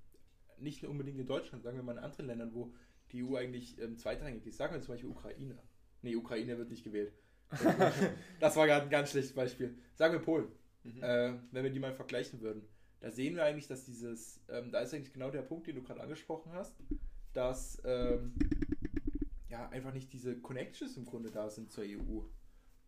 nicht 0.59 0.83
nur 0.83 0.91
unbedingt 0.91 1.18
in 1.18 1.27
Deutschland, 1.27 1.62
sagen 1.62 1.77
wir 1.77 1.83
mal 1.85 1.93
in 1.99 2.05
anderen 2.05 2.27
Ländern, 2.27 2.55
wo 2.55 2.72
die 3.12 3.22
EU 3.22 3.37
eigentlich 3.37 3.79
ähm, 3.79 3.97
zweitrangig 3.99 4.45
ist, 4.47 4.57
sagen 4.57 4.74
wir 4.74 4.81
zum 4.81 4.95
Beispiel 4.95 5.11
Ukraine. 5.11 5.59
Nee, 6.03 6.16
Ukraine 6.16 6.57
wird 6.59 6.70
nicht 6.70 6.83
gewählt. 6.85 7.12
das 8.41 8.57
war 8.57 8.66
gerade 8.66 8.85
ein 8.87 8.91
ganz 8.91 9.11
schlechtes 9.11 9.35
Beispiel. 9.35 9.79
Sagen 9.95 10.14
wir 10.14 10.20
Polen. 10.20 10.49
Mhm. 10.95 11.03
Äh, 11.03 11.34
wenn 11.53 11.64
wir 11.64 11.70
die 11.70 11.80
mal 11.80 11.93
vergleichen 11.93 12.41
würden, 12.41 12.62
da 13.01 13.11
sehen 13.11 13.37
wir 13.37 13.45
eigentlich, 13.45 13.66
dass 13.68 13.84
dieses, 13.84 14.41
ähm, 14.49 14.70
da 14.72 14.80
ist 14.80 14.95
eigentlich 14.95 15.12
genau 15.12 15.30
der 15.30 15.43
Punkt, 15.43 15.66
den 15.66 15.76
du 15.76 15.82
gerade 15.82 16.01
angesprochen 16.01 16.53
hast, 16.53 16.74
dass 17.34 17.80
ähm, 17.84 18.34
ja 19.51 19.68
einfach 19.68 19.93
nicht 19.93 20.12
diese 20.12 20.37
Connections 20.41 20.97
im 20.97 21.05
Grunde 21.05 21.30
da 21.30 21.49
sind 21.51 21.70
zur 21.70 21.84
EU. 21.84 22.20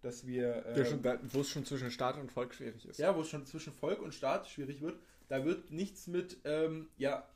Dass 0.00 0.26
wir, 0.26 0.64
Ja, 0.76 0.84
ähm, 0.84 1.02
da, 1.02 1.18
wo 1.32 1.40
es 1.40 1.50
schon 1.50 1.64
zwischen 1.64 1.90
Staat 1.90 2.16
und 2.18 2.30
Volk 2.30 2.54
schwierig 2.54 2.84
ist. 2.86 2.98
ja, 2.98 3.14
wo 3.16 3.20
es 3.22 3.28
schon 3.28 3.44
zwischen 3.46 3.72
Volk 3.72 4.00
und 4.00 4.14
Staat 4.14 4.48
schwierig 4.48 4.80
wird, 4.80 4.98
da 5.28 5.44
wird 5.44 5.70
nichts 5.70 6.06
mit, 6.06 6.38
ähm, 6.44 6.88
ja, 6.96 7.28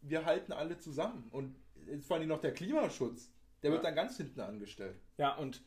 wir 0.00 0.24
halten 0.24 0.52
alle 0.52 0.78
zusammen. 0.78 1.28
Und 1.30 1.56
jetzt 1.86 2.06
vor 2.06 2.16
allem 2.16 2.28
noch 2.28 2.40
der 2.40 2.54
Klimaschutz, 2.54 3.30
der 3.62 3.72
wird 3.72 3.82
Ja. 3.82 3.88
dann 3.90 3.96
ganz 3.96 4.16
hinten 4.16 4.40
angestellt. 4.40 4.96
Ja, 5.18 5.34
und 5.36 5.62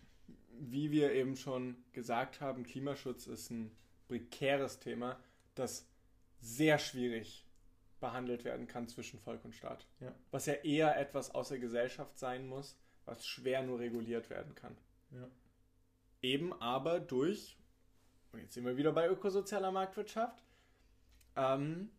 wie 0.60 0.90
wir 0.92 1.12
eben 1.14 1.36
schon 1.36 1.76
gesagt 1.92 2.40
haben, 2.42 2.64
Klimaschutz 2.64 3.28
ist 3.28 3.52
ein 3.52 3.72
prekäres 4.08 4.80
Thema, 4.80 5.20
das 5.56 5.88
sehr 6.40 6.80
schwierig 6.80 7.46
behandelt 8.00 8.44
werden 8.44 8.68
kann 8.68 8.88
zwischen 8.88 9.20
Volk 9.20 9.44
und 9.44 9.56
Staat. 9.56 9.88
Ja. 10.00 10.14
Was 10.32 10.46
ja 10.46 10.54
eher 10.54 10.98
etwas 10.98 11.34
aus 11.34 11.50
der 11.50 11.60
Gesellschaft 11.60 12.18
sein 12.18 12.48
muss, 12.48 12.78
was 13.06 13.26
schwer 13.26 13.64
nur 13.64 13.80
reguliert 13.80 14.30
werden 14.30 14.54
kann. 14.54 14.78
Ja. 15.12 15.28
Eben 16.22 16.54
aber 16.62 17.00
durch, 17.00 17.58
und 18.32 18.40
jetzt 18.40 18.54
sind 18.54 18.66
wir 18.66 18.78
wieder 18.78 18.92
bei 18.92 19.08
ökosozialer 19.08 19.72
Marktwirtschaft, 19.72 20.44
ähm, 21.36 21.90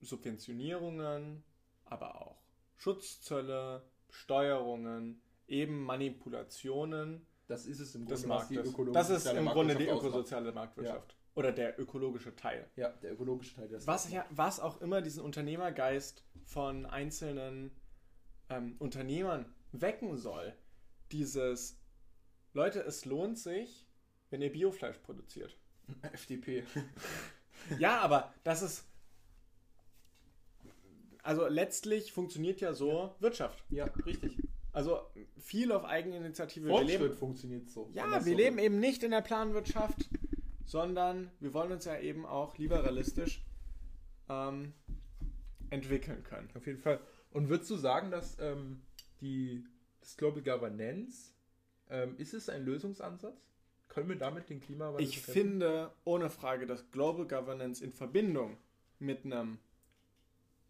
Subventionierungen, 0.00 1.44
aber 1.84 2.20
auch 2.20 2.42
Schutzzölle, 2.76 3.82
Steuerungen, 4.10 5.20
eben 5.48 5.82
Manipulationen 5.82 7.26
Das 7.48 7.66
ist 7.66 7.80
es 7.80 7.94
im 7.94 8.06
Grunde, 8.06 8.28
was 8.28 8.48
die 8.48 8.56
ökologische 8.56 8.92
Das 8.92 9.10
ist 9.10 9.26
im 9.26 9.46
Grunde 9.46 9.76
die 9.76 9.86
ökosoziale 9.88 10.52
Marktwirtschaft. 10.52 11.16
Oder 11.34 11.52
der 11.52 11.78
ökologische 11.78 12.34
Teil. 12.34 12.68
Ja, 12.76 12.88
der 12.88 13.12
ökologische 13.12 13.54
Teil 13.54 13.68
des 13.68 13.86
Was, 13.86 14.10
ja, 14.10 14.24
was 14.30 14.58
auch 14.58 14.80
immer 14.80 15.02
diesen 15.02 15.22
Unternehmergeist 15.22 16.24
von 16.44 16.86
einzelnen 16.86 17.70
ähm, 18.48 18.76
Unternehmern 18.78 19.52
wecken 19.72 20.16
soll. 20.16 20.54
Dieses, 21.12 21.78
Leute, 22.52 22.80
es 22.80 23.04
lohnt 23.04 23.38
sich, 23.38 23.86
wenn 24.30 24.40
ihr 24.40 24.50
Biofleisch 24.50 24.98
produziert. 24.98 25.56
FDP. 26.12 26.64
Ja, 27.78 27.98
aber 28.00 28.32
das 28.44 28.62
ist. 28.62 28.84
Also 31.22 31.48
letztlich 31.48 32.12
funktioniert 32.12 32.60
ja 32.60 32.72
so 32.72 33.16
Wirtschaft. 33.18 33.64
Ja, 33.70 33.86
richtig. 34.04 34.38
Also 34.76 35.00
viel 35.38 35.72
auf 35.72 35.86
Eigeninitiative. 35.86 36.68
Wir 36.68 36.84
leben, 36.84 36.98
Fortschritt 36.98 37.18
funktioniert 37.18 37.70
so. 37.70 37.88
ja, 37.94 38.12
wir 38.12 38.20
so 38.20 38.36
leben 38.36 38.58
will. 38.58 38.64
eben 38.64 38.78
nicht 38.78 39.02
in 39.02 39.10
der 39.10 39.22
Planwirtschaft, 39.22 40.10
sondern 40.66 41.30
wir 41.40 41.54
wollen 41.54 41.72
uns 41.72 41.86
ja 41.86 41.98
eben 41.98 42.26
auch 42.26 42.58
liberalistisch 42.58 43.42
ähm, 44.28 44.74
entwickeln 45.70 46.22
können. 46.24 46.50
Auf 46.54 46.66
jeden 46.66 46.78
Fall. 46.78 47.00
Und 47.30 47.48
würdest 47.48 47.70
du 47.70 47.76
sagen, 47.76 48.10
dass 48.10 48.38
ähm, 48.38 48.82
die, 49.22 49.64
das 50.02 50.18
Global 50.18 50.42
Governance, 50.42 51.32
ähm, 51.88 52.14
ist 52.18 52.34
es 52.34 52.50
ein 52.50 52.66
Lösungsansatz? 52.66 53.48
Können 53.88 54.10
wir 54.10 54.16
damit 54.16 54.50
den 54.50 54.60
Klimawandel 54.60 55.02
Ich 55.02 55.22
bekämpfen? 55.22 55.32
finde 55.32 55.92
ohne 56.04 56.28
Frage, 56.28 56.66
dass 56.66 56.90
Global 56.90 57.26
Governance 57.26 57.82
in 57.82 57.94
Verbindung 57.94 58.58
mit 58.98 59.24
einem 59.24 59.56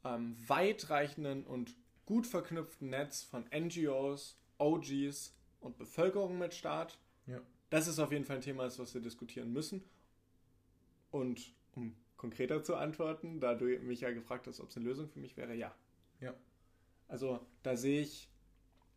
ähm, 0.05 0.37
weitreichenden 0.47 1.45
und 1.45 1.75
gut 2.07 2.27
verknüpften 2.27 2.89
Netz 2.91 3.23
von 3.23 3.45
NGOs, 3.55 4.39
OGs 4.59 5.35
und 5.61 5.77
Bevölkerung 5.77 6.39
mit 6.39 6.55
Staat, 6.55 6.99
Ja. 7.27 7.41
das 7.71 7.87
ist 7.89 7.99
auf 7.99 8.13
jeden 8.13 8.25
Fall 8.25 8.37
ein 8.37 8.43
Thema, 8.43 8.65
was 8.65 8.95
wir 8.95 9.01
diskutieren 9.03 9.53
müssen. 9.53 9.83
Und 11.11 11.53
um 11.75 11.95
konkreter 12.17 12.63
zu 12.63 12.77
antworten, 12.77 13.41
da 13.41 13.55
du 13.55 13.67
mich 13.81 14.01
ja 14.01 14.11
gefragt 14.11 14.47
hast, 14.47 14.61
ob 14.61 14.71
es 14.71 14.77
eine 14.77 14.87
Lösung 14.87 15.09
für 15.09 15.19
mich 15.19 15.37
wäre, 15.37 15.55
ja. 15.55 15.75
Ja. 16.21 16.35
Also 17.09 17.41
da 17.63 17.77
sehe 17.77 18.01
ich, 18.01 18.31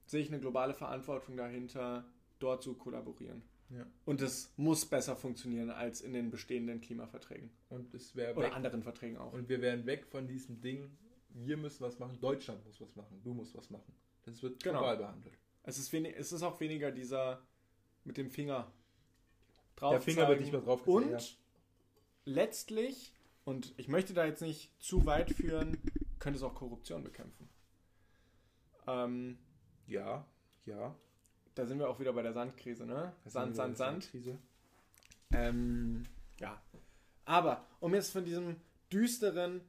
sehe 0.06 0.22
ich 0.22 0.30
eine 0.30 0.40
globale 0.40 0.74
Verantwortung 0.74 1.36
dahinter, 1.38 2.06
dort 2.40 2.64
zu 2.64 2.74
kollaborieren. 2.76 3.42
Ja. 3.70 3.86
Und 4.06 4.22
es 4.22 4.52
muss 4.58 4.86
besser 4.86 5.16
funktionieren 5.16 5.70
als 5.70 6.02
in 6.02 6.14
den 6.14 6.32
bestehenden 6.32 6.82
Klimaverträgen. 6.82 7.52
Und 7.70 7.94
es 7.94 8.16
wäre 8.16 8.34
Oder 8.36 8.48
weg. 8.48 8.56
anderen 8.56 8.82
Verträgen 8.82 9.18
auch. 9.18 9.34
Und 9.34 9.48
wir 9.50 9.62
wären 9.62 9.86
weg 9.86 10.08
von 10.08 10.26
diesem 10.28 10.60
Ding, 10.62 10.90
wir 11.30 11.58
müssen 11.58 11.82
was 11.84 12.00
machen, 12.00 12.20
Deutschland 12.20 12.66
muss 12.66 12.80
was 12.82 12.96
machen, 12.96 13.22
du 13.24 13.34
musst 13.34 13.56
was 13.56 13.70
machen. 13.70 13.94
Das 14.26 14.42
wird 14.44 14.62
Genau. 14.64 14.80
global 14.80 14.98
behandelt. 14.98 15.38
Es 15.64 15.78
ist, 15.78 15.92
wenig, 15.94 16.16
es 16.18 16.32
ist 16.32 16.44
auch 16.44 16.60
weniger 16.60 16.92
dieser 16.92 17.42
mit 18.04 18.18
dem 18.18 18.30
Finger 18.30 18.72
drauf. 19.76 19.92
Der 19.92 20.02
Finger 20.02 20.28
wird 20.28 20.40
nicht 20.42 20.52
mehr 20.52 20.62
drauf 20.62 20.86
Und 20.88 21.04
gezeigt, 21.04 21.38
letztlich, 22.26 23.14
und 23.46 23.74
ich 23.78 23.88
möchte 23.88 24.14
da 24.14 24.26
jetzt 24.26 24.42
nicht 24.42 24.72
zu 24.82 25.06
weit 25.06 25.32
führen, 25.32 25.78
könnte 26.20 26.38
es 26.38 26.44
auch 26.44 26.56
Korruption 26.56 27.04
bekämpfen. 27.04 27.50
Ähm, 28.88 29.38
Ja, 29.88 30.26
ja. 30.66 30.96
da 31.56 31.66
sind 31.66 31.80
wir 31.80 31.90
auch 31.90 32.00
wieder 32.00 32.14
bei 32.14 32.22
der 32.22 32.34
Sandkrise, 32.34 32.86
ne? 32.86 33.14
Sand, 33.26 33.56
Sand, 33.56 33.78
Sand. 33.78 34.10
Krise. 34.12 34.38
Ähm, 35.32 36.06
ja. 36.40 36.62
Aber 37.26 37.66
um 37.80 37.94
jetzt 37.94 38.12
von 38.12 38.26
diesem 38.26 38.56
düsteren 38.92 39.62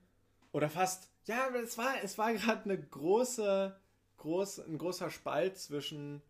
oder 0.52 0.70
fast, 0.70 1.09
ja, 1.26 1.48
es 1.62 1.76
war, 1.78 2.02
es 2.02 2.16
war 2.18 2.32
gerade 2.34 2.64
eine 2.64 2.78
große, 2.80 3.76
groß, 4.18 4.60
ein 4.60 4.78
großer 4.78 5.10
Spalt 5.10 5.58
zwischen 5.58 6.22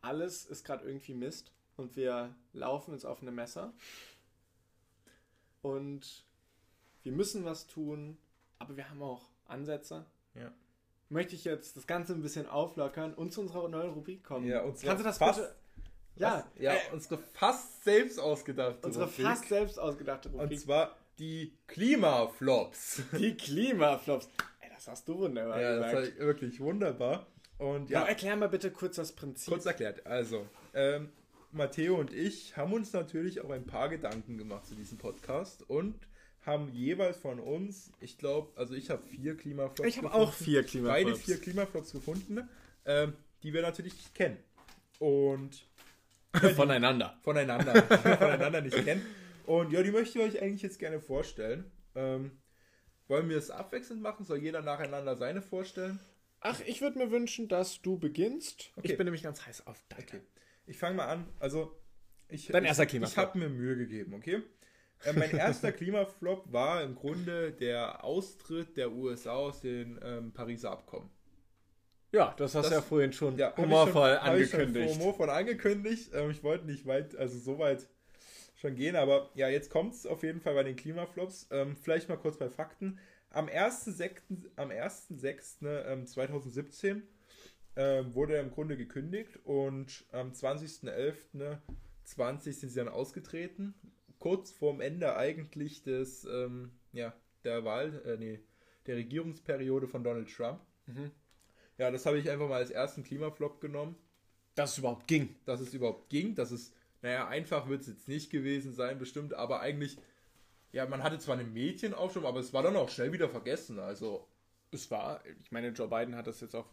alles 0.00 0.44
ist 0.46 0.64
gerade 0.64 0.84
irgendwie 0.86 1.14
Mist 1.14 1.52
und 1.76 1.96
wir 1.96 2.34
laufen 2.52 2.94
ins 2.94 3.04
offene 3.04 3.30
Messer 3.32 3.72
und 5.62 6.24
wir 7.02 7.12
müssen 7.12 7.44
was 7.44 7.66
tun, 7.66 8.16
aber 8.58 8.76
wir 8.76 8.88
haben 8.88 9.02
auch 9.02 9.28
Ansätze. 9.46 10.04
Ja. 10.34 10.52
Möchte 11.08 11.34
ich 11.34 11.44
jetzt 11.44 11.76
das 11.76 11.86
Ganze 11.86 12.12
ein 12.12 12.22
bisschen 12.22 12.46
auflockern 12.46 13.14
und 13.14 13.32
zu 13.32 13.40
unserer 13.40 13.68
neuen 13.68 13.90
Rubrik 13.90 14.22
kommen. 14.22 14.46
Ja, 14.46 14.62
und 14.62 14.80
Kannst 14.80 15.00
du 15.00 15.04
das 15.04 15.18
fast- 15.18 15.40
bitte? 15.40 15.54
Ja, 16.16 16.44
Was? 16.54 16.62
ja, 16.62 16.74
äh, 16.74 16.78
unsere 16.92 17.18
fast 17.18 17.84
selbst 17.84 18.18
ausgedachte 18.18 18.84
unsere 18.86 19.04
Rubrik. 19.06 19.24
fast 19.26 19.48
selbst 19.48 19.78
ausgedachte 19.78 20.28
Und 20.30 20.40
Rubrik. 20.40 20.60
zwar 20.60 20.96
die 21.18 21.52
Klimaflops. 21.66 23.02
Die 23.18 23.34
Klimaflops. 23.36 24.28
Ey, 24.60 24.68
Das 24.74 24.88
hast 24.88 25.08
du 25.08 25.18
wunderbar 25.18 25.60
Ja, 25.60 25.76
das 25.78 25.90
gesagt. 25.92 26.18
war 26.20 26.26
wirklich 26.26 26.60
wunderbar. 26.60 27.26
Und 27.58 27.90
Ja. 27.90 28.02
ja, 28.02 28.06
erklär 28.08 28.36
mal 28.36 28.48
bitte 28.48 28.70
kurz 28.70 28.96
das 28.96 29.12
Prinzip. 29.12 29.52
kurz 29.52 29.66
erklärt. 29.66 30.06
Also, 30.06 30.46
ähm, 30.74 31.08
Matteo 31.50 31.96
und 31.96 32.12
ich 32.12 32.56
haben 32.56 32.72
uns 32.72 32.92
natürlich 32.92 33.40
auch 33.40 33.50
ein 33.50 33.64
paar 33.64 33.88
Gedanken 33.88 34.36
gemacht 34.38 34.66
zu 34.66 34.74
diesem 34.74 34.98
Podcast 34.98 35.68
und 35.68 35.94
haben 36.46 36.68
jeweils 36.72 37.16
von 37.18 37.40
uns, 37.40 37.90
ich 38.00 38.16
glaube, 38.18 38.52
also 38.56 38.74
ich 38.74 38.90
habe 38.90 39.02
vier 39.02 39.36
Klimaflops 39.36 39.88
ich 39.88 39.98
habe 39.98 40.12
auch 40.14 40.32
vier 40.32 40.62
beide 40.62 40.68
Klimaflops. 40.70 41.20
vier 41.24 41.40
Klimaflops 41.40 41.92
gefunden, 41.92 42.48
ähm, 42.86 43.14
die 43.42 43.52
wir 43.52 43.62
natürlich 43.62 43.94
nicht 43.94 44.14
kennen. 44.14 44.38
Und 44.98 45.66
voneinander. 46.54 47.18
voneinander, 47.22 47.82
voneinander 47.82 48.60
nicht 48.60 48.84
kennen. 48.84 49.04
Und 49.48 49.72
ja, 49.72 49.82
die 49.82 49.90
möchte 49.90 50.18
ich 50.18 50.24
euch 50.26 50.42
eigentlich 50.42 50.60
jetzt 50.60 50.78
gerne 50.78 51.00
vorstellen. 51.00 51.70
Ähm, 51.94 52.32
wollen 53.06 53.30
wir 53.30 53.38
es 53.38 53.50
abwechselnd 53.50 54.02
machen? 54.02 54.26
Soll 54.26 54.36
jeder 54.42 54.60
nacheinander 54.60 55.16
seine 55.16 55.40
vorstellen? 55.40 55.98
Ach, 56.40 56.60
ich 56.66 56.82
würde 56.82 56.98
mir 56.98 57.10
wünschen, 57.10 57.48
dass 57.48 57.80
du 57.80 57.98
beginnst. 57.98 58.70
Okay. 58.76 58.88
Ich 58.90 58.96
bin 58.98 59.06
nämlich 59.06 59.22
ganz 59.22 59.46
heiß 59.46 59.66
auf 59.66 59.82
deine. 59.88 60.02
Okay. 60.02 60.20
Ich 60.66 60.76
fange 60.76 60.96
mal 60.96 61.06
an. 61.06 61.26
Also, 61.38 61.74
ich, 62.28 62.48
Dein 62.48 62.64
ich, 62.64 62.68
erster 62.68 62.82
ich 62.82 62.90
Klimaflop. 62.90 63.26
habe 63.26 63.38
mir 63.38 63.48
Mühe 63.48 63.74
gegeben, 63.78 64.12
okay? 64.12 64.42
Äh, 65.04 65.14
mein 65.14 65.30
erster 65.30 65.72
Klimaflop 65.72 66.52
war 66.52 66.82
im 66.82 66.94
Grunde 66.94 67.50
der 67.52 68.04
Austritt 68.04 68.76
der 68.76 68.92
USA 68.92 69.32
aus 69.32 69.62
den 69.62 69.98
ähm, 70.02 70.34
Pariser 70.34 70.72
Abkommen. 70.72 71.08
Ja, 72.12 72.34
das 72.36 72.54
hast 72.54 72.68
du 72.68 72.74
ja 72.74 72.82
vorhin 72.82 73.14
schon 73.14 73.38
Ja, 73.38 73.54
ich 73.56 73.56
humorvoll 73.56 74.18
hab 74.18 74.36
ich 74.36 74.50
schon 74.50 74.60
angekündigt. 74.60 74.94
humorvoll 74.94 75.30
angekündigt. 75.30 76.10
Ähm, 76.12 76.30
ich 76.32 76.42
wollte 76.42 76.66
nicht 76.66 76.84
weit, 76.84 77.16
also 77.16 77.38
so 77.38 77.58
weit 77.58 77.88
schon 78.58 78.74
gehen, 78.74 78.96
aber 78.96 79.30
ja, 79.34 79.48
jetzt 79.48 79.70
kommt 79.70 79.94
es 79.94 80.04
auf 80.04 80.24
jeden 80.24 80.40
Fall 80.40 80.54
bei 80.54 80.64
den 80.64 80.76
Klimaflops. 80.76 81.46
Ähm, 81.50 81.76
vielleicht 81.76 82.08
mal 82.08 82.16
kurz 82.16 82.36
bei 82.36 82.50
Fakten. 82.50 82.98
Am 83.30 83.46
1.6. 83.46 84.20
am 84.56 84.70
1.6., 84.70 85.66
ähm, 85.86 86.06
2017 86.06 87.02
ähm, 87.76 88.14
wurde 88.14 88.34
er 88.34 88.42
im 88.42 88.50
Grunde 88.50 88.76
gekündigt 88.76 89.38
und 89.44 90.04
am 90.10 90.32
20.11.20 90.32 92.52
sind 92.52 92.70
sie 92.70 92.76
dann 92.76 92.88
ausgetreten. 92.88 93.74
Kurz 94.18 94.50
vorm 94.50 94.80
Ende 94.80 95.16
eigentlich 95.16 95.84
des, 95.84 96.24
ähm, 96.24 96.72
ja, 96.92 97.14
der 97.44 97.64
Wahl, 97.64 98.02
äh, 98.04 98.16
nee, 98.16 98.40
der 98.86 98.96
Regierungsperiode 98.96 99.86
von 99.86 100.02
Donald 100.02 100.34
Trump. 100.34 100.60
Mhm. 100.86 101.12
Ja, 101.76 101.92
das 101.92 102.06
habe 102.06 102.18
ich 102.18 102.28
einfach 102.28 102.48
mal 102.48 102.56
als 102.56 102.70
ersten 102.70 103.04
Klimaflop 103.04 103.60
genommen 103.60 103.94
Dass 104.56 104.72
es 104.72 104.78
überhaupt 104.78 105.06
ging. 105.06 105.36
dass 105.44 105.60
es 105.60 105.72
überhaupt 105.74 106.10
ging, 106.10 106.34
dass 106.34 106.50
es, 106.50 106.72
naja, 107.02 107.28
einfach 107.28 107.68
wird 107.68 107.82
es 107.82 107.86
jetzt 107.88 108.08
nicht 108.08 108.30
gewesen 108.30 108.74
sein, 108.74 108.98
bestimmt, 108.98 109.34
aber 109.34 109.60
eigentlich, 109.60 109.96
ja, 110.72 110.86
man 110.86 111.02
hatte 111.02 111.18
zwar 111.18 111.34
eine 111.38 111.44
Mädchenaufschwung, 111.48 112.24
aber 112.26 112.40
es 112.40 112.52
war 112.52 112.62
dann 112.62 112.76
auch 112.76 112.88
schnell 112.90 113.12
wieder 113.12 113.28
vergessen, 113.28 113.78
also, 113.78 114.28
Es 114.70 114.90
war, 114.90 115.22
ich 115.40 115.50
meine, 115.52 115.68
Joe 115.68 115.88
Biden 115.88 116.14
hat 116.16 116.26
das 116.26 116.40
jetzt 116.40 116.54
auch 116.54 116.68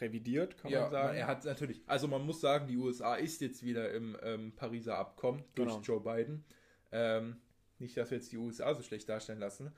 revidiert, 0.00 0.56
kann 0.58 0.70
ja, 0.70 0.82
man 0.82 0.90
sagen. 0.90 1.16
er 1.16 1.26
hat 1.26 1.44
natürlich, 1.44 1.82
also 1.86 2.08
man 2.08 2.24
muss 2.24 2.40
sagen, 2.40 2.66
die 2.66 2.76
USA 2.76 3.14
ist 3.16 3.40
jetzt 3.40 3.62
wieder 3.62 3.92
im 3.92 4.16
ähm, 4.22 4.52
Pariser 4.54 4.96
Abkommen 4.98 5.42
durch 5.54 5.70
Genau. 5.70 5.80
Joe 5.82 6.00
Biden, 6.00 6.44
ähm, 6.92 7.36
nicht, 7.78 7.96
dass 7.96 8.10
wir 8.10 8.18
jetzt 8.18 8.32
die 8.32 8.36
USA 8.38 8.74
so 8.74 8.82
schlecht 8.82 9.08
darstellen 9.08 9.40
lassen, 9.40 9.72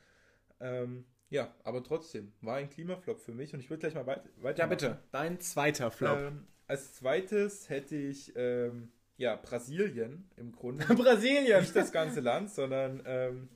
ähm, 0.60 1.04
ja, 1.28 1.54
aber 1.62 1.82
trotzdem, 1.84 2.32
war 2.40 2.56
ein 2.56 2.68
Klimaflop 2.68 3.20
für 3.20 3.32
mich 3.32 3.54
und 3.54 3.60
ich 3.60 3.70
würde 3.70 3.80
gleich 3.80 3.94
mal 3.94 4.06
weit 4.06 4.24
weiter 4.42 4.58
ja, 4.60 4.66
bitte. 4.66 4.98
Dein 5.12 5.40
zweiter 5.40 5.90
Flop. 5.92 6.18
Ähm, 6.18 6.46
als 6.66 6.94
zweites 6.94 7.68
hätte 7.68 7.94
ich, 7.96 8.32
ähm, 8.36 8.90
ja, 9.20 9.36
Brasilien 9.36 10.28
im 10.36 10.50
Grunde. 10.52 10.84
Brasilien. 10.94 11.60
nicht 11.60 11.76
das 11.76 11.92
ganze 11.92 12.20
Land, 12.20 12.50
sondern 12.50 13.02
ähm, 13.04 13.48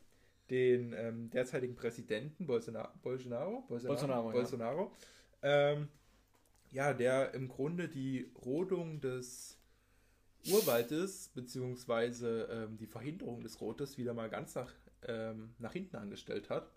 den 0.51 0.93
ähm, 0.93 1.31
derzeitigen 1.31 1.75
Präsidenten 1.75 2.47
Bolsonaro, 2.47 2.91
Bolsonaro, 3.03 3.65
Bolsonaro, 3.67 4.29
ja. 4.29 4.33
Bolsonaro 4.33 4.93
ähm, 5.43 5.89
ja, 6.71 6.93
der 6.93 7.33
im 7.33 7.49
Grunde 7.49 7.89
die 7.89 8.31
Rodung 8.45 9.01
des 9.01 9.59
Urwaldes 10.51 11.31
beziehungsweise 11.35 12.49
ähm, 12.51 12.77
die 12.77 12.87
Verhinderung 12.87 13.43
des 13.43 13.61
Rotes 13.61 13.97
wieder 13.97 14.13
mal 14.13 14.29
ganz 14.29 14.55
nach, 14.55 14.73
ähm, 15.07 15.55
nach 15.59 15.73
hinten 15.73 15.97
angestellt 15.97 16.51
hat. 16.51 16.71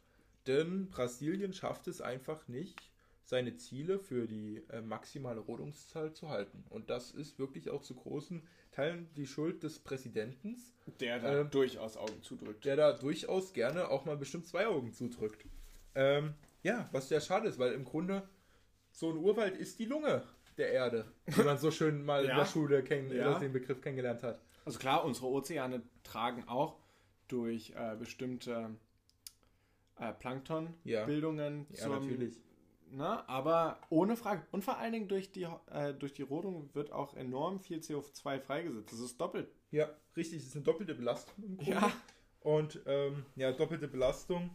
Denn 0.45 0.89
Brasilien 0.89 1.51
schafft 1.51 1.87
es 1.87 1.99
einfach 1.99 2.47
nicht, 2.47 2.79
seine 3.27 3.57
Ziele 3.57 3.99
für 3.99 4.25
die 4.25 4.63
äh, 4.69 4.81
maximale 4.81 5.41
Rodungszahl 5.41 6.13
zu 6.13 6.29
halten. 6.29 6.63
Und 6.69 6.89
das 6.89 7.11
ist 7.11 7.39
wirklich 7.39 7.69
auch 7.69 7.81
zu 7.81 7.93
großen 7.93 8.41
Teilen 8.77 9.09
die 9.15 9.25
Schuld 9.25 9.63
des 9.63 9.79
Präsidenten, 9.79 10.55
Der 10.99 11.17
da 11.19 11.39
Ähm, 11.41 11.49
durchaus 11.49 11.97
Augen 11.97 12.21
zudrückt. 12.21 12.63
der 12.63 12.75
da 12.75 12.93
durchaus 12.93 13.51
gerne 13.51 13.89
auch 13.89 14.05
mal 14.05 14.15
bestimmt 14.17 14.45
zwei 14.45 14.67
Augen 14.67 14.93
zudrückt. 14.93 15.43
Ähm, 15.95 16.35
ja, 16.61 16.87
was 16.91 17.09
sehr 17.09 17.19
schade 17.19 17.47
ist, 17.47 17.57
weil 17.57 17.71
im 17.73 17.85
Grunde 17.85 18.29
so 18.91 19.09
ein 19.09 19.17
Urwald 19.17 19.57
ist 19.57 19.79
die 19.79 19.85
Lunge 19.85 20.21
der 20.59 20.71
Erde, 20.73 21.11
wie 21.25 21.41
man 21.41 21.57
so 21.57 21.71
schön 21.71 22.05
mal 22.05 22.21
in 22.23 22.29
Ja. 22.29 22.35
der 22.37 22.45
Schule 22.45 22.83
kenn 22.83 23.09
Ja. 23.09 23.39
den 23.39 23.51
Begriff 23.51 23.81
kennengelernt 23.81 24.21
hat. 24.21 24.39
Also 24.63 24.77
klar, 24.77 25.03
unsere 25.05 25.25
Ozeane 25.25 25.81
tragen 26.03 26.47
auch 26.47 26.77
durch 27.29 27.71
äh, 27.75 27.95
bestimmte 27.97 28.75
äh, 29.99 30.13
Planktonbildungen 30.13 31.65
Ja, 31.71 31.77
zum, 31.77 31.91
natürlich. 31.93 32.35
Ne, 32.91 33.27
aber 33.27 33.79
ohne 33.89 34.15
Frage. 34.15 34.43
Und 34.51 34.63
vor 34.63 34.77
allen 34.77 34.93
Dingen 34.93 35.07
durch 35.07 35.31
die, 35.31 35.47
äh, 35.71 35.93
durch 35.93 36.13
die 36.13 36.21
Rodung 36.21 36.69
wird 36.73 36.91
auch 36.91 37.15
enorm 37.15 37.59
viel 37.59 37.79
CO2 37.79 38.39
freigesetzt. 38.39 38.91
Das 38.93 38.99
ist 38.99 39.19
doppelt. 39.19 39.49
Ja, 39.71 39.89
richtig, 40.15 40.39
es 40.41 40.47
ist 40.47 40.55
eine 40.55 40.63
doppelte 40.63 40.95
Belastung 40.95 41.43
im 41.43 41.57
Grunde. 41.57 41.71
Ja. 41.71 41.91
Und 42.41 42.79
ähm, 42.85 43.25
ja, 43.35 43.51
doppelte 43.51 43.87
Belastung. 43.87 44.49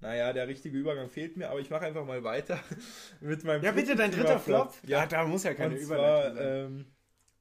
Naja, 0.00 0.32
der 0.32 0.48
richtige 0.48 0.76
Übergang 0.78 1.08
fehlt 1.08 1.36
mir, 1.36 1.50
aber 1.50 1.60
ich 1.60 1.70
mache 1.70 1.84
einfach 1.86 2.04
mal 2.06 2.22
weiter 2.24 2.58
mit 3.20 3.44
meinem 3.44 3.62
Ja, 3.62 3.72
bitte, 3.72 3.96
dein 3.96 4.10
dritter. 4.10 4.38
Flop. 4.38 4.72
Ja, 4.86 5.06
da 5.06 5.24
muss 5.24 5.42
ja 5.42 5.54
keine 5.54 5.78
sein. 5.78 6.36
ähm, 6.38 6.86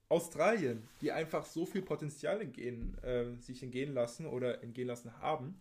Australien, 0.09 0.87
die 1.01 1.11
einfach 1.11 1.45
so 1.45 1.65
viel 1.65 1.81
Potenzial 1.81 2.41
entgehen, 2.41 2.97
ähm, 3.03 3.39
sich 3.41 3.63
entgehen 3.63 3.93
lassen 3.93 4.25
oder 4.25 4.61
entgehen 4.61 4.87
lassen 4.87 5.19
haben. 5.19 5.59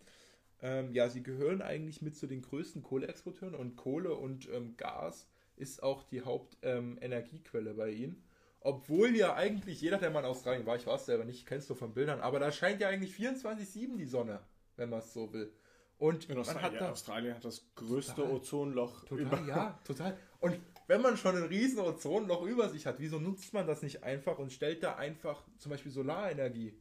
Ähm, 0.65 0.93
ja, 0.93 1.09
sie 1.09 1.21
gehören 1.21 1.61
eigentlich 1.61 2.01
mit 2.01 2.15
zu 2.17 2.25
den 2.25 2.41
größten 2.41 2.81
Kohleexporteuren 2.81 3.53
und 3.53 3.75
Kohle 3.75 4.15
und 4.15 4.49
ähm, 4.51 4.75
Gas 4.77 5.27
ist 5.57 5.83
auch 5.83 6.01
die 6.01 6.23
Hauptenergiequelle 6.23 7.75
bei 7.75 7.91
ihnen. 7.91 8.23
Obwohl 8.61 9.15
ja 9.15 9.35
eigentlich 9.35 9.79
jeder, 9.81 9.99
der 9.99 10.09
mal 10.09 10.21
in 10.21 10.25
Australien 10.25 10.65
war, 10.65 10.75
ich 10.75 10.87
war 10.87 10.95
es 10.95 11.05
selber 11.05 11.23
nicht, 11.23 11.45
kennst 11.45 11.69
du 11.69 11.75
von 11.75 11.93
Bildern, 11.93 12.19
aber 12.19 12.39
da 12.39 12.51
scheint 12.51 12.81
ja 12.81 12.89
eigentlich 12.89 13.13
24-7 13.13 13.95
die 13.95 14.07
Sonne, 14.07 14.39
wenn 14.75 14.89
man 14.89 14.99
es 14.99 15.13
so 15.13 15.31
will. 15.33 15.53
Und 15.99 16.27
In 16.27 16.35
man 16.35 16.47
hat 16.47 16.55
Australien, 16.55 16.79
da 16.79 16.91
Australien 16.91 17.35
hat 17.35 17.45
das 17.45 17.63
größte 17.75 18.15
Total. 18.15 18.31
Ozonloch 18.31 19.05
Total, 19.05 19.47
ja, 19.47 19.79
total. 19.85 20.17
Und 20.39 20.59
wenn 20.87 21.01
man 21.01 21.15
schon 21.15 21.37
ein 21.37 21.43
riesen 21.43 21.77
Ozonloch 21.77 22.41
über 22.41 22.69
sich 22.69 22.87
hat, 22.87 22.95
wieso 22.97 23.19
nutzt 23.19 23.53
man 23.53 23.67
das 23.67 23.83
nicht 23.83 24.03
einfach 24.03 24.39
und 24.39 24.51
stellt 24.51 24.81
da 24.81 24.95
einfach 24.95 25.43
zum 25.59 25.69
Beispiel 25.69 25.91
Solarenergie? 25.91 26.73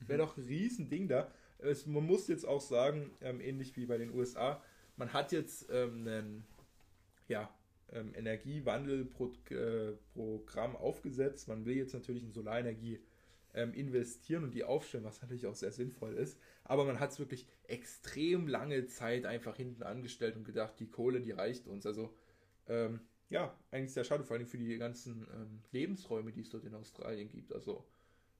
Wäre 0.00 0.20
doch 0.20 0.38
ein 0.38 0.44
riesen 0.44 0.88
Ding 0.88 1.08
da. 1.08 1.30
Es, 1.58 1.86
man 1.86 2.04
muss 2.04 2.28
jetzt 2.28 2.46
auch 2.46 2.60
sagen, 2.60 3.10
ähm, 3.20 3.40
ähnlich 3.40 3.76
wie 3.76 3.86
bei 3.86 3.98
den 3.98 4.14
USA, 4.14 4.62
man 4.96 5.12
hat 5.12 5.32
jetzt 5.32 5.68
ähm, 5.70 6.06
ein 6.06 6.46
ja, 7.28 7.52
ähm, 7.92 8.12
Energiewandelprogramm 8.14 10.76
aufgesetzt. 10.76 11.48
Man 11.48 11.64
will 11.64 11.76
jetzt 11.76 11.94
natürlich 11.94 12.24
in 12.24 12.32
Solarenergie 12.32 13.00
ähm, 13.54 13.72
investieren 13.74 14.44
und 14.44 14.54
die 14.54 14.64
aufstellen, 14.64 15.04
was 15.04 15.22
natürlich 15.22 15.46
auch 15.46 15.54
sehr 15.54 15.72
sinnvoll 15.72 16.14
ist. 16.14 16.38
Aber 16.64 16.84
man 16.84 17.00
hat 17.00 17.12
es 17.12 17.18
wirklich 17.18 17.46
extrem 17.64 18.46
lange 18.46 18.86
Zeit 18.86 19.24
einfach 19.26 19.56
hinten 19.56 19.82
angestellt 19.82 20.36
und 20.36 20.44
gedacht, 20.44 20.74
die 20.78 20.90
Kohle, 20.90 21.20
die 21.20 21.32
reicht 21.32 21.66
uns. 21.66 21.86
Also 21.86 22.14
ähm, 22.66 23.00
ja, 23.30 23.54
eigentlich 23.70 23.92
sehr 23.92 24.04
schade, 24.04 24.24
vor 24.24 24.36
allem 24.36 24.46
für 24.46 24.58
die 24.58 24.76
ganzen 24.78 25.26
ähm, 25.34 25.60
Lebensräume, 25.72 26.32
die 26.32 26.40
es 26.40 26.50
dort 26.50 26.64
in 26.64 26.74
Australien 26.74 27.28
gibt. 27.28 27.52
Also 27.52 27.84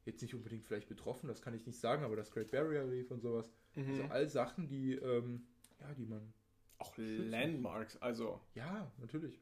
jetzt 0.09 0.23
nicht 0.23 0.35
unbedingt 0.35 0.65
vielleicht 0.65 0.89
betroffen, 0.89 1.29
das 1.29 1.43
kann 1.43 1.55
ich 1.55 1.67
nicht 1.67 1.79
sagen, 1.79 2.05
aber 2.05 2.17
das 2.17 2.31
Great 2.31 2.51
Barrier 2.51 2.89
Reef 2.89 3.11
und 3.11 3.21
sowas. 3.21 3.51
Mhm. 3.75 3.89
Also 3.91 4.03
all 4.05 4.29
Sachen, 4.29 4.69
die, 4.69 4.95
ähm, 4.95 5.47
ja, 5.81 5.95
die 5.95 6.07
man, 6.07 6.33
Auch 6.79 6.93
Landmarks, 6.97 7.97
also. 7.99 8.41
ja, 8.55 8.91
natürlich. 8.99 9.41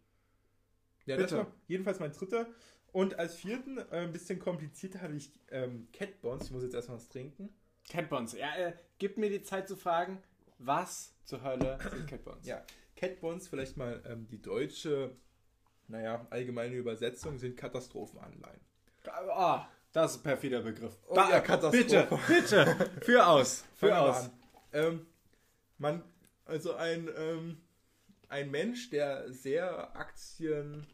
Ja, 1.07 1.17
Bitte. 1.17 1.29
das 1.29 1.33
war 1.39 1.53
jedenfalls 1.69 2.01
mein 2.01 2.13
dritter. 2.13 2.49
Und 2.93 3.19
als 3.19 3.35
vierten, 3.37 3.79
äh, 3.79 3.85
ein 3.91 4.13
bisschen 4.13 4.39
komplizierter, 4.39 5.03
habe 5.03 5.17
ich 5.17 5.31
ähm, 5.51 5.89
Cat 5.93 6.21
Bonds. 6.21 6.47
Ich 6.47 6.51
muss 6.51 6.63
jetzt 6.63 6.75
erstmal 6.75 6.97
was 6.97 7.09
trinken. 7.09 7.51
Cat 7.89 8.09
Bonds. 8.09 8.33
Ja, 8.33 8.57
äh, 8.57 8.73
gib 8.99 9.17
mir 9.19 9.31
die 9.31 9.43
Zeit 9.43 9.69
zu 9.69 9.77
fragen, 9.77 10.23
was 10.59 11.15
zur 11.25 11.43
Hölle 11.43 11.79
sind 11.91 12.07
Cat 12.09 12.25
Bonds? 12.25 12.47
Ja, 12.47 12.65
Cat 12.97 13.21
Bonds, 13.21 13.49
vielleicht 13.49 13.77
mal 13.77 14.03
ähm, 14.07 14.27
die 14.29 14.41
deutsche, 14.41 15.15
naja, 15.89 16.27
allgemeine 16.31 16.75
Übersetzung 16.75 17.39
sind 17.39 17.57
Katastrophenanleihen. 17.57 18.61
Ah, 19.07 19.69
das 19.97 20.11
ist 20.11 20.19
ein 20.19 20.23
perfider 20.25 20.61
Begriff. 20.61 20.95
Oh 21.09 21.15
ja, 21.17 21.41
Katastrophe. 21.41 21.79
Bitte, 21.79 22.09
bitte, 22.29 22.91
für 23.01 23.27
aus, 23.27 23.65
für 23.77 23.99
aus. 23.99 24.29
Ähm, 24.75 25.07
man, 25.79 26.03
also 26.45 26.75
ein, 26.75 27.09
ähm, 27.17 27.57
ein 28.29 28.51
Mensch, 28.51 28.91
der 28.91 29.33
sehr 29.33 29.97
Aktien 29.97 30.87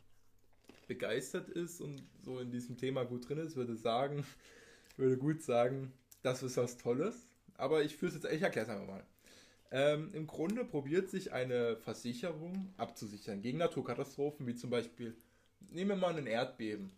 begeistert 0.87 1.49
ist 1.49 1.81
und 1.81 2.01
so 2.23 2.39
in 2.39 2.53
diesem 2.53 2.77
Thema 2.77 3.05
gut 3.05 3.29
drin 3.29 3.39
ist, 3.39 3.57
würde 3.57 3.74
sagen, 3.74 4.24
würde 4.97 5.16
gut 5.16 5.43
sagen, 5.43 5.93
das 6.23 6.45
ist 6.45 6.57
was 6.57 6.77
Tolles. 6.77 7.27
Aber 7.57 7.83
ich 7.83 7.97
führe 7.97 8.15
es 8.15 8.23
jetzt, 8.23 8.33
ich 8.33 8.43
erkläre 8.43 8.66
es 8.66 8.73
einfach 8.73 8.87
mal. 8.87 9.05
Ähm, 9.73 10.11
Im 10.12 10.29
Grunde 10.29 10.65
probiert 10.65 11.11
sich 11.11 11.33
eine 11.33 11.77
Versicherung 11.77 12.73
abzusichern 12.77 13.43
gegen 13.43 13.59
Naturkatastrophen, 13.59 14.47
wie 14.47 14.55
zum 14.55 14.70
Beispiel, 14.70 15.16
nehmen 15.73 15.91
wir 15.91 15.97
mal 15.97 16.16
ein 16.16 16.29
Erdbeben. 16.29 16.93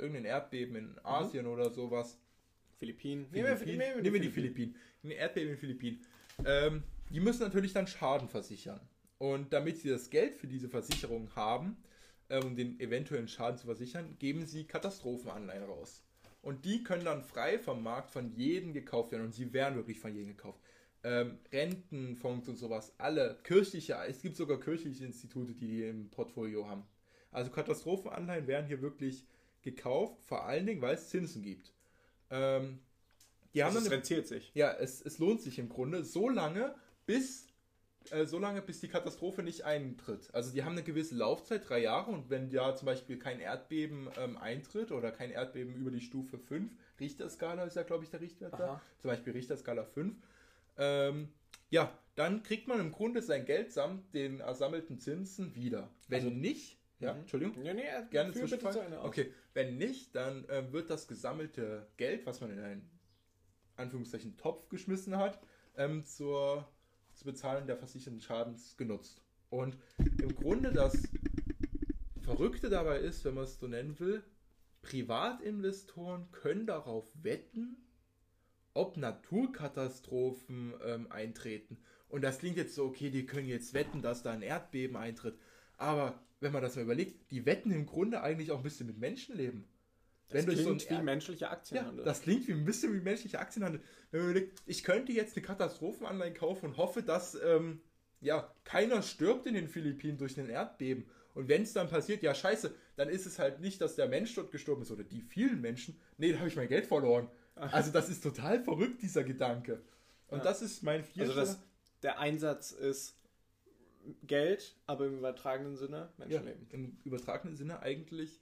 Irgendein 0.00 0.24
Erdbeben 0.24 0.76
in 0.76 0.98
Asien 1.04 1.46
mhm. 1.46 1.52
oder 1.52 1.70
sowas. 1.70 2.18
Philippinen. 2.78 3.26
Philippinen. 3.26 3.66
Nehmen 3.66 3.94
wir, 3.94 4.02
nehmen 4.02 4.14
wir 4.14 4.20
die 4.20 4.30
Philippinen. 4.30 4.74
Ein 5.04 5.10
Erdbeben 5.10 5.50
in 5.50 5.54
den 5.54 5.60
Philippinen. 5.60 6.00
Ähm, 6.44 6.82
die 7.10 7.20
müssen 7.20 7.42
natürlich 7.42 7.72
dann 7.72 7.86
Schaden 7.86 8.28
versichern. 8.28 8.80
Und 9.18 9.52
damit 9.52 9.78
sie 9.78 9.90
das 9.90 10.08
Geld 10.08 10.34
für 10.34 10.46
diese 10.46 10.68
Versicherung 10.68 11.30
haben, 11.36 11.76
ähm, 12.30 12.44
um 12.44 12.56
den 12.56 12.80
eventuellen 12.80 13.28
Schaden 13.28 13.58
zu 13.58 13.66
versichern, 13.66 14.16
geben 14.18 14.46
sie 14.46 14.64
Katastrophenanleihen 14.64 15.64
raus. 15.64 16.02
Und 16.42 16.64
die 16.64 16.82
können 16.82 17.04
dann 17.04 17.22
frei 17.22 17.58
vom 17.58 17.82
Markt 17.82 18.10
von 18.10 18.32
jedem 18.32 18.72
gekauft 18.72 19.12
werden. 19.12 19.26
Und 19.26 19.34
sie 19.34 19.52
werden 19.52 19.76
wirklich 19.76 20.00
von 20.00 20.14
jedem 20.14 20.36
gekauft. 20.36 20.60
Ähm, 21.02 21.38
Rentenfonds 21.52 22.48
und 22.48 22.56
sowas, 22.56 22.92
alle 22.98 23.38
kirchliche, 23.42 23.96
es 24.06 24.20
gibt 24.20 24.36
sogar 24.36 24.60
kirchliche 24.60 25.04
Institute, 25.04 25.52
die 25.54 25.66
die 25.66 25.84
im 25.84 26.10
Portfolio 26.10 26.68
haben. 26.68 26.84
Also 27.32 27.50
Katastrophenanleihen 27.50 28.46
werden 28.46 28.66
hier 28.66 28.82
wirklich 28.82 29.24
gekauft, 29.62 30.20
vor 30.24 30.44
allen 30.44 30.66
Dingen, 30.66 30.82
weil 30.82 30.94
es 30.94 31.08
Zinsen 31.08 31.42
gibt. 31.42 31.72
Ähm, 32.30 32.80
die 33.54 33.64
haben 33.64 33.74
also 33.74 33.86
es 33.86 33.92
rentiert 33.92 34.26
sich. 34.26 34.52
Ja, 34.54 34.72
es, 34.72 35.00
es 35.00 35.18
lohnt 35.18 35.40
sich 35.40 35.58
im 35.58 35.68
Grunde 35.68 36.04
so 36.04 36.28
lange, 36.28 36.74
bis 37.06 37.50
äh, 38.10 38.24
so 38.24 38.38
lange, 38.38 38.62
bis 38.62 38.80
die 38.80 38.88
Katastrophe 38.88 39.42
nicht 39.42 39.64
eintritt. 39.64 40.32
Also 40.32 40.52
die 40.52 40.64
haben 40.64 40.72
eine 40.72 40.82
gewisse 40.82 41.14
Laufzeit, 41.14 41.68
drei 41.68 41.80
Jahre, 41.80 42.10
und 42.10 42.30
wenn 42.30 42.50
ja 42.50 42.74
zum 42.74 42.86
Beispiel 42.86 43.18
kein 43.18 43.40
Erdbeben 43.40 44.08
ähm, 44.18 44.38
eintritt 44.38 44.90
oder 44.92 45.10
kein 45.12 45.30
Erdbeben 45.30 45.74
über 45.74 45.90
die 45.90 46.00
Stufe 46.00 46.38
5, 46.38 46.72
Richterskala 46.98 47.64
ist 47.64 47.76
ja, 47.76 47.82
glaube 47.82 48.04
ich, 48.04 48.10
der 48.10 48.20
Richtwert 48.20 48.54
Aha. 48.54 48.66
da, 48.66 48.82
zum 48.98 49.10
Beispiel 49.10 49.32
Richterskala 49.32 49.84
5, 49.84 50.16
ähm, 50.78 51.28
ja, 51.68 51.96
dann 52.16 52.42
kriegt 52.42 52.68
man 52.68 52.80
im 52.80 52.90
Grunde 52.90 53.22
sein 53.22 53.44
Geld 53.44 53.70
samt 53.72 54.12
den 54.14 54.40
ersammelten 54.40 54.98
Zinsen 54.98 55.54
wieder. 55.54 55.90
Wenn 56.08 56.24
also, 56.24 56.30
nicht, 56.30 56.78
ja, 57.00 57.14
mhm. 57.14 57.20
Entschuldigung. 57.20 57.64
Ja, 57.64 57.74
nee, 57.74 57.84
gerne 58.10 58.32
zwischenfallen. 58.32 58.92
Okay, 58.98 59.32
wenn 59.54 59.78
nicht, 59.78 60.14
dann 60.14 60.44
äh, 60.48 60.72
wird 60.72 60.90
das 60.90 61.08
gesammelte 61.08 61.88
Geld, 61.96 62.26
was 62.26 62.40
man 62.40 62.50
in 62.50 62.60
einen 62.60 62.90
Anführungszeichen 63.76 64.36
Topf 64.36 64.68
geschmissen 64.68 65.16
hat, 65.16 65.40
ähm, 65.76 66.04
zur, 66.04 66.68
zur 67.14 67.32
Bezahlung 67.32 67.66
der 67.66 67.78
versicherten 67.78 68.20
Schadens 68.20 68.76
genutzt. 68.76 69.22
Und 69.48 69.76
im 69.98 70.34
Grunde 70.36 70.72
das 70.72 71.08
Verrückte 72.20 72.68
dabei 72.68 72.98
ist, 72.98 73.24
wenn 73.24 73.34
man 73.34 73.44
es 73.44 73.58
so 73.58 73.66
nennen 73.66 73.98
will, 73.98 74.22
Privatinvestoren 74.82 76.30
können 76.30 76.66
darauf 76.66 77.10
wetten, 77.22 77.76
ob 78.74 78.96
Naturkatastrophen 78.96 80.74
ähm, 80.84 81.10
eintreten. 81.10 81.78
Und 82.08 82.22
das 82.22 82.38
klingt 82.38 82.56
jetzt 82.56 82.74
so, 82.74 82.84
okay, 82.84 83.10
die 83.10 83.26
können 83.26 83.48
jetzt 83.48 83.74
wetten, 83.74 84.02
dass 84.02 84.22
da 84.22 84.32
ein 84.32 84.42
Erdbeben 84.42 84.96
eintritt. 84.96 85.38
Aber 85.80 86.20
wenn 86.40 86.52
man 86.52 86.62
das 86.62 86.76
mal 86.76 86.82
überlegt, 86.82 87.30
die 87.30 87.46
wetten 87.46 87.72
im 87.72 87.86
Grunde 87.86 88.22
eigentlich 88.22 88.50
auch 88.52 88.58
ein 88.58 88.62
bisschen 88.62 88.86
mit 88.86 88.98
Menschenleben. 88.98 89.64
Das 90.28 90.46
wenn 90.46 90.54
klingt 90.54 90.82
so 90.82 90.90
wie 90.90 91.02
menschliche 91.02 91.50
Aktienhandel. 91.50 92.00
Ja, 92.00 92.04
das 92.04 92.20
klingt 92.20 92.46
wie 92.46 92.52
ein 92.52 92.64
bisschen 92.64 92.92
wie 92.94 93.00
menschliche 93.00 93.40
Aktienhandel. 93.40 93.82
Wenn 94.10 94.20
man 94.20 94.30
überlegt, 94.30 94.62
ich 94.66 94.84
könnte 94.84 95.12
jetzt 95.12 95.36
eine 95.36 95.44
Katastrophenanleihe 95.44 96.34
kaufen 96.34 96.66
und 96.66 96.76
hoffe, 96.76 97.02
dass 97.02 97.34
ähm, 97.34 97.80
ja, 98.20 98.54
keiner 98.64 99.02
stirbt 99.02 99.46
in 99.46 99.54
den 99.54 99.68
Philippinen 99.68 100.18
durch 100.18 100.38
ein 100.38 100.50
Erdbeben. 100.50 101.06
Und 101.34 101.48
wenn 101.48 101.62
es 101.62 101.72
dann 101.72 101.88
passiert, 101.88 102.22
ja 102.22 102.34
scheiße, 102.34 102.74
dann 102.96 103.08
ist 103.08 103.24
es 103.24 103.38
halt 103.38 103.60
nicht, 103.60 103.80
dass 103.80 103.96
der 103.96 104.06
Mensch 104.06 104.34
dort 104.34 104.50
gestorben 104.52 104.82
ist 104.82 104.90
oder 104.90 105.04
die 105.04 105.22
vielen 105.22 105.62
Menschen. 105.62 105.98
Nee, 106.18 106.32
da 106.32 106.38
habe 106.38 106.48
ich 106.48 106.56
mein 106.56 106.68
Geld 106.68 106.86
verloren. 106.86 107.28
Also 107.56 107.90
das 107.90 108.08
ist 108.08 108.22
total 108.22 108.64
verrückt, 108.64 109.02
dieser 109.02 109.22
Gedanke. 109.22 109.82
Und 110.28 110.38
ja. 110.38 110.44
das 110.44 110.62
ist 110.62 110.82
mein 110.82 111.04
vierter... 111.04 111.36
Also 111.36 111.40
das, 111.40 111.58
der 112.02 112.18
Einsatz 112.18 112.72
ist 112.72 113.19
Geld, 114.26 114.76
aber 114.86 115.06
im 115.06 115.18
übertragenen 115.18 115.76
Sinne 115.76 116.10
Menschenleben. 116.16 116.66
Ja, 116.68 116.74
Im 116.74 116.98
übertragenen 117.04 117.56
Sinne 117.56 117.80
eigentlich 117.80 118.40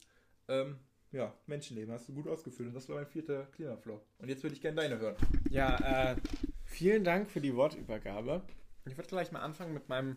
ähm, 0.49 0.79
ja, 1.13 1.35
Menschenleben. 1.47 1.93
Hast 1.93 2.09
du 2.09 2.15
gut 2.15 2.29
ausgeführt. 2.29 2.69
Und 2.69 2.75
das 2.75 2.89
war 2.89 2.97
mein 2.97 3.07
vierter 3.07 3.47
Klimaflop. 3.47 4.05
Und 4.19 4.29
jetzt 4.29 4.43
würde 4.43 4.55
ich 4.55 4.63
gerne 4.63 4.77
deine 4.77 4.99
hören. 4.99 5.17
Ja, 5.51 6.13
äh, 6.13 6.17
vielen 6.65 7.05
Dank 7.05 7.31
für 7.31 7.41
die 7.41 7.55
Wortübergabe. 7.55 8.43
Ich 8.85 8.97
würde 8.97 9.09
gleich 9.09 9.33
mal 9.33 9.41
anfangen 9.41 9.75
mit 9.75 9.89
meinem 9.89 10.17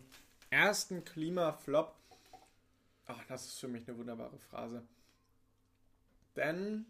ersten 0.50 1.04
Klimaflop. 1.04 1.96
Ach, 3.08 3.24
das 3.28 3.48
ist 3.48 3.60
für 3.60 3.68
mich 3.68 3.88
eine 3.88 3.98
wunderbare 3.98 4.38
Phrase. 4.38 4.84
Denn, 6.36 6.86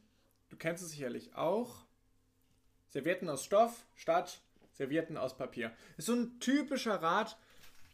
du 0.49 0.57
kennst 0.57 0.83
es 0.83 0.91
sicherlich 0.91 1.35
auch, 1.35 1.85
Servietten 2.89 3.29
aus 3.29 3.45
Stoff 3.45 3.85
statt 3.95 4.41
Servietten 4.73 5.17
aus 5.17 5.37
Papier. 5.37 5.71
Ist 5.97 6.07
so 6.07 6.15
ein 6.15 6.39
typischer 6.39 6.95
Rat, 6.95 7.37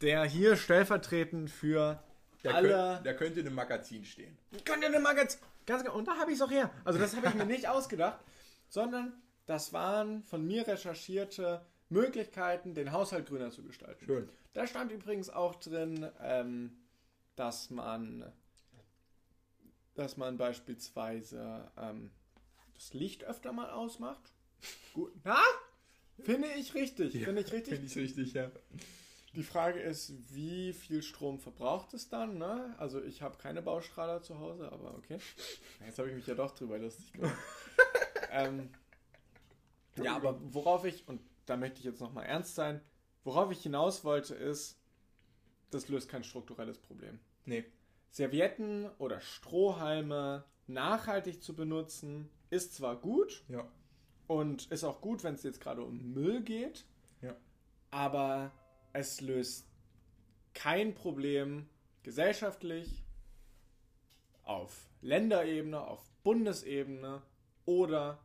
der 0.01 0.23
hier 0.25 0.55
stellvertretend 0.55 1.49
für 1.49 2.01
der 2.43 2.55
alle. 2.55 2.69
Könnt, 2.69 3.05
der 3.05 3.15
könnte 3.15 3.39
in 3.39 3.47
einem 3.47 3.55
Magazin 3.55 4.05
stehen. 4.05 4.37
Könnte 4.65 4.87
in 4.87 4.93
einem 4.93 5.03
Magazin. 5.03 5.39
Ganz 5.65 5.83
genau. 5.83 5.95
Und 5.95 6.07
da 6.07 6.17
habe 6.17 6.31
ich 6.31 6.37
es 6.37 6.41
auch 6.41 6.51
her. 6.51 6.71
Also 6.85 6.99
das 6.99 7.15
habe 7.15 7.27
ich 7.27 7.33
mir 7.33 7.45
nicht 7.45 7.67
ausgedacht, 7.67 8.19
sondern 8.69 9.13
das 9.45 9.73
waren 9.73 10.23
von 10.23 10.45
mir 10.45 10.67
recherchierte 10.67 11.65
Möglichkeiten, 11.89 12.73
den 12.73 12.91
Haushalt 12.91 13.27
grüner 13.27 13.51
zu 13.51 13.63
gestalten. 13.63 14.05
Schön. 14.05 14.29
Da 14.53 14.67
stand 14.67 14.91
übrigens 14.91 15.29
auch 15.29 15.55
drin, 15.55 16.09
ähm, 16.21 16.71
dass 17.35 17.69
man, 17.69 18.31
dass 19.95 20.17
man 20.17 20.37
beispielsweise 20.37 21.71
ähm, 21.77 22.11
das 22.75 22.93
Licht 22.93 23.23
öfter 23.23 23.51
mal 23.51 23.69
ausmacht. 23.69 24.33
Gut. 24.93 25.13
Na? 25.23 25.39
Finde 26.19 26.47
ich 26.57 26.73
richtig. 26.73 27.13
Ja, 27.13 27.25
Finde 27.25 27.41
ich 27.41 27.51
richtig. 27.51 27.73
Finde 27.73 27.87
ich 27.87 27.95
richtig, 27.95 28.33
ja. 28.33 28.51
Die 29.37 29.43
Frage 29.43 29.79
ist, 29.79 30.13
wie 30.33 30.73
viel 30.73 31.03
Strom 31.03 31.37
verbraucht 31.37 31.93
es 31.93 32.09
dann? 32.09 32.39
Ne? 32.39 32.73
Also 32.79 33.03
ich 33.03 33.21
habe 33.21 33.37
keine 33.37 33.61
Baustrahler 33.61 34.23
zu 34.23 34.39
Hause, 34.39 34.71
aber 34.71 34.95
okay. 34.95 35.19
Jetzt 35.85 35.99
habe 35.99 36.09
ich 36.09 36.15
mich 36.15 36.25
ja 36.25 36.33
doch 36.33 36.55
drüber 36.55 36.79
lustig 36.79 37.13
gemacht. 37.13 37.37
ähm, 38.31 38.71
ja, 39.95 40.15
aber 40.15 40.39
worauf 40.41 40.85
ich, 40.85 41.07
und 41.07 41.21
da 41.45 41.55
möchte 41.55 41.77
ich 41.77 41.85
jetzt 41.85 42.01
nochmal 42.01 42.25
ernst 42.25 42.55
sein, 42.55 42.81
worauf 43.25 43.51
ich 43.51 43.61
hinaus 43.61 44.03
wollte 44.03 44.33
ist, 44.33 44.79
das 45.69 45.87
löst 45.87 46.09
kein 46.09 46.23
strukturelles 46.23 46.79
Problem. 46.79 47.19
Nee. 47.45 47.63
Servietten 48.09 48.89
oder 48.97 49.21
Strohhalme 49.21 50.45
nachhaltig 50.65 51.43
zu 51.43 51.55
benutzen, 51.55 52.31
ist 52.49 52.73
zwar 52.73 52.95
gut. 52.95 53.43
Ja. 53.49 53.67
Und 54.25 54.71
ist 54.71 54.83
auch 54.83 54.99
gut, 54.99 55.23
wenn 55.23 55.35
es 55.35 55.43
jetzt 55.43 55.61
gerade 55.61 55.83
um 55.83 56.11
Müll 56.15 56.41
geht. 56.41 56.85
Ja. 57.21 57.35
Aber 57.91 58.51
es 58.97 59.21
löst 59.21 59.67
kein 60.53 60.95
Problem 60.95 61.69
gesellschaftlich, 62.03 63.03
auf 64.43 64.89
Länderebene, 65.01 65.79
auf 65.81 66.09
Bundesebene 66.23 67.21
oder 67.65 68.19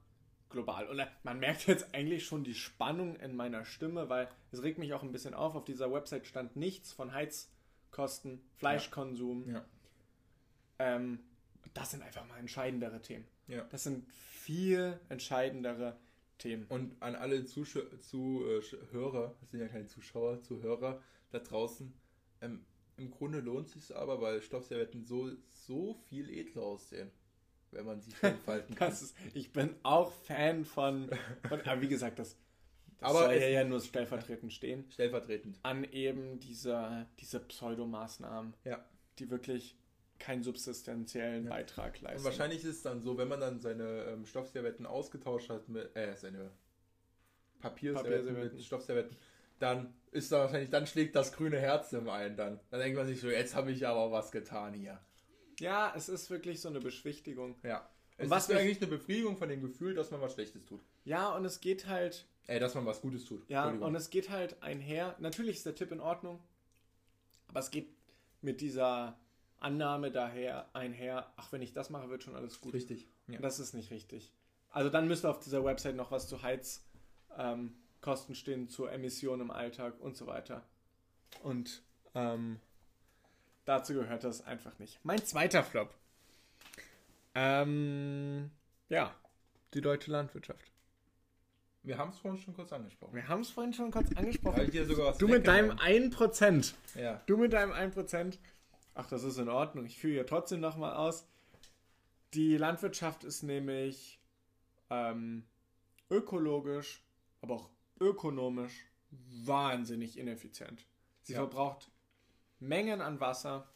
global. 0.48 0.88
Und 0.88 1.04
man 1.24 1.38
merkt 1.40 1.66
jetzt 1.66 1.94
eigentlich 1.94 2.24
schon 2.24 2.44
die 2.44 2.54
Spannung 2.54 3.16
in 3.16 3.34
meiner 3.34 3.64
Stimme, 3.64 4.08
weil 4.08 4.28
es 4.52 4.62
regt 4.62 4.78
mich 4.78 4.94
auch 4.94 5.02
ein 5.02 5.12
bisschen 5.12 5.34
auf. 5.34 5.54
Auf 5.54 5.64
dieser 5.64 5.92
Website 5.92 6.26
stand 6.26 6.56
nichts 6.56 6.92
von 6.92 7.12
Heizkosten, 7.12 8.40
Fleischkonsum. 8.54 9.50
Ja. 9.50 9.64
Ähm, 10.78 11.20
das 11.74 11.90
sind 11.90 12.02
einfach 12.02 12.26
mal 12.28 12.38
entscheidendere 12.38 13.02
Themen. 13.02 13.26
Ja. 13.48 13.64
Das 13.70 13.82
sind 13.82 14.08
viel 14.12 14.98
entscheidendere 15.08 15.90
Themen. 15.90 16.11
Und 16.68 17.00
an 17.00 17.14
alle 17.14 17.44
Zuschauer, 17.44 18.00
Zuhörer, 18.00 19.34
das 19.40 19.50
sind 19.50 19.60
ja 19.60 19.68
keine 19.68 19.86
Zuschauer, 19.86 20.42
Zuhörer 20.42 21.00
da 21.30 21.38
draußen, 21.38 21.92
ähm, 22.40 22.64
im 22.96 23.10
Grunde 23.10 23.40
lohnt 23.40 23.68
es 23.68 23.72
sich 23.72 23.96
aber, 23.96 24.20
weil 24.20 24.42
Stoffservietten 24.42 25.04
so, 25.04 25.30
so 25.48 25.94
viel 26.08 26.30
edler 26.30 26.62
aussehen, 26.62 27.10
wenn 27.70 27.86
man 27.86 28.00
sie 28.00 28.12
schön 28.12 28.36
falten 28.44 28.74
kann. 28.74 28.92
ist, 28.92 29.16
ich 29.34 29.52
bin 29.52 29.74
auch 29.82 30.12
Fan 30.12 30.64
von, 30.64 31.10
von 31.48 31.60
aber 31.62 31.80
wie 31.80 31.88
gesagt, 31.88 32.18
das, 32.18 32.36
das 32.98 33.10
aber 33.10 33.24
soll 33.24 33.34
ja 33.34 33.64
nur 33.64 33.80
stellvertretend 33.80 34.52
stehen. 34.52 34.84
Stellvertretend. 34.90 35.58
An 35.62 35.84
eben 35.84 36.38
diese, 36.38 37.06
diese 37.18 37.40
Pseudomaßnahmen, 37.40 38.54
ja. 38.64 38.84
die 39.18 39.30
wirklich 39.30 39.76
keinen 40.22 40.42
substanziellen 40.44 41.44
ja. 41.44 41.50
Beitrag 41.50 42.00
leisten. 42.00 42.18
Und 42.18 42.24
wahrscheinlich 42.24 42.60
ist 42.60 42.76
es 42.76 42.82
dann 42.82 43.02
so, 43.02 43.18
wenn 43.18 43.28
man 43.28 43.40
dann 43.40 43.60
seine 43.60 44.04
ähm, 44.04 44.24
Stoffservietten 44.24 44.86
ausgetauscht 44.86 45.50
hat 45.50 45.68
mit, 45.68 45.94
äh, 45.96 46.14
seine 46.16 46.52
Papierservietten 47.60 48.38
mit 48.38 48.62
Stoffservietten, 48.62 49.16
dann 49.58 49.92
ist 50.12 50.30
da 50.30 50.40
wahrscheinlich, 50.40 50.70
dann 50.70 50.86
schlägt 50.86 51.16
das 51.16 51.32
grüne 51.32 51.58
Herz 51.58 51.92
im 51.92 52.08
einen 52.08 52.36
dann. 52.36 52.60
Dann 52.70 52.80
denkt 52.80 52.96
man 52.96 53.06
sich 53.06 53.20
so, 53.20 53.28
jetzt 53.28 53.54
habe 53.54 53.72
ich 53.72 53.86
aber 53.86 54.12
was 54.12 54.30
getan 54.30 54.74
hier. 54.74 55.00
Ja, 55.58 55.92
es 55.96 56.08
ist 56.08 56.30
wirklich 56.30 56.60
so 56.60 56.68
eine 56.68 56.80
Beschwichtigung. 56.80 57.56
Ja. 57.64 57.88
Es 58.16 58.24
und 58.24 58.30
was 58.30 58.48
ist 58.48 58.56
eigentlich 58.56 58.80
eine 58.80 58.86
Befriedigung 58.86 59.36
von 59.36 59.48
dem 59.48 59.60
Gefühl, 59.60 59.94
dass 59.94 60.10
man 60.12 60.20
was 60.20 60.34
Schlechtes 60.34 60.64
tut. 60.66 60.80
Ja, 61.04 61.34
und 61.34 61.44
es 61.44 61.60
geht 61.60 61.88
halt. 61.88 62.26
Ey, 62.46 62.60
dass 62.60 62.74
man 62.74 62.86
was 62.86 63.00
Gutes 63.00 63.24
tut. 63.24 63.48
Ja, 63.48 63.68
und 63.70 63.94
es 63.94 64.10
geht 64.10 64.30
halt 64.30 64.62
einher. 64.62 65.16
Natürlich 65.18 65.56
ist 65.56 65.66
der 65.66 65.74
Tipp 65.74 65.90
in 65.90 66.00
Ordnung, 66.00 66.40
aber 67.48 67.60
es 67.60 67.70
geht 67.70 67.88
mit 68.40 68.60
dieser 68.60 69.16
Annahme 69.62 70.10
daher 70.10 70.74
einher, 70.74 71.32
ach, 71.36 71.52
wenn 71.52 71.62
ich 71.62 71.72
das 71.72 71.90
mache, 71.90 72.10
wird 72.10 72.22
schon 72.22 72.36
alles 72.36 72.60
gut. 72.60 72.74
Richtig. 72.74 73.08
Ja. 73.28 73.38
Das 73.40 73.58
ist 73.58 73.74
nicht 73.74 73.90
richtig. 73.90 74.32
Also 74.70 74.88
dann 74.88 75.06
müsste 75.06 75.28
auf 75.28 75.38
dieser 75.38 75.64
Website 75.64 75.96
noch 75.96 76.10
was 76.10 76.28
zu 76.28 76.42
Heiz, 76.42 76.84
ähm, 77.36 77.74
stehen 78.32 78.68
zur 78.68 78.90
Emission 78.90 79.40
im 79.40 79.50
Alltag 79.50 80.00
und 80.00 80.16
so 80.16 80.26
weiter. 80.26 80.62
Und 81.42 81.82
ähm, 82.14 82.60
dazu 83.64 83.94
gehört 83.94 84.24
das 84.24 84.44
einfach 84.44 84.78
nicht. 84.78 84.98
Mein 85.04 85.24
zweiter 85.24 85.62
Flop. 85.62 85.94
Ähm, 87.34 88.50
ja, 88.88 89.14
die 89.74 89.80
deutsche 89.80 90.10
Landwirtschaft. 90.10 90.72
Wir 91.84 91.98
haben 91.98 92.10
es 92.10 92.18
vorhin 92.18 92.40
schon 92.40 92.54
kurz 92.54 92.72
angesprochen. 92.72 93.14
Wir 93.14 93.26
haben 93.26 93.40
es 93.40 93.50
vorhin 93.50 93.72
schon 93.72 93.90
kurz 93.90 94.12
angesprochen. 94.14 94.70
Du 95.18 95.26
mit 95.26 95.46
deinem 95.46 95.70
weggenommen. 95.70 96.12
1%. 96.12 96.74
Ja. 96.94 97.20
Du 97.26 97.36
mit 97.36 97.52
deinem 97.52 97.72
1%. 97.72 98.38
Ach, 98.94 99.06
das 99.08 99.24
ist 99.24 99.38
in 99.38 99.48
Ordnung. 99.48 99.86
Ich 99.86 99.98
führe 99.98 100.16
ja 100.18 100.24
trotzdem 100.24 100.60
nochmal 100.60 100.94
aus. 100.94 101.26
Die 102.34 102.56
Landwirtschaft 102.56 103.24
ist 103.24 103.42
nämlich 103.42 104.20
ähm, 104.90 105.44
ökologisch, 106.10 107.02
aber 107.40 107.54
auch 107.54 107.70
ökonomisch 108.00 108.86
wahnsinnig 109.10 110.18
ineffizient. 110.18 110.86
Sie 111.22 111.32
Ja. 111.34 111.40
verbraucht 111.40 111.90
Mengen 112.58 113.00
an 113.00 113.20
Wasser 113.20 113.68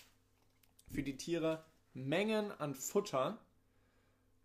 für 0.90 1.02
die 1.02 1.16
Tiere, 1.16 1.64
Mengen 1.94 2.52
an 2.52 2.74
Futter 2.74 3.38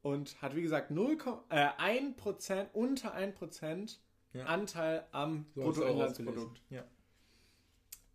und 0.01 0.41
hat 0.41 0.55
wie 0.55 0.61
gesagt 0.61 0.91
0, 0.91 1.17
äh, 1.49 1.67
1%, 1.77 2.69
unter 2.73 3.13
1% 3.13 3.99
Ja. 4.33 4.45
Anteil 4.45 5.05
am 5.11 5.45
So 5.55 5.61
Bruttoinlandsprodukt. 5.61 6.61
Ja. 6.69 6.83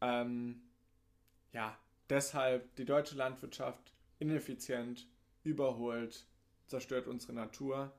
Ähm, 0.00 0.62
ja, 1.52 1.78
deshalb 2.10 2.74
die 2.76 2.84
deutsche 2.84 3.16
Landwirtschaft 3.16 3.92
ineffizient, 4.18 5.06
überholt, 5.42 6.26
zerstört 6.66 7.06
unsere 7.06 7.32
Natur. 7.32 7.92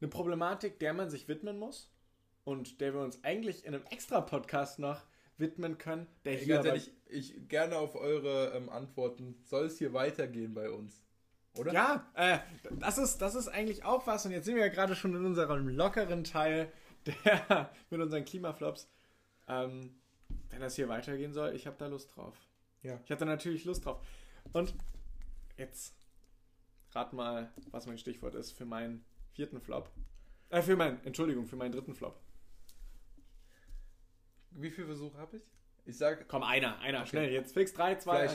Eine 0.00 0.08
Problematik, 0.08 0.78
der 0.78 0.92
man 0.92 1.10
sich 1.10 1.28
widmen 1.28 1.58
muss 1.58 1.90
und 2.44 2.80
der 2.80 2.94
wir 2.94 3.00
uns 3.00 3.22
eigentlich 3.24 3.64
in 3.64 3.74
einem 3.74 3.84
extra 3.90 4.20
Podcast 4.20 4.78
noch 4.78 5.02
widmen 5.38 5.78
können, 5.78 6.06
der 6.24 6.32
Ey, 6.32 6.44
hier 6.44 6.64
ehrlich, 6.64 6.92
ich 7.06 7.48
gerne 7.48 7.76
auf 7.76 7.94
eure 7.94 8.52
ähm, 8.54 8.68
Antworten. 8.68 9.36
Soll 9.44 9.66
es 9.66 9.78
hier 9.78 9.92
weitergehen 9.92 10.54
bei 10.54 10.70
uns? 10.70 11.02
Oder? 11.54 11.72
Ja, 11.72 12.06
äh, 12.14 12.38
das 12.78 12.98
ist, 12.98 13.18
das 13.18 13.34
ist 13.34 13.48
eigentlich 13.48 13.84
auch 13.84 14.06
was. 14.06 14.26
Und 14.26 14.32
jetzt 14.32 14.44
sind 14.44 14.56
wir 14.56 14.66
ja 14.66 14.72
gerade 14.72 14.94
schon 14.94 15.14
in 15.14 15.24
unserem 15.24 15.68
lockeren 15.68 16.24
Teil 16.24 16.72
der, 17.06 17.70
mit 17.90 18.00
unseren 18.00 18.24
Klimaflops. 18.24 18.88
Ähm, 19.48 19.94
wenn 20.50 20.60
das 20.60 20.76
hier 20.76 20.88
weitergehen 20.88 21.32
soll, 21.32 21.54
ich 21.54 21.66
habe 21.66 21.76
da 21.78 21.86
Lust 21.86 22.14
drauf. 22.16 22.34
Ja. 22.86 23.00
Ich 23.04 23.10
hatte 23.10 23.26
natürlich 23.26 23.64
Lust 23.64 23.84
drauf. 23.84 24.00
Und 24.52 24.74
jetzt 25.56 25.94
rat 26.92 27.12
mal, 27.12 27.52
was 27.72 27.86
mein 27.86 27.98
Stichwort 27.98 28.34
ist 28.34 28.52
für 28.52 28.64
meinen 28.64 29.04
vierten 29.32 29.60
Flop. 29.60 29.90
Äh, 30.50 30.62
für 30.62 30.76
meinen, 30.76 31.04
Entschuldigung, 31.04 31.46
für 31.46 31.56
meinen 31.56 31.72
dritten 31.72 31.94
Flop. 31.94 32.18
Wie 34.52 34.70
viele 34.70 34.86
Versuche 34.86 35.18
habe 35.18 35.38
ich? 35.38 35.42
Ich 35.84 35.98
sage, 35.98 36.24
Komm, 36.26 36.42
einer, 36.42 36.78
einer, 36.78 37.00
Okay. 37.00 37.08
schnell. 37.08 37.32
Jetzt 37.32 37.54
fix 37.54 37.72
3, 37.74 37.96
2, 37.96 38.16
Vielleicht- 38.28 38.34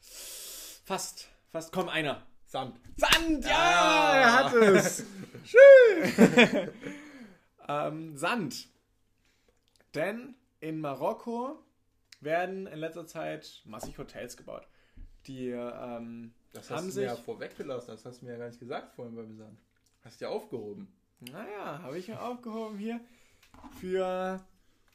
1. 0.00 0.80
Fast, 0.84 1.28
fast. 1.50 1.72
Komm, 1.72 1.88
einer. 1.88 2.26
Sand. 2.46 2.80
Sand, 2.96 3.44
ja, 3.44 3.50
Ah. 3.56 4.16
er 4.16 4.34
hat 4.44 4.54
es. 4.54 5.04
Schön. 5.44 6.70
ähm, 7.68 8.16
Sand. 8.16 8.68
Denn 9.94 10.34
in 10.60 10.80
Marokko 10.80 11.62
werden 12.20 12.66
in 12.66 12.78
letzter 12.78 13.06
Zeit 13.06 13.62
massig 13.64 13.96
Hotels 13.98 14.36
gebaut. 14.36 14.66
Die 15.26 15.48
ähm, 15.48 16.32
Das 16.52 16.70
haben 16.70 16.76
hast 16.78 16.86
du 16.86 16.90
sich. 16.92 17.02
mir 17.04 17.10
ja 17.10 17.16
vorweggelassen. 17.16 17.88
Das 17.90 18.04
hast 18.04 18.20
du 18.20 18.26
mir 18.26 18.32
ja 18.32 18.38
gar 18.38 18.46
nicht 18.48 18.60
gesagt 18.60 18.94
vorhin 18.94 19.14
beim 19.14 19.36
Sand. 19.36 19.58
Hast 20.02 20.20
du 20.20 20.24
ja 20.26 20.30
aufgehoben. 20.30 20.92
Naja, 21.20 21.80
habe 21.82 21.98
ich 21.98 22.06
ja 22.06 22.20
aufgehoben 22.20 22.78
hier. 22.78 23.00
Für. 23.80 24.44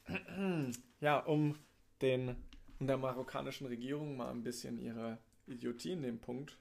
ja, 1.00 1.20
um 1.20 1.58
den. 2.02 2.36
Um 2.80 2.88
der 2.88 2.98
marokkanischen 2.98 3.68
Regierung 3.68 4.18
mal 4.18 4.32
ein 4.32 4.44
bisschen 4.44 4.78
ihre 4.80 5.18
Idiotie 5.48 5.92
in 5.92 6.02
dem 6.02 6.20
Punkt 6.20 6.58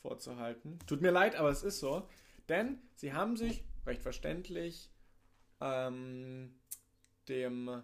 vorzuhalten. 0.00 0.78
Tut 0.86 1.02
mir 1.02 1.10
leid, 1.10 1.36
aber 1.36 1.50
es 1.50 1.62
ist 1.62 1.80
so. 1.80 2.08
Denn 2.48 2.78
sie 2.94 3.12
haben 3.12 3.36
sich, 3.36 3.64
recht 3.84 4.00
verständlich, 4.00 4.90
ähm, 5.60 6.54
dem, 7.28 7.82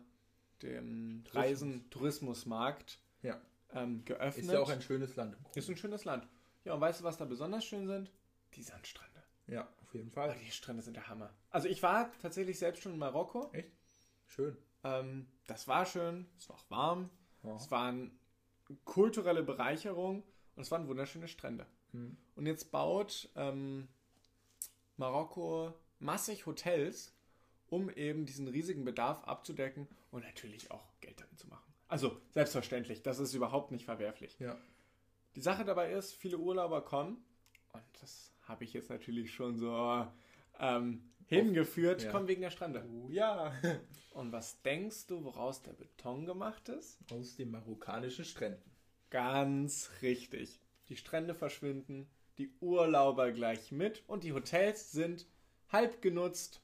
dem 0.64 1.24
Reisen, 1.32 1.88
Tourismusmarkt 1.90 2.98
Ja. 3.22 3.40
ähm, 3.72 4.04
geöffnet. 4.04 4.44
Ist 4.46 4.52
ja 4.52 4.60
auch 4.60 4.70
ein 4.70 4.82
schönes 4.82 5.16
Land. 5.16 5.36
ist 5.54 5.68
ein 5.68 5.76
schönes 5.76 6.04
Land. 6.04 6.26
Ja, 6.64 6.74
und 6.74 6.80
weißt 6.80 7.00
du, 7.00 7.04
was 7.04 7.16
da 7.18 7.24
besonders 7.24 7.64
schön 7.64 7.86
sind? 7.86 8.10
Die 8.54 8.62
Sandstrände. 8.62 9.22
Ja, 9.46 9.68
auf 9.82 9.94
jeden 9.94 10.08
Oh, 10.10 10.14
Fall. 10.14 10.36
die 10.44 10.50
Strände 10.50 10.82
sind 10.82 10.94
der 10.96 11.08
Hammer. 11.08 11.32
Also 11.50 11.68
ich 11.68 11.82
war 11.82 12.10
tatsächlich 12.20 12.58
selbst 12.58 12.82
schon 12.82 12.92
in 12.92 12.98
Marokko. 12.98 13.52
Schön. 14.26 14.56
Ähm, 14.82 15.26
das 15.46 15.68
war 15.68 15.84
schön, 15.86 16.26
es 16.38 16.48
war 16.48 16.56
auch 16.56 16.70
warm, 16.70 17.10
Ja. 17.42 17.54
es 17.56 17.70
waren 17.70 18.18
kulturelle 18.84 19.42
Bereicherung 19.42 20.22
und 20.56 20.62
es 20.62 20.70
waren 20.70 20.88
wunderschöne 20.88 21.28
Strände. 21.28 21.66
Hm. 21.92 22.16
Und 22.36 22.46
jetzt 22.46 22.70
baut 22.70 23.28
ähm, 23.36 23.88
Marokko 24.96 25.74
massig 25.98 26.46
Hotels, 26.46 27.13
um 27.74 27.90
eben 27.90 28.24
diesen 28.24 28.46
riesigen 28.46 28.84
Bedarf 28.84 29.24
abzudecken 29.24 29.88
und 30.12 30.22
natürlich 30.22 30.70
auch 30.70 30.92
Geld 31.00 31.20
damit 31.20 31.38
zu 31.40 31.48
machen. 31.48 31.74
Also 31.88 32.20
selbstverständlich, 32.32 33.02
das 33.02 33.18
ist 33.18 33.34
überhaupt 33.34 33.72
nicht 33.72 33.84
verwerflich. 33.84 34.36
Ja. 34.38 34.56
Die 35.34 35.40
Sache 35.40 35.64
dabei 35.64 35.90
ist, 35.92 36.12
viele 36.14 36.38
Urlauber 36.38 36.82
kommen, 36.82 37.24
und 37.72 37.82
das 38.00 38.32
habe 38.42 38.62
ich 38.62 38.72
jetzt 38.72 38.90
natürlich 38.90 39.34
schon 39.34 39.56
so 39.56 40.06
ähm, 40.60 41.10
hingeführt, 41.26 42.04
ja. 42.04 42.12
kommen 42.12 42.28
wegen 42.28 42.42
der 42.42 42.50
Strände. 42.50 42.88
Oh 42.88 43.08
ja. 43.10 43.52
Und 44.12 44.30
was 44.30 44.62
denkst 44.62 45.08
du, 45.08 45.24
woraus 45.24 45.62
der 45.62 45.72
Beton 45.72 46.24
gemacht 46.24 46.68
ist? 46.68 47.00
Aus 47.10 47.34
den 47.34 47.50
marokkanischen 47.50 48.24
Stränden. 48.24 48.70
Ganz 49.10 49.90
richtig. 50.02 50.60
Die 50.88 50.96
Strände 50.96 51.34
verschwinden, 51.34 52.08
die 52.38 52.52
Urlauber 52.60 53.32
gleich 53.32 53.72
mit 53.72 54.04
und 54.06 54.22
die 54.22 54.32
Hotels 54.32 54.92
sind 54.92 55.26
halb 55.68 56.00
genutzt, 56.00 56.60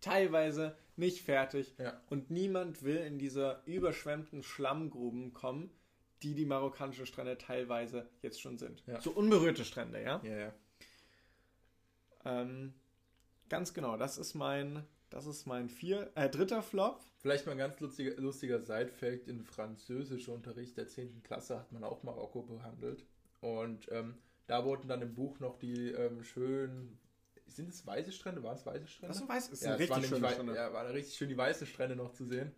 teilweise 0.00 0.76
nicht 0.96 1.22
fertig 1.22 1.74
Ja. 1.78 2.00
und 2.08 2.30
niemand 2.30 2.82
will 2.82 2.96
in 2.96 3.18
diese 3.18 3.60
überschwemmten 3.66 4.42
Schlammgruben 4.42 5.32
kommen, 5.32 5.70
die 6.22 6.34
die 6.34 6.46
marokkanischen 6.46 7.06
Strände 7.06 7.36
teilweise 7.36 8.08
jetzt 8.22 8.40
schon 8.40 8.58
sind. 8.58 8.82
Ja. 8.86 9.00
So 9.00 9.10
unberührte 9.10 9.64
Strände, 9.64 10.02
ja? 10.02 10.20
Ja, 10.24 10.36
ja. 10.36 10.54
Ähm, 12.24 12.72
ganz 13.48 13.74
genau, 13.74 13.96
das 13.96 14.18
ist 14.18 14.34
mein, 14.34 14.82
das 15.10 15.26
ist 15.26 15.46
mein 15.46 15.68
vier, 15.68 16.10
äh, 16.14 16.28
dritter 16.28 16.62
Flop. 16.62 17.00
Vielleicht 17.18 17.46
mal 17.46 17.52
ein 17.52 17.58
ganz 17.58 17.78
lustiger, 17.80 18.20
lustiger 18.20 18.60
Side-Fact: 18.60 19.28
In 19.28 19.44
Französischunterricht 19.44 20.76
der 20.76 20.88
10. 20.88 21.22
Klasse 21.22 21.58
hat 21.58 21.72
man 21.72 21.84
auch 21.84 22.02
Marokko 22.02 22.42
behandelt. 22.42 23.04
Und 23.40 23.88
ähm, 23.92 24.16
da 24.46 24.64
wurden 24.64 24.88
dann 24.88 25.02
im 25.02 25.14
Buch 25.14 25.38
noch 25.40 25.58
die 25.58 25.90
ähm, 25.90 26.22
schönen. 26.24 26.98
Sind 27.46 27.68
es 27.70 27.86
weiße 27.86 28.12
Strände? 28.12 28.42
Waren 28.42 28.56
es 28.56 28.66
weiße 28.66 28.86
Strände? 28.86 29.14
Das 29.14 29.22
ist 29.22 29.28
weiß, 29.28 29.48
ist 29.48 29.62
ja, 29.64 29.74
richtig 29.74 30.22
wei- 30.22 30.32
Strände. 30.32 30.54
ja, 30.54 30.72
waren 30.72 30.86
richtig 30.88 31.16
schön 31.16 31.28
die 31.28 31.36
weißen 31.36 31.66
Strände 31.66 31.96
noch 31.96 32.12
zu 32.12 32.24
sehen. 32.24 32.52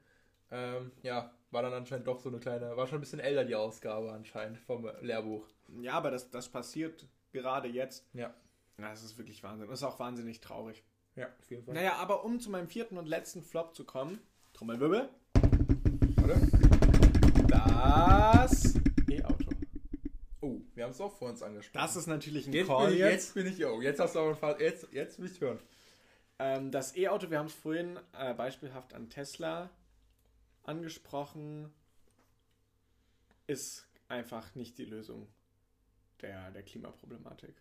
Ähm, 0.51 0.93
ja, 1.02 1.31
war 1.51 1.62
dann 1.62 1.73
anscheinend 1.74 2.06
doch 2.06 2.20
so 2.20 2.28
eine 2.31 2.39
kleine, 2.39 2.77
war 2.77 2.86
schon 2.86 2.98
ein 2.98 3.01
bisschen 3.02 3.20
älter 3.20 3.44
die 3.44 3.55
Ausgabe 3.55 4.12
anscheinend 4.12 4.59
vom 4.59 4.90
Lehrbuch. 5.02 5.47
Ja, 5.82 5.93
aber 5.94 6.10
das, 6.10 6.31
das 6.31 6.48
passiert 6.48 7.06
gerade 7.32 7.69
jetzt. 7.69 8.06
Ja. 8.15 8.35
Ja, 8.78 8.90
das 8.90 9.02
ist 9.02 9.19
wirklich 9.19 9.43
Wahnsinn. 9.43 9.69
Das 9.69 9.81
ist 9.81 9.85
auch 9.85 9.98
wahnsinnig 9.98 10.40
traurig. 10.40 10.82
Ja, 11.16 11.27
auf 11.39 11.51
jeden 11.51 11.65
Fall. 11.65 11.74
Naja, 11.74 11.94
aber 11.97 12.24
um 12.24 12.40
zu 12.40 12.48
meinem 12.51 12.69
vierten 12.69 12.97
und 12.97 13.06
letzten 13.09 13.43
Flop 13.43 13.74
zu 13.74 13.85
kommen, 13.85 14.20
Trommelwirbel, 14.55 15.09
Oder? 16.24 16.36
das 17.48 18.74
wir 20.79 20.85
haben 20.85 20.93
es 20.93 21.01
auch 21.01 21.13
vor 21.13 21.29
uns 21.29 21.43
angesprochen. 21.43 21.83
Das 21.83 21.97
ist 21.97 22.07
natürlich 22.07 22.47
ein 22.47 22.53
jetzt, 22.53 22.69
Call 22.69 22.87
bin 22.87 22.95
ich, 22.95 23.01
jetzt. 23.01 23.13
jetzt 23.13 23.35
bin 23.35 23.47
ich, 23.49 23.67
oh, 23.67 23.83
jetzt 23.83 23.99
hast 23.99 24.15
du 24.15 24.21
aber 24.21 24.61
jetzt, 24.61 24.87
jetzt 24.93 25.19
will 25.19 25.29
ich 25.29 25.41
hören. 25.41 25.59
Ähm, 26.39 26.71
das 26.71 26.97
E-Auto, 26.97 27.31
wir 27.31 27.39
haben 27.41 27.47
es 27.47 27.53
vorhin 27.53 27.99
äh, 28.13 28.33
beispielhaft 28.33 28.95
an 28.95 29.11
Tesla 29.11 29.71
angesprochen, 30.63 31.75
ist 33.49 33.89
einfach 34.07 34.55
nicht 34.55 34.79
die 34.79 34.85
Lösung 34.85 35.27
der, 36.23 36.53
der 36.53 36.63
Klimaproblematik. 36.63 37.61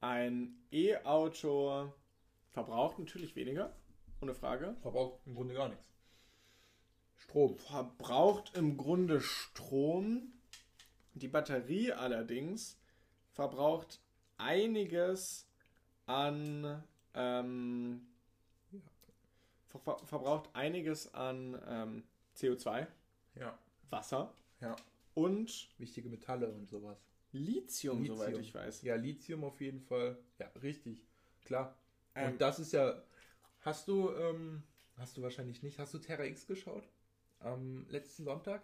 Ein 0.00 0.56
E-Auto 0.72 1.92
verbraucht 2.52 2.98
natürlich 2.98 3.36
weniger, 3.36 3.76
ohne 4.22 4.34
Frage. 4.34 4.74
Verbraucht 4.80 5.20
im 5.26 5.34
Grunde 5.34 5.52
gar 5.52 5.68
nichts. 5.68 5.92
Strom. 7.16 7.58
Verbraucht 7.58 8.56
im 8.56 8.78
Grunde 8.78 9.20
Strom. 9.20 10.32
Die 11.14 11.28
Batterie 11.28 11.92
allerdings 11.92 12.78
verbraucht 13.32 14.00
einiges 14.36 15.46
an 16.06 16.82
ähm, 17.14 18.06
ver 19.68 19.78
ver 19.80 19.98
verbraucht 20.06 20.50
einiges 20.54 21.12
an 21.14 21.60
ähm, 21.68 22.02
CO2, 22.36 22.86
Ja. 23.36 23.58
Wasser 23.90 24.34
Ja. 24.60 24.74
und 25.14 25.68
Wichtige 25.78 26.08
Metalle 26.08 26.50
und 26.50 26.68
sowas. 26.68 26.98
Lithium, 27.32 27.98
Lithium. 28.00 28.16
soweit 28.16 28.38
ich 28.38 28.54
weiß. 28.54 28.82
Ja, 28.82 28.94
Lithium 28.96 29.44
auf 29.44 29.60
jeden 29.60 29.80
Fall. 29.80 30.18
Ja, 30.38 30.48
richtig. 30.62 31.04
Klar. 31.44 31.76
Ähm, 32.14 32.32
und 32.32 32.40
das 32.40 32.58
ist 32.60 32.72
ja. 32.72 33.02
Hast 33.60 33.88
du 33.88 34.10
ähm, 34.10 34.62
Hast 34.96 35.16
du 35.16 35.22
wahrscheinlich 35.22 35.62
nicht. 35.62 35.78
Hast 35.78 35.92
du 35.94 35.98
Terra 35.98 36.24
X 36.24 36.46
geschaut? 36.46 36.88
Am 37.40 37.86
letzten 37.88 38.24
Sonntag? 38.24 38.62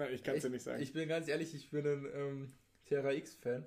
Nein, 0.00 0.14
ich 0.14 0.22
kann 0.22 0.34
es 0.34 0.42
dir 0.42 0.48
nicht 0.48 0.62
sagen. 0.62 0.82
Ich 0.82 0.94
bin 0.94 1.08
ganz 1.10 1.28
ehrlich, 1.28 1.54
ich 1.54 1.68
bin 1.70 1.86
ein 1.86 2.08
ähm, 2.14 2.52
Terra 2.86 3.12
X-Fan. 3.12 3.66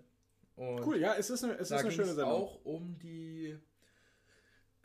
Cool, 0.57 0.97
ja, 0.99 1.13
es 1.15 1.29
ist 1.29 1.43
eine, 1.43 1.53
es 1.53 1.69
ist 1.69 1.73
eine 1.73 1.91
schöne 1.91 2.13
Sendung. 2.13 2.25
auch 2.25 2.65
um 2.65 2.97
die 2.97 3.55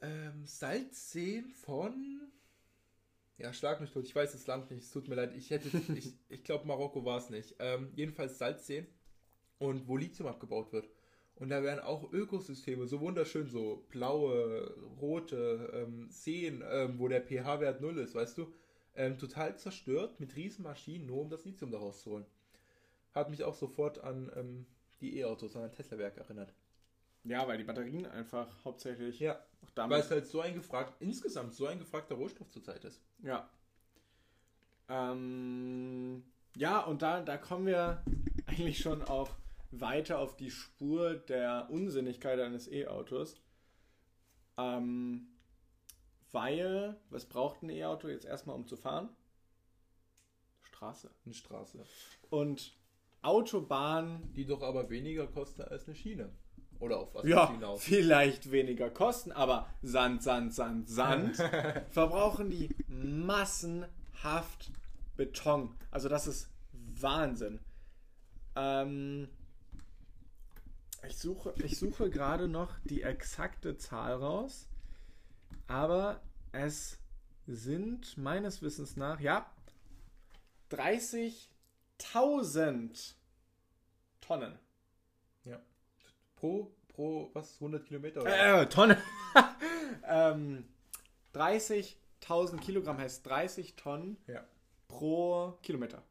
ähm, 0.02 0.44
Salzseen 0.44 1.48
von. 1.48 2.20
Ja, 3.38 3.54
schlag 3.54 3.80
mich 3.80 3.90
tot. 3.90 4.04
Ich 4.04 4.14
weiß 4.14 4.32
das 4.32 4.46
Land 4.46 4.70
nicht. 4.70 4.82
Es 4.82 4.90
tut 4.90 5.08
mir 5.08 5.14
leid. 5.14 5.34
Ich 5.36 5.48
hätte. 5.48 5.68
ich 5.94 6.12
ich 6.28 6.44
glaube, 6.44 6.66
Marokko 6.66 7.04
war 7.06 7.16
es 7.16 7.30
nicht. 7.30 7.54
Ähm, 7.60 7.92
jedenfalls 7.94 8.36
Salzseen. 8.36 8.86
Und 9.58 9.88
wo 9.88 9.96
Lithium 9.96 10.28
abgebaut 10.28 10.72
wird. 10.72 10.88
Und 11.36 11.48
da 11.48 11.62
werden 11.62 11.80
auch 11.80 12.12
Ökosysteme 12.12 12.86
so 12.86 13.00
wunderschön, 13.00 13.48
so 13.48 13.86
blaue, 13.88 14.74
rote 15.00 15.70
ähm, 15.72 16.08
Seen, 16.10 16.62
ähm, 16.68 16.98
wo 16.98 17.08
der 17.08 17.22
pH-Wert 17.22 17.80
null 17.80 17.98
ist, 17.98 18.14
weißt 18.14 18.36
du, 18.38 18.52
ähm, 18.98 19.16
total 19.16 19.56
zerstört 19.56 20.20
mit 20.20 20.36
riesen 20.36 20.64
Maschinen, 20.64 21.06
nur 21.06 21.20
um 21.22 21.30
das 21.30 21.44
Lithium 21.44 21.70
daraus 21.70 22.02
zu 22.02 22.10
holen. 22.10 22.26
Hat 23.14 23.30
mich 23.30 23.44
auch 23.44 23.54
sofort 23.54 24.02
an 24.02 24.30
ähm, 24.36 24.66
die 25.00 25.18
E-Autos, 25.18 25.56
an 25.56 25.62
ein 25.62 25.72
Tesla-Werk 25.72 26.18
erinnert. 26.18 26.52
Ja, 27.24 27.46
weil 27.46 27.58
die 27.58 27.64
Batterien 27.64 28.06
einfach 28.06 28.48
hauptsächlich 28.64 29.20
ja. 29.20 29.38
Weil 29.74 30.00
es 30.00 30.10
halt 30.10 30.26
so 30.26 30.40
ein 30.40 30.54
gefragt, 30.54 30.94
insgesamt 31.00 31.54
so 31.54 31.66
ein 31.66 31.78
gefragter 31.78 32.16
Rohstoff 32.16 32.50
zurzeit 32.50 32.84
ist. 32.84 33.00
Ja. 33.22 33.48
Ähm, 34.88 36.24
ja, 36.56 36.80
und 36.80 37.02
da, 37.02 37.20
da 37.20 37.36
kommen 37.36 37.66
wir 37.66 38.02
eigentlich 38.46 38.78
schon 38.78 39.02
auch 39.02 39.30
weiter 39.70 40.18
auf 40.18 40.36
die 40.36 40.50
Spur 40.50 41.14
der 41.14 41.68
Unsinnigkeit 41.70 42.40
eines 42.40 42.70
E-Autos. 42.70 43.36
Ähm, 44.56 45.28
weil, 46.32 46.96
was 47.10 47.26
braucht 47.26 47.62
ein 47.62 47.70
E-Auto 47.70 48.08
jetzt 48.08 48.24
erstmal, 48.24 48.56
um 48.56 48.66
zu 48.66 48.76
fahren? 48.76 49.08
Straße. 50.62 51.10
Eine 51.24 51.34
Straße. 51.34 51.84
Und 52.30 52.76
Autobahn. 53.22 54.32
Die 54.34 54.46
doch 54.46 54.62
aber 54.62 54.90
weniger 54.90 55.26
kosten 55.26 55.62
als 55.62 55.86
eine 55.86 55.96
Schiene. 55.96 56.30
Oder 56.78 56.98
auf 56.98 57.14
was 57.14 57.26
ja, 57.26 57.50
hinaus? 57.50 57.82
Vielleicht 57.82 58.52
weniger 58.52 58.88
kosten, 58.88 59.32
aber 59.32 59.68
Sand, 59.82 60.22
Sand, 60.22 60.54
Sand, 60.54 60.88
Sand 60.88 61.36
verbrauchen 61.90 62.50
die 62.50 62.68
massenhaft 62.86 64.70
Beton. 65.16 65.74
Also 65.90 66.08
das 66.08 66.28
ist 66.28 66.50
Wahnsinn. 66.72 67.58
Ähm, 68.54 69.28
ich 71.06 71.16
suche, 71.16 71.52
ich 71.56 71.78
suche 71.78 72.10
gerade 72.10 72.46
noch 72.46 72.78
die 72.84 73.02
exakte 73.02 73.76
Zahl 73.76 74.14
raus, 74.14 74.68
aber 75.68 76.20
es 76.52 76.98
sind 77.46 78.18
meines 78.18 78.60
Wissens 78.62 78.96
nach, 78.96 79.20
ja, 79.20 79.48
30.000 80.70 83.14
Tonnen. 84.20 84.58
Ja. 85.44 85.60
Pro, 86.36 86.74
pro, 86.88 87.30
was, 87.32 87.54
100 87.54 87.86
Kilometer? 87.86 88.20
Oder? 88.22 88.62
Äh, 88.62 88.68
Tonne. 88.68 89.00
ähm, 90.04 90.68
30.000 91.34 92.58
Kilogramm 92.58 92.98
heißt 92.98 93.26
30 93.26 93.76
Tonnen 93.76 94.18
ja. 94.26 94.44
pro 94.88 95.56
Kilometer. 95.62 96.02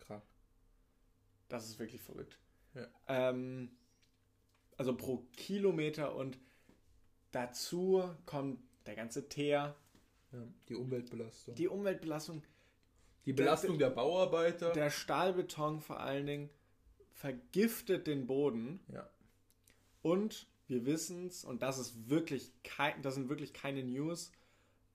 Krass. 0.00 0.28
Das 1.48 1.64
ist 1.66 1.78
wirklich 1.78 2.02
verrückt. 2.02 2.38
Ja. 2.74 2.86
Ähm, 3.08 3.70
also 4.76 4.94
pro 4.94 5.26
Kilometer 5.32 6.14
und 6.14 6.38
dazu 7.30 8.14
kommt 8.26 8.60
der 8.86 8.94
ganze 8.94 9.28
Teer. 9.28 9.76
Ja, 10.32 10.38
die 10.68 10.74
Umweltbelastung. 10.74 11.54
Die 11.54 11.68
Umweltbelastung. 11.68 12.42
Die 13.24 13.32
Belastung 13.32 13.78
der, 13.78 13.88
der, 13.88 13.96
Bauarbeiter. 13.96 14.72
Der 14.72 14.90
Stahlbeton 14.90 15.80
vor 15.80 16.00
allen 16.00 16.26
Dingen 16.26 16.50
vergiftet 17.12 18.06
den 18.06 18.26
Boden. 18.26 18.80
Ja. 18.92 19.08
Und 20.02 20.46
wir 20.68 20.86
wissen 20.86 21.26
es, 21.26 21.44
und 21.44 21.62
das 21.62 21.78
ist 21.78 22.08
wirklich 22.08 22.52
kein, 22.62 23.02
das 23.02 23.14
sind 23.14 23.28
wirklich 23.28 23.52
keine 23.52 23.82
News. 23.82 24.32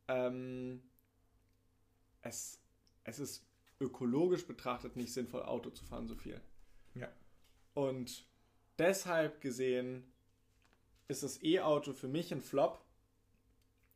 Ähm, 0.07 0.81
es, 2.22 2.59
es 3.03 3.19
ist 3.19 3.45
ökologisch 3.80 4.45
betrachtet 4.45 4.95
nicht 4.95 5.11
sinnvoll, 5.11 5.43
Auto 5.43 5.69
zu 5.69 5.84
fahren, 5.84 6.07
so 6.07 6.15
viel. 6.15 6.39
Ja. 6.95 7.09
Und 7.73 8.26
deshalb 8.77 9.41
gesehen 9.41 10.03
ist 11.07 11.23
das 11.23 11.41
E-Auto 11.43 11.93
für 11.93 12.07
mich 12.07 12.31
ein 12.31 12.41
Flop, 12.41 12.84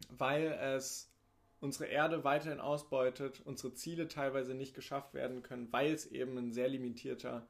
weil 0.09 0.47
es 0.47 1.11
unsere 1.59 1.85
Erde 1.85 2.23
weiterhin 2.23 2.59
ausbeutet, 2.59 3.41
unsere 3.45 3.73
Ziele 3.73 4.07
teilweise 4.07 4.53
nicht 4.53 4.75
geschafft 4.75 5.13
werden 5.13 5.41
können, 5.41 5.71
weil 5.71 5.93
es 5.93 6.05
eben 6.05 6.37
ein 6.37 6.51
sehr 6.51 6.67
limitierter, 6.67 7.47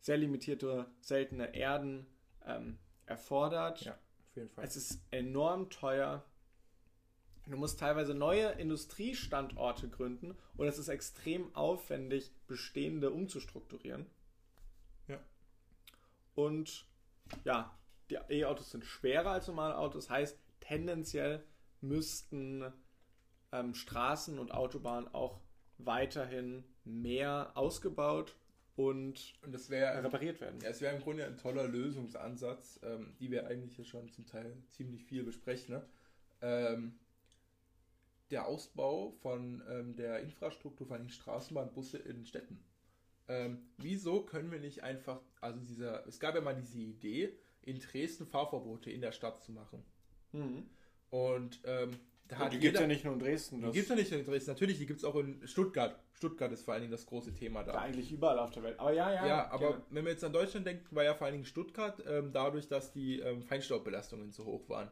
sehr 0.00 0.16
limitierte 0.16 0.86
seltene 1.00 1.54
Erden 1.54 2.06
ähm, 2.44 2.78
erfordert. 3.06 3.82
Ja, 3.82 3.92
auf 3.92 4.36
jeden 4.36 4.48
Fall. 4.50 4.64
Es 4.64 4.76
ist 4.76 5.00
enorm 5.10 5.70
teuer. 5.70 6.24
Du 7.46 7.56
musst 7.56 7.78
teilweise 7.78 8.12
neue 8.12 8.48
Industriestandorte 8.52 9.88
gründen 9.88 10.36
und 10.56 10.66
es 10.66 10.78
ist 10.78 10.88
extrem 10.88 11.54
aufwendig, 11.54 12.32
bestehende 12.48 13.10
umzustrukturieren. 13.10 14.06
Und 16.36 16.86
ja, 17.44 17.76
die 18.10 18.18
E-Autos 18.28 18.70
sind 18.70 18.84
schwerer 18.84 19.30
als 19.30 19.48
normale 19.48 19.76
Autos. 19.76 20.10
Heißt, 20.10 20.38
tendenziell 20.60 21.42
müssten 21.80 22.64
ähm, 23.52 23.74
Straßen 23.74 24.38
und 24.38 24.52
Autobahnen 24.52 25.08
auch 25.14 25.40
weiterhin 25.78 26.64
mehr 26.84 27.52
ausgebaut 27.54 28.36
und, 28.76 29.34
und 29.42 29.52
das 29.52 29.70
wär, 29.70 30.02
repariert 30.02 30.40
werden. 30.40 30.60
Ja, 30.60 30.70
es 30.70 30.80
wäre 30.80 30.94
im 30.94 31.02
Grunde 31.02 31.26
ein 31.26 31.36
toller 31.36 31.66
Lösungsansatz, 31.66 32.80
ähm, 32.82 33.14
die 33.18 33.30
wir 33.30 33.46
eigentlich 33.46 33.76
ja 33.76 33.84
schon 33.84 34.10
zum 34.10 34.26
Teil 34.26 34.56
ziemlich 34.70 35.04
viel 35.04 35.22
besprechen. 35.22 35.76
Ne? 35.76 35.86
Ähm, 36.42 36.98
der 38.30 38.46
Ausbau 38.46 39.12
von 39.22 39.62
ähm, 39.68 39.96
der 39.96 40.20
Infrastruktur, 40.20 40.86
vor 40.86 40.96
allem 40.96 41.08
Straßenbahnbusse 41.08 41.98
in 41.98 42.24
Städten 42.24 42.62
ähm, 43.28 43.58
wieso 43.78 44.22
können 44.22 44.52
wir 44.52 44.60
nicht 44.60 44.82
einfach, 44.82 45.20
also 45.40 45.58
dieser, 45.60 46.06
es 46.06 46.20
gab 46.20 46.34
ja 46.34 46.40
mal 46.40 46.54
diese 46.54 46.78
Idee, 46.78 47.36
in 47.62 47.80
Dresden 47.80 48.26
Fahrverbote 48.26 48.90
in 48.90 49.00
der 49.00 49.12
Stadt 49.12 49.42
zu 49.42 49.52
machen. 49.52 49.82
Mhm. 50.32 50.68
Und 51.10 51.60
ähm, 51.64 51.92
da 52.28 52.38
hat 52.38 52.52
die 52.52 52.58
gibt 52.58 52.74
es 52.74 52.80
ja 52.80 52.86
nicht 52.86 53.04
nur 53.04 53.14
in 53.14 53.20
Dresden. 53.20 53.60
Die 53.60 53.70
gibt 53.72 53.84
es 53.84 53.88
ja 53.88 53.94
nicht 53.94 54.10
nur 54.10 54.20
in 54.20 54.26
Dresden. 54.26 54.50
Natürlich, 54.50 54.78
die 54.78 54.86
gibt 54.86 55.00
es 55.00 55.04
auch 55.04 55.14
in 55.16 55.46
Stuttgart. 55.46 55.98
Stuttgart 56.12 56.50
ist 56.50 56.64
vor 56.64 56.74
allen 56.74 56.82
Dingen 56.82 56.92
das 56.92 57.06
große 57.06 57.34
Thema 57.34 57.62
da. 57.62 57.74
Ja, 57.74 57.80
eigentlich 57.80 58.10
überall 58.10 58.38
auf 58.38 58.50
der 58.50 58.62
Welt. 58.62 58.80
Aber 58.80 58.92
ja, 58.92 59.12
ja. 59.12 59.26
Ja, 59.26 59.50
aber 59.50 59.68
gerne. 59.68 59.82
wenn 59.90 60.04
wir 60.04 60.12
jetzt 60.12 60.24
an 60.24 60.32
Deutschland 60.32 60.66
denken, 60.66 60.96
war 60.96 61.04
ja 61.04 61.14
vor 61.14 61.26
allen 61.26 61.34
Dingen 61.34 61.44
Stuttgart 61.44 62.02
ähm, 62.08 62.32
dadurch, 62.32 62.68
dass 62.68 62.92
die 62.92 63.20
ähm, 63.20 63.42
Feinstaubbelastungen 63.42 64.32
so 64.32 64.44
hoch 64.44 64.68
waren. 64.68 64.90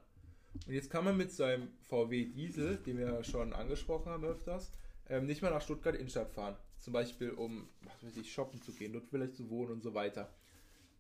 Und 0.67 0.73
jetzt 0.73 0.91
kann 0.91 1.05
man 1.05 1.17
mit 1.17 1.33
seinem 1.33 1.69
VW 1.81 2.27
Diesel, 2.27 2.77
den 2.77 2.99
wir 2.99 3.07
ja 3.07 3.25
schon 3.25 3.53
angesprochen 3.53 4.13
haben 4.13 4.25
öfters, 4.25 4.73
ähm, 5.09 5.27
nicht 5.27 5.43
mal 5.43 5.51
nach 5.51 5.63
Stuttgart 5.63 5.97
Innenstadt 5.97 6.31
fahren. 6.31 6.57
Zum 6.79 6.93
Beispiel, 6.93 7.31
um, 7.31 7.69
was 7.83 8.05
weiß 8.05 8.17
ich, 8.19 8.33
shoppen 8.33 8.63
zu 8.63 8.73
gehen, 8.73 8.93
dort 8.93 9.07
vielleicht 9.07 9.35
zu 9.35 9.51
wohnen 9.51 9.73
und 9.73 9.83
so 9.83 9.95
weiter. 9.95 10.33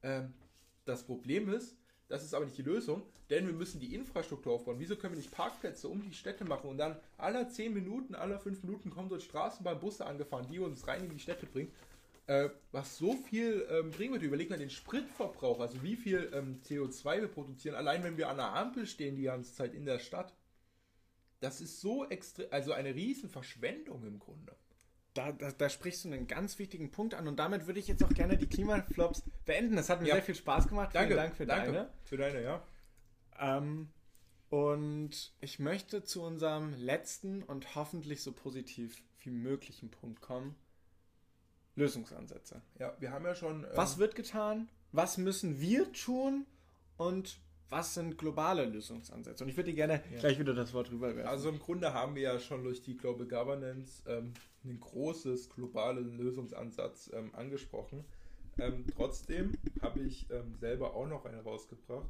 Ähm, 0.02 0.32
das 0.84 1.04
Problem 1.04 1.48
ist, 1.48 1.76
das 2.08 2.22
ist 2.22 2.34
aber 2.34 2.44
nicht 2.44 2.58
die 2.58 2.62
Lösung, 2.62 3.02
denn 3.30 3.46
wir 3.46 3.54
müssen 3.54 3.80
die 3.80 3.94
Infrastruktur 3.94 4.52
aufbauen. 4.52 4.78
Wieso 4.78 4.96
können 4.96 5.14
wir 5.14 5.18
nicht 5.18 5.30
Parkplätze 5.30 5.88
um 5.88 6.02
die 6.02 6.12
Städte 6.12 6.44
machen 6.44 6.68
und 6.68 6.78
dann 6.78 6.96
alle 7.16 7.48
10 7.48 7.72
Minuten, 7.72 8.14
alle 8.14 8.38
5 8.38 8.62
Minuten 8.62 8.90
kommen 8.90 9.08
dort 9.08 9.22
Straßenbahn, 9.22 9.80
Busse 9.80 10.06
angefahren, 10.06 10.46
die 10.50 10.58
uns 10.58 10.86
rein 10.86 11.04
in 11.04 11.10
die 11.10 11.18
Städte 11.18 11.46
bringen? 11.46 11.72
Äh, 12.26 12.48
was 12.72 12.96
so 12.96 13.14
viel 13.14 13.66
ähm, 13.70 13.90
bringen 13.90 14.14
wird. 14.14 14.22
Überleg 14.22 14.48
mal 14.48 14.58
den 14.58 14.70
Spritverbrauch, 14.70 15.60
also 15.60 15.82
wie 15.82 15.96
viel 15.96 16.30
ähm, 16.32 16.60
CO2 16.62 17.20
wir 17.20 17.28
produzieren, 17.28 17.74
allein 17.74 18.02
wenn 18.02 18.16
wir 18.16 18.28
an 18.28 18.36
der 18.36 18.54
Ampel 18.54 18.86
stehen 18.86 19.16
die 19.16 19.24
ganze 19.24 19.54
Zeit 19.54 19.74
in 19.74 19.84
der 19.84 19.98
Stadt. 19.98 20.34
Das 21.40 21.60
ist 21.60 21.82
so 21.82 22.06
extrem, 22.08 22.46
also 22.50 22.72
eine 22.72 22.94
riesen 22.94 23.28
Verschwendung 23.28 24.06
im 24.06 24.18
Grunde 24.18 24.56
da, 25.14 25.32
da, 25.32 25.52
da, 25.52 25.68
sprichst 25.68 26.04
du 26.04 26.08
einen 26.08 26.26
ganz 26.26 26.58
wichtigen 26.58 26.90
Punkt 26.90 27.14
an 27.14 27.28
und 27.28 27.38
damit 27.38 27.66
würde 27.66 27.78
ich 27.78 27.86
jetzt 27.86 28.02
auch 28.02 28.12
gerne 28.12 28.36
die 28.36 28.48
Klimaflops 28.48 29.22
beenden. 29.46 29.76
Das 29.76 29.88
hat 29.88 30.02
mir 30.02 30.08
ja. 30.08 30.14
sehr 30.14 30.24
viel 30.24 30.34
Spaß 30.34 30.68
gemacht. 30.68 30.90
Danke, 30.92 31.14
Vielen 31.14 31.16
Dank 31.18 31.36
für 31.36 31.46
danke. 31.46 31.72
deine. 31.72 31.90
Für 32.02 32.16
deine, 32.16 32.42
ja. 32.42 32.62
Ähm, 33.38 33.88
und 34.50 35.32
ich 35.40 35.58
möchte 35.58 36.04
zu 36.04 36.22
unserem 36.22 36.74
letzten 36.74 37.42
und 37.42 37.74
hoffentlich 37.74 38.22
so 38.22 38.32
positiv 38.32 39.02
wie 39.22 39.30
möglichen 39.30 39.90
Punkt 39.90 40.20
kommen. 40.20 40.56
Lösungsansätze. 41.76 42.62
Ja, 42.78 42.94
wir 43.00 43.10
haben 43.10 43.24
ja 43.24 43.34
schon. 43.34 43.64
Ähm, 43.64 43.70
was 43.74 43.98
wird 43.98 44.14
getan? 44.14 44.68
Was 44.92 45.18
müssen 45.18 45.60
wir 45.60 45.92
tun? 45.92 46.46
Und 46.96 47.38
was 47.68 47.94
sind 47.94 48.18
globale 48.18 48.64
Lösungsansätze? 48.64 49.42
Und 49.42 49.50
ich 49.50 49.56
würde 49.56 49.70
dir 49.70 49.76
gerne 49.76 50.02
ja. 50.12 50.20
gleich 50.20 50.38
wieder 50.38 50.54
das 50.54 50.72
Wort 50.72 50.90
rüberwerfen. 50.90 51.28
Also 51.28 51.48
im 51.48 51.58
Grunde 51.58 51.92
haben 51.92 52.14
wir 52.14 52.22
ja 52.22 52.38
schon 52.38 52.62
durch 52.62 52.82
die 52.82 52.96
Global 52.96 53.26
Governance 53.26 54.02
ähm, 54.06 54.34
ein 54.64 54.80
großes 54.80 55.50
globalen 55.50 56.16
Lösungsansatz 56.16 57.10
ähm, 57.14 57.34
angesprochen. 57.34 58.04
Ähm, 58.58 58.84
trotzdem 58.94 59.52
habe 59.82 60.00
ich 60.00 60.30
ähm, 60.30 60.54
selber 60.54 60.94
auch 60.94 61.08
noch 61.08 61.24
einen 61.24 61.40
rausgebracht. 61.40 62.08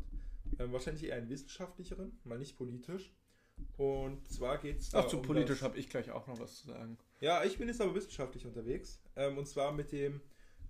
Ähm, 0.58 0.72
wahrscheinlich 0.72 1.04
eher 1.04 1.16
einen 1.16 1.28
wissenschaftlicheren, 1.28 2.18
mal 2.24 2.38
nicht 2.38 2.56
politisch. 2.56 3.12
Und 3.76 4.26
zwar 4.28 4.58
geht 4.58 4.80
es 4.80 4.94
Ach, 4.94 5.06
zu 5.06 5.18
um 5.18 5.22
politisch 5.22 5.62
habe 5.62 5.78
ich 5.78 5.88
gleich 5.88 6.10
auch 6.10 6.26
noch 6.26 6.38
was 6.38 6.56
zu 6.60 6.68
sagen. 6.68 6.98
Ja, 7.20 7.44
ich 7.44 7.58
bin 7.58 7.68
jetzt 7.68 7.80
aber 7.80 7.94
wissenschaftlich 7.94 8.46
unterwegs. 8.46 9.00
Ähm, 9.16 9.38
und 9.38 9.46
zwar 9.46 9.72
mit 9.72 9.92
dem 9.92 10.20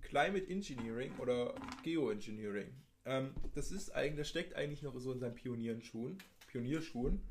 Climate 0.01 0.47
Engineering 0.47 1.11
oder 1.17 1.55
Geoengineering. 1.83 2.73
Ähm, 3.05 3.33
das 3.53 3.71
ist 3.71 3.93
eigentlich, 3.93 4.19
das 4.19 4.29
steckt 4.29 4.55
eigentlich 4.55 4.81
noch 4.81 4.97
so 4.99 5.11
in 5.11 5.19
seinen 5.19 5.35
Pionierenschuhen. 5.35 6.17
Pionierschuhen. 6.47 7.21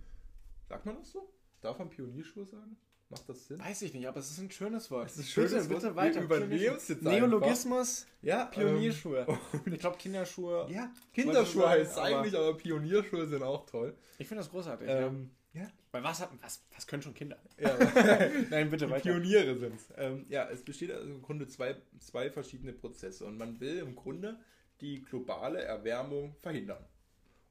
Sagt 0.68 0.86
man 0.86 0.96
das 0.96 1.10
so? 1.10 1.32
Darf 1.60 1.78
man 1.78 1.90
Pionierschuhe 1.90 2.46
sagen? 2.46 2.76
Macht 3.14 3.28
das 3.28 3.46
Sinn? 3.46 3.60
Weiß 3.60 3.82
ich 3.82 3.94
nicht, 3.94 4.08
aber 4.08 4.18
es 4.18 4.30
ist 4.30 4.38
ein 4.38 4.50
schönes 4.50 4.90
Wort. 4.90 5.06
Es 5.06 5.18
ist 5.18 5.20
ein 5.20 5.24
schönes 5.26 5.68
bitte, 5.68 5.70
Wort. 5.70 5.82
bitte 5.82 5.96
weiter. 5.96 6.14
Wir 6.16 6.22
übernehmen 6.24 6.76
es 6.76 6.88
jetzt 6.88 7.02
Neologismus, 7.02 8.06
ja, 8.22 8.46
Pionierschuhe. 8.46 9.26
Ähm, 9.66 9.72
ich 9.72 9.78
glaube 9.78 9.96
Kinderschuhe. 9.98 10.66
Ja, 10.70 10.92
Kinderschuhe 11.12 11.68
heißt 11.68 11.92
es 11.92 11.98
eigentlich, 11.98 12.36
aber 12.36 12.56
Pionierschuhe 12.56 13.26
sind 13.26 13.42
auch 13.42 13.66
toll. 13.66 13.94
Ich 14.18 14.26
finde 14.26 14.42
das 14.42 14.50
großartig. 14.50 14.88
Ähm, 14.88 15.30
ja. 15.52 15.62
ja. 15.62 15.68
Weil 15.92 16.02
was, 16.02 16.20
hat, 16.20 16.30
was, 16.42 16.64
was 16.74 16.86
können 16.86 17.02
schon 17.02 17.14
Kinder? 17.14 17.38
Ja. 17.58 17.76
Nein, 18.50 18.70
bitte 18.70 18.90
weiter. 18.90 19.02
Pioniere 19.02 19.56
sind 19.56 19.76
es. 19.76 19.92
Ähm, 19.96 20.26
ja, 20.28 20.48
es 20.48 20.64
besteht 20.64 20.90
also 20.90 21.06
im 21.08 21.22
Grunde 21.22 21.46
zwei, 21.46 21.76
zwei 22.00 22.30
verschiedene 22.30 22.72
Prozesse 22.72 23.24
und 23.24 23.38
man 23.38 23.60
will 23.60 23.78
im 23.78 23.94
Grunde 23.94 24.40
die 24.80 25.02
globale 25.02 25.62
Erwärmung 25.62 26.34
verhindern. 26.42 26.84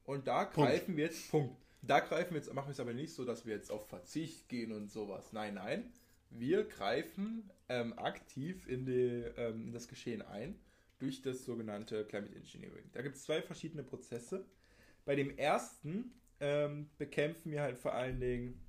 Und 0.04 0.28
da 0.28 0.44
greifen 0.44 0.84
Punkt. 0.84 0.96
wir 0.98 1.04
jetzt, 1.06 1.30
Punkt. 1.30 1.56
Da 1.86 2.00
greifen 2.00 2.30
wir 2.30 2.38
jetzt, 2.38 2.52
machen 2.52 2.68
wir 2.68 2.72
es 2.72 2.80
aber 2.80 2.94
nicht 2.94 3.12
so, 3.12 3.24
dass 3.24 3.44
wir 3.44 3.54
jetzt 3.54 3.70
auf 3.70 3.88
Verzicht 3.88 4.48
gehen 4.48 4.72
und 4.72 4.90
sowas. 4.90 5.32
Nein, 5.32 5.54
nein. 5.54 5.92
Wir 6.30 6.64
greifen 6.64 7.50
ähm, 7.68 7.98
aktiv 7.98 8.66
in, 8.68 8.86
die, 8.86 9.24
ähm, 9.36 9.66
in 9.66 9.72
das 9.72 9.88
Geschehen 9.88 10.22
ein 10.22 10.58
durch 10.98 11.20
das 11.22 11.44
sogenannte 11.44 12.04
Climate 12.04 12.34
Engineering. 12.34 12.90
Da 12.92 13.02
gibt 13.02 13.16
es 13.16 13.24
zwei 13.24 13.42
verschiedene 13.42 13.82
Prozesse. 13.82 14.44
Bei 15.04 15.14
dem 15.14 15.36
ersten 15.36 16.12
ähm, 16.40 16.88
bekämpfen 16.98 17.52
wir 17.52 17.62
halt 17.62 17.76
vor 17.76 17.92
allen 17.94 18.20
Dingen 18.20 18.60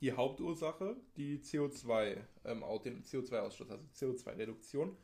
die 0.00 0.12
Hauptursache, 0.12 0.96
die 1.16 1.38
CO2, 1.38 2.18
ähm, 2.44 2.64
den 2.84 3.02
CO2-Ausstoß, 3.02 3.70
also 3.70 3.84
CO2-Reduktion. 3.94 4.96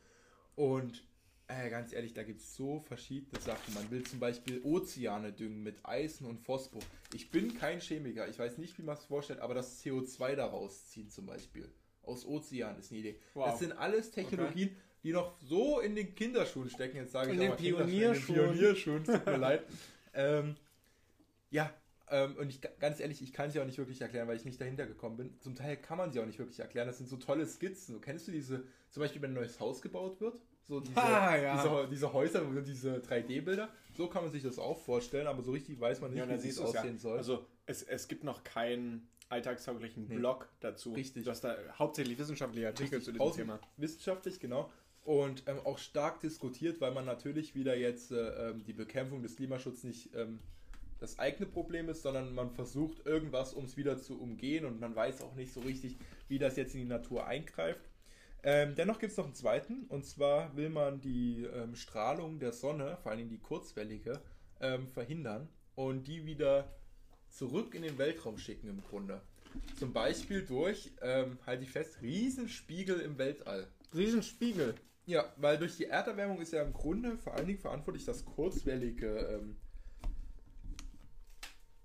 Und 0.55 1.03
äh, 1.53 1.69
ganz 1.69 1.93
ehrlich, 1.93 2.13
da 2.13 2.23
gibt 2.23 2.41
es 2.41 2.55
so 2.55 2.79
verschiedene 2.79 3.39
Sachen. 3.39 3.73
Man 3.73 3.89
will 3.91 4.03
zum 4.03 4.19
Beispiel 4.19 4.61
Ozeane 4.63 5.31
düngen 5.31 5.63
mit 5.63 5.85
Eisen 5.85 6.25
und 6.25 6.39
Phosphor. 6.39 6.81
Ich 7.13 7.31
bin 7.31 7.57
kein 7.57 7.79
Chemiker, 7.79 8.27
ich 8.27 8.39
weiß 8.39 8.57
nicht, 8.57 8.77
wie 8.77 8.83
man 8.83 8.97
es 8.97 9.05
vorstellt, 9.05 9.39
aber 9.39 9.53
das 9.53 9.83
CO2 9.83 10.35
daraus 10.35 10.87
ziehen 10.87 11.09
zum 11.09 11.25
Beispiel. 11.25 11.69
Aus 12.01 12.25
Ozeanen 12.25 12.79
ist 12.79 12.91
eine 12.91 12.99
Idee. 12.99 13.19
Wow. 13.33 13.45
Das 13.47 13.59
sind 13.59 13.71
alles 13.73 14.11
Technologien, 14.11 14.69
okay. 14.69 14.77
die 15.03 15.11
noch 15.13 15.39
so 15.39 15.79
in 15.79 15.95
den 15.95 16.15
Kinderschuhen 16.15 16.69
stecken. 16.69 16.97
Jetzt 16.97 17.13
sage 17.13 17.31
ich 17.31 17.39
in 17.39 17.41
den 17.41 17.55
Pionierschuhen. 17.55 18.39
In 18.39 18.45
den 18.45 18.53
Pionierschuhen, 18.53 19.03
tut 19.03 19.25
mir 19.25 19.37
leid. 19.37 19.63
Ähm, 20.13 20.55
ja, 21.49 21.73
ähm, 22.09 22.35
und 22.37 22.49
ich, 22.49 22.59
ganz 22.79 22.99
ehrlich, 22.99 23.21
ich 23.21 23.33
kann 23.33 23.51
sie 23.51 23.59
auch 23.59 23.65
nicht 23.65 23.77
wirklich 23.77 24.01
erklären, 24.01 24.27
weil 24.27 24.35
ich 24.35 24.45
nicht 24.45 24.59
dahinter 24.59 24.85
gekommen 24.85 25.17
bin. 25.17 25.39
Zum 25.39 25.55
Teil 25.55 25.77
kann 25.77 25.97
man 25.97 26.11
sie 26.11 26.19
auch 26.19 26.25
nicht 26.25 26.39
wirklich 26.39 26.59
erklären. 26.59 26.87
Das 26.87 26.97
sind 26.97 27.09
so 27.09 27.17
tolle 27.17 27.45
Skizzen. 27.45 28.01
Kennst 28.01 28.27
du 28.27 28.31
diese, 28.31 28.65
zum 28.89 29.01
Beispiel, 29.01 29.21
wenn 29.21 29.31
ein 29.31 29.35
neues 29.35 29.59
Haus 29.59 29.81
gebaut 29.81 30.19
wird? 30.21 30.39
So 30.67 30.79
diese, 30.79 30.97
ah, 30.97 31.35
ja. 31.35 31.61
diese, 31.61 31.87
diese 31.89 32.13
Häuser, 32.13 32.41
diese 32.65 32.97
3D-Bilder. 32.97 33.69
So 33.95 34.07
kann 34.07 34.23
man 34.23 34.31
sich 34.31 34.43
das 34.43 34.57
auch 34.57 34.79
vorstellen, 34.79 35.27
aber 35.27 35.43
so 35.43 35.51
richtig 35.51 35.79
weiß 35.79 36.01
man 36.01 36.11
nicht, 36.11 36.19
ja, 36.19 36.43
wie 36.43 36.47
es 36.47 36.59
aussehen 36.59 36.95
ja. 36.95 36.99
soll. 36.99 37.17
Also 37.17 37.45
es, 37.65 37.83
es 37.83 38.07
gibt 38.07 38.23
noch 38.23 38.43
keinen 38.43 39.07
alltagstauglichen 39.29 40.07
nee. 40.07 40.15
Blog 40.15 40.47
dazu. 40.59 40.93
Richtig. 40.93 41.25
Du 41.25 41.31
hast 41.31 41.43
da 41.43 41.55
hauptsächlich 41.77 42.17
wissenschaftliche 42.17 42.67
Artikel 42.67 42.95
Richtig. 42.97 43.13
zu 43.15 43.19
diesem 43.19 43.33
Thema. 43.33 43.59
Wissenschaftlich, 43.77 44.39
genau. 44.39 44.69
Und 45.03 45.43
ähm, 45.47 45.59
auch 45.65 45.79
stark 45.79 46.21
diskutiert, 46.21 46.79
weil 46.79 46.93
man 46.93 47.05
natürlich 47.05 47.55
wieder 47.55 47.75
jetzt 47.75 48.11
äh, 48.11 48.49
ähm, 48.49 48.63
die 48.63 48.73
Bekämpfung 48.73 49.21
des 49.21 49.35
Klimaschutzes 49.35 49.83
nicht 49.83 50.15
ähm, 50.15 50.39
das 50.99 51.19
eigene 51.19 51.45
Problem 51.45 51.89
ist, 51.89 52.03
sondern 52.03 52.33
man 52.33 52.51
versucht 52.51 53.05
irgendwas, 53.05 53.53
um 53.53 53.65
es 53.65 53.75
wieder 53.75 53.97
zu 53.97 54.21
umgehen 54.21 54.63
und 54.63 54.79
man 54.79 54.95
weiß 54.95 55.21
auch 55.21 55.35
nicht 55.35 55.51
so 55.51 55.59
richtig, 55.59 55.97
wie 56.29 56.39
das 56.39 56.55
jetzt 56.55 56.73
in 56.75 56.81
die 56.81 56.87
Natur 56.87 57.27
eingreift. 57.27 57.81
Ähm, 58.45 58.75
dennoch 58.75 58.99
gibt 58.99 59.11
es 59.11 59.17
noch 59.17 59.25
einen 59.25 59.35
zweiten, 59.35 59.85
und 59.87 60.05
zwar 60.05 60.55
will 60.57 60.69
man 60.69 60.99
die 60.99 61.45
ähm, 61.45 61.75
Strahlung 61.75 62.39
der 62.39 62.51
Sonne, 62.51 62.97
vor 63.01 63.13
allem 63.13 63.29
die 63.29 63.39
kurzwellige, 63.39 64.21
ähm, 64.59 64.87
verhindern 64.87 65.47
und 65.75 66.07
die 66.07 66.25
wieder 66.25 66.73
zurück 67.29 67.73
in 67.73 67.83
den 67.83 67.97
Weltraum 67.97 68.37
schicken 68.37 68.67
im 68.67 68.83
Grunde. 68.83 69.21
Zum 69.77 69.93
Beispiel 69.93 70.45
durch, 70.45 70.91
ähm, 71.01 71.37
halte 71.45 71.63
ich 71.63 71.71
fest, 71.71 72.01
Riesenspiegel 72.01 72.99
im 72.99 73.17
Weltall. 73.17 73.67
Riesenspiegel? 73.93 74.75
Ja, 75.05 75.33
weil 75.37 75.57
durch 75.57 75.77
die 75.77 75.85
Erderwärmung 75.85 76.41
ist 76.41 76.53
ja 76.53 76.63
im 76.63 76.73
Grunde 76.73 77.17
vor 77.17 77.35
allen 77.35 77.47
Dingen 77.47 77.59
verantwortlich 77.59 78.05
das 78.05 78.25
kurzwellige, 78.25 79.07
ähm, 79.07 79.55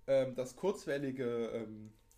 ähm, 0.07 0.35
das 0.35 0.57
kurzwellige 0.57 1.69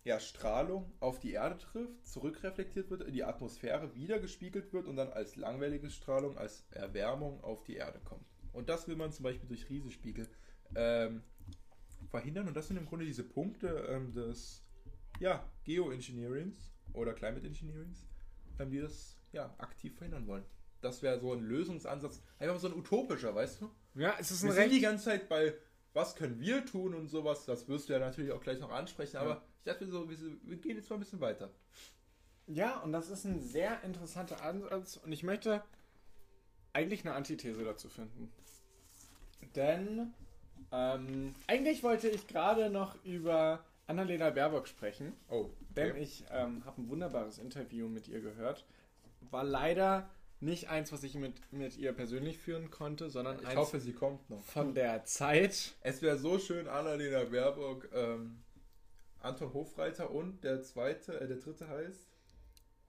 ja, 0.03 0.19
Strahlung 0.19 0.91
auf 0.99 1.19
die 1.19 1.33
Erde 1.33 1.57
trifft, 1.57 2.05
zurückreflektiert 2.05 2.89
wird, 2.89 3.03
in 3.03 3.13
die 3.13 3.23
Atmosphäre 3.23 3.93
wieder 3.95 4.19
gespiegelt 4.19 4.73
wird 4.73 4.87
und 4.87 4.95
dann 4.95 5.09
als 5.09 5.35
langwellige 5.35 5.89
Strahlung, 5.89 6.37
als 6.37 6.65
Erwärmung 6.71 7.43
auf 7.43 7.63
die 7.63 7.75
Erde 7.75 7.99
kommt. 8.03 8.25
Und 8.51 8.69
das 8.69 8.87
will 8.87 8.95
man 8.95 9.11
zum 9.11 9.23
Beispiel 9.23 9.47
durch 9.47 9.69
Riesenspiegel 9.69 10.27
ähm, 10.75 11.21
verhindern. 12.09 12.47
Und 12.47 12.55
das 12.55 12.67
sind 12.67 12.77
im 12.77 12.85
Grunde 12.85 13.05
diese 13.05 13.23
Punkte 13.23 13.87
ähm, 13.89 14.11
des 14.13 14.63
ja, 15.19 15.47
Geoengineerings 15.63 16.71
oder 16.93 17.13
Climate 17.13 17.45
Engineerings, 17.45 18.07
ähm, 18.59 18.71
die 18.71 18.79
das 18.79 19.17
ja, 19.31 19.53
aktiv 19.59 19.95
verhindern 19.95 20.27
wollen. 20.27 20.43
Das 20.81 21.03
wäre 21.03 21.19
so 21.19 21.31
ein 21.31 21.41
Lösungsansatz, 21.41 22.23
einfach 22.39 22.59
so 22.59 22.67
ein 22.67 22.73
utopischer, 22.73 23.35
weißt 23.35 23.61
du? 23.61 23.71
Ja, 23.93 24.15
es 24.19 24.31
ist 24.31 24.43
ein 24.43 24.49
Wir 24.49 24.55
sind 24.55 24.71
die 24.71 24.81
ganze 24.81 25.05
Zeit 25.05 25.29
bei, 25.29 25.53
was 25.93 26.15
können 26.15 26.39
wir 26.39 26.65
tun 26.65 26.95
und 26.95 27.07
sowas, 27.07 27.45
das 27.45 27.67
wirst 27.67 27.87
du 27.87 27.93
ja 27.93 27.99
natürlich 27.99 28.31
auch 28.31 28.41
gleich 28.41 28.59
noch 28.59 28.71
ansprechen, 28.71 29.17
ja. 29.17 29.21
aber 29.21 29.43
ich 29.61 29.71
dachte 29.71 29.87
so, 29.87 30.09
wir 30.09 30.57
gehen 30.57 30.75
jetzt 30.75 30.89
mal 30.89 30.95
ein 30.95 31.01
bisschen 31.01 31.21
weiter. 31.21 31.51
Ja, 32.47 32.79
und 32.79 32.91
das 32.93 33.09
ist 33.09 33.25
ein 33.25 33.39
sehr 33.39 33.83
interessanter 33.83 34.43
Ansatz 34.43 34.97
und 34.97 35.11
ich 35.11 35.21
möchte 35.21 35.63
eigentlich 36.73 37.05
eine 37.05 37.13
Antithese 37.13 37.63
dazu 37.63 37.87
finden. 37.87 38.31
Denn 39.55 40.13
ähm, 40.71 41.35
eigentlich 41.45 41.83
wollte 41.83 42.09
ich 42.09 42.25
gerade 42.25 42.71
noch 42.71 43.03
über 43.05 43.63
Annalena 43.85 44.31
Baerbock 44.31 44.67
sprechen. 44.67 45.13
Oh. 45.29 45.35
Okay. 45.35 45.53
Denn 45.75 45.95
ich 45.97 46.25
ähm, 46.31 46.65
habe 46.65 46.81
ein 46.81 46.89
wunderbares 46.89 47.37
Interview 47.37 47.87
mit 47.87 48.07
ihr 48.07 48.21
gehört. 48.21 48.65
War 49.29 49.43
leider 49.43 50.09
nicht 50.39 50.69
eins, 50.69 50.91
was 50.91 51.03
ich 51.03 51.13
mit, 51.13 51.53
mit 51.53 51.77
ihr 51.77 51.93
persönlich 51.93 52.39
führen 52.39 52.71
konnte, 52.71 53.11
sondern 53.11 53.39
ich 53.39 53.45
eins 53.45 53.57
hoffe, 53.57 53.79
sie 53.79 53.93
kommt 53.93 54.27
noch. 54.31 54.43
von 54.43 54.73
der 54.73 55.05
Zeit. 55.05 55.75
Es 55.81 56.01
wäre 56.01 56.17
so 56.17 56.39
schön, 56.39 56.67
Annalena 56.67 57.25
Baerbock 57.25 57.87
ähm, 57.93 58.41
Anton 59.21 59.53
Hofreiter 59.53 60.11
und 60.11 60.43
der 60.43 60.61
zweite, 60.63 61.19
äh, 61.19 61.27
der 61.27 61.37
dritte 61.37 61.67
heißt? 61.67 62.07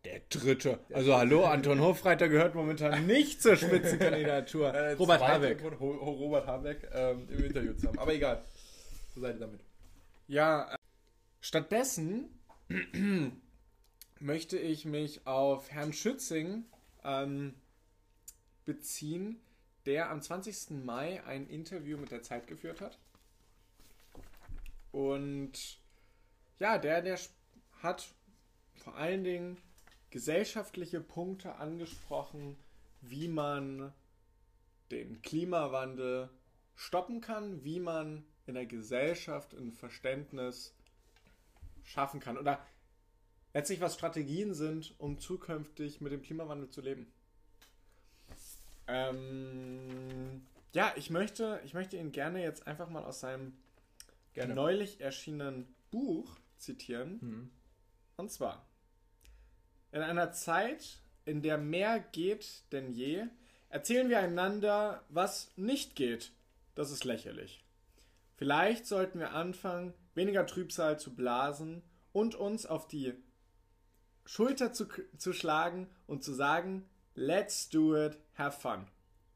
Der 0.05 0.21
dritte. 0.31 0.81
Also 0.93 1.15
hallo, 1.15 1.45
Anton 1.45 1.81
Hofreiter 1.81 2.29
gehört 2.29 2.55
momentan 2.55 3.07
nicht 3.07 3.41
zur 3.41 3.57
Spitzenkandidatur. 3.57 4.75
Äh, 4.75 4.93
Robert 4.95 5.21
Habeck. 5.21 5.63
Robert 5.81 6.47
Habeck 6.47 6.91
ähm, 6.93 7.29
im 7.29 7.45
Interview 7.45 7.75
zu 7.75 7.89
haben. 7.89 7.99
Aber 7.99 8.13
egal. 8.13 8.45
So 9.15 9.21
seid 9.21 9.37
ihr 9.37 9.41
damit. 9.41 9.61
Ja, 10.27 10.73
äh, 10.73 10.77
stattdessen 11.41 12.41
möchte 14.19 14.59
ich 14.59 14.85
mich 14.85 15.27
auf 15.27 15.71
Herrn 15.71 15.93
Schützing 15.93 16.65
ähm, 17.05 17.55
beziehen, 18.65 19.41
der 19.87 20.11
am 20.11 20.21
20. 20.21 20.85
Mai 20.85 21.23
ein 21.25 21.47
Interview 21.49 21.97
mit 21.97 22.11
der 22.11 22.23
Zeit 22.23 22.47
geführt 22.49 22.81
hat. 22.81 22.99
Und 24.91 25.82
ja, 26.63 26.79
der, 26.79 27.03
der 27.03 27.19
hat 27.83 28.07
vor 28.77 28.95
allen 28.95 29.25
Dingen 29.25 29.59
gesellschaftliche 30.11 31.01
Punkte 31.01 31.57
angesprochen, 31.57 32.57
wie 33.01 33.27
man 33.27 33.93
den 34.93 35.21
Klimawandel 35.23 36.31
stoppen 36.77 37.21
kann, 37.21 37.65
wie 37.65 37.81
man 37.81 38.25
in 38.47 38.55
der 38.55 38.67
Gesellschaft 38.67 39.55
ein 39.55 39.73
Verständnis 39.73 40.73
schaffen 41.83 42.21
kann 42.21 42.39
oder 42.39 42.65
letztlich 43.55 43.81
was 43.81 43.95
Strategien 43.95 44.55
sind, 44.55 44.95
um 44.99 45.19
zukünftig 45.19 46.01
mit 46.01 46.13
dem 46.13 46.23
Klimawandel 46.23 46.71
zu 46.71 46.81
leben. 46.81 47.13
Ähm, 48.87 50.47
ja, 50.75 50.93
ich 50.95 51.11
möchte, 51.11 51.61
ich 51.65 51.75
möchte 51.75 51.97
ihn 51.97 52.13
gerne 52.13 52.41
jetzt 52.41 52.69
einfach 52.69 52.89
mal 52.89 53.03
aus 53.03 53.19
seinem 53.19 53.57
gerne. 54.33 54.55
neulich 54.55 55.01
erschienenen 55.01 55.67
Buch 55.91 56.37
zitieren. 56.63 57.19
Mhm. 57.21 57.51
Und 58.17 58.31
zwar, 58.31 58.67
in 59.91 60.01
einer 60.01 60.33
Zeit, 60.33 60.99
in 61.25 61.43
der 61.43 61.59
mehr 61.59 62.01
geht 62.01 62.65
denn 62.73 62.93
je, 62.93 63.27
erzählen 63.69 64.09
wir 64.09 64.19
einander, 64.19 65.05
was 65.09 65.51
nicht 65.57 65.97
geht. 65.97 66.33
Das 66.75 66.91
ist 66.91 67.05
lächerlich. 67.05 67.65
Vielleicht 68.37 68.87
sollten 68.87 69.19
wir 69.19 69.33
anfangen, 69.33 69.95
weniger 70.15 70.47
Trübsal 70.47 70.99
zu 70.99 71.15
blasen 71.15 71.83
und 72.13 72.35
uns 72.35 72.67
auf 72.67 72.89
die 72.89 73.15
Schulter 74.25 74.73
zu, 74.73 74.87
zu 75.17 75.33
schlagen 75.33 75.89
und 76.07 76.25
zu 76.25 76.33
sagen, 76.33 76.89
let's 77.15 77.69
do 77.69 77.97
it, 77.97 78.19
have 78.35 78.59
fun. 78.61 78.87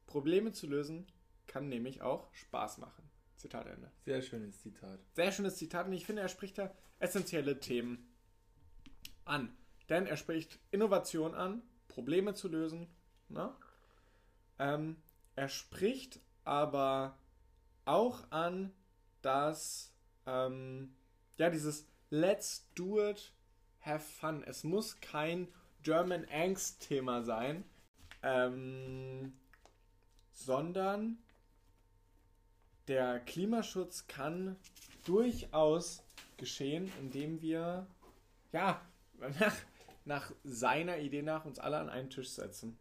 Probleme 0.06 0.52
zu 0.52 0.66
lösen 0.66 1.06
kann 1.46 1.68
nämlich 1.68 2.02
auch 2.02 2.32
Spaß 2.32 2.78
machen. 2.78 3.08
Zitat 3.36 3.66
Ende. 3.66 3.90
Sehr 4.04 4.22
schönes 4.22 4.60
Zitat. 4.60 5.00
Sehr 5.14 5.32
schönes 5.32 5.56
Zitat 5.56 5.86
und 5.86 5.92
ich 5.92 6.06
finde, 6.06 6.22
er 6.22 6.28
spricht 6.28 6.58
da 6.58 6.72
essentielle 6.98 7.60
Themen 7.60 8.12
an. 9.24 9.56
Denn 9.88 10.06
er 10.06 10.16
spricht 10.16 10.58
Innovation 10.70 11.34
an, 11.34 11.62
Probleme 11.88 12.34
zu 12.34 12.48
lösen. 12.48 12.88
Ne? 13.28 13.54
Ähm, 14.58 14.96
er 15.34 15.48
spricht 15.48 16.20
aber 16.44 17.18
auch 17.84 18.30
an, 18.30 18.72
dass 19.22 19.92
ähm, 20.26 20.94
ja 21.36 21.50
dieses 21.50 21.86
Let's 22.10 22.68
do 22.74 23.00
it, 23.00 23.32
have 23.80 24.00
fun. 24.00 24.42
Es 24.44 24.64
muss 24.64 25.00
kein 25.00 25.48
German 25.82 26.24
Angst-Thema 26.30 27.22
sein, 27.22 27.64
ähm, 28.22 29.32
sondern 30.32 31.18
der 32.88 33.20
Klimaschutz 33.20 34.06
kann 34.06 34.56
durchaus 35.04 36.05
geschehen, 36.36 36.90
indem 37.00 37.40
wir 37.40 37.86
ja 38.52 38.80
nach, 39.38 39.56
nach 40.04 40.32
seiner 40.44 40.98
Idee 40.98 41.22
nach 41.22 41.44
uns 41.44 41.58
alle 41.58 41.78
an 41.78 41.88
einen 41.88 42.10
Tisch 42.10 42.30
setzen. 42.30 42.78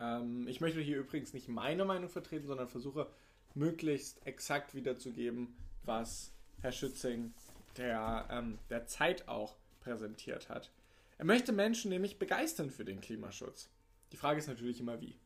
Ähm, 0.00 0.46
ich 0.48 0.60
möchte 0.60 0.80
hier 0.80 0.98
übrigens 0.98 1.32
nicht 1.32 1.48
meine 1.48 1.84
Meinung 1.84 2.08
vertreten, 2.08 2.46
sondern 2.46 2.68
versuche 2.68 3.08
möglichst 3.54 4.26
exakt 4.26 4.74
wiederzugeben, 4.74 5.54
was 5.84 6.32
Herr 6.60 6.72
Schützing 6.72 7.34
der, 7.76 8.26
ähm, 8.30 8.58
der 8.70 8.86
Zeit 8.86 9.28
auch 9.28 9.56
präsentiert 9.80 10.48
hat. 10.48 10.70
Er 11.18 11.24
möchte 11.24 11.52
Menschen 11.52 11.90
nämlich 11.90 12.18
begeistern 12.18 12.70
für 12.70 12.84
den 12.84 13.00
Klimaschutz. 13.00 13.68
Die 14.12 14.16
Frage 14.16 14.38
ist 14.38 14.48
natürlich 14.48 14.80
immer 14.80 15.00
wie. 15.00 15.16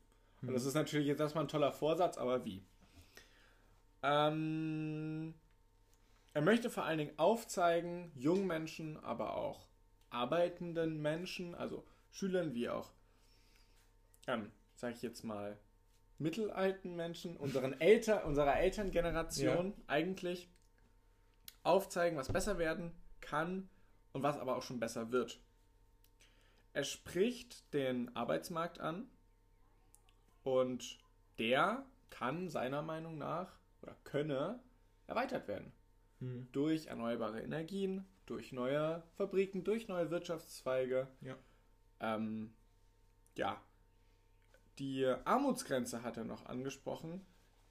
Und 0.42 0.52
das 0.52 0.64
ist 0.64 0.74
natürlich 0.74 1.06
jetzt 1.06 1.20
erstmal 1.20 1.44
ein 1.44 1.48
toller 1.48 1.72
Vorsatz, 1.72 2.18
aber 2.18 2.44
wie? 2.44 2.62
Ähm, 4.02 5.34
er 6.36 6.42
möchte 6.42 6.68
vor 6.68 6.84
allen 6.84 6.98
Dingen 6.98 7.18
aufzeigen, 7.18 8.12
jungen 8.14 8.46
Menschen, 8.46 9.02
aber 9.02 9.36
auch 9.36 9.66
arbeitenden 10.10 11.00
Menschen, 11.00 11.54
also 11.54 11.82
Schülern 12.10 12.52
wie 12.52 12.68
auch, 12.68 12.92
ähm, 14.26 14.52
sage 14.74 14.92
ich 14.96 15.00
jetzt 15.00 15.24
mal, 15.24 15.56
mittelalten 16.18 16.94
Menschen, 16.94 17.38
unseren 17.38 17.72
Eltern, 17.80 18.24
unserer 18.24 18.58
Elterngeneration 18.58 19.68
ja. 19.68 19.84
eigentlich, 19.86 20.50
aufzeigen, 21.62 22.18
was 22.18 22.30
besser 22.30 22.58
werden 22.58 22.92
kann 23.22 23.70
und 24.12 24.22
was 24.22 24.36
aber 24.36 24.58
auch 24.58 24.62
schon 24.62 24.78
besser 24.78 25.12
wird. 25.12 25.40
Er 26.74 26.84
spricht 26.84 27.72
den 27.72 28.14
Arbeitsmarkt 28.14 28.78
an 28.78 29.08
und 30.42 30.98
der 31.38 31.86
kann 32.10 32.50
seiner 32.50 32.82
Meinung 32.82 33.16
nach 33.16 33.58
oder 33.80 33.96
könne 34.04 34.60
erweitert 35.06 35.48
werden. 35.48 35.72
Hm. 36.20 36.48
Durch 36.52 36.86
erneuerbare 36.86 37.42
Energien, 37.42 38.06
durch 38.26 38.52
neue 38.52 39.02
Fabriken, 39.16 39.64
durch 39.64 39.88
neue 39.88 40.10
Wirtschaftszweige. 40.10 41.08
Ja. 41.20 41.36
Ähm, 42.00 42.54
ja. 43.36 43.60
Die 44.78 45.06
Armutsgrenze 45.06 46.02
hat 46.02 46.16
er 46.16 46.24
noch 46.24 46.46
angesprochen, 46.46 47.24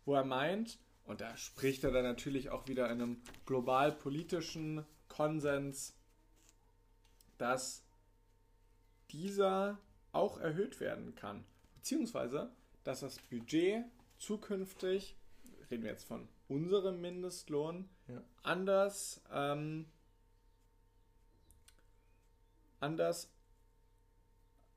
wo 0.06 0.16
er 0.16 0.26
meint, 0.26 0.80
und 1.04 1.22
da 1.22 1.38
spricht 1.38 1.84
er 1.84 1.92
dann 1.92 2.04
natürlich 2.04 2.50
auch 2.50 2.68
wieder 2.68 2.86
in 2.86 3.02
einem 3.02 3.22
global 3.46 3.92
politischen 3.92 4.84
Konsens, 5.08 5.96
dass 7.38 7.84
dieser 9.12 9.78
auch 10.12 10.40
erhöht 10.40 10.80
werden 10.80 11.14
kann. 11.14 11.46
Beziehungsweise, 11.76 12.50
dass 12.84 13.02
das 13.02 13.20
Budget 13.20 13.86
zukünftig, 14.18 15.16
reden 15.70 15.84
wir 15.84 15.92
jetzt 15.92 16.08
von 16.08 16.28
unserem 16.48 17.02
Mindestlohn, 17.02 17.90
ja. 18.08 18.22
anders, 18.44 19.22
ähm, 19.32 19.86
anders 22.80 23.32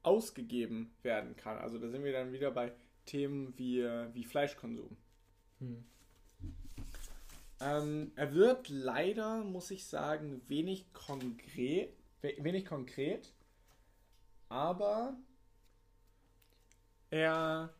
ausgegeben 0.02 0.94
werden 1.02 1.36
kann. 1.36 1.58
Also 1.58 1.78
da 1.78 1.88
sind 1.88 2.04
wir 2.04 2.12
dann 2.12 2.32
wieder 2.32 2.50
bei 2.50 2.72
Themen 3.04 3.56
wie, 3.58 3.82
wie 4.12 4.24
Fleischkonsum. 4.24 4.96
Hm. 5.58 5.84
Ähm, 7.60 8.12
er 8.14 8.34
wird 8.34 8.68
leider, 8.68 9.42
muss 9.42 9.70
ich 9.70 9.86
sagen, 9.86 10.40
wenig 10.46 10.92
konkret, 10.92 11.92
wenig 12.22 12.64
konkret, 12.64 13.32
aber 14.48 15.16
er 17.10 17.74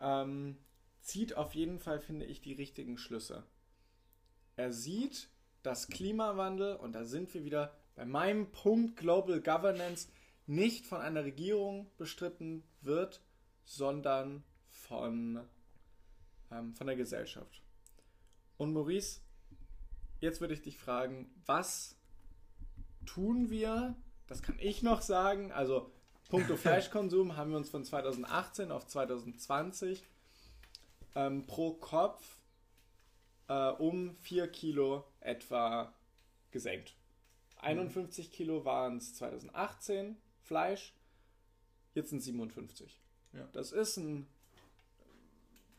ähm, 0.00 0.56
zieht 1.04 1.36
auf 1.36 1.54
jeden 1.54 1.78
Fall, 1.78 2.00
finde 2.00 2.26
ich, 2.26 2.40
die 2.40 2.54
richtigen 2.54 2.98
Schlüsse. 2.98 3.44
Er 4.56 4.72
sieht, 4.72 5.28
dass 5.62 5.88
Klimawandel, 5.88 6.76
und 6.76 6.92
da 6.92 7.04
sind 7.04 7.32
wir 7.34 7.44
wieder 7.44 7.76
bei 7.94 8.04
meinem 8.04 8.50
Punkt 8.50 8.96
Global 8.96 9.40
Governance, 9.40 10.08
nicht 10.46 10.86
von 10.86 11.00
einer 11.00 11.24
Regierung 11.24 11.90
bestritten 11.96 12.64
wird, 12.80 13.22
sondern 13.64 14.44
von, 14.70 15.40
ähm, 16.50 16.74
von 16.74 16.86
der 16.86 16.96
Gesellschaft. 16.96 17.62
Und 18.56 18.72
Maurice, 18.72 19.20
jetzt 20.20 20.40
würde 20.40 20.54
ich 20.54 20.62
dich 20.62 20.78
fragen, 20.78 21.30
was 21.46 21.96
tun 23.06 23.50
wir? 23.50 23.96
Das 24.26 24.42
kann 24.42 24.58
ich 24.58 24.82
noch 24.82 25.02
sagen. 25.02 25.52
Also, 25.52 25.90
puncto 26.28 26.56
Fleischkonsum 26.58 27.36
haben 27.36 27.50
wir 27.50 27.58
uns 27.58 27.70
von 27.70 27.84
2018 27.84 28.70
auf 28.70 28.86
2020 28.86 30.02
ähm, 31.14 31.46
pro 31.46 31.74
Kopf 31.74 32.40
äh, 33.48 33.70
um 33.70 34.16
4 34.16 34.48
Kilo 34.48 35.04
etwa 35.20 35.92
gesenkt. 36.50 36.94
51 37.58 38.30
Kilo 38.30 38.64
waren 38.64 38.98
es 38.98 39.14
2018 39.14 40.16
Fleisch, 40.42 40.94
jetzt 41.94 42.10
sind 42.10 42.20
57. 42.20 43.00
Ja. 43.32 43.48
Das 43.52 43.72
ist 43.72 43.96
ein. 43.96 44.26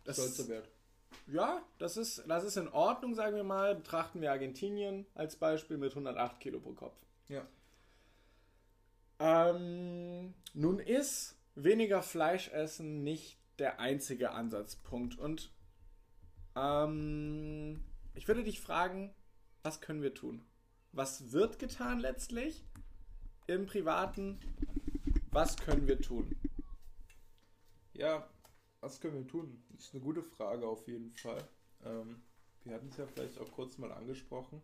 Das 0.04 0.18
Stolzer 0.18 0.48
Wert 0.48 0.70
ja, 1.28 1.64
das 1.78 1.98
ist, 1.98 2.24
das 2.28 2.44
ist 2.44 2.58
in 2.58 2.68
Ordnung, 2.68 3.16
sagen 3.16 3.36
wir 3.36 3.44
mal. 3.44 3.76
Betrachten 3.76 4.22
wir 4.22 4.32
Argentinien 4.32 5.06
als 5.16 5.36
Beispiel 5.36 5.78
mit 5.78 5.92
108 5.92 6.40
Kilo 6.40 6.60
pro 6.60 6.74
Kopf. 6.74 6.96
Ja. 7.28 7.46
Ähm, 9.20 10.34
nun 10.54 10.80
ist 10.80 11.36
weniger 11.56 12.04
Fleisch 12.04 12.50
essen 12.50 13.04
nicht 13.04 13.38
der 13.60 13.80
einzige 13.80 14.32
Ansatzpunkt. 14.32 15.18
Und 15.18 15.52
ähm, 16.56 17.84
ich 18.14 18.28
würde 18.28 18.44
dich 18.44 18.60
fragen, 18.60 19.14
was 19.64 19.82
können 19.82 20.02
wir 20.02 20.14
tun? 20.14 20.46
Was 20.92 21.32
wird 21.32 21.60
getan 21.60 22.00
letztlich 22.00 22.64
im 23.48 23.66
Privaten? 23.66 24.40
Was 25.32 25.58
können 25.58 25.88
wir 25.88 26.00
tun? 26.00 26.36
Ja, 27.94 28.30
was 28.80 29.02
können 29.02 29.16
wir 29.16 29.28
tun? 29.28 29.64
Ist 29.78 29.94
eine 29.94 30.04
gute 30.04 30.24
Frage 30.24 30.68
auf 30.68 30.88
jeden 30.88 31.12
Fall. 31.12 31.48
Ähm, 31.84 32.22
wir 32.64 32.76
hatten 32.76 32.90
es 32.90 32.98
ja 32.98 33.06
vielleicht 33.06 33.40
auch 33.40 33.52
kurz 33.52 33.78
mal 33.78 33.92
angesprochen. 33.92 34.62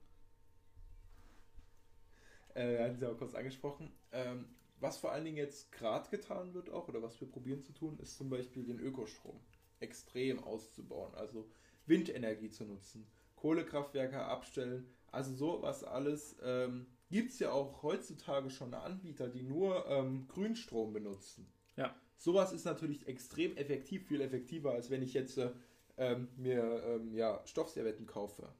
Äh, 2.53 2.84
hatten 2.84 2.95
es 2.95 3.01
ja 3.01 3.09
auch 3.09 3.18
kurz 3.18 3.34
angesprochen. 3.34 3.91
Ähm, 4.11 4.45
was 4.81 4.97
vor 4.97 5.11
allen 5.11 5.25
Dingen 5.25 5.37
jetzt 5.37 5.71
gerade 5.71 6.09
getan 6.09 6.53
wird 6.53 6.69
auch, 6.69 6.87
oder 6.87 7.01
was 7.01 7.19
wir 7.21 7.29
probieren 7.29 7.61
zu 7.61 7.73
tun, 7.73 7.97
ist 7.99 8.17
zum 8.17 8.29
Beispiel 8.29 8.63
den 8.63 8.79
Ökostrom 8.79 9.39
extrem 9.79 10.43
auszubauen. 10.43 11.13
Also 11.15 11.49
Windenergie 11.85 12.49
zu 12.49 12.65
nutzen, 12.65 13.07
Kohlekraftwerke 13.35 14.19
abstellen. 14.19 14.87
Also 15.11 15.33
sowas 15.33 15.83
alles 15.83 16.37
ähm, 16.43 16.87
gibt 17.09 17.31
es 17.31 17.39
ja 17.39 17.51
auch 17.51 17.83
heutzutage 17.83 18.49
schon 18.49 18.73
Anbieter, 18.73 19.29
die 19.29 19.43
nur 19.43 19.85
ähm, 19.87 20.27
Grünstrom 20.27 20.93
benutzen. 20.93 21.51
Ja. 21.75 21.95
Sowas 22.17 22.53
ist 22.53 22.65
natürlich 22.65 23.07
extrem 23.07 23.57
effektiv, 23.57 24.07
viel 24.07 24.21
effektiver, 24.21 24.71
als 24.71 24.89
wenn 24.89 25.01
ich 25.01 25.13
jetzt 25.13 25.37
äh, 25.37 25.51
ähm, 25.97 26.29
mir 26.37 26.83
ähm, 26.85 27.13
ja, 27.13 27.41
Stoffservietten 27.45 28.05
kaufe. 28.05 28.53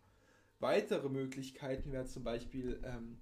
Weitere 0.60 1.10
Möglichkeiten 1.10 1.92
wären 1.92 2.08
zum 2.08 2.24
Beispiel, 2.24 2.82
ähm, 2.84 3.20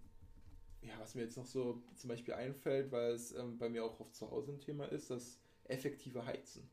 ja, 0.81 0.93
was 0.99 1.15
mir 1.15 1.21
jetzt 1.23 1.37
noch 1.37 1.45
so 1.45 1.81
zum 1.95 2.09
Beispiel 2.09 2.33
einfällt, 2.33 2.91
weil 2.91 3.11
es 3.11 3.33
ähm, 3.33 3.57
bei 3.57 3.69
mir 3.69 3.83
auch 3.83 3.99
oft 3.99 4.15
zu 4.15 4.29
Hause 4.29 4.53
ein 4.53 4.59
Thema 4.59 4.85
ist, 4.85 5.09
das 5.09 5.39
effektive 5.65 6.25
Heizen. 6.25 6.69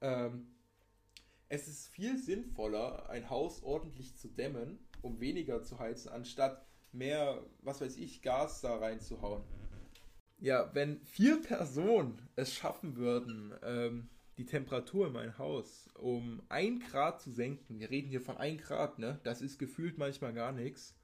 Ähm, 0.00 0.48
es 1.48 1.68
ist 1.68 1.88
viel 1.88 2.16
sinnvoller, 2.16 3.08
ein 3.10 3.28
Haus 3.28 3.62
ordentlich 3.62 4.16
zu 4.16 4.28
dämmen, 4.28 4.78
um 5.02 5.20
weniger 5.20 5.62
zu 5.62 5.78
heizen, 5.78 6.10
anstatt 6.10 6.66
mehr, 6.92 7.44
was 7.62 7.80
weiß 7.80 7.96
ich, 7.96 8.22
Gas 8.22 8.60
da 8.60 8.76
reinzuhauen 8.76 9.42
ja, 10.40 10.70
wenn 10.74 11.00
vier 11.04 11.40
Personen 11.40 12.20
es 12.36 12.54
schaffen 12.54 12.96
würden, 12.96 13.54
ähm, 13.62 14.08
die 14.38 14.46
Temperatur 14.46 15.08
in 15.08 15.12
mein 15.12 15.38
Haus 15.38 15.88
um 15.94 16.42
ein 16.48 16.80
Grad 16.80 17.20
zu 17.20 17.30
senken, 17.30 17.78
wir 17.78 17.90
reden 17.90 18.08
hier 18.08 18.22
von 18.22 18.38
ein 18.38 18.56
Grad, 18.56 18.98
ne? 18.98 19.20
Das 19.22 19.42
ist 19.42 19.58
gefühlt 19.58 19.98
manchmal 19.98 20.32
gar 20.32 20.52
nichts, 20.52 20.94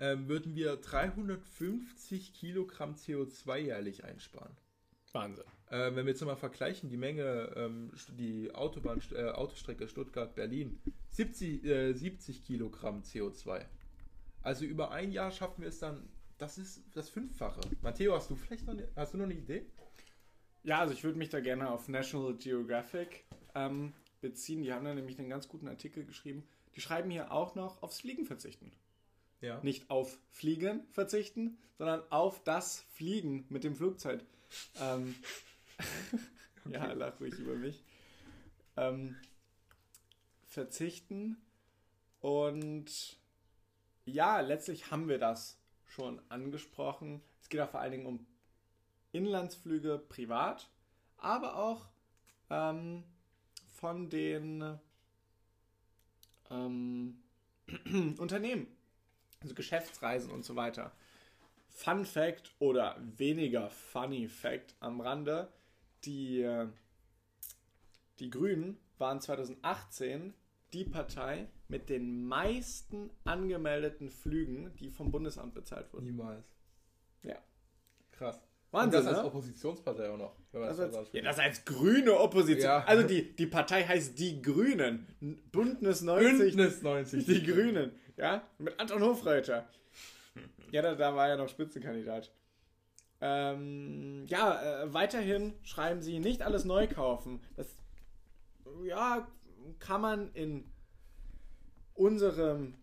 ähm, 0.00 0.28
würden 0.28 0.54
wir 0.54 0.76
350 0.76 2.32
Kilogramm 2.34 2.94
CO2 2.94 3.58
jährlich 3.58 4.04
einsparen. 4.04 4.56
Wahnsinn. 5.12 5.44
Äh, 5.68 5.94
wenn 5.94 6.06
wir 6.06 6.12
jetzt 6.12 6.24
mal 6.24 6.36
vergleichen, 6.36 6.88
die 6.88 6.96
Menge, 6.96 7.52
ähm, 7.56 7.92
die 8.18 8.52
Autobahn, 8.54 9.00
äh, 9.12 9.28
Autostrecke 9.30 9.86
Stuttgart-Berlin, 9.88 10.80
70, 11.10 11.64
äh, 11.64 11.92
70 11.92 12.44
Kilogramm 12.44 13.02
CO2. 13.02 13.64
Also 14.42 14.64
über 14.64 14.90
ein 14.90 15.12
Jahr 15.12 15.30
schaffen 15.30 15.62
wir 15.62 15.68
es 15.68 15.78
dann, 15.78 16.08
das 16.38 16.58
ist 16.58 16.82
das 16.94 17.08
Fünffache. 17.08 17.60
Matteo, 17.82 18.14
hast 18.14 18.30
du 18.30 18.36
vielleicht 18.36 18.66
noch, 18.66 18.72
eine, 18.72 18.88
hast 18.96 19.12
du 19.14 19.18
noch 19.18 19.26
eine 19.26 19.34
Idee? 19.34 19.66
Ja, 20.62 20.78
also 20.78 20.94
ich 20.94 21.04
würde 21.04 21.18
mich 21.18 21.28
da 21.28 21.40
gerne 21.40 21.70
auf 21.70 21.88
National 21.88 22.34
Geographic 22.34 23.24
ähm, 23.54 23.92
beziehen. 24.20 24.62
Die 24.62 24.72
haben 24.72 24.84
da 24.84 24.94
nämlich 24.94 25.18
einen 25.18 25.28
ganz 25.28 25.48
guten 25.48 25.68
Artikel 25.68 26.04
geschrieben. 26.04 26.44
Die 26.74 26.80
schreiben 26.80 27.10
hier 27.10 27.32
auch 27.32 27.54
noch 27.54 27.82
aufs 27.82 28.00
Fliegen 28.00 28.24
verzichten. 28.24 28.72
Ja. 29.40 29.60
Nicht 29.62 29.90
auf 29.90 30.18
Fliegen 30.30 30.86
verzichten, 30.90 31.58
sondern 31.78 32.02
auf 32.10 32.42
das 32.44 32.80
Fliegen 32.92 33.46
mit 33.48 33.64
dem 33.64 33.74
Flugzeug. 33.74 34.20
Ähm, 34.80 35.14
Ja, 36.70 36.92
lach 36.92 37.18
ruhig 37.20 37.34
über 37.38 37.54
mich. 37.54 37.82
Ähm, 38.76 39.16
verzichten. 40.44 41.36
Und 42.20 43.16
ja, 44.04 44.40
letztlich 44.40 44.90
haben 44.90 45.08
wir 45.08 45.18
das 45.18 45.58
schon 45.86 46.20
angesprochen. 46.28 47.22
Es 47.40 47.48
geht 47.48 47.60
auch 47.60 47.70
vor 47.70 47.80
allen 47.80 47.92
Dingen 47.92 48.06
um 48.06 48.26
Inlandsflüge 49.12 49.98
privat, 49.98 50.70
aber 51.16 51.56
auch 51.56 51.88
ähm, 52.50 53.02
von 53.74 54.08
den 54.10 54.78
ähm, 56.50 57.22
Unternehmen, 58.18 58.66
also 59.42 59.54
Geschäftsreisen 59.54 60.30
und 60.30 60.44
so 60.44 60.56
weiter. 60.56 60.92
Fun 61.68 62.04
Fact 62.04 62.52
oder 62.58 62.96
weniger 63.16 63.70
Funny 63.70 64.28
Fact 64.28 64.74
am 64.80 65.00
Rande: 65.00 65.48
Die, 66.04 66.42
äh, 66.42 66.66
die 68.18 68.30
Grünen 68.30 68.76
waren 68.98 69.20
2018 69.20 70.34
die 70.72 70.84
Partei 70.84 71.48
mit 71.68 71.88
den 71.88 72.24
meisten 72.26 73.10
angemeldeten 73.24 74.10
Flügen, 74.10 74.72
die 74.78 74.90
vom 74.90 75.10
Bundesamt 75.10 75.54
bezahlt 75.54 75.92
wurden. 75.92 76.04
Niemals. 76.04 76.44
Ja. 77.22 77.36
Krass. 78.12 78.40
Wahnsinn, 78.70 79.00
Und 79.00 79.04
das 79.04 79.06
als 79.06 79.18
ne? 79.18 79.24
Oppositionspartei 79.24 80.10
auch 80.10 80.16
noch. 80.16 80.36
Man 80.52 80.62
Das 80.62 80.78
als, 80.78 80.94
so 80.94 81.06
ja, 81.12 81.22
das 81.22 81.38
als 81.40 81.64
grüne 81.64 82.16
Opposition. 82.16 82.64
Ja. 82.64 82.84
Also 82.84 83.06
die, 83.06 83.34
die 83.34 83.46
Partei 83.46 83.82
heißt 83.84 84.16
Die 84.18 84.40
Grünen. 84.40 85.08
Bündnis 85.50 86.02
90. 86.02 86.38
Bündnis 86.38 86.82
90. 86.82 87.26
Die 87.26 87.42
Grünen. 87.42 87.92
Ja, 88.20 88.42
mit 88.58 88.78
Anton 88.78 89.02
Hofreiter. 89.02 89.66
Ja, 90.72 90.82
da, 90.82 90.94
da 90.94 91.16
war 91.16 91.26
er 91.26 91.36
noch 91.36 91.48
Spitzenkandidat. 91.48 92.30
Ähm, 93.20 94.24
ja, 94.28 94.84
äh, 94.84 94.94
weiterhin 94.94 95.54
schreiben 95.64 96.00
sie 96.00 96.20
nicht 96.20 96.42
alles 96.42 96.64
neu 96.64 96.86
kaufen. 96.86 97.40
Das, 97.56 97.74
ja, 98.84 99.26
kann 99.80 100.00
man 100.00 100.32
in 100.32 100.70
unserem 101.94 102.74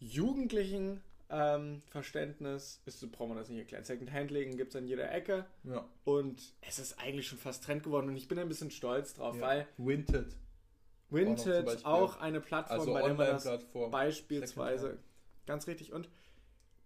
jugendlichen 0.00 1.04
ähm, 1.30 1.82
Verständnis, 1.88 2.82
ist, 2.84 2.98
so 2.98 3.08
brauchen 3.08 3.30
wir 3.30 3.36
das 3.36 3.48
nicht 3.48 3.58
erklären. 3.58 3.84
Second-Hand-Legen 3.84 4.56
gibt 4.56 4.74
es 4.74 4.76
an 4.76 4.88
jeder 4.88 5.12
Ecke. 5.12 5.46
Ja. 5.62 5.88
Und 6.04 6.54
es 6.62 6.80
ist 6.80 6.98
eigentlich 6.98 7.28
schon 7.28 7.38
fast 7.38 7.62
Trend 7.62 7.84
geworden 7.84 8.08
und 8.08 8.16
ich 8.16 8.26
bin 8.26 8.40
ein 8.40 8.48
bisschen 8.48 8.72
stolz 8.72 9.14
drauf, 9.14 9.36
ja. 9.36 9.42
weil 9.42 9.68
Winted. 9.78 10.34
Vinted 11.10 11.66
Beispiel. 11.66 11.84
auch 11.86 12.16
eine 12.20 12.40
Plattform, 12.40 12.78
Also 12.80 12.92
bei 12.92 13.02
der 13.02 13.14
man 13.14 13.26
das 13.28 13.44
beispielsweise 13.90 14.98
ganz 15.46 15.66
richtig 15.66 15.92
und 15.92 16.08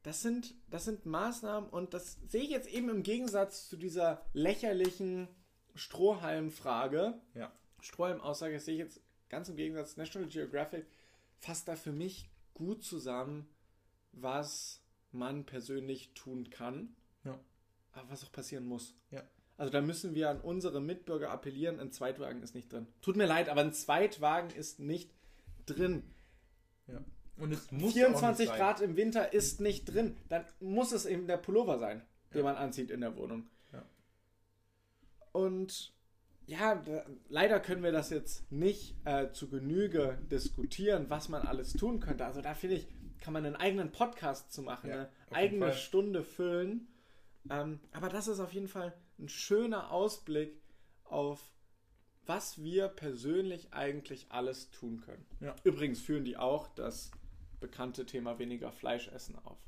das 0.03 0.23
sind 0.23 0.55
das 0.69 0.85
sind 0.85 1.07
Maßnahmen 1.07 1.69
und 1.71 1.95
das 1.95 2.19
sehe 2.29 2.43
ich 2.43 2.51
jetzt 2.51 2.69
eben 2.69 2.89
im 2.91 3.03
Gegensatz 3.03 3.69
zu 3.69 3.77
dieser 3.77 4.25
lächerlichen 4.33 5.29
Strohhalm-Frage, 5.75 7.15
Ja. 7.35 7.53
Strohhalm-Aussage, 7.81 8.55
das 8.55 8.65
sehe 8.65 8.75
ich 8.75 8.81
jetzt 8.81 9.01
ganz 9.29 9.49
im 9.49 9.57
Gegensatz. 9.57 9.97
National 9.97 10.29
Geographic 10.29 10.87
fasst 11.39 11.69
da 11.69 11.77
für 11.77 11.93
mich 11.93 12.29
gut 12.55 12.83
zusammen, 12.83 13.49
was 14.13 14.83
man 15.13 15.45
persönlich 15.45 16.13
tun 16.15 16.51
kann, 16.51 16.95
Ja. 17.25 17.39
aber 17.93 18.11
was 18.11 18.25
auch 18.25 18.33
passieren 18.33 18.67
muss. 18.67 18.95
Ja. 19.11 19.23
Also 19.61 19.71
da 19.73 19.83
müssen 19.83 20.15
wir 20.15 20.31
an 20.31 20.41
unsere 20.41 20.81
Mitbürger 20.81 21.31
appellieren, 21.31 21.81
ein 21.81 21.93
Zweitwagen 21.93 22.43
ist 22.43 22.55
nicht 22.55 22.73
drin. 22.73 22.87
Tut 23.03 23.17
mir 23.17 23.27
leid, 23.27 23.51
aber 23.51 23.61
ein 23.61 23.75
Zweitwagen 23.75 24.49
ist 24.49 24.81
nicht 24.81 25.11
drin. 25.67 26.03
Ja. 26.87 27.05
Und 27.37 27.53
es 27.53 27.71
muss 27.71 27.93
24 27.93 28.25
auch 28.25 28.39
nicht 28.39 28.49
sein. 28.49 28.59
Grad 28.59 28.81
im 28.81 28.97
Winter 28.97 29.35
ist 29.35 29.61
nicht 29.61 29.85
drin. 29.85 30.17
Dann 30.31 30.47
muss 30.61 30.93
es 30.93 31.05
eben 31.05 31.27
der 31.27 31.37
Pullover 31.37 31.79
sein, 31.79 32.01
den 32.33 32.39
Ja. 32.39 32.45
man 32.45 32.57
anzieht 32.57 32.91
in 32.91 33.03
der 33.03 33.15
Wohnung. 33.17 33.51
Ja. 33.71 33.85
Und 35.33 35.93
ja, 36.47 36.75
da, 36.77 37.05
leider 37.29 37.61
können 37.61 37.83
wir 37.83 37.93
das 37.93 38.09
jetzt 38.09 38.51
nicht 38.51 38.97
äh, 39.05 39.31
zu 39.33 39.51
Genüge 39.51 40.19
diskutieren, 40.31 41.07
was 41.11 41.29
man 41.29 41.43
alles 41.43 41.75
tun 41.75 42.01
könnte. 42.01 42.25
Also 42.25 42.41
da 42.41 42.55
finde 42.55 42.77
ich, 42.77 42.89
kann 43.21 43.35
man 43.35 43.45
einen 43.45 43.57
eigenen 43.57 43.93
Podcast 43.93 44.53
zu 44.53 44.63
machen, 44.63 44.89
Ja, 44.89 44.95
eine 44.97 45.09
eigene 45.37 45.67
Fall. 45.67 45.75
Stunde 45.75 46.25
füllen. 46.25 46.89
Ähm, 47.51 47.81
aber 47.93 48.09
das 48.09 48.27
ist 48.27 48.41
auf 48.41 48.53
jeden 48.53 48.69
Fall 48.69 48.93
ein 49.21 49.29
schöner 49.29 49.91
Ausblick 49.91 50.61
auf 51.05 51.41
was 52.31 52.63
wir 52.63 52.87
persönlich 52.87 53.73
eigentlich 53.73 54.27
alles 54.29 54.71
tun 54.71 55.01
können. 55.01 55.27
Ja. 55.41 55.57
Übrigens 55.65 56.01
führen 56.01 56.25
die 56.25 56.37
auch 56.37 56.69
das 56.77 57.11
bekannte 57.59 58.07
Thema 58.07 58.39
weniger 58.39 58.71
Fleisch 58.71 59.09
essen 59.09 59.37
auf. 59.45 59.59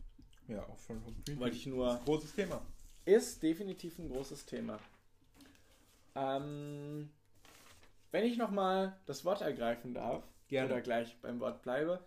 Ja, 0.47 0.63
auch 0.69 0.79
von 0.79 1.03
Wollte 1.39 1.57
ich 1.57 1.67
nur. 1.67 2.01
Großes 2.05 2.35
Thema. 2.35 2.63
Ist 3.05 3.43
definitiv 3.43 3.99
ein 3.99 4.09
großes 4.09 4.47
Thema. 4.47 4.79
Ähm, 6.15 7.11
wenn 8.13 8.25
ich 8.25 8.37
nochmal 8.37 8.97
das 9.07 9.25
Wort 9.25 9.41
ergreifen 9.41 9.93
darf, 9.93 10.23
Gerne. 10.47 10.69
oder 10.73 10.83
gleich 10.83 11.17
beim 11.21 11.41
Wort 11.41 11.63
bleibe, 11.63 12.05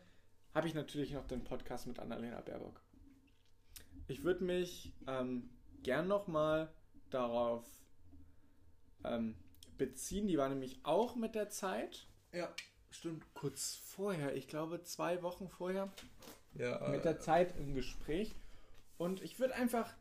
habe 0.54 0.70
ich 0.70 0.74
natürlich 0.74 1.12
noch 1.12 1.28
den 1.28 1.44
Podcast 1.44 1.86
mit 1.86 2.00
Annalena 2.00 2.40
Baerbock. 2.40 2.80
Ich 4.08 4.24
würde 4.24 4.46
mich 4.46 4.94
ähm, 5.08 5.50
gern 5.84 6.08
nochmal 6.08 6.72
darauf 7.16 7.64
ähm, 9.04 9.36
beziehen. 9.78 10.28
Die 10.28 10.38
war 10.38 10.50
nämlich 10.50 10.80
auch 10.84 11.16
mit 11.16 11.34
der 11.34 11.50
Zeit. 11.50 12.08
Ja, 12.32 12.54
stimmt. 12.92 13.26
Kurz 13.34 13.76
vorher, 13.76 14.36
ich 14.36 14.48
glaube 14.48 14.84
zwei 14.84 15.24
Wochen 15.24 15.50
vorher, 15.50 15.92
Ja, 16.54 16.88
mit 16.90 17.00
äh, 17.00 17.04
der 17.04 17.20
Zeit 17.20 17.58
im 17.58 17.74
Gespräch. 17.74 18.36
Und 18.98 19.22
ich 19.24 19.40
würde 19.40 19.56
einfach 19.56 19.94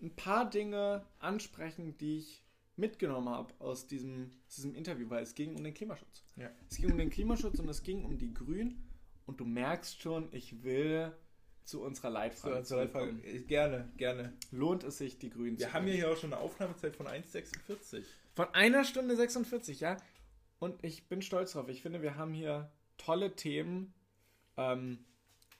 ein 0.00 0.14
paar 0.14 0.48
Dinge 0.50 1.04
ansprechen, 1.18 1.96
die 1.98 2.18
ich 2.18 2.42
mitgenommen 2.76 3.30
habe 3.30 3.54
aus 3.58 3.86
diesem, 3.86 4.30
aus 4.46 4.56
diesem 4.56 4.74
Interview, 4.74 5.08
weil 5.08 5.22
es 5.22 5.34
ging 5.34 5.56
um 5.56 5.64
den 5.64 5.72
Klimaschutz. 5.72 6.24
Ja. 6.36 6.50
Es 6.68 6.76
ging 6.76 6.92
um 6.92 6.98
den 6.98 7.10
Klimaschutz 7.10 7.58
und 7.58 7.68
es 7.68 7.82
ging 7.82 8.04
um 8.04 8.18
die 8.18 8.34
Grünen. 8.34 8.90
Und 9.24 9.40
du 9.40 9.44
merkst 9.44 10.00
schon, 10.00 10.28
ich 10.32 10.62
will 10.62 11.12
zu 11.66 11.82
unserer 11.82 12.10
Leitfrage 12.10 12.62
zur 12.62 12.78
Leitfrage. 12.78 13.06
zurückkommen. 13.10 13.24
Äh, 13.24 13.40
Gerne, 13.40 13.88
gerne. 13.96 14.32
Lohnt 14.52 14.84
es 14.84 14.98
sich, 14.98 15.18
die 15.18 15.30
Grünen 15.30 15.58
Wir 15.58 15.66
zu 15.66 15.72
haben 15.74 15.86
ja 15.88 15.94
hier 15.94 16.10
auch 16.10 16.16
schon 16.16 16.32
eine 16.32 16.40
Aufnahmezeit 16.40 16.96
von 16.96 17.06
1,46. 17.06 18.04
Von 18.34 18.46
einer 18.54 18.84
Stunde 18.84 19.16
46, 19.16 19.80
ja. 19.80 19.96
Und 20.58 20.82
ich 20.84 21.08
bin 21.08 21.22
stolz 21.22 21.52
drauf. 21.52 21.68
Ich 21.68 21.82
finde, 21.82 22.02
wir 22.02 22.16
haben 22.16 22.32
hier 22.32 22.70
tolle 22.96 23.34
Themen 23.34 23.92
ähm, 24.56 25.04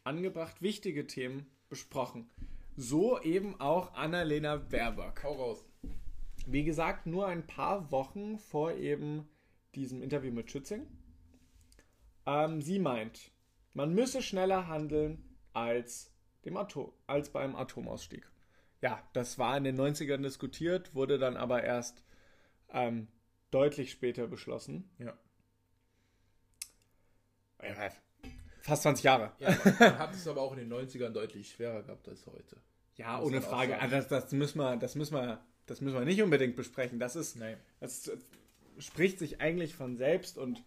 angebracht, 0.05 0.63
wichtige 0.63 1.07
Themen 1.07 1.47
besprochen. 1.69 2.31
So 2.77 3.21
eben 3.21 3.61
auch 3.61 3.95
Annalena 3.95 4.57
Baerbock. 4.57 5.23
Hau 5.25 5.33
raus. 5.33 5.65
Wie 6.47 6.65
gesagt, 6.65 7.07
nur 7.07 7.27
ein 7.27 7.47
paar 7.47 7.91
Wochen 7.91 8.39
vor 8.39 8.73
eben 8.73 9.29
diesem 9.75 10.03
Interview 10.03 10.33
mit 10.33 10.51
Schützing. 10.51 10.87
Ähm, 12.27 12.63
sie 12.63 12.79
meint, 12.79 13.33
man 13.75 13.95
müsse 13.95 14.23
schneller 14.23 14.69
handeln 14.69 15.26
als, 15.57 16.13
dem 16.45 16.57
Atom, 16.57 16.93
als 17.07 17.31
beim 17.31 17.57
Atomausstieg. 17.57 18.31
Ja, 18.83 19.03
das 19.15 19.39
war 19.39 19.57
in 19.57 19.65
den 19.65 19.81
90ern 19.81 20.23
diskutiert, 20.23 20.95
wurde 20.95 21.19
dann 21.19 21.37
aber 21.37 21.65
erst 21.65 22.05
ähm, 22.71 23.09
deutlich 23.51 23.91
später 23.91 24.27
beschlossen. 24.27 24.91
Ja. 24.99 25.17
Fast 28.61 28.83
20 28.83 29.05
Jahre. 29.05 29.33
ja 29.39 29.57
man, 29.79 29.99
hat 29.99 30.15
es 30.15 30.29
aber 30.29 30.43
auch 30.43 30.53
in 30.53 30.69
den 30.69 30.73
90ern 30.73 31.11
deutlich 31.11 31.51
schwerer 31.51 31.83
gehabt 31.83 32.07
als 32.09 32.27
heute. 32.27 32.57
Ja, 32.97 33.21
ohne 33.21 33.41
Frage. 33.41 33.79
Also 33.81 33.97
das, 33.97 34.09
das, 34.09 34.33
müssen 34.33 34.59
wir, 34.59 34.77
das, 34.77 34.95
müssen 34.95 35.15
wir, 35.15 35.43
das 35.65 35.81
müssen 35.81 35.99
wir 35.99 36.05
nicht 36.05 36.23
unbedingt 36.23 36.55
besprechen. 36.55 36.99
Das 36.99 37.17
ist 37.17 37.37
Nein. 37.37 37.57
Das 37.81 38.09
äh, 38.09 38.17
spricht 38.79 39.19
sich 39.19 39.41
eigentlich 39.41 39.75
von 39.75 39.97
selbst 39.97 40.37
und 40.37 40.63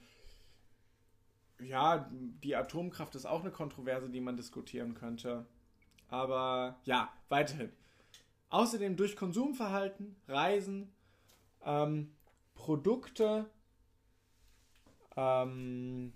ja, 1.59 2.09
die 2.11 2.55
Atomkraft 2.55 3.15
ist 3.15 3.25
auch 3.25 3.41
eine 3.41 3.51
Kontroverse, 3.51 4.09
die 4.09 4.21
man 4.21 4.37
diskutieren 4.37 4.93
könnte. 4.93 5.45
Aber 6.09 6.79
ja, 6.85 7.11
weiterhin. 7.29 7.71
Außerdem 8.49 8.95
durch 8.95 9.15
Konsumverhalten, 9.15 10.15
Reisen, 10.27 10.91
ähm, 11.63 12.11
Produkte 12.55 13.49
ähm, 15.15 16.13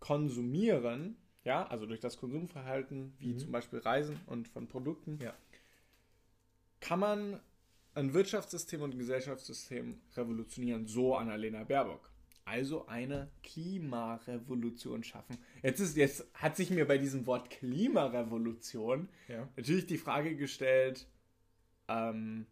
konsumieren, 0.00 1.16
ja, 1.44 1.66
also 1.66 1.86
durch 1.86 2.00
das 2.00 2.16
Konsumverhalten, 2.18 3.14
wie 3.18 3.34
Mhm. 3.34 3.38
zum 3.38 3.52
Beispiel 3.52 3.78
Reisen 3.78 4.20
und 4.26 4.48
von 4.48 4.66
Produkten, 4.66 5.18
Ja. 5.22 5.34
kann 6.80 6.98
man 7.00 7.40
ein 7.94 8.12
Wirtschaftssystem 8.12 8.82
und 8.82 8.94
ein 8.94 8.98
Gesellschaftssystem 8.98 10.00
revolutionieren, 10.16 10.86
so 10.86 11.14
Annalena 11.16 11.64
Baerbock. 11.64 12.10
Also 12.46 12.86
eine 12.86 13.30
Klimarevolution 13.42 15.02
schaffen. 15.02 15.38
Jetzt, 15.62 15.80
ist, 15.80 15.96
jetzt 15.96 16.26
hat 16.34 16.56
sich 16.56 16.70
mir 16.70 16.86
bei 16.86 16.98
diesem 16.98 17.26
Wort 17.26 17.48
Klimarevolution 17.50 19.08
Ja. 19.28 19.48
natürlich 19.56 19.86
die 19.86 19.96
Frage 19.96 20.36
gestellt, 20.36 21.06
ähm, 21.88 22.46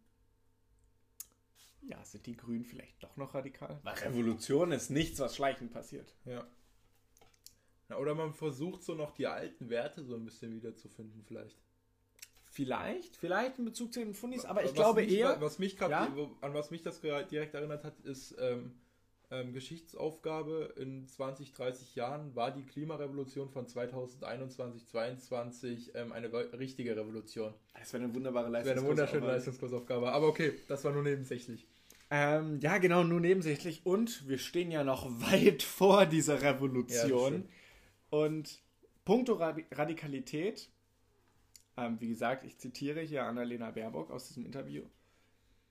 ja, 1.83 2.03
sind 2.05 2.25
die 2.27 2.37
Grünen 2.37 2.65
vielleicht 2.65 3.03
doch 3.03 3.17
noch 3.17 3.35
radikal? 3.35 3.81
Weil 3.83 3.95
Revolution 3.95 4.73
ist 4.73 4.91
nichts, 4.91 5.19
was 5.21 5.37
schleichend 5.37 5.73
passiert. 5.73 6.15
Ja. 6.25 6.47
ja. 7.91 7.97
Oder 7.99 8.15
man 8.15 8.33
versucht 8.33 8.83
so 8.85 8.95
noch 8.95 9.13
die 9.13 9.27
alten 9.27 9.69
Werte 9.69 10.05
so 10.05 10.15
ein 10.15 10.25
bisschen 10.25 10.55
wiederzufinden, 10.55 11.23
vielleicht. 11.27 11.59
Vielleicht, 12.47 13.17
vielleicht 13.17 13.59
in 13.59 13.65
Bezug 13.65 13.93
zu 13.93 14.01
den 14.01 14.15
Fundis, 14.15 14.45
aber 14.45 14.61
ich 14.63 14.69
Was 14.69 14.75
glaube 14.75 15.03
mich, 15.03 15.13
eher. 15.13 15.41
Was 15.41 15.59
mich 15.59 15.77
grad, 15.77 15.91
Ja? 15.91 16.15
an 16.43 16.55
was 16.55 16.71
mich 16.71 16.83
das 16.83 17.01
direkt 17.01 17.55
erinnert 17.55 17.83
hat, 17.85 17.99
ist 18.01 18.37
ähm, 18.39 18.75
ähm, 19.33 19.53
Geschichtsaufgabe 19.53 20.75
in 20.77 21.09
20, 21.09 21.53
30 21.53 21.95
Jahren 21.97 22.35
war 22.37 22.51
die 22.53 22.65
Klimarevolution 22.65 23.49
von 23.51 23.67
2021, 23.67 24.87
2022 24.87 25.95
ähm, 25.95 26.13
eine 26.13 26.31
richtige 26.59 26.95
Revolution. 26.97 27.55
Das 27.79 27.93
wäre 27.93 28.05
eine 28.05 28.15
wunderbare 28.15 28.53
Das 28.53 28.65
wäre 28.67 28.79
eine 28.79 28.87
wunderschöne 28.87 29.27
Leistungskursaufgabe. 29.27 30.13
Aber 30.13 30.29
okay, 30.29 30.53
das 30.69 30.85
war 30.85 30.93
nur 30.93 31.03
nebensächlich. 31.03 31.67
Ähm, 32.11 32.61
ja, 32.61 32.77
genau, 32.79 33.05
nur 33.05 33.21
nebensächlich. 33.21 33.87
Und 33.87 34.29
wir 34.29 34.37
stehen 34.39 34.71
ja 34.71 34.85
noch 34.85 35.07
weit 35.33 35.63
vor 35.63 36.05
dieser 36.07 36.41
Ja, 36.41 36.51
Revolution. 36.51 37.33
stimmt. 37.33 37.49
und 38.11 38.63
puncto 39.05 39.35
Radi- 39.37 39.65
Radikalität, 39.73 40.69
ähm, 41.79 41.97
wie 42.01 42.09
gesagt, 42.09 42.45
ich 42.45 42.59
zitiere 42.59 43.01
hier 43.01 43.25
Annalena 43.25 43.71
Baerbock 43.71 44.11
aus 44.11 44.29
diesem 44.29 44.45
Interview. 44.45 44.83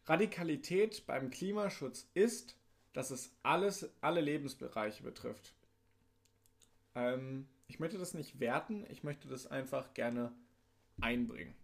Radikalität 0.07 1.05
beim 1.05 1.29
Klimaschutz 1.29 2.09
ist, 2.15 2.57
dass 2.93 3.11
es 3.11 3.35
alles, 3.43 3.89
alle 4.01 4.22
Lebensbereiche 4.22 5.03
betrifft. 5.03 5.55
Ähm, 6.95 7.47
ich 7.68 7.80
möchte 7.80 7.97
das 7.97 8.13
nicht 8.13 8.39
werten, 8.39 8.85
ich 8.89 9.03
möchte 9.03 9.27
das 9.27 9.47
einfach 9.47 9.93
gerne 9.93 10.34
einbringen. 10.99 11.55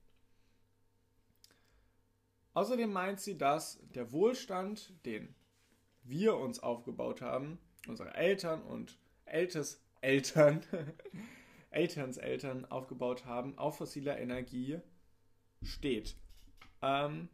Außerdem 2.54 2.92
meint 2.92 3.20
sie, 3.20 3.38
dass 3.38 3.80
der 3.94 4.12
Wohlstand, 4.12 4.94
den 5.06 5.36
wir 6.04 6.38
uns 6.38 6.60
aufgebaut 6.60 7.22
haben, 7.22 7.60
unsere 7.88 8.14
Eltern 8.16 8.64
und 8.64 8.98
Ältes 9.26 9.84
Eltern, 10.02 10.64
Elterns 11.70 12.18
Eltern 12.18 12.66
aufgebaut 12.66 13.26
haben, 13.26 13.58
auf 13.58 13.78
fossiler 13.78 14.18
Energie 14.18 14.80
steht. 15.62 16.16
Ähm, 16.82 17.30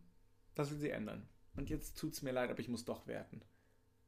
das 0.55 0.71
will 0.71 0.79
sie 0.79 0.89
ändern. 0.89 1.27
Und 1.55 1.69
jetzt 1.69 1.97
tut 1.97 2.13
es 2.13 2.21
mir 2.21 2.31
leid, 2.31 2.49
aber 2.49 2.59
ich 2.59 2.69
muss 2.69 2.85
doch 2.85 3.05
werten. 3.07 3.41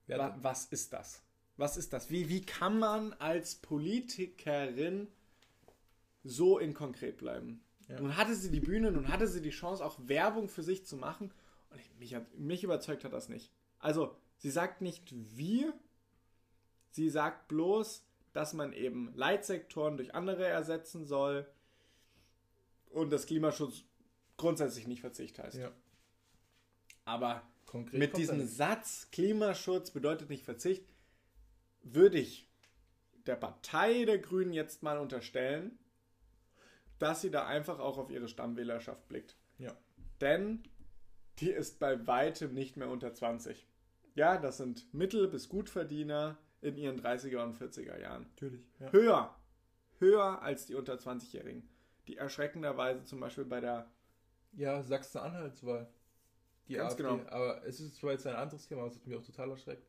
Wa 0.07 0.37
was 0.41 0.65
ist 0.65 0.93
das? 0.93 1.23
Was 1.57 1.77
ist 1.77 1.93
das? 1.93 2.09
Wie, 2.09 2.29
wie 2.29 2.41
kann 2.41 2.79
man 2.79 3.13
als 3.13 3.55
Politikerin 3.55 5.07
so 6.23 6.59
inkonkret 6.59 7.17
bleiben? 7.17 7.63
Ja. 7.87 7.99
Nun 7.99 8.17
hatte 8.17 8.35
sie 8.35 8.51
die 8.51 8.59
Bühne, 8.59 8.91
nun 8.91 9.07
hatte 9.07 9.27
sie 9.27 9.41
die 9.41 9.51
Chance, 9.51 9.85
auch 9.85 9.97
Werbung 10.07 10.49
für 10.49 10.63
sich 10.63 10.85
zu 10.85 10.97
machen. 10.97 11.31
Und 11.69 11.79
ich, 11.79 11.91
mich, 11.97 12.15
hat, 12.15 12.37
mich 12.37 12.63
überzeugt 12.63 13.03
hat 13.03 13.13
das 13.13 13.29
nicht. 13.29 13.51
Also, 13.79 14.15
sie 14.37 14.49
sagt 14.49 14.81
nicht 14.81 15.13
wie, 15.13 15.71
sie 16.89 17.09
sagt 17.09 17.47
bloß, 17.47 18.05
dass 18.33 18.53
man 18.53 18.73
eben 18.73 19.13
Leitsektoren 19.15 19.97
durch 19.97 20.13
andere 20.13 20.45
ersetzen 20.45 21.05
soll 21.05 21.47
und 22.89 23.11
dass 23.11 23.27
Klimaschutz 23.27 23.83
grundsätzlich 24.37 24.87
nicht 24.87 25.01
Verzicht 25.01 25.39
heißt. 25.39 25.57
Ja. 25.57 25.71
Aber 27.05 27.43
Konkret 27.65 27.99
mit 27.99 28.17
diesem 28.17 28.45
Satz, 28.47 29.09
Klimaschutz 29.11 29.91
bedeutet 29.91 30.29
nicht 30.29 30.45
Verzicht, 30.45 30.85
würde 31.81 32.19
ich 32.19 32.49
der 33.25 33.35
Partei 33.35 34.05
der 34.05 34.19
Grünen 34.19 34.53
jetzt 34.53 34.83
mal 34.83 34.97
unterstellen, 34.97 35.77
dass 36.99 37.21
sie 37.21 37.31
da 37.31 37.45
einfach 37.45 37.79
auch 37.79 37.97
auf 37.97 38.09
ihre 38.09 38.27
Stammwählerschaft 38.27 39.07
blickt. 39.07 39.35
Ja. 39.57 39.75
Denn 40.21 40.63
die 41.39 41.49
ist 41.49 41.79
bei 41.79 42.07
weitem 42.07 42.53
nicht 42.53 42.77
mehr 42.77 42.89
unter 42.89 43.13
20. 43.13 43.67
Ja, 44.13 44.37
das 44.37 44.57
sind 44.57 44.93
Mittel- 44.93 45.27
bis 45.27 45.49
Gutverdiener 45.49 46.37
in 46.61 46.77
ihren 46.77 46.99
30er 47.01 47.43
und 47.43 47.55
40er 47.57 47.99
Jahren. 47.99 48.23
Natürlich. 48.23 48.65
Ja. 48.79 48.91
Höher. 48.91 49.35
Höher 49.99 50.41
als 50.41 50.65
die 50.65 50.75
unter 50.75 50.95
20-Jährigen. 50.97 51.67
Die 52.07 52.17
erschreckenderweise 52.17 53.03
zum 53.03 53.19
Beispiel 53.19 53.45
bei 53.45 53.59
der 53.59 53.91
Ja, 54.53 54.81
Sachsen-Anhaltswahl. 54.81 55.89
Die 56.67 56.75
Ganz 56.75 56.93
AfD. 56.93 57.03
genau. 57.03 57.19
Aber 57.29 57.65
es 57.65 57.79
ist 57.79 57.95
zwar 57.95 58.11
jetzt 58.11 58.25
ein 58.27 58.35
anderes 58.35 58.67
Thema, 58.67 58.81
aber 58.81 58.91
es 58.91 58.95
hat 58.95 59.05
mich 59.05 59.17
auch 59.17 59.23
total 59.23 59.51
erschreckt. 59.51 59.87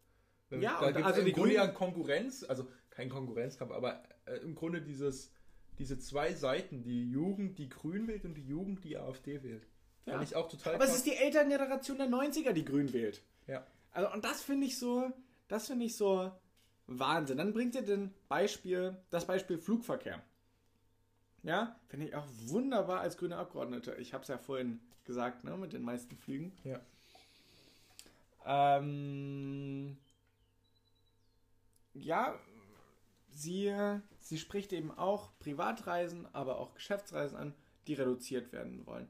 Ja, 0.50 0.78
da 0.80 0.86
und 0.86 0.92
gibt's 0.92 1.06
also 1.06 1.20
im 1.20 1.26
die 1.26 1.32
Grunde 1.32 1.54
ja 1.54 1.66
Konkurrenz, 1.66 2.44
also 2.48 2.68
kein 2.90 3.08
Konkurrenzkampf, 3.08 3.72
aber 3.72 4.02
äh, 4.26 4.36
im 4.38 4.54
Grunde 4.54 4.80
dieses, 4.80 5.32
diese 5.78 5.98
zwei 5.98 6.34
Seiten, 6.34 6.82
die 6.82 7.10
Jugend, 7.10 7.58
die 7.58 7.68
Grün 7.68 8.06
wählt 8.06 8.24
und 8.24 8.34
die 8.34 8.46
Jugend, 8.46 8.84
die 8.84 8.96
AfD 8.96 9.42
wählt. 9.42 9.66
Ja. 10.04 10.12
Fand 10.14 10.28
ich 10.28 10.36
auch 10.36 10.48
total 10.48 10.74
Aber 10.76 10.84
es 10.84 10.90
krass. 10.90 10.98
ist 10.98 11.06
die 11.06 11.16
Elterngeneration 11.16 11.98
der 11.98 12.06
90er, 12.06 12.52
die 12.52 12.64
grün 12.64 12.92
wählt. 12.92 13.22
Ja. 13.48 13.66
Also, 13.90 14.12
und 14.12 14.24
das 14.24 14.42
finde 14.42 14.66
ich 14.66 14.78
so, 14.78 15.10
das 15.48 15.66
finde 15.66 15.84
ich 15.86 15.96
so 15.96 16.30
Wahnsinn. 16.86 17.38
Dann 17.38 17.52
bringt 17.52 17.74
ihr 17.74 17.82
den 17.82 18.14
Beispiel, 18.28 18.96
das 19.10 19.26
Beispiel 19.26 19.58
Flugverkehr. 19.58 20.22
Ja, 21.46 21.76
finde 21.86 22.06
ich 22.06 22.14
auch 22.16 22.26
wunderbar 22.46 23.00
als 23.00 23.16
grüne 23.16 23.36
Abgeordnete. 23.36 23.94
Ich 24.00 24.12
habe 24.12 24.22
es 24.22 24.28
ja 24.28 24.36
vorhin 24.36 24.80
gesagt, 25.04 25.44
ne, 25.44 25.56
mit 25.56 25.72
den 25.72 25.82
meisten 25.82 26.16
Flügen. 26.16 26.52
Ja. 26.64 26.80
Ähm, 28.44 29.96
ja, 31.94 32.36
sie, 33.32 33.72
sie 34.18 34.38
spricht 34.38 34.72
eben 34.72 34.90
auch 34.90 35.30
Privatreisen, 35.38 36.26
aber 36.34 36.58
auch 36.58 36.74
Geschäftsreisen 36.74 37.38
an, 37.38 37.54
die 37.86 37.94
reduziert 37.94 38.52
werden 38.52 38.84
wollen. 38.84 39.08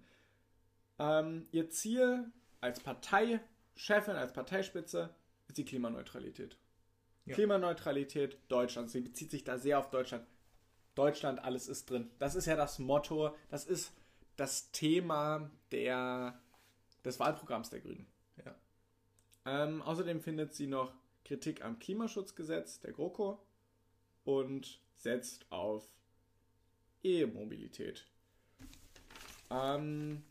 Ähm, 0.98 1.48
ihr 1.52 1.70
Ziel 1.70 2.30
als 2.60 2.80
Parteichefin, 2.80 4.14
als 4.14 4.34
Parteispitze 4.34 5.08
ist 5.48 5.56
die 5.56 5.64
Klimaneutralität. 5.64 6.58
Ja. 7.24 7.34
Klimaneutralität 7.34 8.36
Deutschland. 8.48 8.90
Sie 8.90 9.00
bezieht 9.00 9.30
sich 9.30 9.42
da 9.42 9.56
sehr 9.56 9.78
auf 9.78 9.88
Deutschland. 9.88 10.26
Deutschland, 10.96 11.44
alles 11.44 11.68
ist 11.68 11.88
drin. 11.88 12.10
Das 12.18 12.34
ist 12.34 12.46
ja 12.46 12.56
das 12.56 12.80
Motto, 12.80 13.36
das 13.50 13.64
ist 13.64 13.92
das 14.36 14.70
Thema 14.72 15.50
der, 15.70 16.40
des 17.04 17.20
Wahlprogramms 17.20 17.70
der 17.70 17.80
Grünen. 17.80 18.06
Ja. 18.44 18.54
Ähm, 19.44 19.82
außerdem 19.82 20.20
findet 20.20 20.54
sie 20.54 20.66
noch 20.66 20.92
Kritik 21.24 21.64
am 21.64 21.78
Klimaschutzgesetz 21.78 22.80
der 22.80 22.92
GroKo 22.92 23.38
und 24.24 24.80
setzt 24.96 25.50
auf 25.50 25.88
E-Mobilität. 27.02 28.06
Ähm, 29.50 30.24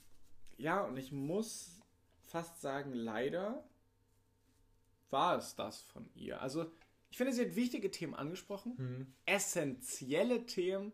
ja, 0.58 0.84
und 0.84 0.98
ich 0.98 1.12
muss 1.12 1.80
fast 2.26 2.62
sagen, 2.62 2.94
leider 2.94 3.64
war 5.10 5.38
es 5.38 5.56
das 5.56 5.82
von 5.82 6.10
ihr. 6.16 6.42
Also, 6.42 6.72
ich 7.16 7.18
finde, 7.18 7.32
sie 7.32 7.44
hat 7.46 7.56
wichtige 7.56 7.90
Themen 7.92 8.14
angesprochen, 8.14 8.74
Hm. 8.78 9.08
essentielle 9.26 10.46
Themen, 10.46 10.92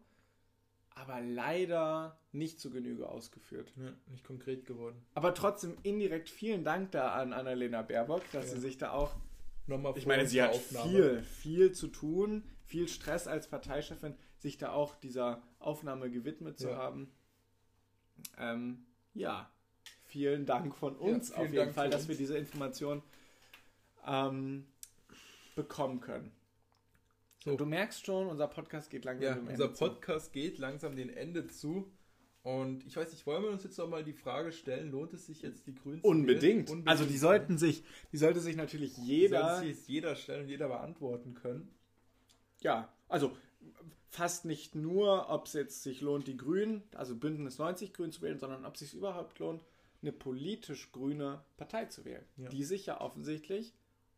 aber 0.91 1.19
leider 1.19 2.15
nicht 2.31 2.59
zu 2.59 2.69
Genüge 2.69 3.09
ausgeführt. 3.09 3.73
Ja, 3.75 3.91
nicht 4.05 4.23
konkret 4.23 4.67
geworden. 4.67 5.03
Aber 5.15 5.33
trotzdem 5.33 5.75
indirekt 5.81 6.29
vielen 6.29 6.63
Dank 6.63 6.91
da 6.91 7.13
an 7.13 7.33
Annalena 7.33 7.81
Baerbock, 7.81 8.21
dass 8.33 8.51
Ja. 8.51 8.57
sie 8.57 8.61
sich 8.61 8.77
da 8.77 8.91
auch 8.91 9.15
Nochmal 9.65 9.97
ich 9.97 10.05
meine, 10.05 10.27
sie 10.27 10.43
hat 10.43 10.51
Aufnahme. 10.51 10.91
viel, 10.91 11.23
viel 11.23 11.71
zu 11.71 11.87
tun, 11.87 12.43
viel 12.67 12.87
Stress 12.87 13.25
als 13.25 13.47
Parteichefin, 13.47 14.13
sich 14.37 14.59
da 14.59 14.73
auch 14.73 14.93
dieser 14.93 15.41
Aufnahme 15.57 16.11
gewidmet 16.11 16.59
zu 16.59 16.67
Ja. 16.67 16.75
haben. 16.77 17.11
Ähm, 18.37 18.85
ja, 19.15 19.49
vielen 20.03 20.45
Dank 20.45 20.75
von 20.75 20.95
uns 20.95 21.31
auf 21.31 21.45
jeden 21.45 21.55
Dank 21.55 21.73
Fall, 21.73 21.89
dass 21.89 22.01
uns. 22.01 22.09
wir 22.09 22.15
diese 22.17 22.37
Information 22.37 23.01
ähm, 24.05 24.67
bekommen 25.55 25.99
können. 26.01 26.31
So. 27.43 27.55
Du 27.57 27.65
merkst 27.65 28.05
schon, 28.05 28.27
unser 28.27 28.47
Podcast 28.47 28.89
geht 28.89 29.03
langsam 29.05 29.23
Ja, 29.27 29.33
dem 29.35 29.47
unser 29.47 29.63
Ende 29.65 29.73
zu. 29.75 29.85
Podcast 29.85 30.33
geht 30.33 30.57
langsam 30.59 30.95
dem 30.95 31.09
Ende 31.09 31.47
zu. 31.47 31.91
Und 32.43 32.85
ich 32.87 32.95
weiß 32.97 33.11
nicht, 33.11 33.25
wollen 33.27 33.43
wir 33.43 33.51
uns 33.51 33.63
jetzt 33.63 33.77
noch 33.77 33.87
mal 33.87 34.03
die 34.03 34.13
Frage 34.13 34.51
stellen, 34.51 34.89
lohnt 34.91 35.13
es 35.13 35.27
sich 35.27 35.41
jetzt 35.43 35.67
die 35.67 35.75
Grünen 35.75 36.01
zu 36.01 36.07
Unbedingt. 36.07 36.69
wählen? 36.69 36.87
Also 36.87 37.05
die 37.05 37.17
sollten 37.17 37.57
sich, 37.59 37.83
die 38.11 38.17
sollte 38.17 38.39
sich 38.39 38.55
natürlich 38.55 38.97
jeder, 38.97 39.57
sollte 39.57 39.73
sich 39.75 39.87
jeder 39.87 40.15
stellen 40.15 40.43
und 40.43 40.49
jeder 40.49 40.67
beantworten 40.67 41.33
können. 41.35 41.69
ja, 42.61 42.91
also 43.07 43.35
fast 44.09 44.45
nicht 44.45 44.73
nur, 44.75 45.29
ob 45.29 45.45
es 45.45 45.53
jetzt 45.53 45.83
sich 45.83 46.01
lohnt, 46.01 46.27
die 46.27 46.35
Grünen, 46.37 46.83
also 46.95 47.15
Bündnis 47.15 47.59
90 47.59 47.93
Grün 47.93 48.11
zu 48.11 48.21
wählen, 48.23 48.39
sondern 48.39 48.65
ob 48.65 48.73
es 48.73 48.79
sich 48.81 48.93
überhaupt 48.95 49.37
lohnt, 49.39 49.63
eine 50.01 50.11
politisch 50.11 50.91
grüne 50.91 51.43
Partei 51.57 51.85
zu 51.85 52.05
wählen, 52.05 52.25
Ja. 52.37 52.49
die 52.49 52.63
sich 52.63 52.87
ja 52.87 52.99
offensichtlich 53.01 53.73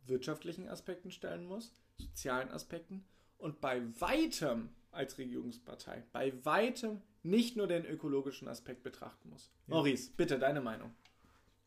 wirtschaftlichen 0.06 0.68
Aspekten 0.68 1.12
stellen 1.12 1.46
muss, 1.46 1.76
sozialen 1.98 2.50
Aspekten 2.50 3.06
und 3.38 3.62
bei 3.62 3.82
weitem 4.00 4.70
als 4.92 5.18
Regierungspartei, 5.18 6.04
bei 6.12 6.34
weitem 6.46 7.02
nicht 7.24 7.56
nur 7.56 7.68
den 7.68 7.86
ökologischen 7.86 8.48
Aspekt 8.48 8.84
betrachten 8.84 9.30
muss. 9.30 9.52
Ja. 9.68 9.76
Maurice, 9.76 10.12
bitte 10.16 10.38
deine 10.38 10.62
Meinung. 10.62 10.94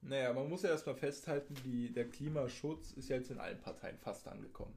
Naja, 0.03 0.33
man 0.33 0.49
muss 0.49 0.63
ja 0.63 0.69
erstmal 0.69 0.95
festhalten, 0.95 1.55
die, 1.65 1.93
der 1.93 2.09
Klimaschutz 2.09 2.93
ist 2.93 3.09
jetzt 3.09 3.31
in 3.31 3.39
allen 3.41 3.61
Parteien 3.61 3.99
fast 3.99 4.29
angekommen. 4.29 4.77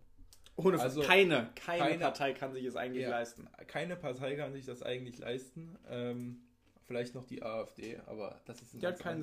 Ohne 0.56 0.80
Also, 0.80 1.02
keine, 1.02 1.52
keine, 1.56 1.84
keine- 1.84 2.00
Partei 2.00 2.34
kann 2.34 2.54
sich 2.54 2.66
es 2.66 2.76
eigentlich 2.76 3.04
Ja. 3.04 3.10
leisten. 3.12 3.48
Keine 3.68 3.96
Partei 3.96 4.36
kann 4.36 4.52
sich 4.52 4.66
das 4.66 4.82
eigentlich 4.82 5.18
leisten. 5.20 5.78
Ähm, 5.88 6.42
vielleicht 6.86 7.16
noch 7.16 7.26
die 7.26 7.44
AfD, 7.44 7.98
aber 8.08 8.42
das 8.46 8.62
ist 8.62 8.74
ein, 8.74 8.82
ganz, 8.82 9.02
an-. 9.06 9.22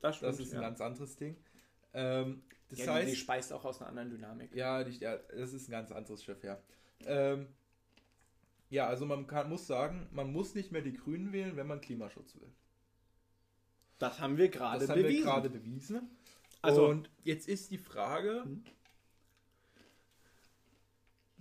Das, 0.00 0.22
ist 0.38 0.52
ein 0.52 0.54
ja. 0.54 0.60
ganz 0.60 0.80
anderes 0.80 1.16
Ding. 1.16 1.36
Ähm, 1.92 2.42
das 2.68 2.80
ja, 2.80 2.94
heißt, 2.94 3.08
die, 3.08 3.12
die 3.12 3.16
speist 3.16 3.52
auch 3.52 3.64
aus 3.64 3.80
einer 3.80 3.88
anderen 3.88 4.10
Dynamik. 4.10 4.54
Ja, 4.54 4.84
die, 4.84 4.98
ja, 4.98 5.16
das 5.16 5.52
ist 5.52 5.68
ein 5.68 5.72
ganz 5.72 5.90
anderes 5.90 6.22
Schiff, 6.22 6.42
ja. 6.44 6.60
Ähm, 7.06 7.46
ja, 8.70 8.86
also 8.86 9.06
man 9.06 9.26
kann, 9.26 9.48
muss 9.48 9.66
sagen, 9.66 10.06
man 10.12 10.30
muss 10.32 10.54
nicht 10.54 10.72
mehr 10.72 10.82
die 10.82 10.92
Grünen 10.92 11.32
wählen, 11.32 11.56
wenn 11.56 11.66
man 11.66 11.80
Klimaschutz 11.80 12.34
will. 12.36 12.52
Das 13.98 14.20
haben 14.20 14.36
wir 14.36 14.48
gerade 14.48 14.80
das 14.80 14.90
haben 14.90 15.02
bewiesen. 15.02 15.24
wir 15.24 15.24
gerade 15.24 15.50
bewiesen. 15.50 16.10
Also- 16.60 16.86
Und 16.88 17.10
jetzt 17.24 17.48
ist 17.48 17.70
die 17.70 17.78
Frage, 17.78 18.42
Hm. 18.44 18.64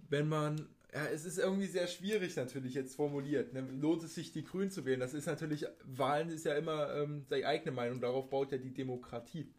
wenn 0.10 0.30
man, 0.30 0.70
ja, 0.94 1.06
es 1.08 1.26
ist 1.26 1.38
irgendwie 1.38 1.68
sehr 1.68 1.88
schwierig 1.88 2.36
natürlich 2.38 2.74
jetzt 2.74 2.96
formuliert. 2.96 3.54
Ne? 3.54 3.62
Lohnt 3.62 4.04
es 4.04 4.16
sich, 4.16 4.32
die 4.32 4.44
Grünen 4.44 4.72
zu 4.72 4.86
wählen? 4.86 5.00
Das 5.02 5.14
ist 5.14 5.26
natürlich, 5.26 5.66
Wahlen 5.84 6.30
ist 6.30 6.46
ja 6.46 6.56
immer 6.56 6.94
ähm, 6.96 7.26
seine 7.28 7.46
eigene 7.48 7.72
Meinung, 7.72 8.00
darauf 8.00 8.30
baut 8.30 8.52
ja 8.54 8.58
die 8.58 8.74
Demokratie. 8.74 9.54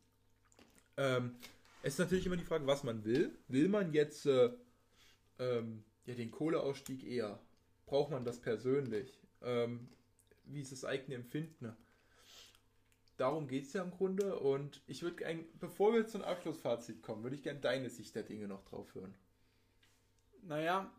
Ähm, 0.96 1.36
es 1.82 1.94
ist 1.94 1.98
natürlich 1.98 2.26
immer 2.26 2.36
die 2.36 2.44
Frage, 2.44 2.66
was 2.66 2.84
man 2.84 3.04
will. 3.04 3.36
Will 3.48 3.68
man 3.68 3.92
jetzt 3.92 4.26
äh, 4.26 4.50
ähm, 5.38 5.84
ja, 6.06 6.14
den 6.14 6.30
Kohleausstieg 6.30 7.04
eher? 7.04 7.40
Braucht 7.86 8.10
man 8.10 8.24
das 8.24 8.40
persönlich? 8.40 9.18
Ähm, 9.42 9.88
wie 10.44 10.60
ist 10.60 10.72
das 10.72 10.84
eigene 10.84 11.14
Empfinden? 11.14 11.76
Darum 13.16 13.48
geht 13.48 13.64
es 13.64 13.72
ja 13.72 13.82
im 13.82 13.90
Grunde. 13.90 14.38
Und 14.38 14.82
ich 14.86 15.02
würde 15.02 15.16
gerne, 15.16 15.44
bevor 15.58 15.92
wir 15.92 16.06
zum 16.06 16.22
Abschlussfazit 16.22 17.02
kommen, 17.02 17.22
würde 17.22 17.36
ich 17.36 17.42
gerne 17.42 17.60
deine 17.60 17.90
Sicht 17.90 18.14
der 18.14 18.22
Dinge 18.22 18.48
noch 18.48 18.64
drauf 18.64 18.94
hören. 18.94 19.14
Naja, 20.42 20.90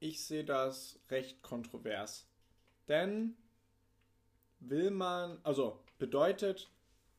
ich 0.00 0.24
sehe 0.24 0.44
das 0.44 0.98
recht 1.10 1.42
kontrovers. 1.42 2.26
Denn 2.88 3.36
will 4.60 4.90
man, 4.90 5.38
also 5.42 5.82
bedeutet 5.98 6.70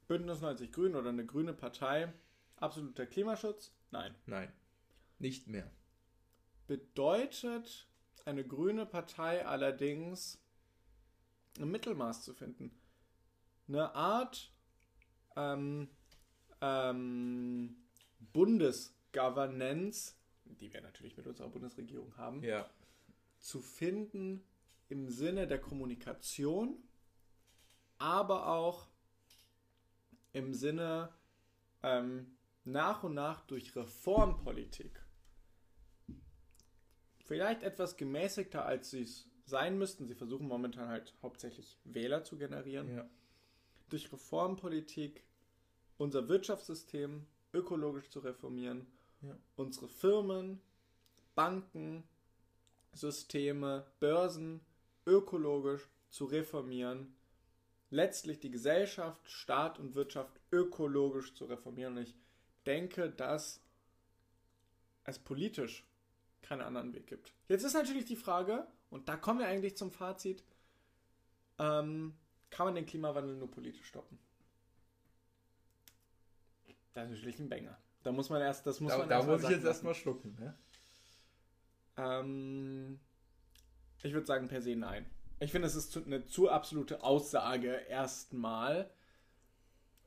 Bündnis 0.08 0.42
90 0.42 0.72
Grün 0.72 0.96
oder 0.96 1.10
eine 1.10 1.26
grüne 1.26 1.54
Partei 1.54 2.12
absoluter 2.56 3.06
Klimaschutz? 3.06 3.74
Nein. 3.92 4.16
Nein, 4.26 4.52
nicht 5.20 5.48
mehr. 5.48 5.70
Bedeutet 6.68 7.88
eine 8.26 8.46
grüne 8.46 8.86
Partei 8.86 9.46
allerdings 9.46 10.40
ein 11.60 11.70
Mittelmaß 11.72 12.24
zu 12.24 12.34
finden. 12.34 12.72
Eine 13.68 13.94
Art 13.96 14.52
ähm, 15.36 15.90
ähm, 16.62 17.76
Bundesgovernance, 18.20 20.16
die 20.46 20.72
wir 20.74 20.82
natürlich 20.82 21.16
mit 21.18 21.28
unserer 21.28 21.50
Bundesregierung 21.50 22.16
haben, 22.18 22.44
Ja. 22.44 22.70
zu 23.40 23.62
finden 23.62 24.44
im 24.90 25.10
Sinne 25.10 25.48
der 25.48 25.60
Kommunikation, 25.60 26.82
aber 27.98 28.48
auch 28.48 28.88
im 30.38 30.54
Sinne 30.54 31.14
ähm, 31.84 32.38
nach 32.64 33.04
und 33.04 33.14
nach 33.14 33.42
durch 33.42 33.76
Reformpolitik. 33.76 35.04
Vielleicht 37.26 37.64
etwas 37.64 37.98
gemäßigter, 37.98 38.66
als 38.66 38.92
sie 38.92 39.02
es 39.02 39.30
sein 39.46 39.78
müssten. 39.78 40.08
Sie 40.08 40.16
versuchen 40.16 40.48
momentan 40.48 40.88
halt 40.90 41.14
hauptsächlich 41.22 41.78
Wähler 41.84 42.24
zu 42.24 42.38
generieren. 42.38 42.96
Ja. 42.96 43.10
Durch 43.90 44.12
Reformpolitik 44.12 45.24
unser 45.98 46.28
Wirtschaftssystem 46.30 47.26
ökologisch 47.54 48.10
zu 48.10 48.20
reformieren, 48.20 48.88
Ja. 49.22 49.36
unsere 49.56 49.88
Firmen, 49.88 50.62
Banken, 51.34 52.04
Systeme, 52.94 53.86
Börsen 54.00 54.62
ökologisch 55.06 55.90
zu 56.10 56.26
reformieren, 56.26 57.16
letztlich 57.90 58.40
die 58.40 58.52
Gesellschaft, 58.52 59.30
Staat 59.30 59.80
und 59.80 59.96
Wirtschaft 59.96 60.40
ökologisch 60.52 61.34
zu 61.34 61.46
reformieren. 61.46 61.98
Und 61.98 62.04
ich 62.04 62.16
denke, 62.66 63.10
dass 63.10 63.62
es 65.04 65.20
politisch 65.20 65.86
keinen 66.42 66.62
anderen 66.62 66.94
Weg 66.94 67.08
gibt. 67.08 67.34
Jetzt 67.48 67.64
ist 67.64 67.74
natürlich 67.74 68.06
die 68.06 68.16
Frage, 68.16 68.68
und 68.90 69.10
da 69.10 69.16
kommen 69.16 69.40
wir 69.40 69.48
eigentlich 69.48 69.78
zum 69.78 69.92
Fazit, 69.92 70.44
ähm, 71.60 72.14
kann 72.50 72.68
man 72.68 72.76
den 72.76 72.86
Klimawandel 72.86 73.36
nur 73.36 73.50
politisch 73.50 73.88
stoppen? 73.88 74.20
Das 76.94 77.10
ist 77.10 77.18
natürlich 77.18 77.40
ein 77.40 77.50
Banger. 77.50 77.78
Da 78.04 78.12
muss 78.12 78.30
man 78.30 78.42
erst, 78.42 78.66
das 78.66 78.80
muss 78.80 78.92
Da, 78.92 79.00
man 79.00 79.10
da 79.10 79.18
erst 79.18 79.28
mal 79.28 79.34
muss 79.34 79.44
ich 79.44 79.50
jetzt 79.50 79.66
erstmal 79.66 79.96
schlucken. 79.96 80.36
Ne? 80.40 80.58
Ähm, 81.98 83.00
ich 84.02 84.14
würde 84.14 84.26
sagen 84.26 84.48
per 84.48 84.62
se 84.62 84.76
nein. 84.76 85.06
Ich 85.40 85.52
finde, 85.52 85.68
es 85.68 85.76
ist 85.76 85.92
zu, 85.92 86.04
eine 86.04 86.26
zu 86.26 86.50
absolute 86.50 87.04
Aussage 87.04 87.70
erstmal. 87.90 88.90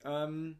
Ähm, 0.05 0.57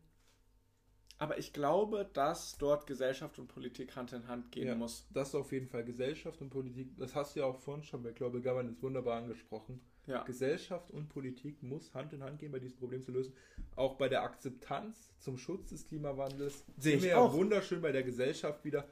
aber 1.19 1.39
ich 1.39 1.53
glaube, 1.53 2.09
dass 2.13 2.57
dort 2.57 2.87
Gesellschaft 2.87 3.39
und 3.39 3.49
Politik 3.49 3.95
Hand 3.95 4.13
in 4.13 4.27
Hand 4.27 4.53
gehen 4.53 4.69
Ja. 4.69 4.75
muss. 4.75 5.07
Das 5.13 5.35
auf 5.35 5.53
jeden 5.53 5.69
Fall 5.69 5.85
Gesellschaft 5.85 6.41
und 6.41 6.51
Politik. 6.51 6.97
Das 6.99 7.15
hast 7.15 7.37
du 7.37 7.41
ja 7.41 7.47
auch 7.47 7.59
vorhin 7.59 7.85
schon 7.85 8.03
bei 8.03 8.13
Glaube 8.13 8.41
Governance 8.41 8.81
wunderbar 8.83 9.19
angesprochen. 9.19 9.81
Ja. 10.07 10.23
Gesellschaft 10.23 10.91
und 10.91 11.09
Politik 11.11 11.63
muss 11.63 11.93
Hand 11.95 12.15
in 12.15 12.23
Hand 12.23 12.39
gehen, 12.39 12.51
bei 12.51 12.59
diesem 12.59 12.79
Problem 12.79 13.03
zu 13.03 13.13
lösen. 13.13 13.35
Auch 13.77 13.97
bei 13.97 14.09
der 14.09 14.23
Akzeptanz 14.23 15.13
zum 15.19 15.37
Schutz 15.37 15.69
des 15.69 15.85
Klimawandels. 15.87 16.65
Sehe 16.79 16.97
ich 16.97 17.15
auch. 17.15 17.35
wunderschön 17.35 17.83
bei 17.83 17.93
der 17.93 18.03
Gesellschaft 18.03 18.65
wieder. 18.65 18.89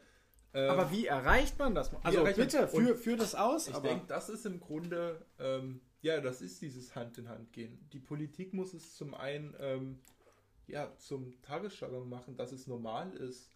Ähm, 0.54 0.70
Aber 0.70 0.90
wie 0.90 1.06
erreicht 1.06 1.58
man 1.58 1.74
das? 1.74 1.94
Also 2.02 2.24
bitte, 2.24 2.68
führ, 2.68 2.96
führ 2.96 3.16
das 3.16 3.34
aus. 3.34 3.68
Ich 3.68 3.76
denke, 3.78 4.06
das 4.06 4.28
ist 4.28 4.46
im 4.46 4.60
Grunde, 4.60 5.24
ähm, 5.38 5.80
ja, 6.00 6.20
das 6.20 6.40
ist 6.40 6.62
dieses 6.62 6.94
Hand 6.94 7.18
in 7.18 7.28
Hand 7.28 7.52
gehen. 7.52 7.86
Die 7.92 8.00
Politik 8.00 8.54
muss 8.54 8.72
es 8.72 8.94
zum 8.96 9.14
einen, 9.14 9.54
ähm, 9.60 10.00
ja, 10.66 10.94
zum 10.96 11.40
Tagesjargon 11.42 12.08
machen, 12.08 12.36
dass 12.36 12.52
es 12.52 12.66
normal 12.66 13.14
ist, 13.14 13.50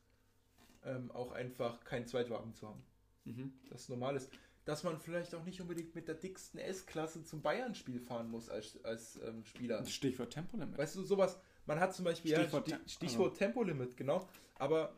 ähm, 0.85 1.11
auch 1.13 1.33
einfach 1.33 1.83
keinen 1.85 2.07
Zweitwagen 2.07 2.55
zu 2.55 2.69
haben. 2.69 2.83
Mhm. 3.25 3.53
Dass 3.71 3.83
es 3.83 3.89
normal 3.89 4.17
ist. 4.17 4.31
Dass 4.65 4.85
man 4.85 4.99
vielleicht 4.99 5.35
auch 5.35 5.45
nicht 5.45 5.61
unbedingt 5.61 5.95
mit 5.95 6.07
der 6.07 6.15
dicksten 6.15 6.61
S-Klasse 6.61 7.25
zum 7.25 7.43
Bayern-Spiel 7.43 8.01
fahren 8.01 8.31
muss 8.31 8.49
als, 8.49 8.83
als 8.85 9.19
ähm, 9.27 9.45
Spieler. 9.45 9.85
Stichwort 9.87 10.31
Tempolimit. 10.31 10.79
Weißt 10.79 10.95
du, 10.95 11.03
sowas, 11.03 11.39
man 11.67 11.81
hat 11.81 11.95
zum 11.95 12.05
Beispiel 12.05 12.37
Stichwort 12.37 12.69
ja, 12.69 12.79
Stichwort 12.87 13.37
Tempolimit, 13.37 13.97
genau, 13.97 14.29
aber 14.57 14.95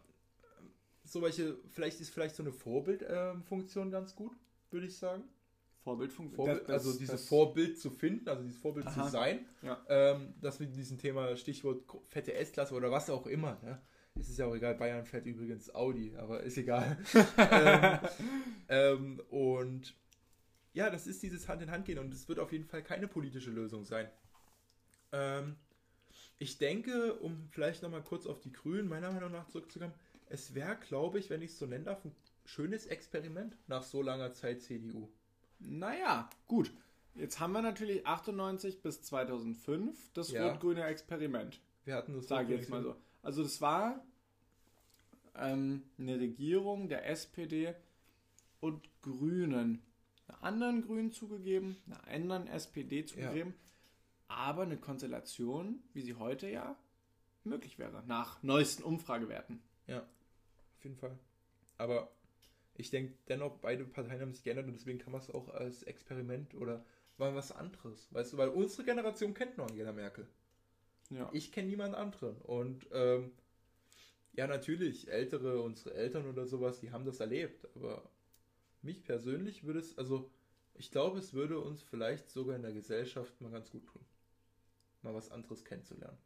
so 1.04 1.22
welche, 1.22 1.56
vielleicht 1.68 2.00
ist 2.00 2.10
vielleicht 2.10 2.34
so 2.34 2.42
eine 2.42 2.52
Vorbildfunktion 2.52 3.90
ganz 3.90 4.14
gut, 4.14 4.32
würde 4.70 4.86
ich 4.86 4.96
sagen. 4.96 5.24
Vorbildfunktion. 5.82 6.36
Vorbild, 6.46 6.60
Das- 6.62 6.66
das- 6.66 6.86
also 6.86 6.98
dieses 6.98 7.20
das- 7.20 7.28
Vorbild 7.28 7.78
zu 7.78 7.90
finden, 7.90 8.28
also 8.28 8.42
dieses 8.42 8.58
Vorbild 8.58 8.86
Aha. 8.86 9.04
zu 9.04 9.10
sein, 9.10 9.44
Ja. 9.62 9.84
ähm, 9.88 10.34
dass 10.40 10.58
wir 10.58 10.66
diesem 10.66 10.98
Thema 10.98 11.36
Stichwort 11.36 11.82
fette 12.08 12.32
S-Klasse 12.34 12.74
oder 12.74 12.90
was 12.90 13.10
auch 13.10 13.26
immer, 13.26 13.58
ne? 13.62 13.80
es 14.18 14.28
ist 14.30 14.38
ja 14.38 14.46
auch 14.46 14.54
egal, 14.54 14.76
Bayern 14.76 15.04
fährt 15.04 15.26
übrigens 15.26 15.74
Audi, 15.74 16.14
aber 16.16 16.42
ist 16.44 16.56
egal. 16.56 16.96
ähm, 17.38 17.98
ähm, 18.68 19.20
und 19.28 19.94
ja, 20.72 20.88
das 20.88 21.06
ist 21.06 21.22
dieses 21.22 21.48
Hand 21.48 21.60
in 21.62 21.70
Hand 21.70 21.84
gehen 21.84 21.98
und 21.98 22.14
es 22.14 22.28
wird 22.28 22.38
auf 22.38 22.52
jeden 22.52 22.64
Fall 22.64 22.82
keine 22.82 23.06
politische 23.08 23.50
Lösung 23.50 23.84
sein. 23.84 24.08
Ähm, 25.12 25.56
ich 26.38 26.58
denke, 26.58 27.14
um 27.14 27.48
vielleicht 27.50 27.82
nochmal 27.82 28.02
kurz 28.02 28.26
auf 28.26 28.40
die 28.40 28.52
Grünen 28.52 28.88
meiner 28.88 29.12
Meinung 29.12 29.32
nach 29.32 29.48
zurückzukommen, 29.48 29.92
es 30.28 30.54
wäre, 30.54 30.76
glaube 30.76 31.18
ich, 31.18 31.30
wenn 31.30 31.42
ich 31.42 31.52
es 31.52 31.58
so 31.58 31.66
nennen 31.66 31.84
darf, 31.84 32.04
ein 32.04 32.14
schönes 32.44 32.86
Experiment 32.86 33.56
nach 33.66 33.82
so 33.82 34.02
langer 34.02 34.32
Zeit 34.32 34.62
CDU. 34.62 35.08
Naja, 35.60 36.28
gut. 36.46 36.72
Jetzt 37.14 37.38
haben 37.38 37.52
wir 37.52 37.62
natürlich 37.62 38.06
98 38.06 38.82
bis 38.82 39.02
2005 39.02 40.12
das 40.14 40.32
Ja. 40.32 40.48
rot-grüne 40.48 40.84
Experiment. 40.84 41.60
Wir 41.84 41.94
hatten 41.94 42.14
das 42.14 42.24
ich 42.24 42.48
jetzt 42.48 42.70
mal 42.70 42.82
so. 42.82 42.96
Also 43.22 43.42
das 43.42 43.60
war 43.60 44.04
ähm, 45.36 45.82
eine 45.98 46.18
Regierung 46.18 46.88
der 46.88 47.08
SPD 47.08 47.74
und 48.60 48.88
Grünen. 49.02 49.82
Einer 50.26 50.42
anderen 50.42 50.82
Grünen 50.82 51.12
zugegeben, 51.12 51.76
einer 51.86 52.08
anderen 52.08 52.46
SPD 52.46 53.04
zugegeben, 53.04 53.54
aber 54.26 54.62
eine 54.62 54.78
Konstellation, 54.78 55.82
wie 55.92 56.00
sie 56.00 56.14
heute 56.14 56.48
ja 56.48 56.76
möglich 57.44 57.78
wäre, 57.78 58.02
nach 58.06 58.42
neuesten 58.42 58.82
Umfragewerten. 58.82 59.62
Ja, 59.86 60.00
auf 60.00 60.84
jeden 60.84 60.96
Fall. 60.96 61.18
Aber 61.78 62.10
ich 62.76 62.90
denke 62.90 63.14
dennoch, 63.28 63.58
beide 63.58 63.84
Parteien 63.84 64.20
haben 64.20 64.32
sich 64.32 64.42
geändert 64.42 64.66
und 64.66 64.74
deswegen 64.74 64.98
kann 64.98 65.12
man 65.12 65.20
es 65.20 65.30
auch 65.30 65.48
als 65.48 65.82
Experiment 65.82 66.54
oder 66.54 66.84
mal 67.18 67.34
was 67.34 67.52
anderes. 67.52 68.12
Weißt 68.12 68.32
du, 68.32 68.36
weil 68.36 68.48
unsere 68.48 68.84
Generation 68.84 69.34
kennt 69.34 69.56
noch 69.56 69.68
Angela 69.68 69.92
Merkel. 69.92 70.26
Ja. 71.10 71.30
Ich 71.32 71.52
kenne 71.52 71.68
niemand 71.68 71.94
anderen. 71.94 72.36
Und 72.38 72.86
ähm, 72.92 73.32
ja, 74.32 74.46
natürlich, 74.46 75.08
ältere, 75.08 75.62
unsere 75.62 75.94
Eltern 75.94 76.26
oder 76.26 76.46
sowas, 76.46 76.80
die 76.80 76.90
haben 76.90 77.04
das 77.04 77.20
erlebt. 77.20 77.68
Aber 77.76 78.10
mich 78.82 79.04
persönlich 79.04 79.64
würde 79.64 79.78
es, 79.78 79.96
also 79.96 80.30
ich 80.74 80.90
glaube, 80.90 81.18
es 81.18 81.34
würde 81.34 81.60
uns 81.60 81.82
vielleicht 81.82 82.30
sogar 82.30 82.56
in 82.56 82.62
der 82.62 82.72
Gesellschaft 82.72 83.40
mal 83.40 83.52
ganz 83.52 83.70
gut 83.70 83.86
tun, 83.86 84.04
mal 85.02 85.14
was 85.14 85.30
anderes 85.30 85.64
kennenzulernen. 85.64 86.18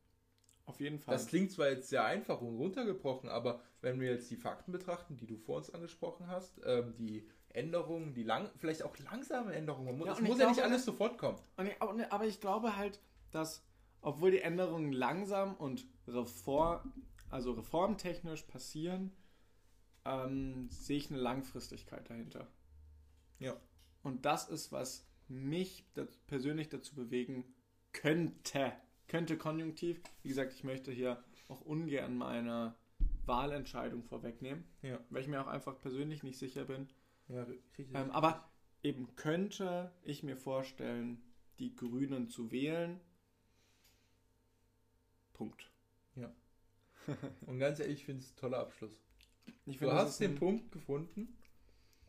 Auf 0.69 0.81
jeden 0.81 0.99
Fall. 0.99 1.15
Das 1.15 1.27
klingt 1.27 1.51
zwar 1.51 1.71
jetzt 1.71 1.89
sehr 1.89 2.05
einfach 2.05 2.41
und 2.43 2.57
runtergebrochen, 2.57 3.31
aber 3.31 3.63
wenn 3.81 3.99
wir 4.01 4.11
jetzt 4.11 4.31
die 4.31 4.37
Fakten 4.37 4.71
betrachten, 4.71 5.17
die 5.17 5.27
du 5.27 5.37
vor 5.37 5.57
uns 5.57 5.71
angesprochen 5.71 6.27
hast, 6.27 6.61
ähm, 6.67 6.95
die 6.97 7.27
Änderungen, 7.49 8.13
die 8.13 8.23
lang, 8.23 8.51
vielleicht 8.59 8.83
auch 8.83 8.97
langsame 8.99 9.55
Änderungen, 9.55 9.99
Ja, 10.05 10.13
es 10.13 10.21
muss 10.21 10.39
ja 10.39 10.51
nicht 10.51 10.63
alles 10.63 10.85
sofort 10.85 11.17
kommen. 11.17 11.39
Und 11.57 11.69
ich, 11.69 11.81
aber- 12.11 12.27
ich 12.27 12.41
glaube 12.41 12.77
halt, 12.77 13.01
dass, 13.31 13.65
obwohl 14.03 14.31
die 14.31 14.41
Änderungen 14.43 14.93
langsam 14.93 15.55
und 15.55 15.87
reform, 16.07 16.93
also 17.31 17.53
reformtechnisch 17.53 18.43
passieren, 18.43 19.13
ähm, 20.05 20.69
sehe 20.71 20.99
ich 20.99 21.11
eine 21.11 21.19
Langfristigkeit 21.19 22.09
dahinter. 22.11 22.47
Ja. 23.39 23.57
Und 24.03 24.27
das 24.27 24.49
ist, 24.49 24.71
was 24.71 25.07
mich 25.29 25.87
persönlich 26.27 26.69
dazu 26.69 26.95
bewegen 26.95 27.55
könnte. 27.93 28.73
Könnte 29.09 29.37
konjunktiv. 29.39 30.01
Wie 30.23 30.29
gesagt, 30.29 30.53
ich 30.53 30.65
möchte 30.65 30.93
hier 30.93 31.23
auch 31.49 31.61
ungern 31.63 32.17
meine 32.17 32.75
Wahlentscheidung 33.25 34.03
vorwegnehmen, 34.05 34.65
Ja, 34.83 35.01
weil 35.11 35.23
ich 35.23 35.29
mir 35.29 35.41
auch 35.43 35.47
einfach 35.49 35.79
persönlich 35.79 36.23
nicht 36.23 36.39
sicher 36.39 36.65
bin. 36.65 36.89
ja 37.29 37.43
richtig. 37.43 37.89
Ähm, 37.95 38.11
aber 38.11 38.49
eben 38.83 39.15
könnte 39.17 39.91
ich 40.03 40.23
mir 40.23 40.37
vorstellen, 40.37 41.23
die 41.59 41.75
Grünen 41.75 42.29
zu 42.29 42.51
wählen. 42.53 43.01
Punkt. 45.33 45.71
und 47.47 47.59
ganz 47.59 47.81
ehrlich, 47.81 48.01
ich 48.01 48.05
finde 48.05 48.23
es 48.23 48.33
ein 48.33 48.37
toller 48.37 48.59
Abschluss. 48.59 49.01
Ich 49.65 49.79
Du 49.79 49.91
hast 49.91 50.21
den 50.21 50.35
Punkt 50.35 50.71
gefunden 50.73 51.39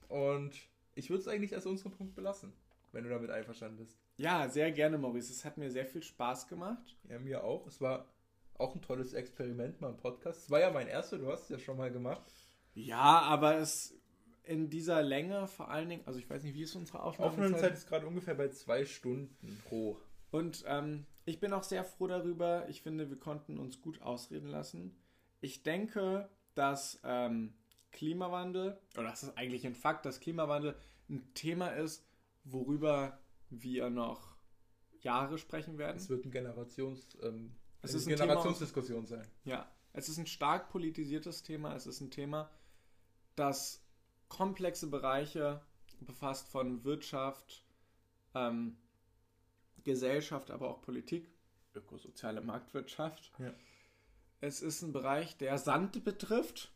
und 0.09 0.53
ich 0.95 1.09
würde 1.09 1.21
es 1.21 1.27
eigentlich 1.29 1.55
als 1.55 1.65
unseren 1.65 1.93
Punkt 1.93 2.15
belassen, 2.15 2.51
wenn 2.91 3.05
du 3.05 3.09
damit 3.09 3.29
einverstanden 3.29 3.77
bist. 3.77 3.97
Ja, 4.19 4.49
sehr 4.49 4.71
gerne, 4.73 4.97
Maurice. 4.97 5.31
Es 5.31 5.45
hat 5.45 5.57
mir 5.57 5.71
sehr 5.71 5.85
viel 5.85 6.03
Spaß 6.03 6.47
gemacht. 6.47 6.97
Ja, 7.07 7.19
mir 7.19 7.43
auch. 7.43 7.65
Es 7.67 7.79
war 7.79 8.05
auch 8.57 8.75
ein 8.75 8.81
tolles 8.81 9.13
Experiment 9.13 9.79
mal 9.79 9.91
im 9.91 9.97
Podcast. 9.97 10.43
Es 10.43 10.51
war 10.51 10.59
ja 10.59 10.71
mein 10.71 10.87
erster, 10.87 11.17
du 11.17 11.31
hast 11.31 11.43
es 11.43 11.49
ja 11.49 11.59
schon 11.59 11.77
mal 11.77 11.89
gemacht. 11.89 12.21
Ja, 12.73 13.21
aber 13.21 13.57
es 13.57 13.95
in 14.43 14.69
dieser 14.69 15.03
Länge 15.03 15.47
vor 15.47 15.69
allen 15.69 15.87
Dingen, 15.87 16.03
also 16.05 16.19
ich 16.19 16.29
weiß 16.29 16.43
nicht, 16.43 16.53
wie 16.53 16.63
ist 16.63 16.75
unsere 16.75 17.01
Aufnahmezeit? 17.01 17.45
Aufnahmezeit 17.45 17.73
ist 17.73 17.87
gerade 17.87 18.07
ungefähr 18.07 18.35
bei 18.35 18.49
zwei 18.49 18.83
Stunden 18.83 19.61
pro. 19.69 19.97
Und 20.31 20.65
ähm, 20.67 21.05
ich 21.23 21.39
bin 21.39 21.53
auch 21.53 21.63
sehr 21.63 21.85
froh 21.85 22.07
darüber. 22.07 22.67
Ich 22.67 22.81
finde, 22.81 23.09
wir 23.09 23.17
konnten 23.17 23.57
uns 23.57 23.79
gut 23.79 24.01
ausreden 24.01 24.49
lassen. 24.49 24.97
Ich 25.39 25.63
denke, 25.63 26.29
dass 26.55 26.99
ähm, 27.05 27.53
Klimawandel, 27.91 28.77
oder 28.95 29.09
das 29.09 29.23
ist 29.23 29.37
eigentlich 29.37 29.65
ein 29.65 29.75
Fakt, 29.75 30.05
dass 30.05 30.19
Klimawandel 30.19 30.75
ein 31.09 31.33
Thema 31.35 31.69
ist, 31.69 32.05
worüber 32.43 33.17
wir 33.49 33.89
noch 33.89 34.35
Jahre 35.01 35.37
sprechen 35.37 35.77
werden. 35.77 35.97
Es 35.97 36.09
wird 36.09 36.25
ein 36.25 36.31
Generations, 36.31 37.17
ähm, 37.21 37.55
Es 37.81 37.95
eine 37.95 38.15
Generationsdiskussion 38.15 39.05
sein. 39.05 39.25
Ja, 39.43 39.71
es 39.93 40.09
ist 40.09 40.17
ein 40.17 40.27
stark 40.27 40.69
politisiertes 40.69 41.43
Thema. 41.43 41.75
Es 41.75 41.87
ist 41.87 42.01
ein 42.01 42.11
Thema, 42.11 42.49
das 43.35 43.81
komplexe 44.27 44.87
Bereiche 44.87 45.61
befasst 46.01 46.47
von 46.49 46.83
Wirtschaft, 46.83 47.65
ähm, 48.35 48.77
Gesellschaft, 49.83 50.51
aber 50.51 50.69
auch 50.69 50.81
Politik, 50.81 51.29
ökosoziale 51.73 52.41
Marktwirtschaft. 52.41 53.31
Ja. 53.39 53.53
Es 54.41 54.61
ist 54.61 54.81
ein 54.81 54.93
Bereich, 54.93 55.37
der 55.37 55.57
Sand 55.57 56.03
betrifft 56.03 56.71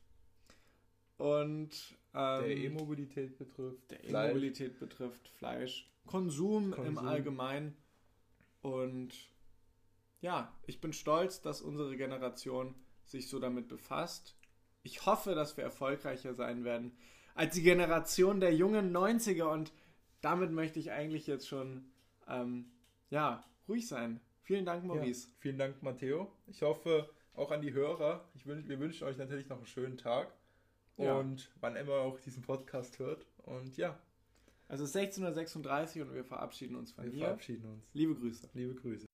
und 1.17 1.69
ähm, 2.13 2.43
Der 2.43 2.57
E-Mobilität 2.57 3.37
betrifft. 3.37 3.91
der. 3.91 4.03
E-Mobilität 4.03 4.79
betrifft, 4.79 5.29
Fleisch, 5.29 5.89
Konsum, 6.05 6.73
im 6.73 6.83
Konsum. 6.83 7.07
Allgemeinen. 7.07 7.77
Und 8.61 9.13
ja, 10.21 10.53
ich 10.65 10.79
bin 10.79 10.93
stolz, 10.93 11.41
dass 11.41 11.61
unsere 11.61 11.97
Generation 11.97 12.75
sich 13.03 13.29
so 13.29 13.39
damit 13.39 13.67
befasst. 13.67 14.37
Ich 14.83 15.05
hoffe, 15.05 15.35
dass 15.35 15.57
wir 15.57 15.63
erfolgreicher 15.63 16.33
sein 16.33 16.63
werden 16.63 16.97
als 17.35 17.55
die 17.55 17.63
Generation 17.63 18.39
der 18.39 18.53
jungen 18.53 18.95
90er 18.95 19.45
und 19.45 19.71
damit 20.21 20.51
möchte 20.51 20.79
ich 20.79 20.91
eigentlich 20.91 21.27
jetzt 21.27 21.47
schon 21.47 21.91
ähm, 22.27 22.71
ja, 23.09 23.43
ruhig 23.67 23.87
sein. 23.87 24.21
Vielen 24.41 24.65
Dank, 24.65 24.83
Maurice. 24.83 25.27
Ja, 25.27 25.33
vielen 25.39 25.57
Dank, 25.57 25.81
Matteo. 25.81 26.31
Ich 26.47 26.61
hoffe 26.61 27.09
auch 27.33 27.51
an 27.51 27.61
die 27.61 27.73
Hörer. 27.73 28.29
Ich 28.35 28.45
wünsch, 28.45 28.67
wir 28.67 28.79
wünschen 28.79 29.07
euch 29.07 29.17
natürlich 29.17 29.49
noch 29.49 29.57
einen 29.57 29.65
schönen 29.65 29.97
Tag. 29.97 30.33
Ja. 30.97 31.17
Und 31.17 31.49
wann 31.59 31.75
immer 31.75 31.95
auch 31.95 32.19
diesen 32.19 32.43
Podcast 32.43 32.99
hört. 32.99 33.25
Und 33.37 33.77
ja, 33.77 33.97
Also 34.73 34.85
es 34.85 34.95
ist 34.95 35.19
16.36 35.19 35.99
Uhr 35.99 36.07
und 36.07 36.15
wir 36.15 36.23
verabschieden 36.23 36.75
uns 36.75 36.93
von 36.93 37.03
wir 37.03 37.11
hier. 37.11 37.25
verabschieden 37.25 37.63
uns. 37.63 37.83
Liebe 37.93 38.15
Grüße. 38.15 38.49
Liebe 38.55 38.73
Grüße. 38.73 39.05